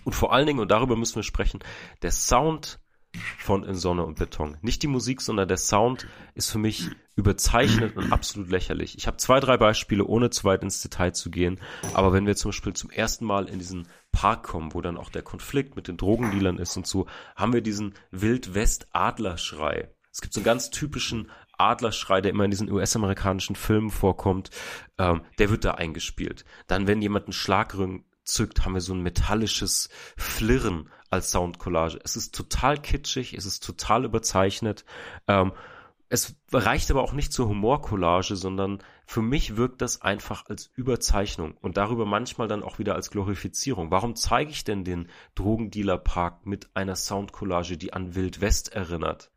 Und 0.04 0.14
vor 0.14 0.32
allen 0.32 0.46
Dingen, 0.46 0.60
und 0.60 0.70
darüber 0.70 0.96
müssen 0.96 1.16
wir 1.16 1.22
sprechen, 1.22 1.60
der 2.02 2.10
Sound 2.10 2.80
von 3.38 3.64
In 3.64 3.74
Sonne 3.74 4.04
und 4.04 4.18
Beton. 4.18 4.56
Nicht 4.62 4.82
die 4.82 4.88
Musik, 4.88 5.20
sondern 5.20 5.48
der 5.48 5.56
Sound 5.56 6.06
ist 6.34 6.50
für 6.50 6.58
mich 6.58 6.90
überzeichnet 7.16 7.96
und 7.96 8.12
absolut 8.12 8.50
lächerlich. 8.50 8.96
Ich 8.98 9.06
habe 9.06 9.16
zwei, 9.18 9.40
drei 9.40 9.56
Beispiele, 9.56 10.04
ohne 10.04 10.30
zu 10.30 10.44
weit 10.44 10.62
ins 10.62 10.82
Detail 10.82 11.12
zu 11.12 11.30
gehen. 11.30 11.60
Aber 11.92 12.12
wenn 12.12 12.26
wir 12.26 12.36
zum 12.36 12.50
Beispiel 12.50 12.72
zum 12.72 12.90
ersten 12.90 13.24
Mal 13.24 13.48
in 13.48 13.58
diesen 13.58 13.88
Park 14.12 14.44
kommen, 14.44 14.74
wo 14.74 14.80
dann 14.80 14.96
auch 14.96 15.10
der 15.10 15.22
Konflikt 15.22 15.76
mit 15.76 15.88
den 15.88 15.96
Drogendealern 15.96 16.58
ist 16.58 16.76
und 16.76 16.86
so, 16.86 17.06
haben 17.36 17.52
wir 17.52 17.60
diesen 17.60 17.94
Wild-West-Adlerschrei. 18.10 19.90
Es 20.12 20.20
gibt 20.20 20.32
so 20.32 20.40
einen 20.40 20.44
ganz 20.44 20.70
typischen 20.70 21.30
Adlerschrei, 21.58 22.20
der 22.20 22.32
immer 22.32 22.44
in 22.44 22.50
diesen 22.50 22.70
US-amerikanischen 22.70 23.56
Filmen 23.56 23.90
vorkommt. 23.90 24.50
Ähm, 24.98 25.22
der 25.38 25.50
wird 25.50 25.64
da 25.64 25.72
eingespielt. 25.72 26.44
Dann, 26.66 26.86
wenn 26.86 27.02
jemand 27.02 27.26
einen 27.26 27.32
Schlagring 27.32 28.04
zückt, 28.24 28.64
haben 28.64 28.74
wir 28.74 28.80
so 28.80 28.94
ein 28.94 29.02
metallisches 29.02 29.88
Flirren 30.16 30.88
als 31.14 31.30
Soundcollage. 31.30 31.98
Es 32.04 32.16
ist 32.16 32.34
total 32.34 32.76
kitschig, 32.78 33.34
es 33.34 33.46
ist 33.46 33.64
total 33.64 34.04
überzeichnet. 34.04 34.84
Ähm, 35.28 35.52
es 36.08 36.36
reicht 36.52 36.90
aber 36.90 37.02
auch 37.02 37.12
nicht 37.12 37.32
zur 37.32 37.48
Humorcollage, 37.48 38.36
sondern 38.36 38.82
für 39.06 39.22
mich 39.22 39.56
wirkt 39.56 39.80
das 39.80 40.02
einfach 40.02 40.46
als 40.46 40.70
Überzeichnung 40.74 41.56
und 41.60 41.76
darüber 41.76 42.04
manchmal 42.04 42.46
dann 42.46 42.62
auch 42.62 42.78
wieder 42.78 42.94
als 42.94 43.10
Glorifizierung. 43.10 43.90
Warum 43.90 44.14
zeige 44.14 44.50
ich 44.50 44.64
denn 44.64 44.84
den 44.84 45.08
Drogendealer-Park 45.34 46.46
mit 46.46 46.68
einer 46.76 46.96
Soundcollage, 46.96 47.76
die 47.78 47.92
an 47.92 48.14
Wild 48.14 48.40
West 48.40 48.72
erinnert? 48.72 49.30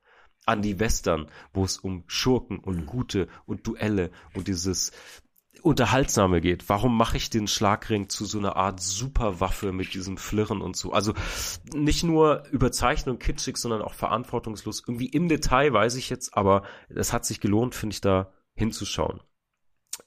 An 0.45 0.61
die 0.61 0.79
Western, 0.79 1.27
wo 1.53 1.63
es 1.63 1.77
um 1.77 2.03
Schurken 2.07 2.59
und 2.59 2.85
Gute 2.85 3.27
und 3.45 3.65
Duelle 3.67 4.11
und 4.33 4.47
dieses 4.47 4.91
Unterhaltsame 5.67 6.41
geht. 6.41 6.69
Warum 6.69 6.97
mache 6.97 7.17
ich 7.17 7.29
den 7.29 7.47
Schlagring 7.47 8.09
zu 8.09 8.25
so 8.25 8.39
einer 8.39 8.55
Art 8.55 8.79
Superwaffe 8.79 9.71
mit 9.71 9.93
diesem 9.93 10.17
Flirren 10.17 10.61
und 10.61 10.75
so? 10.75 10.93
Also 10.93 11.13
nicht 11.73 12.03
nur 12.03 12.43
überzeichnet 12.51 13.13
und 13.13 13.19
kitschig, 13.19 13.57
sondern 13.57 13.81
auch 13.81 13.93
verantwortungslos. 13.93 14.83
Irgendwie 14.87 15.07
im 15.07 15.27
Detail 15.27 15.73
weiß 15.73 15.95
ich 15.95 16.09
jetzt, 16.09 16.35
aber 16.35 16.63
es 16.89 17.13
hat 17.13 17.25
sich 17.25 17.39
gelohnt, 17.39 17.75
finde 17.75 17.93
ich, 17.93 18.01
da 18.01 18.33
hinzuschauen. 18.55 19.21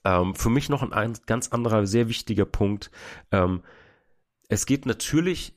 Ähm, 0.05 0.35
für 0.35 0.51
mich 0.51 0.69
noch 0.69 0.82
ein, 0.82 0.93
ein, 0.93 1.19
ganz 1.27 1.49
anderer, 1.49 1.87
sehr 1.87 2.09
wichtiger 2.09 2.47
Punkt. 2.47 2.91
Ähm, 3.31 3.62
es 4.49 4.66
geht 4.66 4.87
natürlich 4.87 5.55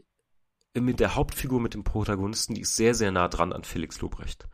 mit 0.75 0.99
der 0.99 1.15
Hauptfigur, 1.15 1.59
mit 1.59 1.73
dem 1.73 1.83
Protagonisten, 1.83 2.55
die 2.55 2.61
ist 2.61 2.75
sehr, 2.75 2.95
sehr 2.95 3.11
nah 3.11 3.27
dran 3.27 3.53
an 3.53 3.63
Felix 3.63 4.01
Lobrecht. 4.01 4.47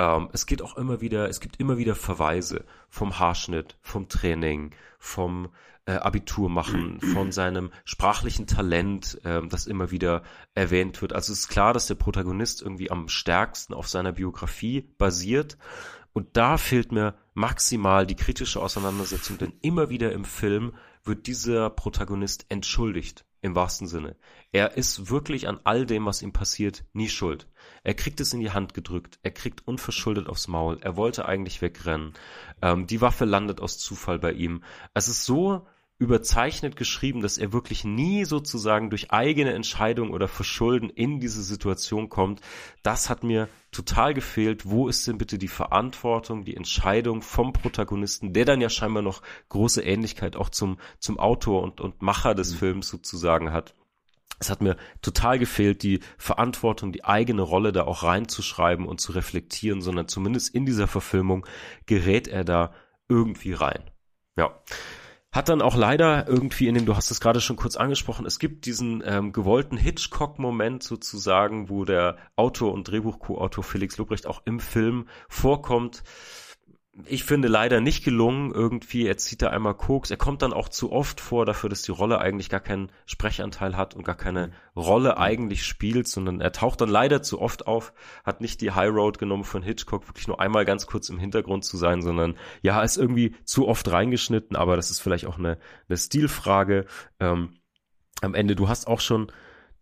Ähm, 0.00 0.30
es 0.32 0.46
geht 0.46 0.62
auch 0.62 0.78
immer 0.78 1.02
wieder, 1.02 1.28
es 1.28 1.40
gibt 1.40 1.60
immer 1.60 1.76
wieder 1.76 1.94
Verweise 1.94 2.64
vom 2.88 3.18
Haarschnitt, 3.18 3.76
vom 3.82 4.08
Training, 4.08 4.70
vom 4.98 5.50
äh, 5.84 5.92
Abitur 5.92 6.48
machen, 6.48 7.02
von 7.02 7.32
seinem 7.32 7.70
sprachlichen 7.84 8.46
Talent, 8.46 9.20
äh, 9.24 9.46
das 9.46 9.66
immer 9.66 9.90
wieder 9.90 10.22
erwähnt 10.54 11.02
wird. 11.02 11.12
Also 11.12 11.34
es 11.34 11.40
ist 11.40 11.48
klar, 11.48 11.74
dass 11.74 11.86
der 11.86 11.96
Protagonist 11.96 12.62
irgendwie 12.62 12.90
am 12.90 13.08
stärksten 13.08 13.74
auf 13.74 13.88
seiner 13.88 14.12
Biografie 14.12 14.88
basiert. 14.96 15.58
Und 16.14 16.34
da 16.38 16.56
fehlt 16.56 16.92
mir 16.92 17.14
maximal 17.34 18.06
die 18.06 18.16
kritische 18.16 18.60
Auseinandersetzung, 18.62 19.36
denn 19.36 19.52
immer 19.60 19.90
wieder 19.90 20.12
im 20.12 20.24
Film 20.24 20.72
wird 21.04 21.26
dieser 21.26 21.68
Protagonist 21.68 22.46
entschuldigt 22.48 23.26
im 23.42 23.54
wahrsten 23.54 23.86
Sinne. 23.86 24.16
Er 24.52 24.76
ist 24.76 25.10
wirklich 25.10 25.48
an 25.48 25.60
all 25.64 25.86
dem, 25.86 26.06
was 26.06 26.22
ihm 26.22 26.32
passiert, 26.32 26.84
nie 26.92 27.08
schuld. 27.08 27.48
Er 27.82 27.94
kriegt 27.94 28.20
es 28.20 28.32
in 28.32 28.40
die 28.40 28.50
Hand 28.50 28.74
gedrückt, 28.74 29.18
er 29.22 29.30
kriegt 29.30 29.66
unverschuldet 29.66 30.28
aufs 30.28 30.48
Maul, 30.48 30.78
er 30.80 30.96
wollte 30.96 31.26
eigentlich 31.26 31.62
wegrennen. 31.62 32.14
Ähm, 32.62 32.86
die 32.86 33.00
Waffe 33.00 33.24
landet 33.24 33.60
aus 33.60 33.78
Zufall 33.78 34.18
bei 34.18 34.32
ihm. 34.32 34.62
Es 34.94 35.08
ist 35.08 35.24
so 35.24 35.66
überzeichnet 36.00 36.76
geschrieben, 36.76 37.20
dass 37.20 37.36
er 37.36 37.52
wirklich 37.52 37.84
nie 37.84 38.24
sozusagen 38.24 38.88
durch 38.88 39.10
eigene 39.12 39.52
Entscheidung 39.52 40.10
oder 40.12 40.28
Verschulden 40.28 40.88
in 40.88 41.20
diese 41.20 41.42
Situation 41.42 42.08
kommt. 42.08 42.40
Das 42.82 43.10
hat 43.10 43.22
mir 43.22 43.50
total 43.70 44.14
gefehlt. 44.14 44.68
Wo 44.68 44.88
ist 44.88 45.06
denn 45.06 45.18
bitte 45.18 45.36
die 45.36 45.46
Verantwortung, 45.46 46.46
die 46.46 46.56
Entscheidung 46.56 47.20
vom 47.20 47.52
Protagonisten, 47.52 48.32
der 48.32 48.46
dann 48.46 48.62
ja 48.62 48.70
scheinbar 48.70 49.02
noch 49.02 49.20
große 49.50 49.82
Ähnlichkeit 49.82 50.36
auch 50.36 50.48
zum, 50.48 50.78
zum 50.98 51.20
Autor 51.20 51.62
und, 51.62 51.82
und 51.82 52.00
Macher 52.00 52.34
des 52.34 52.54
mhm. 52.54 52.56
Films 52.56 52.88
sozusagen 52.88 53.52
hat. 53.52 53.74
Es 54.38 54.48
hat 54.48 54.62
mir 54.62 54.78
total 55.02 55.38
gefehlt, 55.38 55.82
die 55.82 56.00
Verantwortung, 56.16 56.92
die 56.92 57.04
eigene 57.04 57.42
Rolle 57.42 57.72
da 57.72 57.84
auch 57.84 58.04
reinzuschreiben 58.04 58.86
und 58.86 59.02
zu 59.02 59.12
reflektieren, 59.12 59.82
sondern 59.82 60.08
zumindest 60.08 60.54
in 60.54 60.64
dieser 60.64 60.86
Verfilmung 60.86 61.46
gerät 61.84 62.26
er 62.26 62.44
da 62.44 62.72
irgendwie 63.06 63.52
rein. 63.52 63.82
Ja. 64.38 64.58
Hat 65.32 65.48
dann 65.48 65.62
auch 65.62 65.76
leider 65.76 66.26
irgendwie 66.26 66.66
in 66.66 66.74
dem, 66.74 66.86
du 66.86 66.96
hast 66.96 67.12
es 67.12 67.20
gerade 67.20 67.40
schon 67.40 67.54
kurz 67.54 67.76
angesprochen, 67.76 68.26
es 68.26 68.40
gibt 68.40 68.66
diesen 68.66 69.00
ähm, 69.06 69.32
gewollten 69.32 69.76
Hitchcock-Moment 69.76 70.82
sozusagen, 70.82 71.68
wo 71.68 71.84
der 71.84 72.16
Autor 72.34 72.72
und 72.72 72.90
Drehbuch-Co-Autor 72.90 73.62
Felix 73.62 73.96
Lobrecht 73.96 74.26
auch 74.26 74.42
im 74.44 74.58
Film 74.58 75.06
vorkommt 75.28 76.02
ich 77.06 77.24
finde 77.24 77.48
leider 77.48 77.80
nicht 77.80 78.04
gelungen 78.04 78.52
irgendwie. 78.52 79.06
Er 79.06 79.16
zieht 79.16 79.42
da 79.42 79.48
einmal 79.48 79.74
Koks. 79.74 80.10
Er 80.10 80.16
kommt 80.16 80.42
dann 80.42 80.52
auch 80.52 80.68
zu 80.68 80.90
oft 80.90 81.20
vor 81.20 81.46
dafür, 81.46 81.70
dass 81.70 81.82
die 81.82 81.92
Rolle 81.92 82.18
eigentlich 82.18 82.48
gar 82.48 82.60
keinen 82.60 82.90
Sprechanteil 83.06 83.76
hat 83.76 83.94
und 83.94 84.04
gar 84.04 84.16
keine 84.16 84.50
Rolle 84.74 85.16
eigentlich 85.16 85.64
spielt, 85.64 86.08
sondern 86.08 86.40
er 86.40 86.52
taucht 86.52 86.80
dann 86.80 86.88
leider 86.88 87.22
zu 87.22 87.40
oft 87.40 87.66
auf, 87.66 87.92
hat 88.24 88.40
nicht 88.40 88.60
die 88.60 88.72
High 88.72 88.90
Road 88.90 89.18
genommen 89.18 89.44
von 89.44 89.62
Hitchcock, 89.62 90.08
wirklich 90.08 90.26
nur 90.26 90.40
einmal 90.40 90.64
ganz 90.64 90.86
kurz 90.86 91.08
im 91.08 91.18
Hintergrund 91.18 91.64
zu 91.64 91.76
sein, 91.76 92.02
sondern 92.02 92.36
ja, 92.62 92.82
ist 92.82 92.96
irgendwie 92.96 93.36
zu 93.44 93.68
oft 93.68 93.90
reingeschnitten, 93.90 94.56
aber 94.56 94.76
das 94.76 94.90
ist 94.90 95.00
vielleicht 95.00 95.26
auch 95.26 95.38
eine, 95.38 95.58
eine 95.88 95.96
Stilfrage. 95.96 96.86
Ähm, 97.20 97.54
am 98.20 98.34
Ende, 98.34 98.56
du 98.56 98.68
hast 98.68 98.86
auch 98.86 99.00
schon 99.00 99.30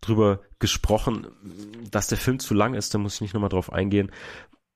drüber 0.01 0.41
gesprochen, 0.59 1.27
dass 1.91 2.07
der 2.07 2.17
Film 2.17 2.39
zu 2.39 2.53
lang 2.53 2.73
ist, 2.73 2.93
da 2.93 2.97
muss 2.97 3.15
ich 3.15 3.21
nicht 3.21 3.33
nochmal 3.33 3.49
drauf 3.49 3.73
eingehen. 3.73 4.11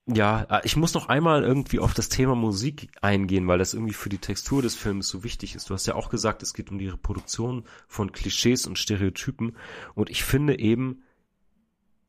Ja, 0.06 0.44
äh, 0.50 0.62
ich 0.66 0.76
muss 0.76 0.94
noch 0.94 1.08
einmal 1.08 1.44
irgendwie 1.44 1.80
auf 1.80 1.94
das 1.94 2.10
Thema 2.10 2.36
Musik 2.36 2.90
eingehen, 3.02 3.48
weil 3.48 3.58
das 3.58 3.74
irgendwie 3.74 3.94
für 3.94 4.10
die 4.10 4.18
Textur 4.18 4.62
des 4.62 4.76
Films 4.76 5.08
so 5.08 5.24
wichtig 5.24 5.56
ist. 5.56 5.70
Du 5.70 5.74
hast 5.74 5.86
ja 5.86 5.96
auch 5.96 6.10
gesagt, 6.10 6.44
es 6.44 6.54
geht 6.54 6.70
um 6.72 6.78
die 6.78 6.90
Reproduktion 6.90 7.64
von 7.88 8.12
Klischees 8.12 8.68
und 8.68 8.78
Stereotypen. 8.78 9.56
Und 9.96 10.10
ich 10.10 10.24
finde 10.24 10.60
eben, 10.60 11.04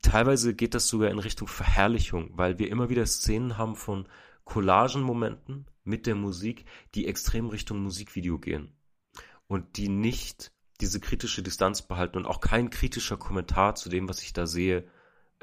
teilweise 0.02 0.54
geht 0.54 0.74
das 0.74 0.88
sogar 0.88 1.10
in 1.10 1.20
Richtung 1.20 1.46
Verherrlichung, 1.46 2.30
weil 2.34 2.58
wir 2.58 2.68
immer 2.68 2.88
wieder 2.88 3.06
Szenen 3.06 3.58
haben 3.58 3.76
von 3.76 4.08
Collagenmomenten 4.44 5.66
mit 5.84 6.06
der 6.06 6.16
Musik, 6.16 6.64
die 6.94 7.06
extrem 7.06 7.48
Richtung 7.48 7.80
Musikvideo 7.80 8.38
gehen. 8.38 8.72
Und 9.46 9.76
die 9.76 9.88
nicht 9.88 10.50
diese 10.80 10.98
kritische 10.98 11.42
Distanz 11.42 11.82
behalten 11.82 12.16
und 12.16 12.26
auch 12.26 12.40
kein 12.40 12.70
kritischer 12.70 13.16
Kommentar 13.16 13.76
zu 13.76 13.88
dem, 13.88 14.08
was 14.08 14.22
ich 14.22 14.32
da 14.32 14.46
sehe, 14.46 14.84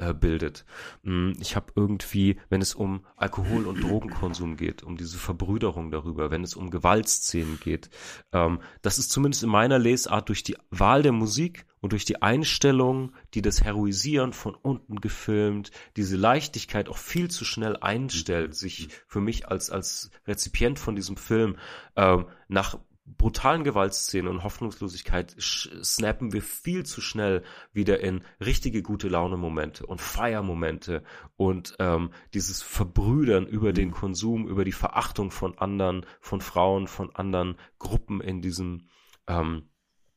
äh, 0.02 0.14
bildet. 0.14 0.64
Mm, 1.02 1.32
ich 1.40 1.54
habe 1.54 1.72
irgendwie, 1.76 2.36
wenn 2.48 2.60
es 2.60 2.74
um 2.74 3.06
Alkohol- 3.16 3.66
und 3.66 3.82
Drogenkonsum 3.82 4.56
geht, 4.56 4.82
um 4.82 4.96
diese 4.96 5.16
Verbrüderung 5.18 5.90
darüber, 5.90 6.30
wenn 6.30 6.42
es 6.42 6.56
um 6.56 6.70
Gewaltszenen 6.70 7.60
geht, 7.60 7.88
ähm, 8.32 8.60
das 8.82 8.98
ist 8.98 9.12
zumindest 9.12 9.44
in 9.44 9.48
meiner 9.48 9.78
Lesart 9.78 10.28
durch 10.28 10.42
die 10.42 10.56
Wahl 10.70 11.02
der 11.02 11.12
Musik 11.12 11.66
und 11.80 11.92
durch 11.92 12.04
die 12.04 12.20
Einstellung, 12.20 13.12
die 13.34 13.42
das 13.42 13.62
Heroisieren 13.62 14.32
von 14.32 14.56
unten 14.56 15.00
gefilmt, 15.00 15.70
diese 15.96 16.16
Leichtigkeit 16.16 16.88
auch 16.88 16.98
viel 16.98 17.30
zu 17.30 17.44
schnell 17.44 17.76
einstellt, 17.76 18.56
sich 18.56 18.88
für 19.06 19.20
mich 19.20 19.48
als 19.48 19.70
als 19.70 20.10
Rezipient 20.26 20.80
von 20.80 20.96
diesem 20.96 21.16
Film 21.16 21.56
ähm, 21.96 22.26
nach 22.48 22.78
brutalen 23.16 23.64
Gewaltszenen 23.64 24.28
und 24.28 24.42
Hoffnungslosigkeit 24.42 25.34
snappen 25.38 26.32
wir 26.32 26.42
viel 26.42 26.84
zu 26.84 27.00
schnell 27.00 27.42
wieder 27.72 28.00
in 28.00 28.22
richtige 28.44 28.82
gute 28.82 29.08
Laune 29.08 29.36
Momente 29.36 29.86
und 29.86 30.00
Feiermomente 30.00 31.02
und 31.36 31.76
ähm, 31.78 32.10
dieses 32.34 32.62
Verbrüdern 32.62 33.46
über 33.46 33.72
den. 33.72 33.92
Konsum, 33.92 34.48
über 34.48 34.64
die 34.64 34.72
Verachtung 34.72 35.30
von 35.30 35.56
anderen, 35.58 36.04
von 36.20 36.40
Frauen, 36.40 36.88
von 36.88 37.14
anderen 37.14 37.56
Gruppen 37.78 38.20
in 38.20 38.42
diesem 38.42 38.88
ähm, 39.28 39.68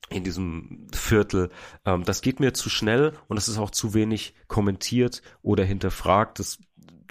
in 0.09 0.23
diesem 0.23 0.87
Viertel. 0.91 1.49
Ähm, 1.85 2.03
das 2.03 2.21
geht 2.21 2.39
mir 2.39 2.53
zu 2.53 2.69
schnell 2.69 3.13
und 3.27 3.35
das 3.35 3.47
ist 3.47 3.57
auch 3.57 3.71
zu 3.71 3.93
wenig 3.93 4.33
kommentiert 4.47 5.21
oder 5.41 5.63
hinterfragt. 5.63 6.39
Das 6.39 6.59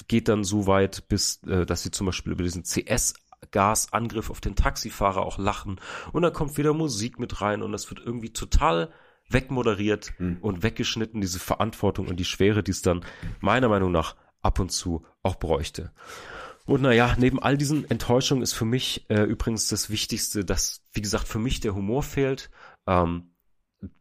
geht 0.09 0.29
dann 0.29 0.43
so 0.45 0.67
weit, 0.67 1.09
bis 1.09 1.43
äh, 1.45 1.67
dass 1.67 1.83
sie 1.83 1.91
zum 1.91 2.07
Beispiel 2.07 2.33
über 2.33 2.43
diesen 2.43 2.65
CS 2.65 3.15
Gasangriff 3.51 4.31
auf 4.31 4.41
den 4.41 4.57
Taxifahrer 4.57 5.23
auch 5.23 5.39
lachen 5.39 5.81
und 6.13 6.23
dann 6.23 6.33
kommt 6.33 6.57
wieder 6.57 6.73
Musik 6.73 7.19
mit 7.19 7.41
rein 7.41 7.63
und 7.63 7.73
das 7.73 7.91
wird 7.91 8.01
irgendwie 8.05 8.33
total 8.33 8.93
wegmoderiert 9.29 10.13
mhm. 10.19 10.39
und 10.41 10.63
weggeschnitten, 10.63 11.21
diese 11.21 11.39
Verantwortung 11.39 12.09
und 12.09 12.17
die 12.17 12.25
Schwere, 12.25 12.63
die 12.63 12.73
es 12.73 12.83
dann 12.83 13.05
meiner 13.41 13.69
Meinung 13.69 13.93
nach 13.93 14.17
ab 14.43 14.59
und 14.59 14.71
zu 14.71 15.05
auch 15.23 15.37
bräuchte. 15.37 15.93
Und 16.67 16.83
naja, 16.83 17.15
neben 17.19 17.43
all 17.43 17.59
diesen 17.59 17.91
Enttäuschungen 17.91 18.43
ist 18.43 18.55
für 18.55 18.65
mich 18.65 19.05
äh, 19.11 19.23
übrigens 19.23 19.69
das 19.69 19.91
Wichtigste, 19.91 20.45
dass, 20.45 20.83
wie 20.93 21.03
gesagt, 21.03 21.29
für 21.29 21.39
mich 21.39 21.61
der 21.61 21.75
Humor 21.75 22.03
fehlt. 22.03 22.51
Ähm, 22.87 23.35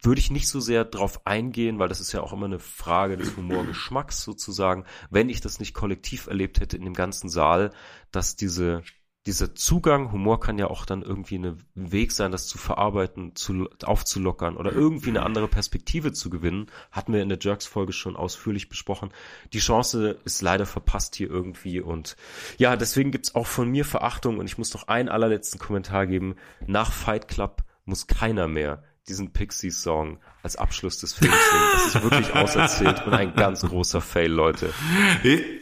würde 0.01 0.19
ich 0.19 0.31
nicht 0.31 0.47
so 0.47 0.61
sehr 0.61 0.85
drauf 0.85 1.25
eingehen, 1.25 1.77
weil 1.77 1.89
das 1.89 1.99
ist 1.99 2.13
ja 2.13 2.21
auch 2.21 2.31
immer 2.31 2.45
eine 2.45 2.59
Frage 2.59 3.17
des 3.17 3.35
Humorgeschmacks 3.35 4.21
sozusagen, 4.23 4.85
wenn 5.09 5.27
ich 5.27 5.41
das 5.41 5.59
nicht 5.59 5.73
kollektiv 5.73 6.27
erlebt 6.27 6.61
hätte 6.61 6.77
in 6.77 6.85
dem 6.85 6.93
ganzen 6.93 7.27
Saal, 7.27 7.71
dass 8.11 8.37
diese 8.37 8.83
dieser 9.25 9.55
Zugang, 9.55 10.11
Humor 10.11 10.41
kann 10.41 10.57
ja 10.57 10.67
auch 10.67 10.85
dann 10.85 11.01
irgendwie 11.01 11.37
ein 11.37 11.63
Weg 11.75 12.11
sein, 12.11 12.33
das 12.33 12.47
zu 12.47 12.57
verarbeiten, 12.57 13.35
zu, 13.35 13.69
aufzulockern 13.83 14.57
oder 14.57 14.73
irgendwie 14.73 15.09
eine 15.09 15.23
andere 15.23 15.47
Perspektive 15.47 16.11
zu 16.11 16.29
gewinnen, 16.29 16.67
hatten 16.91 17.13
wir 17.13 17.21
in 17.21 17.29
der 17.29 17.39
Jerks-Folge 17.39 17.93
schon 17.93 18.17
ausführlich 18.17 18.67
besprochen. 18.67 19.11
Die 19.53 19.59
Chance 19.59 20.17
ist 20.25 20.41
leider 20.41 20.65
verpasst 20.65 21.15
hier 21.15 21.29
irgendwie 21.29 21.79
und 21.79 22.17
ja, 22.57 22.75
deswegen 22.75 23.11
gibt's 23.11 23.33
auch 23.33 23.47
von 23.47 23.69
mir 23.69 23.85
Verachtung 23.85 24.39
und 24.39 24.45
ich 24.45 24.57
muss 24.57 24.73
noch 24.73 24.89
einen 24.89 25.07
allerletzten 25.07 25.59
Kommentar 25.59 26.05
geben. 26.05 26.35
Nach 26.67 26.91
Fight 26.91 27.29
Club 27.29 27.63
muss 27.85 28.07
keiner 28.07 28.49
mehr 28.49 28.83
diesen 29.07 29.31
Pixies-Song 29.31 30.19
als 30.43 30.55
Abschluss 30.55 30.99
des 30.99 31.13
Films 31.13 31.35
singen. 31.35 31.63
Das 31.73 31.95
ist 31.95 32.03
wirklich 32.03 32.35
auserzählt 32.35 33.05
und 33.05 33.13
ein 33.13 33.33
ganz 33.35 33.61
großer 33.61 34.01
Fail, 34.01 34.31
Leute. 34.31 34.73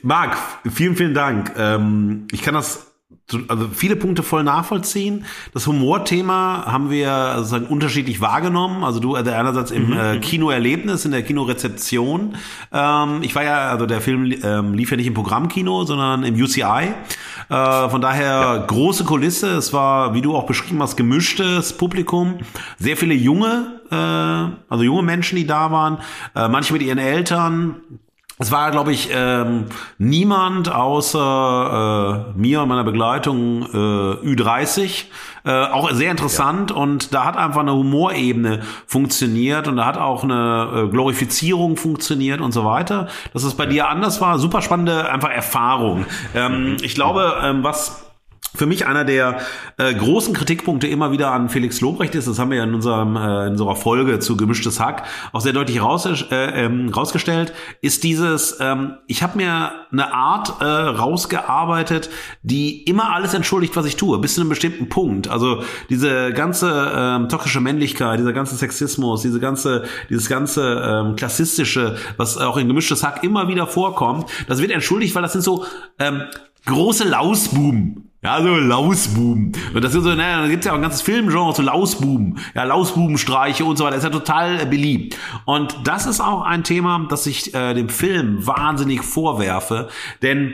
Marc, 0.03 0.37
vielen, 0.69 0.95
vielen 0.95 1.13
Dank. 1.13 1.51
Ähm, 1.57 2.27
ich 2.31 2.41
kann 2.41 2.53
das 2.53 2.90
also 3.47 3.69
viele 3.73 3.95
Punkte 3.95 4.23
voll 4.23 4.43
nachvollziehen. 4.43 5.25
Das 5.53 5.67
Humorthema 5.67 6.65
haben 6.65 6.89
wir 6.89 7.35
sozusagen 7.37 7.67
unterschiedlich 7.67 8.21
wahrgenommen. 8.21 8.83
Also 8.83 8.99
du 8.99 9.15
also 9.15 9.31
einerseits 9.31 9.71
im 9.71 9.87
mhm. 9.87 9.97
äh, 9.97 10.15
mhm. 10.15 10.21
Kinoerlebnis, 10.21 11.05
in 11.05 11.11
der 11.11 11.23
Kinorezeption. 11.23 12.35
Ähm, 12.71 13.19
ich 13.21 13.35
war 13.35 13.43
ja, 13.43 13.69
also 13.69 13.85
der 13.85 14.01
Film 14.01 14.33
ähm, 14.43 14.73
lief 14.73 14.91
ja 14.91 14.97
nicht 14.97 15.07
im 15.07 15.13
Programmkino, 15.13 15.85
sondern 15.85 16.23
im 16.23 16.35
UCI. 16.35 16.93
Äh, 17.49 17.89
von 17.89 18.01
daher 18.01 18.25
ja. 18.25 18.57
große 18.57 19.03
Kulisse. 19.03 19.51
Es 19.51 19.73
war, 19.73 20.13
wie 20.13 20.21
du 20.21 20.35
auch 20.35 20.45
beschrieben 20.45 20.81
hast, 20.81 20.97
gemischtes 20.97 21.73
Publikum. 21.77 22.39
Sehr 22.79 22.97
viele 22.97 23.13
junge, 23.13 23.81
äh, 23.89 23.95
also 24.69 24.83
junge 24.83 25.03
Menschen, 25.03 25.37
die 25.37 25.47
da 25.47 25.71
waren. 25.71 25.99
Äh, 26.35 26.47
manche 26.47 26.73
mit 26.73 26.81
ihren 26.81 26.99
Eltern 26.99 27.77
es 28.39 28.51
war, 28.51 28.71
glaube 28.71 28.91
ich, 28.91 29.09
ähm, 29.13 29.65
niemand 29.97 30.71
außer 30.71 32.25
äh, 32.33 32.39
mir 32.39 32.61
und 32.61 32.69
meiner 32.69 32.83
Begleitung 32.83 33.63
äh, 33.63 33.75
Ü30. 34.25 35.05
Äh, 35.43 35.65
auch 35.65 35.91
sehr 35.91 36.11
interessant 36.11 36.69
ja. 36.69 36.77
und 36.77 37.13
da 37.13 37.25
hat 37.25 37.35
einfach 37.35 37.61
eine 37.61 37.73
Humorebene 37.73 38.61
funktioniert 38.85 39.67
und 39.67 39.77
da 39.77 39.85
hat 39.85 39.97
auch 39.97 40.23
eine 40.23 40.85
äh, 40.85 40.87
Glorifizierung 40.87 41.77
funktioniert 41.77 42.41
und 42.41 42.51
so 42.51 42.63
weiter. 42.63 43.07
Dass 43.33 43.43
es 43.43 43.55
bei 43.55 43.65
dir 43.65 43.89
anders 43.89 44.21
war, 44.21 44.37
super 44.37 44.61
spannende 44.61 45.09
einfach 45.09 45.31
Erfahrung. 45.31 46.05
Ähm, 46.35 46.77
ich 46.81 46.93
glaube, 46.93 47.37
ähm, 47.43 47.63
was 47.63 48.10
für 48.53 48.65
mich 48.65 48.85
einer 48.85 49.05
der 49.05 49.39
äh, 49.77 49.93
großen 49.93 50.33
Kritikpunkte 50.33 50.87
immer 50.87 51.11
wieder 51.11 51.31
an 51.31 51.47
Felix 51.47 51.79
Lobrecht 51.79 52.15
ist, 52.15 52.27
das 52.27 52.37
haben 52.37 52.51
wir 52.51 52.57
ja 52.57 52.65
in, 52.65 52.73
unserem, 52.73 53.15
äh, 53.15 53.45
in 53.47 53.53
unserer 53.53 53.77
Folge 53.77 54.19
zu 54.19 54.35
Gemischtes 54.35 54.79
Hack 54.79 55.03
auch 55.31 55.39
sehr 55.39 55.53
deutlich 55.53 55.81
raus, 55.81 56.05
äh, 56.05 56.65
ähm, 56.65 56.89
rausgestellt, 56.89 57.53
ist 57.81 58.03
dieses, 58.03 58.57
ähm, 58.59 58.97
ich 59.07 59.23
habe 59.23 59.37
mir 59.37 59.71
eine 59.91 60.13
Art 60.13 60.61
äh, 60.61 60.65
rausgearbeitet, 60.65 62.09
die 62.41 62.83
immer 62.83 63.13
alles 63.13 63.33
entschuldigt, 63.33 63.75
was 63.77 63.85
ich 63.85 63.95
tue, 63.95 64.19
bis 64.19 64.35
zu 64.35 64.41
einem 64.41 64.49
bestimmten 64.49 64.89
Punkt. 64.89 65.29
Also 65.29 65.63
diese 65.89 66.33
ganze 66.33 66.91
ähm, 66.93 67.29
toxische 67.29 67.61
Männlichkeit, 67.61 68.19
dieser 68.19 68.33
ganze 68.33 68.55
Sexismus, 68.55 69.21
diese 69.21 69.39
ganze, 69.39 69.85
dieses 70.09 70.27
ganze 70.27 70.81
ähm, 70.85 71.15
klassistische, 71.15 71.95
was 72.17 72.37
auch 72.37 72.57
in 72.57 72.67
Gemischtes 72.67 73.03
Hack 73.03 73.23
immer 73.23 73.47
wieder 73.47 73.65
vorkommt, 73.65 74.29
das 74.47 74.59
wird 74.59 74.71
entschuldigt, 74.71 75.15
weil 75.15 75.21
das 75.21 75.31
sind 75.31 75.41
so 75.41 75.65
ähm, 75.99 76.23
große 76.65 77.07
Lausbuben. 77.07 78.10
Ja, 78.23 78.39
so 78.41 78.55
Lausbuben. 78.55 79.51
Und 79.73 79.83
das 79.83 79.95
ist 79.95 80.03
so, 80.03 80.13
naja, 80.13 80.41
da 80.41 80.47
gibt's 80.47 80.67
ja 80.67 80.73
auch 80.73 80.75
ein 80.75 80.83
ganzes 80.83 81.01
Filmgenre, 81.01 81.55
so 81.55 81.63
Lausbuben. 81.63 82.37
Ja, 82.53 82.65
Lausbubenstreiche 82.65 83.65
und 83.65 83.77
so 83.77 83.83
weiter. 83.83 83.95
Das 83.95 84.03
ist 84.03 84.11
ja 84.13 84.17
total 84.19 84.59
äh, 84.59 84.65
beliebt. 84.65 85.17
Und 85.45 85.75
das 85.85 86.05
ist 86.05 86.21
auch 86.21 86.43
ein 86.43 86.63
Thema, 86.63 87.07
das 87.09 87.25
ich 87.25 87.53
äh, 87.55 87.73
dem 87.73 87.89
Film 87.89 88.45
wahnsinnig 88.45 89.01
vorwerfe. 89.01 89.89
Denn 90.21 90.53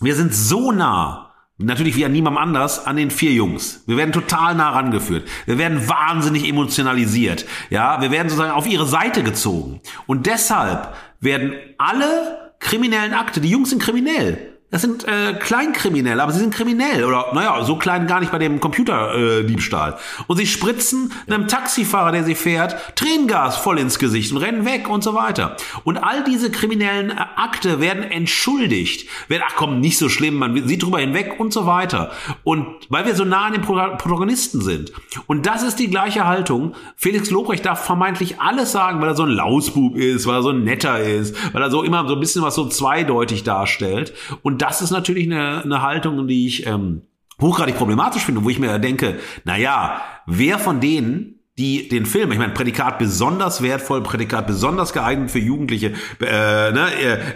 wir 0.00 0.14
sind 0.14 0.32
so 0.34 0.70
nah 0.70 1.26
Natürlich 1.62 1.94
wie 1.96 2.06
an 2.06 2.12
niemandem 2.12 2.42
anders, 2.42 2.86
an 2.86 2.96
den 2.96 3.10
vier 3.10 3.32
Jungs. 3.32 3.84
Wir 3.86 3.98
werden 3.98 4.12
total 4.12 4.54
nah 4.54 4.70
rangeführt. 4.70 5.28
Wir 5.44 5.58
werden 5.58 5.90
wahnsinnig 5.90 6.48
emotionalisiert. 6.48 7.44
Ja, 7.68 8.00
wir 8.00 8.10
werden 8.10 8.30
sozusagen 8.30 8.56
auf 8.56 8.66
ihre 8.66 8.86
Seite 8.86 9.22
gezogen. 9.22 9.82
Und 10.06 10.26
deshalb 10.26 10.94
werden 11.20 11.52
alle 11.76 12.54
kriminellen 12.60 13.12
Akte, 13.12 13.42
die 13.42 13.50
Jungs 13.50 13.68
sind 13.68 13.82
kriminell. 13.82 14.49
Das 14.70 14.82
sind 14.82 15.06
äh, 15.08 15.34
Kleinkriminelle, 15.34 16.22
aber 16.22 16.30
sie 16.32 16.38
sind 16.38 16.54
kriminell. 16.54 17.04
Oder 17.04 17.26
naja, 17.34 17.64
so 17.64 17.76
klein 17.76 18.06
gar 18.06 18.20
nicht 18.20 18.30
bei 18.30 18.38
dem 18.38 18.60
Computerdiebstahl. 18.60 19.92
Äh, 19.92 20.22
und 20.28 20.36
sie 20.36 20.46
spritzen 20.46 21.12
einem 21.26 21.48
Taxifahrer, 21.48 22.12
der 22.12 22.22
sie 22.22 22.36
fährt, 22.36 22.76
Tränengas 22.94 23.56
voll 23.56 23.80
ins 23.80 23.98
Gesicht 23.98 24.30
und 24.30 24.38
rennen 24.38 24.64
weg 24.64 24.88
und 24.88 25.02
so 25.02 25.14
weiter. 25.14 25.56
Und 25.82 25.98
all 25.98 26.22
diese 26.22 26.52
kriminellen 26.52 27.10
äh, 27.10 27.16
Akte 27.34 27.80
werden 27.80 28.04
entschuldigt. 28.04 29.08
Werden, 29.28 29.42
ach 29.44 29.54
komm, 29.56 29.80
nicht 29.80 29.98
so 29.98 30.08
schlimm, 30.08 30.36
man 30.36 30.68
sieht 30.68 30.84
drüber 30.84 31.00
hinweg 31.00 31.40
und 31.40 31.52
so 31.52 31.66
weiter. 31.66 32.12
Und 32.44 32.66
weil 32.88 33.06
wir 33.06 33.16
so 33.16 33.24
nah 33.24 33.46
an 33.46 33.54
den 33.54 33.62
Protagonisten 33.62 34.60
sind. 34.60 34.92
Und 35.26 35.46
das 35.46 35.64
ist 35.64 35.80
die 35.80 35.90
gleiche 35.90 36.26
Haltung. 36.26 36.74
Felix 36.94 37.30
Lobrecht 37.30 37.66
darf 37.66 37.84
vermeintlich 37.84 38.40
alles 38.40 38.70
sagen, 38.70 39.00
weil 39.00 39.08
er 39.08 39.16
so 39.16 39.24
ein 39.24 39.30
Lausbub 39.30 39.96
ist, 39.96 40.28
weil 40.28 40.36
er 40.36 40.42
so 40.42 40.50
ein 40.50 40.62
netter 40.62 41.00
ist, 41.00 41.34
weil 41.52 41.62
er 41.62 41.70
so 41.72 41.82
immer 41.82 42.06
so 42.06 42.14
ein 42.14 42.20
bisschen 42.20 42.42
was 42.42 42.54
so 42.54 42.68
zweideutig 42.68 43.42
darstellt. 43.42 44.12
Und 44.42 44.59
das 44.60 44.82
ist 44.82 44.90
natürlich 44.90 45.26
eine, 45.26 45.62
eine 45.62 45.82
Haltung, 45.82 46.26
die 46.28 46.46
ich 46.46 46.66
ähm, 46.66 47.02
hochgradig 47.40 47.76
problematisch 47.76 48.24
finde, 48.24 48.44
wo 48.44 48.50
ich 48.50 48.58
mir 48.58 48.78
denke, 48.78 49.18
na 49.44 49.56
ja, 49.56 50.02
wer 50.26 50.58
von 50.58 50.80
denen 50.80 51.40
die 51.60 51.88
den 51.88 52.06
Film, 52.06 52.32
ich 52.32 52.38
meine, 52.38 52.54
Prädikat 52.54 52.98
besonders 52.98 53.60
wertvoll, 53.62 54.02
Prädikat 54.02 54.46
besonders 54.46 54.94
geeignet 54.94 55.30
für 55.30 55.38
Jugendliche, 55.38 55.92
äh, 56.20 56.72
ne, 56.72 56.88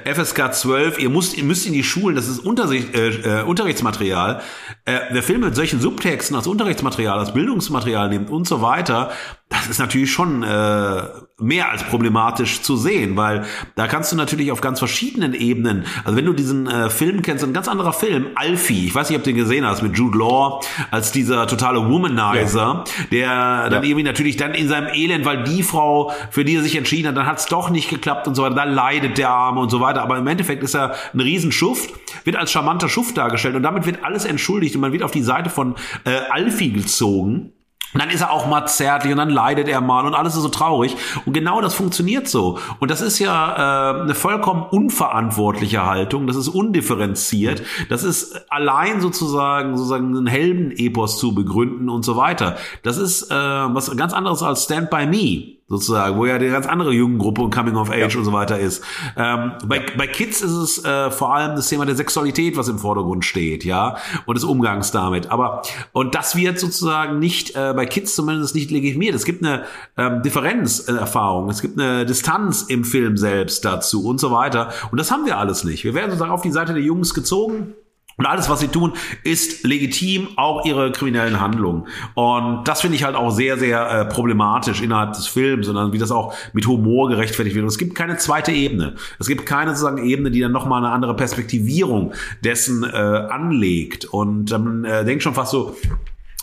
FSK 0.04 0.54
12, 0.54 0.98
ihr 0.98 1.10
müsst, 1.10 1.36
ihr 1.36 1.44
müsst 1.44 1.66
in 1.66 1.74
die 1.74 1.84
Schulen, 1.84 2.16
das 2.16 2.26
ist 2.26 2.38
Untersicht, 2.38 2.94
äh, 2.94 3.40
äh, 3.40 3.42
Unterrichtsmaterial. 3.42 4.40
Äh, 4.86 5.00
wer 5.10 5.22
Filme 5.22 5.46
mit 5.46 5.56
solchen 5.56 5.78
Subtexten 5.78 6.36
als 6.36 6.46
Unterrichtsmaterial, 6.46 7.18
als 7.18 7.34
Bildungsmaterial 7.34 8.08
nimmt 8.08 8.30
und 8.30 8.48
so 8.48 8.62
weiter, 8.62 9.10
das 9.50 9.68
ist 9.68 9.78
natürlich 9.78 10.10
schon 10.10 10.42
äh, 10.42 11.02
mehr 11.38 11.70
als 11.70 11.84
problematisch 11.84 12.62
zu 12.62 12.76
sehen, 12.76 13.16
weil 13.16 13.44
da 13.76 13.86
kannst 13.86 14.10
du 14.10 14.16
natürlich 14.16 14.50
auf 14.50 14.60
ganz 14.60 14.78
verschiedenen 14.78 15.34
Ebenen, 15.34 15.84
also 16.04 16.16
wenn 16.16 16.24
du 16.24 16.32
diesen 16.32 16.66
äh, 16.66 16.90
Film 16.90 17.22
kennst, 17.22 17.44
ein 17.44 17.52
ganz 17.52 17.68
anderer 17.68 17.92
Film, 17.92 18.28
Alfie, 18.34 18.86
ich 18.86 18.94
weiß 18.94 19.08
nicht, 19.08 19.18
ob 19.18 19.24
du 19.24 19.30
den 19.30 19.36
gesehen 19.36 19.66
hast, 19.66 19.82
mit 19.82 19.96
Jude 19.96 20.18
Law 20.18 20.60
als 20.90 21.12
dieser 21.12 21.46
totale 21.46 21.88
Womanizer, 21.88 22.84
ja. 22.84 22.84
der 23.10 23.70
dann 23.70 23.82
ja. 23.82 23.88
irgendwie 23.88 24.02
natürlich 24.02 24.36
dann 24.36 24.54
in 24.54 24.68
seinem 24.68 24.92
Elend, 24.92 25.24
weil 25.24 25.44
die 25.44 25.62
Frau, 25.62 26.12
für 26.30 26.44
die 26.44 26.56
er 26.56 26.62
sich 26.62 26.76
entschieden 26.76 27.08
hat, 27.08 27.16
dann 27.16 27.26
hat 27.26 27.38
es 27.38 27.46
doch 27.46 27.70
nicht 27.70 27.90
geklappt 27.90 28.26
und 28.26 28.34
so 28.34 28.42
weiter, 28.42 28.54
da 28.54 28.64
leidet 28.64 29.18
der 29.18 29.30
Arme 29.30 29.60
und 29.60 29.70
so 29.70 29.80
weiter, 29.80 30.02
aber 30.02 30.18
im 30.18 30.26
Endeffekt 30.26 30.62
ist 30.62 30.74
er 30.74 30.94
ein 31.12 31.20
Riesenschuft, 31.20 31.90
wird 32.24 32.36
als 32.36 32.50
charmanter 32.50 32.88
Schuft 32.88 33.18
dargestellt 33.18 33.56
und 33.56 33.62
damit 33.62 33.86
wird 33.86 34.04
alles 34.04 34.24
entschuldigt 34.24 34.74
und 34.74 34.80
man 34.80 34.92
wird 34.92 35.02
auf 35.02 35.10
die 35.10 35.22
Seite 35.22 35.50
von 35.50 35.74
äh, 36.04 36.20
Alfie 36.30 36.72
gezogen 36.72 37.53
und 37.94 38.00
dann 38.00 38.10
ist 38.10 38.20
er 38.20 38.32
auch 38.32 38.46
mal 38.46 38.66
zärtlich 38.66 39.12
und 39.12 39.18
dann 39.18 39.30
leidet 39.30 39.68
er 39.68 39.80
mal 39.80 40.04
und 40.04 40.14
alles 40.14 40.34
ist 40.34 40.42
so 40.42 40.48
traurig. 40.48 40.96
Und 41.24 41.32
genau 41.32 41.60
das 41.60 41.74
funktioniert 41.74 42.28
so. 42.28 42.58
Und 42.80 42.90
das 42.90 43.00
ist 43.00 43.20
ja 43.20 43.94
äh, 43.98 44.02
eine 44.02 44.14
vollkommen 44.14 44.64
unverantwortliche 44.64 45.86
Haltung. 45.86 46.26
Das 46.26 46.36
ist 46.36 46.48
undifferenziert. 46.48 47.62
Das 47.88 48.02
ist 48.02 48.50
allein 48.50 49.00
sozusagen 49.00 49.76
sozusagen 49.76 50.16
einen 50.16 50.26
Heldenepos 50.26 51.18
zu 51.18 51.34
begründen 51.34 51.88
und 51.88 52.04
so 52.04 52.16
weiter. 52.16 52.56
Das 52.82 52.98
ist 52.98 53.30
äh, 53.30 53.34
was 53.34 53.96
ganz 53.96 54.12
anderes 54.12 54.42
als 54.42 54.64
Stand 54.64 54.90
by 54.90 55.06
Me 55.06 55.54
sozusagen, 55.68 56.16
wo 56.18 56.26
ja 56.26 56.38
die 56.38 56.48
ganz 56.48 56.66
andere 56.66 56.92
Jugendgruppe 56.92 57.42
und 57.42 57.54
Coming 57.54 57.76
of 57.76 57.90
Age 57.90 58.14
ja. 58.14 58.18
und 58.18 58.24
so 58.24 58.32
weiter 58.32 58.58
ist. 58.58 58.84
Ähm, 59.16 59.52
bei, 59.66 59.80
bei 59.96 60.06
Kids 60.06 60.42
ist 60.42 60.52
es 60.52 60.84
äh, 60.84 61.10
vor 61.10 61.34
allem 61.34 61.56
das 61.56 61.68
Thema 61.68 61.86
der 61.86 61.96
Sexualität, 61.96 62.56
was 62.56 62.68
im 62.68 62.78
Vordergrund 62.78 63.24
steht, 63.24 63.64
ja, 63.64 63.96
und 64.26 64.36
des 64.36 64.44
Umgangs 64.44 64.90
damit. 64.90 65.30
Aber 65.30 65.62
und 65.92 66.14
das 66.14 66.36
wird 66.36 66.58
sozusagen 66.58 67.18
nicht 67.18 67.56
äh, 67.56 67.72
bei 67.74 67.86
Kids 67.86 68.14
zumindest 68.14 68.54
nicht 68.54 68.70
legitimiert. 68.70 69.14
Es 69.14 69.24
gibt 69.24 69.44
eine 69.44 69.64
ähm, 69.96 70.22
Differenzerfahrung, 70.22 71.48
es 71.48 71.62
gibt 71.62 71.80
eine 71.80 72.04
Distanz 72.04 72.62
im 72.62 72.84
Film 72.84 73.16
selbst 73.16 73.64
dazu 73.64 74.04
und 74.04 74.20
so 74.20 74.30
weiter. 74.30 74.70
Und 74.90 74.98
das 74.98 75.10
haben 75.10 75.24
wir 75.24 75.38
alles 75.38 75.64
nicht. 75.64 75.84
Wir 75.84 75.94
werden 75.94 76.10
sozusagen 76.10 76.32
auf 76.32 76.42
die 76.42 76.52
Seite 76.52 76.74
der 76.74 76.82
Jungs 76.82 77.14
gezogen 77.14 77.74
und 78.16 78.26
alles, 78.26 78.48
was 78.48 78.60
sie 78.60 78.68
tun, 78.68 78.92
ist 79.24 79.64
legitim, 79.64 80.28
auch 80.36 80.64
ihre 80.64 80.92
kriminellen 80.92 81.40
Handlungen. 81.40 81.88
Und 82.14 82.64
das 82.68 82.80
finde 82.80 82.96
ich 82.96 83.04
halt 83.04 83.16
auch 83.16 83.30
sehr, 83.30 83.58
sehr 83.58 83.90
äh, 83.90 84.04
problematisch 84.04 84.80
innerhalb 84.82 85.14
des 85.14 85.26
Films, 85.26 85.66
sondern 85.66 85.92
wie 85.92 85.98
das 85.98 86.10
auch 86.10 86.34
mit 86.52 86.66
Humor 86.66 87.08
gerechtfertigt 87.08 87.56
wird. 87.56 87.64
Und 87.64 87.68
es 87.68 87.78
gibt 87.78 87.94
keine 87.94 88.16
zweite 88.16 88.52
Ebene. 88.52 88.94
Es 89.18 89.26
gibt 89.26 89.46
keine 89.46 89.70
sozusagen 89.70 90.04
Ebene, 90.04 90.30
die 90.30 90.40
dann 90.40 90.52
nochmal 90.52 90.84
eine 90.84 90.92
andere 90.92 91.16
Perspektivierung 91.16 92.12
dessen 92.42 92.84
äh, 92.84 92.96
anlegt. 92.96 94.04
Und 94.04 94.46
dann 94.46 94.84
äh, 94.84 95.04
denkt 95.04 95.22
schon 95.22 95.34
fast 95.34 95.50
so, 95.50 95.76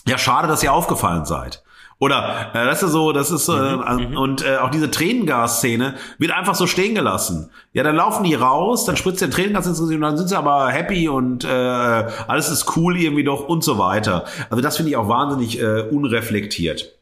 ja, 0.08 0.18
schade, 0.18 0.48
dass 0.48 0.64
ihr 0.64 0.74
aufgefallen 0.74 1.26
seid. 1.26 1.64
Oder 2.02 2.50
äh, 2.56 2.66
das 2.66 2.82
ist 2.82 2.94
so, 2.94 3.12
das 3.12 3.30
ist 3.30 3.48
äh, 3.48 3.52
mhm, 3.52 4.18
und 4.18 4.44
äh, 4.44 4.58
auch 4.58 4.72
diese 4.72 4.90
Tränengas-Szene 4.90 5.94
wird 6.18 6.32
einfach 6.32 6.56
so 6.56 6.66
stehen 6.66 6.96
gelassen. 6.96 7.52
Ja, 7.74 7.84
dann 7.84 7.96
laufen 7.96 8.24
die 8.24 8.34
raus, 8.34 8.86
dann 8.86 8.98
spritzt 8.98 9.22
der 9.22 9.30
Tränengas 9.30 9.68
ins 9.68 9.80
Gesicht 9.80 9.98
und 9.98 10.02
dann 10.02 10.18
sind 10.18 10.28
sie 10.28 10.36
aber 10.36 10.70
happy 10.70 11.08
und 11.08 11.44
äh, 11.44 11.48
alles 11.48 12.50
ist 12.50 12.76
cool 12.76 12.98
irgendwie 12.98 13.24
doch 13.24 13.48
und 13.48 13.64
so 13.64 13.78
weiter. 13.78 14.26
Also 14.50 14.64
das 14.64 14.78
finde 14.78 14.90
ich 14.90 14.98
auch 14.98 15.08
wahnsinnig 15.10 15.62
äh, 15.62 15.82
unreflektiert. 15.92 17.01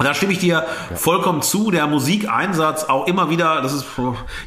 Und 0.00 0.06
da 0.06 0.14
stimme 0.14 0.32
ich 0.32 0.38
dir 0.38 0.64
ja. 0.64 0.96
vollkommen 0.96 1.42
zu. 1.42 1.70
Der 1.70 1.86
Musikeinsatz 1.86 2.84
auch 2.84 3.06
immer 3.06 3.28
wieder, 3.28 3.60
das 3.60 3.74
ist, 3.74 3.84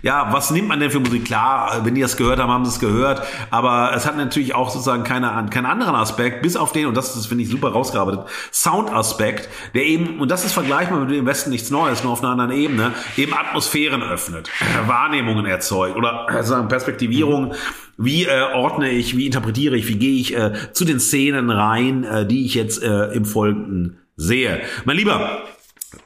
ja, 0.02 0.34
was 0.34 0.50
nimmt 0.50 0.68
man 0.68 0.80
denn 0.80 0.90
für 0.90 1.00
Musik? 1.00 1.26
Klar, 1.26 1.82
wenn 1.84 1.94
die 1.94 2.02
das 2.02 2.18
gehört 2.18 2.40
haben, 2.40 2.52
haben 2.52 2.66
sie 2.66 2.72
es 2.72 2.80
gehört. 2.80 3.22
Aber 3.52 3.94
es 3.96 4.08
hat 4.08 4.18
natürlich 4.18 4.56
auch 4.56 4.72
sozusagen 4.72 5.04
keine, 5.04 5.46
keinen 5.52 5.68
anderen 5.68 5.94
Aspekt, 5.94 6.42
bis 6.42 6.56
auf 6.56 6.72
den, 6.72 6.88
und 6.88 6.98
das, 6.98 7.14
das 7.14 7.28
finde 7.28 7.44
ich 7.44 7.52
super 7.52 7.70
rausgearbeitet, 7.70 8.22
Soundaspekt, 8.52 9.48
der 9.76 9.86
eben, 9.86 10.20
und 10.20 10.32
das 10.32 10.44
ist 10.44 10.54
vergleichbar 10.54 11.02
mit 11.02 11.12
dem 11.12 11.28
Westen 11.28 11.52
nichts 11.52 11.70
Neues, 11.70 12.04
nur 12.04 12.14
auf 12.14 12.24
einer 12.24 12.32
anderen 12.32 12.52
Ebene, 12.52 12.92
eben 13.16 13.36
Atmosphären 13.36 14.02
öffnet, 14.02 14.50
Wahrnehmungen 14.88 15.46
erzeugt 15.46 15.96
oder 15.96 16.26
sagen 16.42 16.68
Perspektivierung. 16.68 17.54
Wie 17.96 18.24
äh, 18.24 18.42
ordne 18.56 18.90
ich, 18.90 19.18
wie 19.18 19.28
interpretiere 19.28 19.78
ich, 19.78 19.88
wie 19.88 19.98
gehe 20.00 20.20
ich 20.20 20.36
äh, 20.36 20.54
zu 20.72 20.84
den 20.84 21.00
Szenen 21.00 21.52
rein, 21.52 22.04
äh, 22.06 22.26
die 22.26 22.44
ich 22.44 22.56
jetzt 22.56 22.82
äh, 22.82 23.14
im 23.14 23.24
Folgenden 23.24 24.00
sehe. 24.16 24.62
Mein 24.86 24.98
Lieber, 24.98 25.44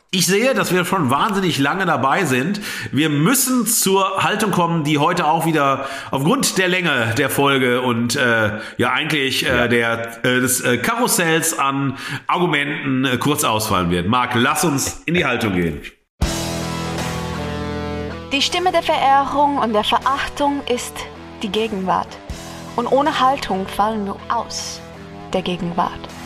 ich 0.09 0.25
sehe, 0.25 0.53
dass 0.53 0.73
wir 0.73 0.85
schon 0.85 1.09
wahnsinnig 1.09 1.59
lange 1.59 1.85
dabei 1.85 2.23
sind. 2.23 2.61
Wir 2.91 3.09
müssen 3.09 3.67
zur 3.67 4.23
Haltung 4.23 4.51
kommen, 4.51 4.85
die 4.85 4.99
heute 4.99 5.27
auch 5.27 5.45
wieder 5.45 5.85
aufgrund 6.11 6.57
der 6.57 6.69
Länge 6.69 7.13
der 7.17 7.29
Folge 7.29 7.81
und 7.81 8.15
äh, 8.15 8.59
ja 8.77 8.93
eigentlich 8.93 9.45
äh, 9.45 9.67
der 9.67 10.23
äh, 10.23 10.39
des 10.39 10.61
äh, 10.61 10.77
Karussells 10.77 11.59
an 11.59 11.97
Argumenten 12.25 13.03
äh, 13.03 13.17
kurz 13.17 13.43
ausfallen 13.43 13.91
wird. 13.91 14.07
Marc, 14.07 14.33
lass 14.35 14.63
uns 14.63 15.03
in 15.05 15.13
die 15.13 15.25
Haltung 15.25 15.53
gehen. 15.53 15.81
Die 18.31 18.41
Stimme 18.41 18.71
der 18.71 18.83
Verehrung 18.83 19.57
und 19.57 19.73
der 19.73 19.83
Verachtung 19.83 20.61
ist 20.73 20.95
die 21.43 21.49
Gegenwart. 21.49 22.17
Und 22.77 22.87
ohne 22.87 23.19
Haltung 23.19 23.67
fallen 23.67 24.05
wir 24.05 24.15
aus 24.29 24.79
der 25.33 25.41
Gegenwart. 25.41 26.16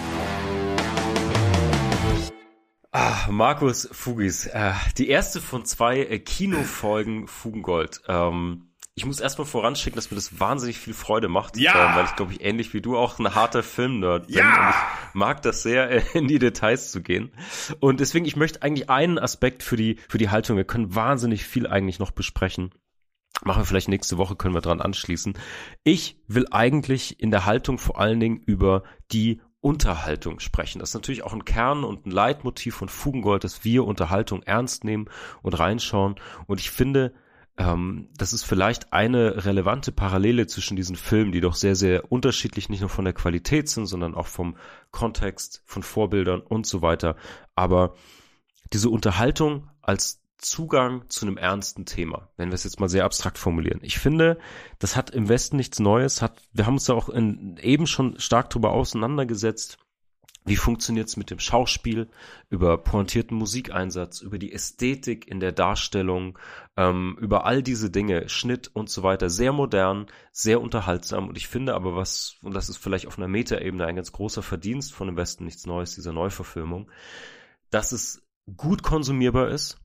Ah, 2.91 3.27
Markus 3.29 3.87
Fugis, 3.91 4.47
äh, 4.47 4.73
die 4.97 5.07
erste 5.07 5.39
von 5.39 5.63
zwei 5.63 5.99
äh, 5.99 6.19
Kinofolgen 6.19 7.27
Fugengold. 7.27 8.01
Ähm, 8.09 8.67
ich 8.95 9.05
muss 9.05 9.21
erstmal 9.21 9.47
voranschicken, 9.47 9.95
dass 9.95 10.11
mir 10.11 10.15
das 10.15 10.41
wahnsinnig 10.41 10.77
viel 10.77 10.93
Freude 10.93 11.29
macht, 11.29 11.55
ja. 11.55 11.93
äh, 11.93 11.95
weil 11.95 12.05
ich 12.05 12.15
glaube 12.17 12.33
ich 12.33 12.41
ähnlich 12.41 12.73
wie 12.73 12.81
du 12.81 12.97
auch 12.97 13.17
ein 13.17 13.33
harter 13.33 13.63
Filmnerd 13.63 14.27
bin 14.27 14.35
ja. 14.35 14.67
und 14.67 14.69
ich 14.69 15.15
mag 15.15 15.41
das 15.41 15.63
sehr, 15.63 15.89
äh, 15.89 16.01
in 16.13 16.27
die 16.27 16.37
Details 16.39 16.91
zu 16.91 17.01
gehen. 17.01 17.31
Und 17.79 18.01
deswegen, 18.01 18.25
ich 18.25 18.35
möchte 18.35 18.61
eigentlich 18.61 18.89
einen 18.89 19.17
Aspekt 19.17 19.63
für 19.63 19.77
die 19.77 19.97
für 20.09 20.17
die 20.17 20.29
Haltung. 20.29 20.57
Wir 20.57 20.65
können 20.65 20.93
wahnsinnig 20.93 21.45
viel 21.45 21.67
eigentlich 21.67 21.99
noch 21.99 22.11
besprechen. 22.11 22.71
Machen 23.43 23.61
wir 23.61 23.65
vielleicht 23.65 23.87
nächste 23.87 24.17
Woche, 24.17 24.35
können 24.35 24.53
wir 24.53 24.61
dran 24.61 24.81
anschließen. 24.81 25.37
Ich 25.85 26.17
will 26.27 26.45
eigentlich 26.51 27.21
in 27.21 27.31
der 27.31 27.45
Haltung 27.45 27.77
vor 27.77 27.99
allen 27.99 28.19
Dingen 28.19 28.41
über 28.45 28.83
die 29.13 29.39
Unterhaltung 29.61 30.39
sprechen. 30.39 30.79
Das 30.79 30.89
ist 30.89 30.95
natürlich 30.95 31.23
auch 31.23 31.33
ein 31.33 31.45
Kern 31.45 31.83
und 31.83 32.05
ein 32.05 32.11
Leitmotiv 32.11 32.75
von 32.75 32.89
Fugengold, 32.89 33.43
dass 33.43 33.63
wir 33.63 33.85
Unterhaltung 33.85 34.43
ernst 34.43 34.83
nehmen 34.83 35.05
und 35.43 35.57
reinschauen. 35.57 36.15
Und 36.47 36.59
ich 36.59 36.71
finde, 36.71 37.13
ähm, 37.57 38.09
das 38.17 38.33
ist 38.33 38.43
vielleicht 38.43 38.91
eine 38.91 39.45
relevante 39.45 39.91
Parallele 39.91 40.47
zwischen 40.47 40.75
diesen 40.75 40.95
Filmen, 40.95 41.31
die 41.31 41.41
doch 41.41 41.53
sehr, 41.53 41.75
sehr 41.75 42.11
unterschiedlich 42.11 42.69
nicht 42.69 42.81
nur 42.81 42.89
von 42.89 43.05
der 43.05 43.13
Qualität 43.13 43.69
sind, 43.69 43.85
sondern 43.85 44.15
auch 44.15 44.27
vom 44.27 44.57
Kontext, 44.89 45.61
von 45.65 45.83
Vorbildern 45.83 46.41
und 46.41 46.65
so 46.65 46.81
weiter. 46.81 47.15
Aber 47.55 47.93
diese 48.73 48.89
Unterhaltung 48.89 49.69
als 49.81 50.20
Zugang 50.41 51.09
zu 51.09 51.25
einem 51.25 51.37
ernsten 51.37 51.85
Thema, 51.85 52.29
wenn 52.35 52.49
wir 52.49 52.55
es 52.55 52.63
jetzt 52.63 52.79
mal 52.79 52.89
sehr 52.89 53.05
abstrakt 53.05 53.37
formulieren. 53.37 53.79
Ich 53.83 53.99
finde, 53.99 54.39
das 54.79 54.95
hat 54.95 55.11
im 55.11 55.29
Westen 55.29 55.55
nichts 55.55 55.79
Neues, 55.79 56.21
hat, 56.21 56.41
wir 56.51 56.65
haben 56.65 56.75
uns 56.75 56.85
da 56.85 56.93
auch 56.93 57.09
in, 57.09 57.57
eben 57.57 57.87
schon 57.87 58.19
stark 58.19 58.49
drüber 58.49 58.71
auseinandergesetzt. 58.71 59.77
Wie 60.43 60.55
funktioniert 60.55 61.07
es 61.07 61.17
mit 61.17 61.29
dem 61.29 61.37
Schauspiel, 61.37 62.09
über 62.49 62.79
pointierten 62.79 63.37
Musikeinsatz, 63.37 64.21
über 64.21 64.39
die 64.39 64.51
Ästhetik 64.51 65.27
in 65.27 65.39
der 65.39 65.51
Darstellung, 65.51 66.39
ähm, 66.75 67.15
über 67.21 67.45
all 67.45 67.61
diese 67.61 67.91
Dinge, 67.91 68.27
Schnitt 68.27 68.71
und 68.73 68.89
so 68.89 69.03
weiter. 69.03 69.29
Sehr 69.29 69.53
modern, 69.53 70.07
sehr 70.31 70.59
unterhaltsam. 70.59 71.29
Und 71.29 71.37
ich 71.37 71.47
finde 71.47 71.75
aber 71.75 71.95
was, 71.95 72.37
und 72.41 72.55
das 72.55 72.69
ist 72.69 72.77
vielleicht 72.77 73.05
auf 73.05 73.19
einer 73.19 73.27
Metaebene 73.27 73.85
ein 73.85 73.95
ganz 73.95 74.11
großer 74.11 74.41
Verdienst 74.41 74.93
von 74.93 75.05
dem 75.05 75.17
Westen 75.17 75.45
nichts 75.45 75.67
Neues, 75.67 75.93
dieser 75.93 76.13
Neuverfilmung, 76.13 76.89
dass 77.69 77.91
es 77.91 78.23
gut 78.57 78.81
konsumierbar 78.81 79.49
ist, 79.49 79.80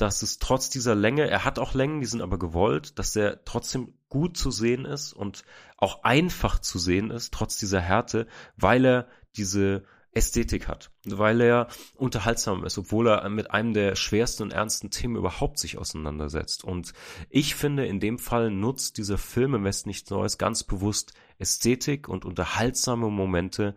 dass 0.00 0.22
es 0.22 0.38
trotz 0.38 0.70
dieser 0.70 0.94
Länge, 0.94 1.28
er 1.28 1.44
hat 1.44 1.58
auch 1.58 1.74
Längen, 1.74 2.00
die 2.00 2.06
sind 2.06 2.22
aber 2.22 2.38
gewollt, 2.38 2.98
dass 2.98 3.14
er 3.16 3.44
trotzdem 3.44 3.94
gut 4.08 4.36
zu 4.36 4.50
sehen 4.50 4.84
ist 4.84 5.12
und 5.12 5.44
auch 5.76 6.02
einfach 6.04 6.58
zu 6.58 6.78
sehen 6.78 7.10
ist, 7.10 7.32
trotz 7.34 7.56
dieser 7.56 7.80
Härte, 7.80 8.26
weil 8.56 8.84
er 8.84 9.08
diese 9.36 9.84
Ästhetik 10.12 10.66
hat, 10.66 10.90
weil 11.04 11.40
er 11.40 11.68
unterhaltsam 11.94 12.64
ist, 12.64 12.78
obwohl 12.78 13.08
er 13.08 13.28
mit 13.28 13.52
einem 13.52 13.74
der 13.74 13.94
schwersten 13.94 14.44
und 14.44 14.52
ernsten 14.52 14.90
Themen 14.90 15.16
überhaupt 15.16 15.58
sich 15.58 15.78
auseinandersetzt. 15.78 16.64
Und 16.64 16.94
ich 17.28 17.54
finde, 17.54 17.86
in 17.86 18.00
dem 18.00 18.18
Fall 18.18 18.50
nutzt 18.50 18.98
dieser 18.98 19.18
Film 19.18 19.54
im 19.54 19.64
Westen 19.64 19.88
nichts 19.88 20.10
Neues 20.10 20.36
ganz 20.36 20.64
bewusst 20.64 21.12
Ästhetik 21.38 22.08
und 22.08 22.24
unterhaltsame 22.24 23.08
Momente, 23.08 23.76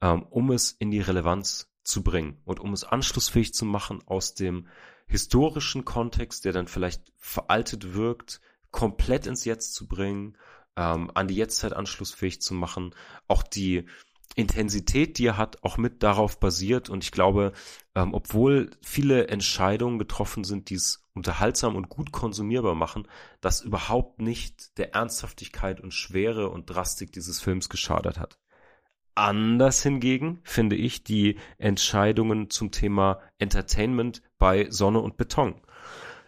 ähm, 0.00 0.22
um 0.30 0.50
es 0.50 0.72
in 0.72 0.90
die 0.90 1.00
Relevanz 1.00 1.70
zu 1.82 2.02
bringen 2.02 2.40
und 2.44 2.58
um 2.58 2.72
es 2.72 2.84
anschlussfähig 2.84 3.52
zu 3.52 3.64
machen 3.66 4.02
aus 4.06 4.34
dem 4.34 4.66
historischen 5.06 5.84
Kontext, 5.84 6.44
der 6.44 6.52
dann 6.52 6.68
vielleicht 6.68 7.12
veraltet 7.16 7.94
wirkt, 7.94 8.40
komplett 8.70 9.26
ins 9.26 9.44
Jetzt 9.44 9.74
zu 9.74 9.86
bringen, 9.86 10.36
ähm, 10.76 11.10
an 11.14 11.28
die 11.28 11.36
Jetztzeit 11.36 11.72
anschlussfähig 11.72 12.42
zu 12.42 12.54
machen, 12.54 12.94
auch 13.28 13.42
die 13.42 13.86
Intensität, 14.34 15.18
die 15.18 15.26
er 15.26 15.38
hat, 15.38 15.62
auch 15.62 15.78
mit 15.78 16.02
darauf 16.02 16.38
basiert. 16.38 16.90
Und 16.90 17.04
ich 17.04 17.10
glaube, 17.10 17.52
ähm, 17.94 18.12
obwohl 18.12 18.70
viele 18.82 19.28
Entscheidungen 19.28 19.98
getroffen 19.98 20.44
sind, 20.44 20.68
die 20.68 20.74
es 20.74 21.06
unterhaltsam 21.14 21.76
und 21.76 21.88
gut 21.88 22.12
konsumierbar 22.12 22.74
machen, 22.74 23.08
das 23.40 23.62
überhaupt 23.62 24.20
nicht 24.20 24.76
der 24.76 24.94
Ernsthaftigkeit 24.94 25.80
und 25.80 25.94
Schwere 25.94 26.50
und 26.50 26.66
Drastik 26.66 27.12
dieses 27.12 27.40
Films 27.40 27.70
geschadet 27.70 28.18
hat. 28.18 28.38
Anders 29.16 29.82
hingegen 29.82 30.40
finde 30.44 30.76
ich 30.76 31.02
die 31.02 31.38
Entscheidungen 31.56 32.50
zum 32.50 32.70
Thema 32.70 33.20
Entertainment 33.38 34.20
bei 34.38 34.70
Sonne 34.70 35.00
und 35.00 35.16
Beton. 35.16 35.54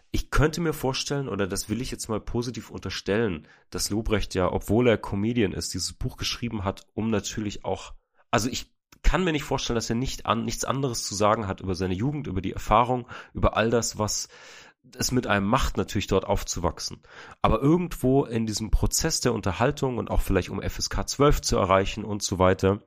Ich 0.09 0.31
könnte 0.31 0.59
mir 0.59 0.73
vorstellen, 0.73 1.29
oder 1.29 1.45
das 1.45 1.69
will 1.69 1.81
ich 1.81 1.91
jetzt 1.91 2.09
mal 2.09 2.19
positiv 2.19 2.71
unterstellen, 2.71 3.47
dass 3.69 3.91
Lobrecht 3.91 4.33
ja, 4.33 4.51
obwohl 4.51 4.87
er 4.87 4.97
Comedian 4.97 5.51
ist, 5.51 5.75
dieses 5.75 5.93
Buch 5.93 6.17
geschrieben 6.17 6.63
hat, 6.63 6.87
um 6.95 7.11
natürlich 7.11 7.63
auch, 7.63 7.93
also 8.31 8.49
ich 8.49 8.73
kann 9.03 9.23
mir 9.23 9.33
nicht 9.33 9.43
vorstellen, 9.43 9.75
dass 9.75 9.91
er 9.91 9.95
nicht 9.95 10.25
an, 10.25 10.43
nichts 10.43 10.65
anderes 10.65 11.03
zu 11.03 11.13
sagen 11.13 11.47
hat 11.47 11.61
über 11.61 11.75
seine 11.75 11.93
Jugend, 11.93 12.25
über 12.25 12.41
die 12.41 12.53
Erfahrung, 12.53 13.07
über 13.35 13.55
all 13.55 13.69
das, 13.69 13.99
was 13.99 14.29
es 14.97 15.11
mit 15.11 15.27
einem 15.27 15.45
macht, 15.45 15.77
natürlich 15.77 16.07
dort 16.07 16.25
aufzuwachsen. 16.25 17.01
Aber 17.41 17.61
irgendwo 17.61 18.25
in 18.25 18.45
diesem 18.45 18.71
Prozess 18.71 19.21
der 19.21 19.33
Unterhaltung 19.33 19.97
und 19.97 20.09
auch 20.09 20.21
vielleicht 20.21 20.49
um 20.49 20.61
FSK 20.61 21.07
12 21.07 21.41
zu 21.41 21.57
erreichen 21.57 22.03
und 22.03 22.23
so 22.23 22.39
weiter, 22.39 22.79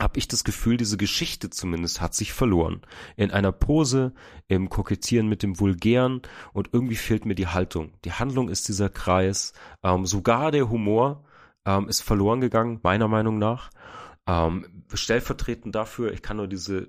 habe 0.00 0.18
ich 0.18 0.28
das 0.28 0.44
Gefühl, 0.44 0.76
diese 0.76 0.96
Geschichte 0.96 1.48
zumindest 1.48 2.00
hat 2.00 2.14
sich 2.14 2.32
verloren. 2.32 2.82
In 3.16 3.30
einer 3.30 3.52
Pose, 3.52 4.12
im 4.48 4.68
Kokettieren 4.68 5.28
mit 5.28 5.42
dem 5.42 5.58
Vulgären 5.58 6.22
und 6.52 6.70
irgendwie 6.72 6.96
fehlt 6.96 7.24
mir 7.24 7.34
die 7.34 7.46
Haltung. 7.46 7.92
Die 8.04 8.12
Handlung 8.12 8.48
ist 8.48 8.68
dieser 8.68 8.90
Kreis. 8.90 9.52
Ähm, 9.82 10.04
sogar 10.04 10.50
der 10.50 10.68
Humor 10.68 11.24
ähm, 11.64 11.88
ist 11.88 12.02
verloren 12.02 12.40
gegangen, 12.40 12.80
meiner 12.82 13.08
Meinung 13.08 13.38
nach. 13.38 13.70
Ähm, 14.26 14.84
stellvertretend 14.92 15.74
dafür, 15.74 16.12
ich 16.12 16.20
kann 16.20 16.38
nur 16.38 16.48
diese 16.48 16.88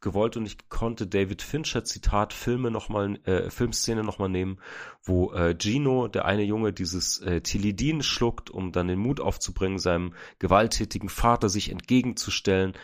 gewollt 0.00 0.36
und 0.36 0.44
nicht 0.44 0.68
konnte 0.68 1.06
David 1.06 1.42
Fincher 1.42 1.84
Zitat 1.84 2.32
Filme 2.32 2.70
noch 2.70 2.88
mal 2.88 3.18
äh, 3.24 3.50
Filmszene 3.50 4.02
noch 4.02 4.18
mal 4.18 4.28
nehmen, 4.28 4.58
wo 5.02 5.32
äh, 5.32 5.56
Gino, 5.58 6.08
der 6.08 6.24
eine 6.24 6.42
Junge, 6.42 6.72
dieses 6.72 7.18
äh, 7.20 7.40
Tilidin 7.40 8.02
schluckt, 8.02 8.50
um 8.50 8.72
dann 8.72 8.88
den 8.88 8.98
Mut 8.98 9.20
aufzubringen, 9.20 9.78
seinem 9.78 10.14
gewalttätigen 10.38 11.08
Vater 11.08 11.48
sich 11.48 11.70
entgegenzustellen. 11.70 12.74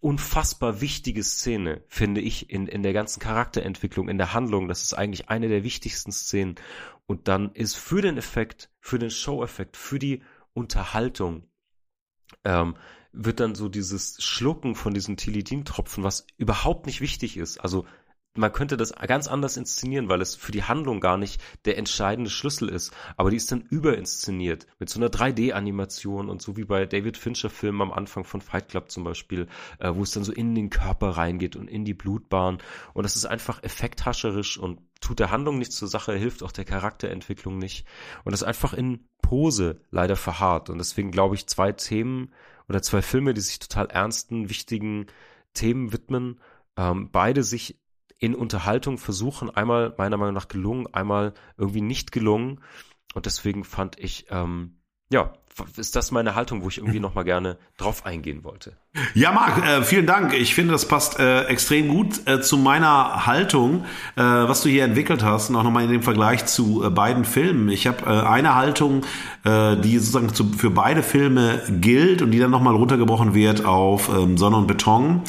Unfassbar 0.00 0.80
wichtige 0.80 1.22
Szene, 1.22 1.82
finde 1.86 2.22
ich, 2.22 2.50
in, 2.50 2.66
in 2.66 2.82
der 2.82 2.94
ganzen 2.94 3.20
Charakterentwicklung, 3.20 4.08
in 4.08 4.16
der 4.16 4.32
Handlung. 4.32 4.66
Das 4.66 4.82
ist 4.82 4.94
eigentlich 4.94 5.28
eine 5.28 5.48
der 5.48 5.62
wichtigsten 5.62 6.10
Szenen. 6.10 6.54
Und 7.06 7.28
dann 7.28 7.52
ist 7.52 7.76
für 7.76 8.00
den 8.00 8.16
Effekt, 8.16 8.70
für 8.80 8.98
den 8.98 9.10
Show-Effekt, 9.10 9.76
für 9.76 9.98
die 9.98 10.22
Unterhaltung 10.54 11.44
ähm, 12.44 12.76
wird 13.12 13.40
dann 13.40 13.54
so 13.54 13.68
dieses 13.68 14.22
Schlucken 14.22 14.74
von 14.74 14.94
diesen 14.94 15.16
Tilidin-Tropfen, 15.16 16.04
was 16.04 16.26
überhaupt 16.36 16.86
nicht 16.86 17.00
wichtig 17.00 17.36
ist. 17.36 17.58
Also 17.58 17.86
man 18.36 18.52
könnte 18.52 18.76
das 18.76 18.92
ganz 18.92 19.26
anders 19.26 19.56
inszenieren, 19.56 20.08
weil 20.08 20.20
es 20.20 20.36
für 20.36 20.52
die 20.52 20.62
Handlung 20.62 21.00
gar 21.00 21.16
nicht 21.16 21.42
der 21.64 21.78
entscheidende 21.78 22.30
Schlüssel 22.30 22.68
ist. 22.68 22.94
Aber 23.16 23.30
die 23.30 23.36
ist 23.36 23.50
dann 23.50 23.62
überinszeniert 23.62 24.66
mit 24.78 24.88
so 24.88 25.00
einer 25.00 25.08
3D-Animation 25.08 26.28
und 26.28 26.40
so 26.40 26.56
wie 26.56 26.64
bei 26.64 26.86
David 26.86 27.16
Fincher-Filmen 27.16 27.82
am 27.82 27.92
Anfang 27.92 28.24
von 28.24 28.40
Fight 28.40 28.68
Club 28.68 28.90
zum 28.90 29.02
Beispiel, 29.02 29.48
äh, 29.80 29.92
wo 29.94 30.02
es 30.04 30.12
dann 30.12 30.22
so 30.22 30.32
in 30.32 30.54
den 30.54 30.70
Körper 30.70 31.10
reingeht 31.10 31.56
und 31.56 31.68
in 31.68 31.84
die 31.84 31.94
Blutbahn. 31.94 32.58
Und 32.94 33.02
das 33.02 33.16
ist 33.16 33.26
einfach 33.26 33.62
effekthascherisch 33.64 34.58
und 34.58 34.80
tut 35.00 35.18
der 35.18 35.32
Handlung 35.32 35.58
nichts 35.58 35.76
zur 35.76 35.88
Sache, 35.88 36.14
hilft 36.14 36.44
auch 36.44 36.52
der 36.52 36.64
Charakterentwicklung 36.64 37.58
nicht. 37.58 37.84
Und 38.24 38.30
das 38.30 38.42
ist 38.42 38.46
einfach 38.46 38.74
in 38.74 39.08
Pose 39.22 39.80
leider 39.90 40.16
verharrt. 40.16 40.70
Und 40.70 40.78
deswegen 40.78 41.10
glaube 41.10 41.34
ich, 41.34 41.48
zwei 41.48 41.72
Themen 41.72 42.32
oder 42.70 42.82
zwei 42.82 43.02
Filme, 43.02 43.34
die 43.34 43.40
sich 43.40 43.58
total 43.58 43.86
ernsten, 43.86 44.48
wichtigen 44.48 45.08
Themen 45.54 45.92
widmen, 45.92 46.40
ähm, 46.76 47.10
beide 47.10 47.42
sich 47.42 47.80
in 48.16 48.34
Unterhaltung 48.34 48.96
versuchen. 48.96 49.50
Einmal 49.50 49.92
meiner 49.98 50.16
Meinung 50.16 50.34
nach 50.34 50.46
gelungen, 50.46 50.86
einmal 50.94 51.34
irgendwie 51.56 51.80
nicht 51.80 52.12
gelungen. 52.12 52.60
Und 53.12 53.26
deswegen 53.26 53.64
fand 53.64 53.98
ich, 53.98 54.26
ähm, 54.30 54.79
ja, 55.10 55.32
ist 55.76 55.96
das 55.96 56.10
meine 56.10 56.34
Haltung, 56.34 56.62
wo 56.62 56.68
ich 56.68 56.78
irgendwie 56.78 57.00
nochmal 57.00 57.24
gerne 57.24 57.58
drauf 57.76 58.06
eingehen 58.06 58.44
wollte. 58.44 58.72
Ja, 59.14 59.32
Marc, 59.32 59.64
äh, 59.64 59.82
vielen 59.82 60.06
Dank. 60.06 60.32
Ich 60.32 60.54
finde, 60.54 60.72
das 60.72 60.86
passt 60.86 61.18
äh, 61.18 61.44
extrem 61.44 61.88
gut 61.88 62.26
äh, 62.26 62.40
zu 62.40 62.56
meiner 62.56 63.26
Haltung, 63.26 63.84
äh, 64.16 64.22
was 64.22 64.62
du 64.62 64.68
hier 64.68 64.84
entwickelt 64.84 65.22
hast 65.22 65.50
und 65.50 65.56
auch 65.56 65.62
nochmal 65.62 65.84
in 65.84 65.90
dem 65.90 66.02
Vergleich 66.02 66.46
zu 66.46 66.84
äh, 66.84 66.90
beiden 66.90 67.24
Filmen. 67.24 67.68
Ich 67.68 67.86
habe 67.86 68.04
äh, 68.06 68.26
eine 68.26 68.54
Haltung, 68.54 69.02
die 69.42 69.98
sozusagen 69.98 70.34
zu, 70.34 70.52
für 70.52 70.68
beide 70.68 71.02
Filme 71.02 71.62
gilt 71.80 72.20
und 72.20 72.30
die 72.30 72.38
dann 72.38 72.50
nochmal 72.50 72.74
runtergebrochen 72.74 73.32
wird 73.32 73.64
auf 73.64 74.10
ähm, 74.10 74.36
Sonne 74.36 74.58
und 74.58 74.66
Beton. 74.66 75.22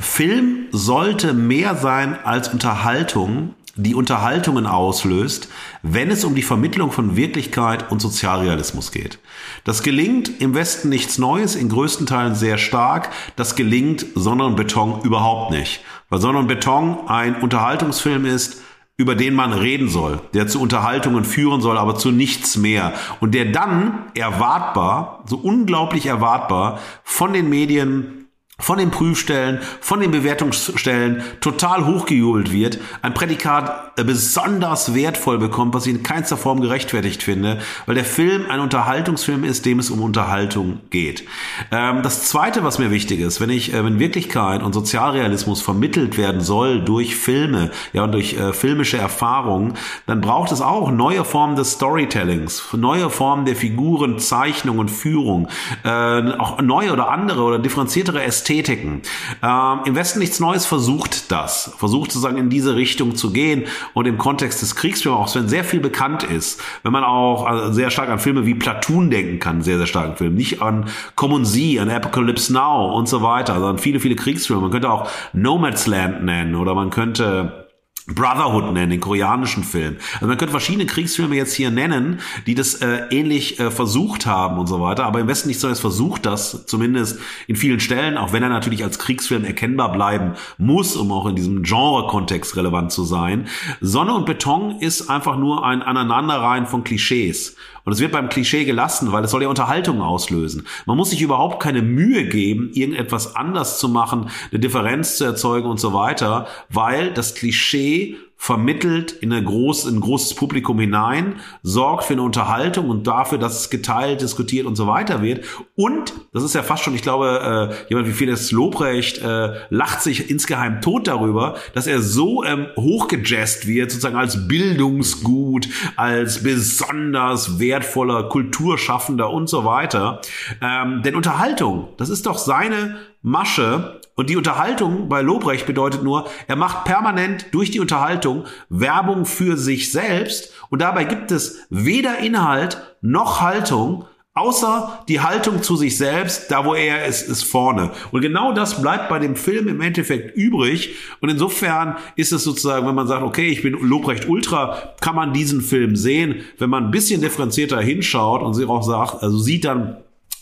Film 0.00 0.66
sollte 0.70 1.34
mehr 1.34 1.74
sein 1.74 2.16
als 2.22 2.48
Unterhaltung 2.48 3.55
die 3.76 3.94
Unterhaltungen 3.94 4.66
auslöst, 4.66 5.48
wenn 5.82 6.10
es 6.10 6.24
um 6.24 6.34
die 6.34 6.42
Vermittlung 6.42 6.90
von 6.90 7.14
Wirklichkeit 7.14 7.90
und 7.90 8.00
Sozialrealismus 8.00 8.90
geht. 8.90 9.18
Das 9.64 9.82
gelingt 9.82 10.40
im 10.40 10.54
Westen 10.54 10.88
nichts 10.88 11.18
Neues, 11.18 11.54
in 11.54 11.68
größten 11.68 12.06
Teilen 12.06 12.34
sehr 12.34 12.56
stark. 12.56 13.10
Das 13.36 13.54
gelingt 13.54 14.06
Sonne 14.14 14.44
und 14.44 14.56
Beton 14.56 15.02
überhaupt 15.02 15.50
nicht. 15.50 15.82
Weil 16.08 16.20
Sonne 16.20 16.38
und 16.38 16.46
Beton 16.46 17.06
ein 17.08 17.36
Unterhaltungsfilm 17.36 18.24
ist, 18.24 18.62
über 18.96 19.14
den 19.14 19.34
man 19.34 19.52
reden 19.52 19.90
soll, 19.90 20.20
der 20.32 20.46
zu 20.46 20.60
Unterhaltungen 20.60 21.24
führen 21.24 21.60
soll, 21.60 21.76
aber 21.76 21.96
zu 21.96 22.10
nichts 22.10 22.56
mehr. 22.56 22.94
Und 23.20 23.34
der 23.34 23.46
dann 23.46 24.04
erwartbar, 24.14 25.22
so 25.26 25.36
unglaublich 25.36 26.06
erwartbar, 26.06 26.78
von 27.04 27.34
den 27.34 27.50
Medien 27.50 28.25
von 28.58 28.78
den 28.78 28.90
Prüfstellen, 28.90 29.60
von 29.80 30.00
den 30.00 30.12
Bewertungsstellen 30.12 31.22
total 31.42 31.84
hochgejubelt 31.84 32.52
wird, 32.52 32.78
ein 33.02 33.12
Prädikat 33.12 33.92
äh, 33.98 34.02
besonders 34.02 34.94
wertvoll 34.94 35.36
bekommt, 35.36 35.74
was 35.74 35.86
ich 35.86 35.94
in 35.94 36.02
keinster 36.02 36.38
Form 36.38 36.62
gerechtfertigt 36.62 37.22
finde, 37.22 37.58
weil 37.84 37.96
der 37.96 38.06
Film 38.06 38.46
ein 38.48 38.60
Unterhaltungsfilm 38.60 39.44
ist, 39.44 39.66
dem 39.66 39.78
es 39.78 39.90
um 39.90 40.00
Unterhaltung 40.00 40.80
geht. 40.88 41.24
Ähm, 41.70 42.02
das 42.02 42.22
Zweite, 42.24 42.64
was 42.64 42.78
mir 42.78 42.90
wichtig 42.90 43.20
ist, 43.20 43.42
wenn 43.42 43.50
ich, 43.50 43.74
äh, 43.74 43.84
wenn 43.84 43.98
Wirklichkeit 43.98 44.62
und 44.62 44.72
Sozialrealismus 44.72 45.60
vermittelt 45.60 46.16
werden 46.16 46.40
soll 46.40 46.82
durch 46.82 47.14
Filme, 47.14 47.70
ja 47.92 48.04
und 48.04 48.12
durch 48.12 48.38
äh, 48.38 48.54
filmische 48.54 48.96
Erfahrungen, 48.96 49.74
dann 50.06 50.22
braucht 50.22 50.50
es 50.50 50.62
auch 50.62 50.90
neue 50.90 51.26
Formen 51.26 51.56
des 51.56 51.72
Storytellings, 51.72 52.72
neue 52.72 53.10
Formen 53.10 53.44
der 53.44 53.54
Figuren, 53.54 54.18
Zeichnung 54.18 54.78
und 54.78 54.90
Führung, 54.90 55.48
auch 55.84 56.60
neue 56.62 56.92
oder 56.92 57.10
andere 57.10 57.42
oder 57.42 57.58
differenziertere 57.58 58.22
Ästhetiken 58.22 58.45
Ästhetiken. 58.46 59.02
Ähm, 59.42 59.80
Im 59.86 59.94
Westen 59.96 60.20
nichts 60.20 60.38
Neues 60.38 60.66
versucht 60.66 61.32
das, 61.32 61.74
versucht 61.78 62.12
sozusagen 62.12 62.38
in 62.38 62.48
diese 62.48 62.76
Richtung 62.76 63.16
zu 63.16 63.32
gehen 63.32 63.64
und 63.92 64.06
im 64.06 64.18
Kontext 64.18 64.62
des 64.62 64.76
Kriegsfilms, 64.76 65.16
auch 65.16 65.34
wenn 65.34 65.48
sehr 65.48 65.64
viel 65.64 65.80
bekannt 65.80 66.22
ist, 66.22 66.62
wenn 66.84 66.92
man 66.92 67.02
auch 67.02 67.44
also 67.44 67.72
sehr 67.72 67.90
stark 67.90 68.08
an 68.08 68.20
Filme 68.20 68.46
wie 68.46 68.54
Platoon 68.54 69.10
denken 69.10 69.40
kann, 69.40 69.62
sehr, 69.62 69.78
sehr 69.78 69.86
starken 69.86 70.16
Film, 70.16 70.34
nicht 70.34 70.62
an 70.62 70.86
Common 71.16 71.44
Z, 71.44 71.80
an 71.80 71.90
Apocalypse 71.90 72.52
Now 72.52 72.94
und 72.94 73.08
so 73.08 73.22
weiter, 73.22 73.54
sondern 73.54 73.78
viele, 73.78 73.98
viele 73.98 74.14
Kriegsfilme. 74.14 74.62
Man 74.62 74.70
könnte 74.70 74.90
auch 74.90 75.08
Nomadsland 75.32 76.22
nennen 76.22 76.54
oder 76.54 76.74
man 76.74 76.90
könnte 76.90 77.65
Brotherhood 78.06 78.72
nennen, 78.72 78.90
den 78.90 79.00
koreanischen 79.00 79.64
Film. 79.64 79.96
Also 80.14 80.26
man 80.26 80.38
könnte 80.38 80.52
verschiedene 80.52 80.86
Kriegsfilme 80.86 81.34
jetzt 81.34 81.54
hier 81.54 81.72
nennen, 81.72 82.20
die 82.46 82.54
das 82.54 82.76
äh, 82.76 83.02
ähnlich 83.10 83.58
äh, 83.58 83.70
versucht 83.70 84.26
haben 84.26 84.58
und 84.58 84.68
so 84.68 84.80
weiter. 84.80 85.04
Aber 85.04 85.18
im 85.18 85.26
Westen 85.26 85.48
nicht 85.48 85.58
so, 85.58 85.68
es 85.68 85.80
versucht 85.80 86.24
das, 86.24 86.66
zumindest 86.66 87.18
in 87.48 87.56
vielen 87.56 87.80
Stellen, 87.80 88.16
auch 88.16 88.32
wenn 88.32 88.44
er 88.44 88.48
natürlich 88.48 88.84
als 88.84 89.00
Kriegsfilm 89.00 89.44
erkennbar 89.44 89.90
bleiben 89.90 90.34
muss, 90.56 90.94
um 90.94 91.10
auch 91.10 91.26
in 91.26 91.34
diesem 91.34 91.64
Genre-Kontext 91.64 92.56
relevant 92.56 92.92
zu 92.92 93.04
sein. 93.04 93.48
Sonne 93.80 94.14
und 94.14 94.24
Beton 94.24 94.80
ist 94.80 95.10
einfach 95.10 95.36
nur 95.36 95.66
ein 95.66 95.82
Aneinanderreihen 95.82 96.66
von 96.66 96.84
Klischees. 96.84 97.56
Und 97.86 97.92
es 97.92 98.00
wird 98.00 98.10
beim 98.10 98.28
Klischee 98.28 98.64
gelassen, 98.64 99.12
weil 99.12 99.24
es 99.24 99.30
soll 99.30 99.44
ja 99.44 99.48
Unterhaltung 99.48 100.02
auslösen. 100.02 100.66
Man 100.86 100.96
muss 100.96 101.10
sich 101.10 101.22
überhaupt 101.22 101.62
keine 101.62 101.82
Mühe 101.82 102.26
geben, 102.26 102.70
irgendetwas 102.74 103.36
anders 103.36 103.78
zu 103.78 103.88
machen, 103.88 104.28
eine 104.50 104.58
Differenz 104.58 105.16
zu 105.18 105.24
erzeugen 105.24 105.70
und 105.70 105.78
so 105.78 105.94
weiter, 105.94 106.48
weil 106.68 107.12
das 107.12 107.36
Klischee 107.36 108.16
vermittelt 108.36 109.12
in, 109.12 109.32
eine 109.32 109.42
groß, 109.42 109.86
in 109.86 109.96
ein 109.96 110.00
großes 110.00 110.34
Publikum 110.34 110.78
hinein, 110.78 111.36
sorgt 111.62 112.04
für 112.04 112.12
eine 112.12 112.22
Unterhaltung 112.22 112.90
und 112.90 113.06
dafür, 113.06 113.38
dass 113.38 113.60
es 113.60 113.70
geteilt, 113.70 114.20
diskutiert 114.20 114.66
und 114.66 114.76
so 114.76 114.86
weiter 114.86 115.22
wird. 115.22 115.44
Und, 115.74 116.12
das 116.32 116.42
ist 116.42 116.54
ja 116.54 116.62
fast 116.62 116.84
schon, 116.84 116.94
ich 116.94 117.02
glaube, 117.02 117.72
äh, 117.72 117.88
jemand 117.88 118.08
wie 118.08 118.12
Felix 118.12 118.52
Lobrecht 118.52 119.18
äh, 119.18 119.54
lacht 119.70 120.02
sich 120.02 120.30
insgeheim 120.30 120.80
tot 120.80 121.08
darüber, 121.08 121.56
dass 121.74 121.86
er 121.86 122.02
so 122.02 122.44
ähm, 122.44 122.66
hochgejazzt 122.76 123.66
wird, 123.66 123.90
sozusagen 123.90 124.16
als 124.16 124.46
Bildungsgut, 124.46 125.68
als 125.96 126.42
besonders 126.42 127.58
wertvoller 127.58 128.28
Kulturschaffender 128.28 129.30
und 129.30 129.48
so 129.48 129.64
weiter. 129.64 130.20
Ähm, 130.60 131.02
denn 131.02 131.16
Unterhaltung, 131.16 131.88
das 131.96 132.10
ist 132.10 132.26
doch 132.26 132.38
seine 132.38 132.96
Masche. 133.26 134.00
Und 134.14 134.30
die 134.30 134.36
Unterhaltung 134.36 135.08
bei 135.08 135.20
Lobrecht 135.20 135.66
bedeutet 135.66 136.02
nur, 136.02 136.28
er 136.46 136.56
macht 136.56 136.84
permanent 136.84 137.46
durch 137.52 137.72
die 137.72 137.80
Unterhaltung 137.80 138.44
Werbung 138.70 139.26
für 139.26 139.58
sich 139.58 139.92
selbst 139.92 140.54
und 140.70 140.80
dabei 140.80 141.04
gibt 141.04 141.32
es 141.32 141.66
weder 141.68 142.18
Inhalt 142.20 142.80
noch 143.02 143.42
Haltung, 143.42 144.04
außer 144.32 145.04
die 145.08 145.20
Haltung 145.20 145.62
zu 145.62 145.76
sich 145.76 145.98
selbst, 145.98 146.50
da 146.50 146.64
wo 146.64 146.74
er 146.74 147.04
ist, 147.06 147.28
ist 147.28 147.42
vorne. 147.42 147.90
Und 148.12 148.20
genau 148.20 148.52
das 148.52 148.80
bleibt 148.80 149.08
bei 149.08 149.18
dem 149.18 149.34
Film 149.34 149.66
im 149.66 149.80
Endeffekt 149.80 150.36
übrig. 150.36 150.94
Und 151.20 151.28
insofern 151.28 151.96
ist 152.14 152.32
es 152.32 152.44
sozusagen, 152.44 152.86
wenn 152.86 152.94
man 152.94 153.08
sagt, 153.08 153.22
okay, 153.22 153.48
ich 153.48 153.62
bin 153.62 153.72
Lobrecht 153.72 154.28
Ultra, 154.28 154.94
kann 155.00 155.16
man 155.16 155.32
diesen 155.32 155.62
Film 155.62 155.96
sehen. 155.96 156.42
Wenn 156.58 156.70
man 156.70 156.84
ein 156.84 156.90
bisschen 156.90 157.20
differenzierter 157.20 157.80
hinschaut 157.80 158.42
und 158.42 158.54
sich 158.54 158.68
auch 158.68 158.82
sagt, 158.82 159.22
also 159.22 159.38
sieht 159.38 159.64
dann, 159.64 159.96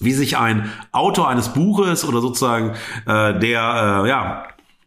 wie 0.05 0.13
sich 0.13 0.37
ein 0.37 0.71
Autor 0.93 1.29
eines 1.29 1.51
Buches 1.51 2.05
oder 2.05 2.21
sozusagen 2.21 2.75
äh, 3.07 3.39
der, 3.39 4.03
äh, 4.05 4.09
ja, 4.09 4.45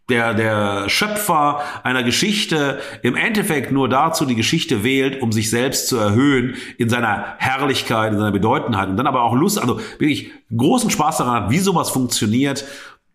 der, 0.09 0.33
der 0.33 0.89
Schöpfer 0.89 1.59
einer 1.83 2.03
Geschichte 2.03 2.79
im 3.03 3.15
Endeffekt 3.15 3.71
nur 3.71 3.89
dazu 3.89 4.25
die 4.25 4.35
Geschichte 4.35 4.83
wählt, 4.83 5.21
um 5.21 5.31
sich 5.31 5.49
selbst 5.49 5.89
zu 5.89 5.97
erhöhen 5.97 6.55
in 6.77 6.89
seiner 6.89 7.35
Herrlichkeit, 7.37 8.13
in 8.13 8.19
seiner 8.19 8.31
Bedeutendheit 8.31 8.87
und 8.89 8.97
dann 8.97 9.07
aber 9.07 9.23
auch 9.23 9.35
Lust, 9.35 9.59
also 9.59 9.79
wirklich 9.99 10.31
großen 10.55 10.89
Spaß 10.89 11.17
daran 11.17 11.43
hat, 11.43 11.51
wie 11.51 11.59
sowas 11.59 11.89
funktioniert, 11.89 12.65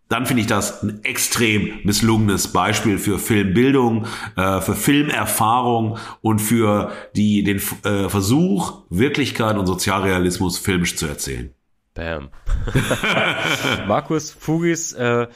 dann 0.08 0.26
finde 0.26 0.42
ich 0.42 0.46
das 0.46 0.82
ein 0.82 1.02
extrem 1.04 1.80
misslungenes 1.84 2.48
Beispiel 2.48 2.98
für 2.98 3.18
Filmbildung, 3.18 4.06
äh, 4.36 4.60
für 4.60 4.74
Filmerfahrung 4.74 5.96
und 6.20 6.40
für 6.40 6.92
die, 7.16 7.42
den 7.42 7.56
äh, 7.84 8.10
Versuch, 8.10 8.82
Wirklichkeit 8.90 9.56
und 9.56 9.66
Sozialrealismus 9.66 10.58
filmisch 10.58 10.96
zu 10.96 11.06
erzählen. 11.06 11.54
Bam. 11.94 12.30
Markus 13.86 14.30
Fugis, 14.30 14.92
äh, 14.92 15.28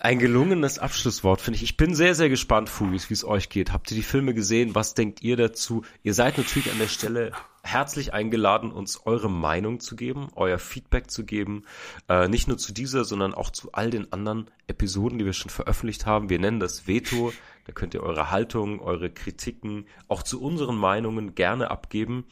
ein 0.00 0.18
gelungenes 0.18 0.78
Abschlusswort, 0.78 1.42
finde 1.42 1.56
ich. 1.56 1.62
Ich 1.62 1.76
bin 1.76 1.94
sehr, 1.94 2.14
sehr 2.14 2.30
gespannt, 2.30 2.70
Fugis, 2.70 3.10
wie 3.10 3.14
es 3.14 3.24
euch 3.24 3.50
geht. 3.50 3.72
Habt 3.72 3.90
ihr 3.90 3.96
die 3.96 4.02
Filme 4.02 4.32
gesehen? 4.32 4.74
Was 4.74 4.94
denkt 4.94 5.22
ihr 5.22 5.36
dazu? 5.36 5.84
Ihr 6.02 6.14
seid 6.14 6.38
natürlich 6.38 6.72
an 6.72 6.78
der 6.78 6.88
Stelle 6.88 7.32
herzlich 7.62 8.14
eingeladen, 8.14 8.72
uns 8.72 9.04
eure 9.04 9.30
Meinung 9.30 9.80
zu 9.80 9.96
geben, 9.96 10.28
euer 10.34 10.58
Feedback 10.58 11.10
zu 11.10 11.24
geben. 11.24 11.64
Äh, 12.08 12.28
nicht 12.28 12.48
nur 12.48 12.56
zu 12.56 12.72
dieser, 12.72 13.04
sondern 13.04 13.34
auch 13.34 13.50
zu 13.50 13.72
all 13.72 13.90
den 13.90 14.10
anderen 14.12 14.50
Episoden, 14.66 15.18
die 15.18 15.26
wir 15.26 15.34
schon 15.34 15.50
veröffentlicht 15.50 16.06
haben. 16.06 16.30
Wir 16.30 16.38
nennen 16.38 16.60
das 16.60 16.86
Veto. 16.86 17.32
Da 17.70 17.74
könnt 17.74 17.94
ihr 17.94 18.02
eure 18.02 18.32
Haltung, 18.32 18.80
eure 18.80 19.10
Kritiken 19.10 19.86
auch 20.08 20.24
zu 20.24 20.42
unseren 20.42 20.74
Meinungen 20.74 21.36
gerne 21.36 21.70
abgeben. 21.70 22.24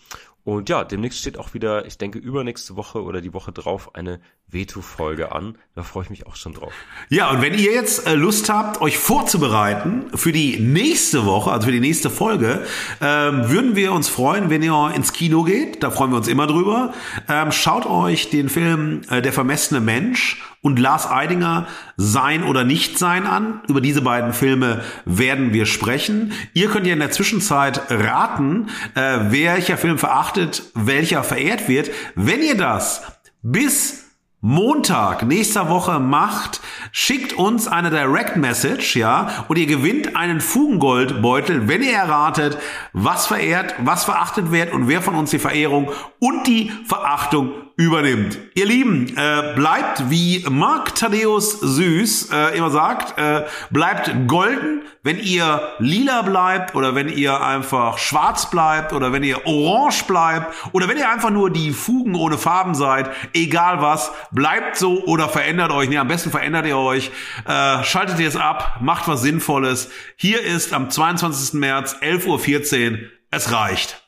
Und 0.42 0.68
ja, 0.68 0.82
demnächst 0.82 1.20
steht 1.20 1.38
auch 1.38 1.54
wieder, 1.54 1.86
ich 1.86 1.96
denke, 1.96 2.18
übernächste 2.18 2.74
Woche 2.74 3.04
oder 3.04 3.20
die 3.20 3.32
Woche 3.32 3.52
drauf 3.52 3.94
eine 3.94 4.20
Veto-Folge 4.50 5.32
an. 5.32 5.56
Da 5.74 5.82
freue 5.82 6.04
ich 6.04 6.10
mich 6.10 6.26
auch 6.26 6.36
schon 6.36 6.54
drauf. 6.54 6.72
Ja, 7.10 7.30
und 7.30 7.42
wenn 7.42 7.54
ihr 7.54 7.72
jetzt 7.72 8.06
äh, 8.06 8.14
Lust 8.14 8.48
habt, 8.48 8.80
euch 8.80 8.96
vorzubereiten 8.96 10.06
für 10.14 10.32
die 10.32 10.58
nächste 10.58 11.26
Woche, 11.26 11.52
also 11.52 11.66
für 11.66 11.72
die 11.72 11.80
nächste 11.80 12.08
Folge, 12.08 12.64
ähm, 13.00 13.50
würden 13.50 13.76
wir 13.76 13.92
uns 13.92 14.08
freuen, 14.08 14.48
wenn 14.48 14.62
ihr 14.62 14.92
ins 14.94 15.12
Kino 15.12 15.44
geht. 15.44 15.82
Da 15.82 15.90
freuen 15.90 16.10
wir 16.10 16.16
uns 16.16 16.28
immer 16.28 16.46
drüber. 16.46 16.94
Ähm, 17.28 17.52
schaut 17.52 17.86
euch 17.86 18.30
den 18.30 18.48
Film 18.48 19.02
äh, 19.10 19.20
Der 19.20 19.32
vermessene 19.32 19.80
Mensch 19.80 20.42
und 20.62 20.78
Lars 20.78 21.08
Eidinger 21.08 21.66
Sein 21.96 22.42
oder 22.42 22.64
Nicht 22.64 22.98
Sein 22.98 23.26
an. 23.26 23.60
Über 23.68 23.82
diese 23.82 24.00
beiden 24.00 24.32
Filme 24.32 24.82
werden 25.04 25.52
wir 25.52 25.66
sprechen. 25.66 26.32
Ihr 26.54 26.68
könnt 26.68 26.86
ja 26.86 26.94
in 26.94 27.00
der 27.00 27.10
Zwischenzeit 27.10 27.82
raten, 27.90 28.68
äh, 28.94 29.30
welcher 29.30 29.76
Film 29.76 29.98
verachtet, 29.98 30.62
welcher 30.74 31.22
verehrt 31.22 31.68
wird. 31.68 31.90
Wenn 32.14 32.42
ihr 32.42 32.56
das 32.56 33.02
bis 33.42 34.07
Montag 34.40 35.24
nächster 35.24 35.68
Woche 35.68 35.98
macht, 35.98 36.60
schickt 36.92 37.32
uns 37.32 37.66
eine 37.66 37.90
Direct 37.90 38.36
Message, 38.36 38.94
ja, 38.94 39.44
und 39.48 39.58
ihr 39.58 39.66
gewinnt 39.66 40.14
einen 40.14 40.40
Fugengoldbeutel, 40.40 41.66
wenn 41.66 41.82
ihr 41.82 41.94
erratet, 41.94 42.56
was 42.92 43.26
verehrt, 43.26 43.74
was 43.78 44.04
verachtet 44.04 44.52
wird 44.52 44.72
und 44.72 44.86
wer 44.86 45.02
von 45.02 45.16
uns 45.16 45.30
die 45.30 45.40
Verehrung 45.40 45.90
und 46.20 46.46
die 46.46 46.70
Verachtung 46.86 47.50
übernimmt. 47.78 48.38
Ihr 48.54 48.66
Lieben, 48.66 49.16
äh, 49.16 49.54
bleibt 49.54 50.10
wie 50.10 50.44
Mark 50.50 50.96
Thaddeus 50.96 51.60
Süß 51.60 52.30
äh, 52.32 52.58
immer 52.58 52.70
sagt, 52.70 53.16
äh, 53.16 53.44
bleibt 53.70 54.10
golden, 54.26 54.82
wenn 55.04 55.20
ihr 55.20 55.62
lila 55.78 56.22
bleibt 56.22 56.74
oder 56.74 56.96
wenn 56.96 57.08
ihr 57.08 57.40
einfach 57.40 57.98
schwarz 57.98 58.50
bleibt 58.50 58.92
oder 58.92 59.12
wenn 59.12 59.22
ihr 59.22 59.46
orange 59.46 60.04
bleibt 60.08 60.52
oder 60.72 60.88
wenn 60.88 60.98
ihr 60.98 61.08
einfach 61.08 61.30
nur 61.30 61.50
die 61.50 61.70
Fugen 61.70 62.16
ohne 62.16 62.36
Farben 62.36 62.74
seid, 62.74 63.10
egal 63.32 63.80
was, 63.80 64.10
bleibt 64.32 64.76
so 64.76 65.04
oder 65.04 65.28
verändert 65.28 65.70
euch. 65.70 65.88
Nee, 65.88 65.98
am 65.98 66.08
besten 66.08 66.32
verändert 66.32 66.66
ihr 66.66 66.78
euch, 66.78 67.12
äh, 67.46 67.84
schaltet 67.84 68.18
es 68.18 68.34
ab, 68.34 68.78
macht 68.80 69.06
was 69.06 69.22
Sinnvolles. 69.22 69.88
Hier 70.16 70.42
ist 70.42 70.74
am 70.74 70.90
22. 70.90 71.54
März 71.60 71.94
11.14 72.02 72.90
Uhr. 72.90 72.98
Es 73.30 73.52
reicht. 73.52 74.07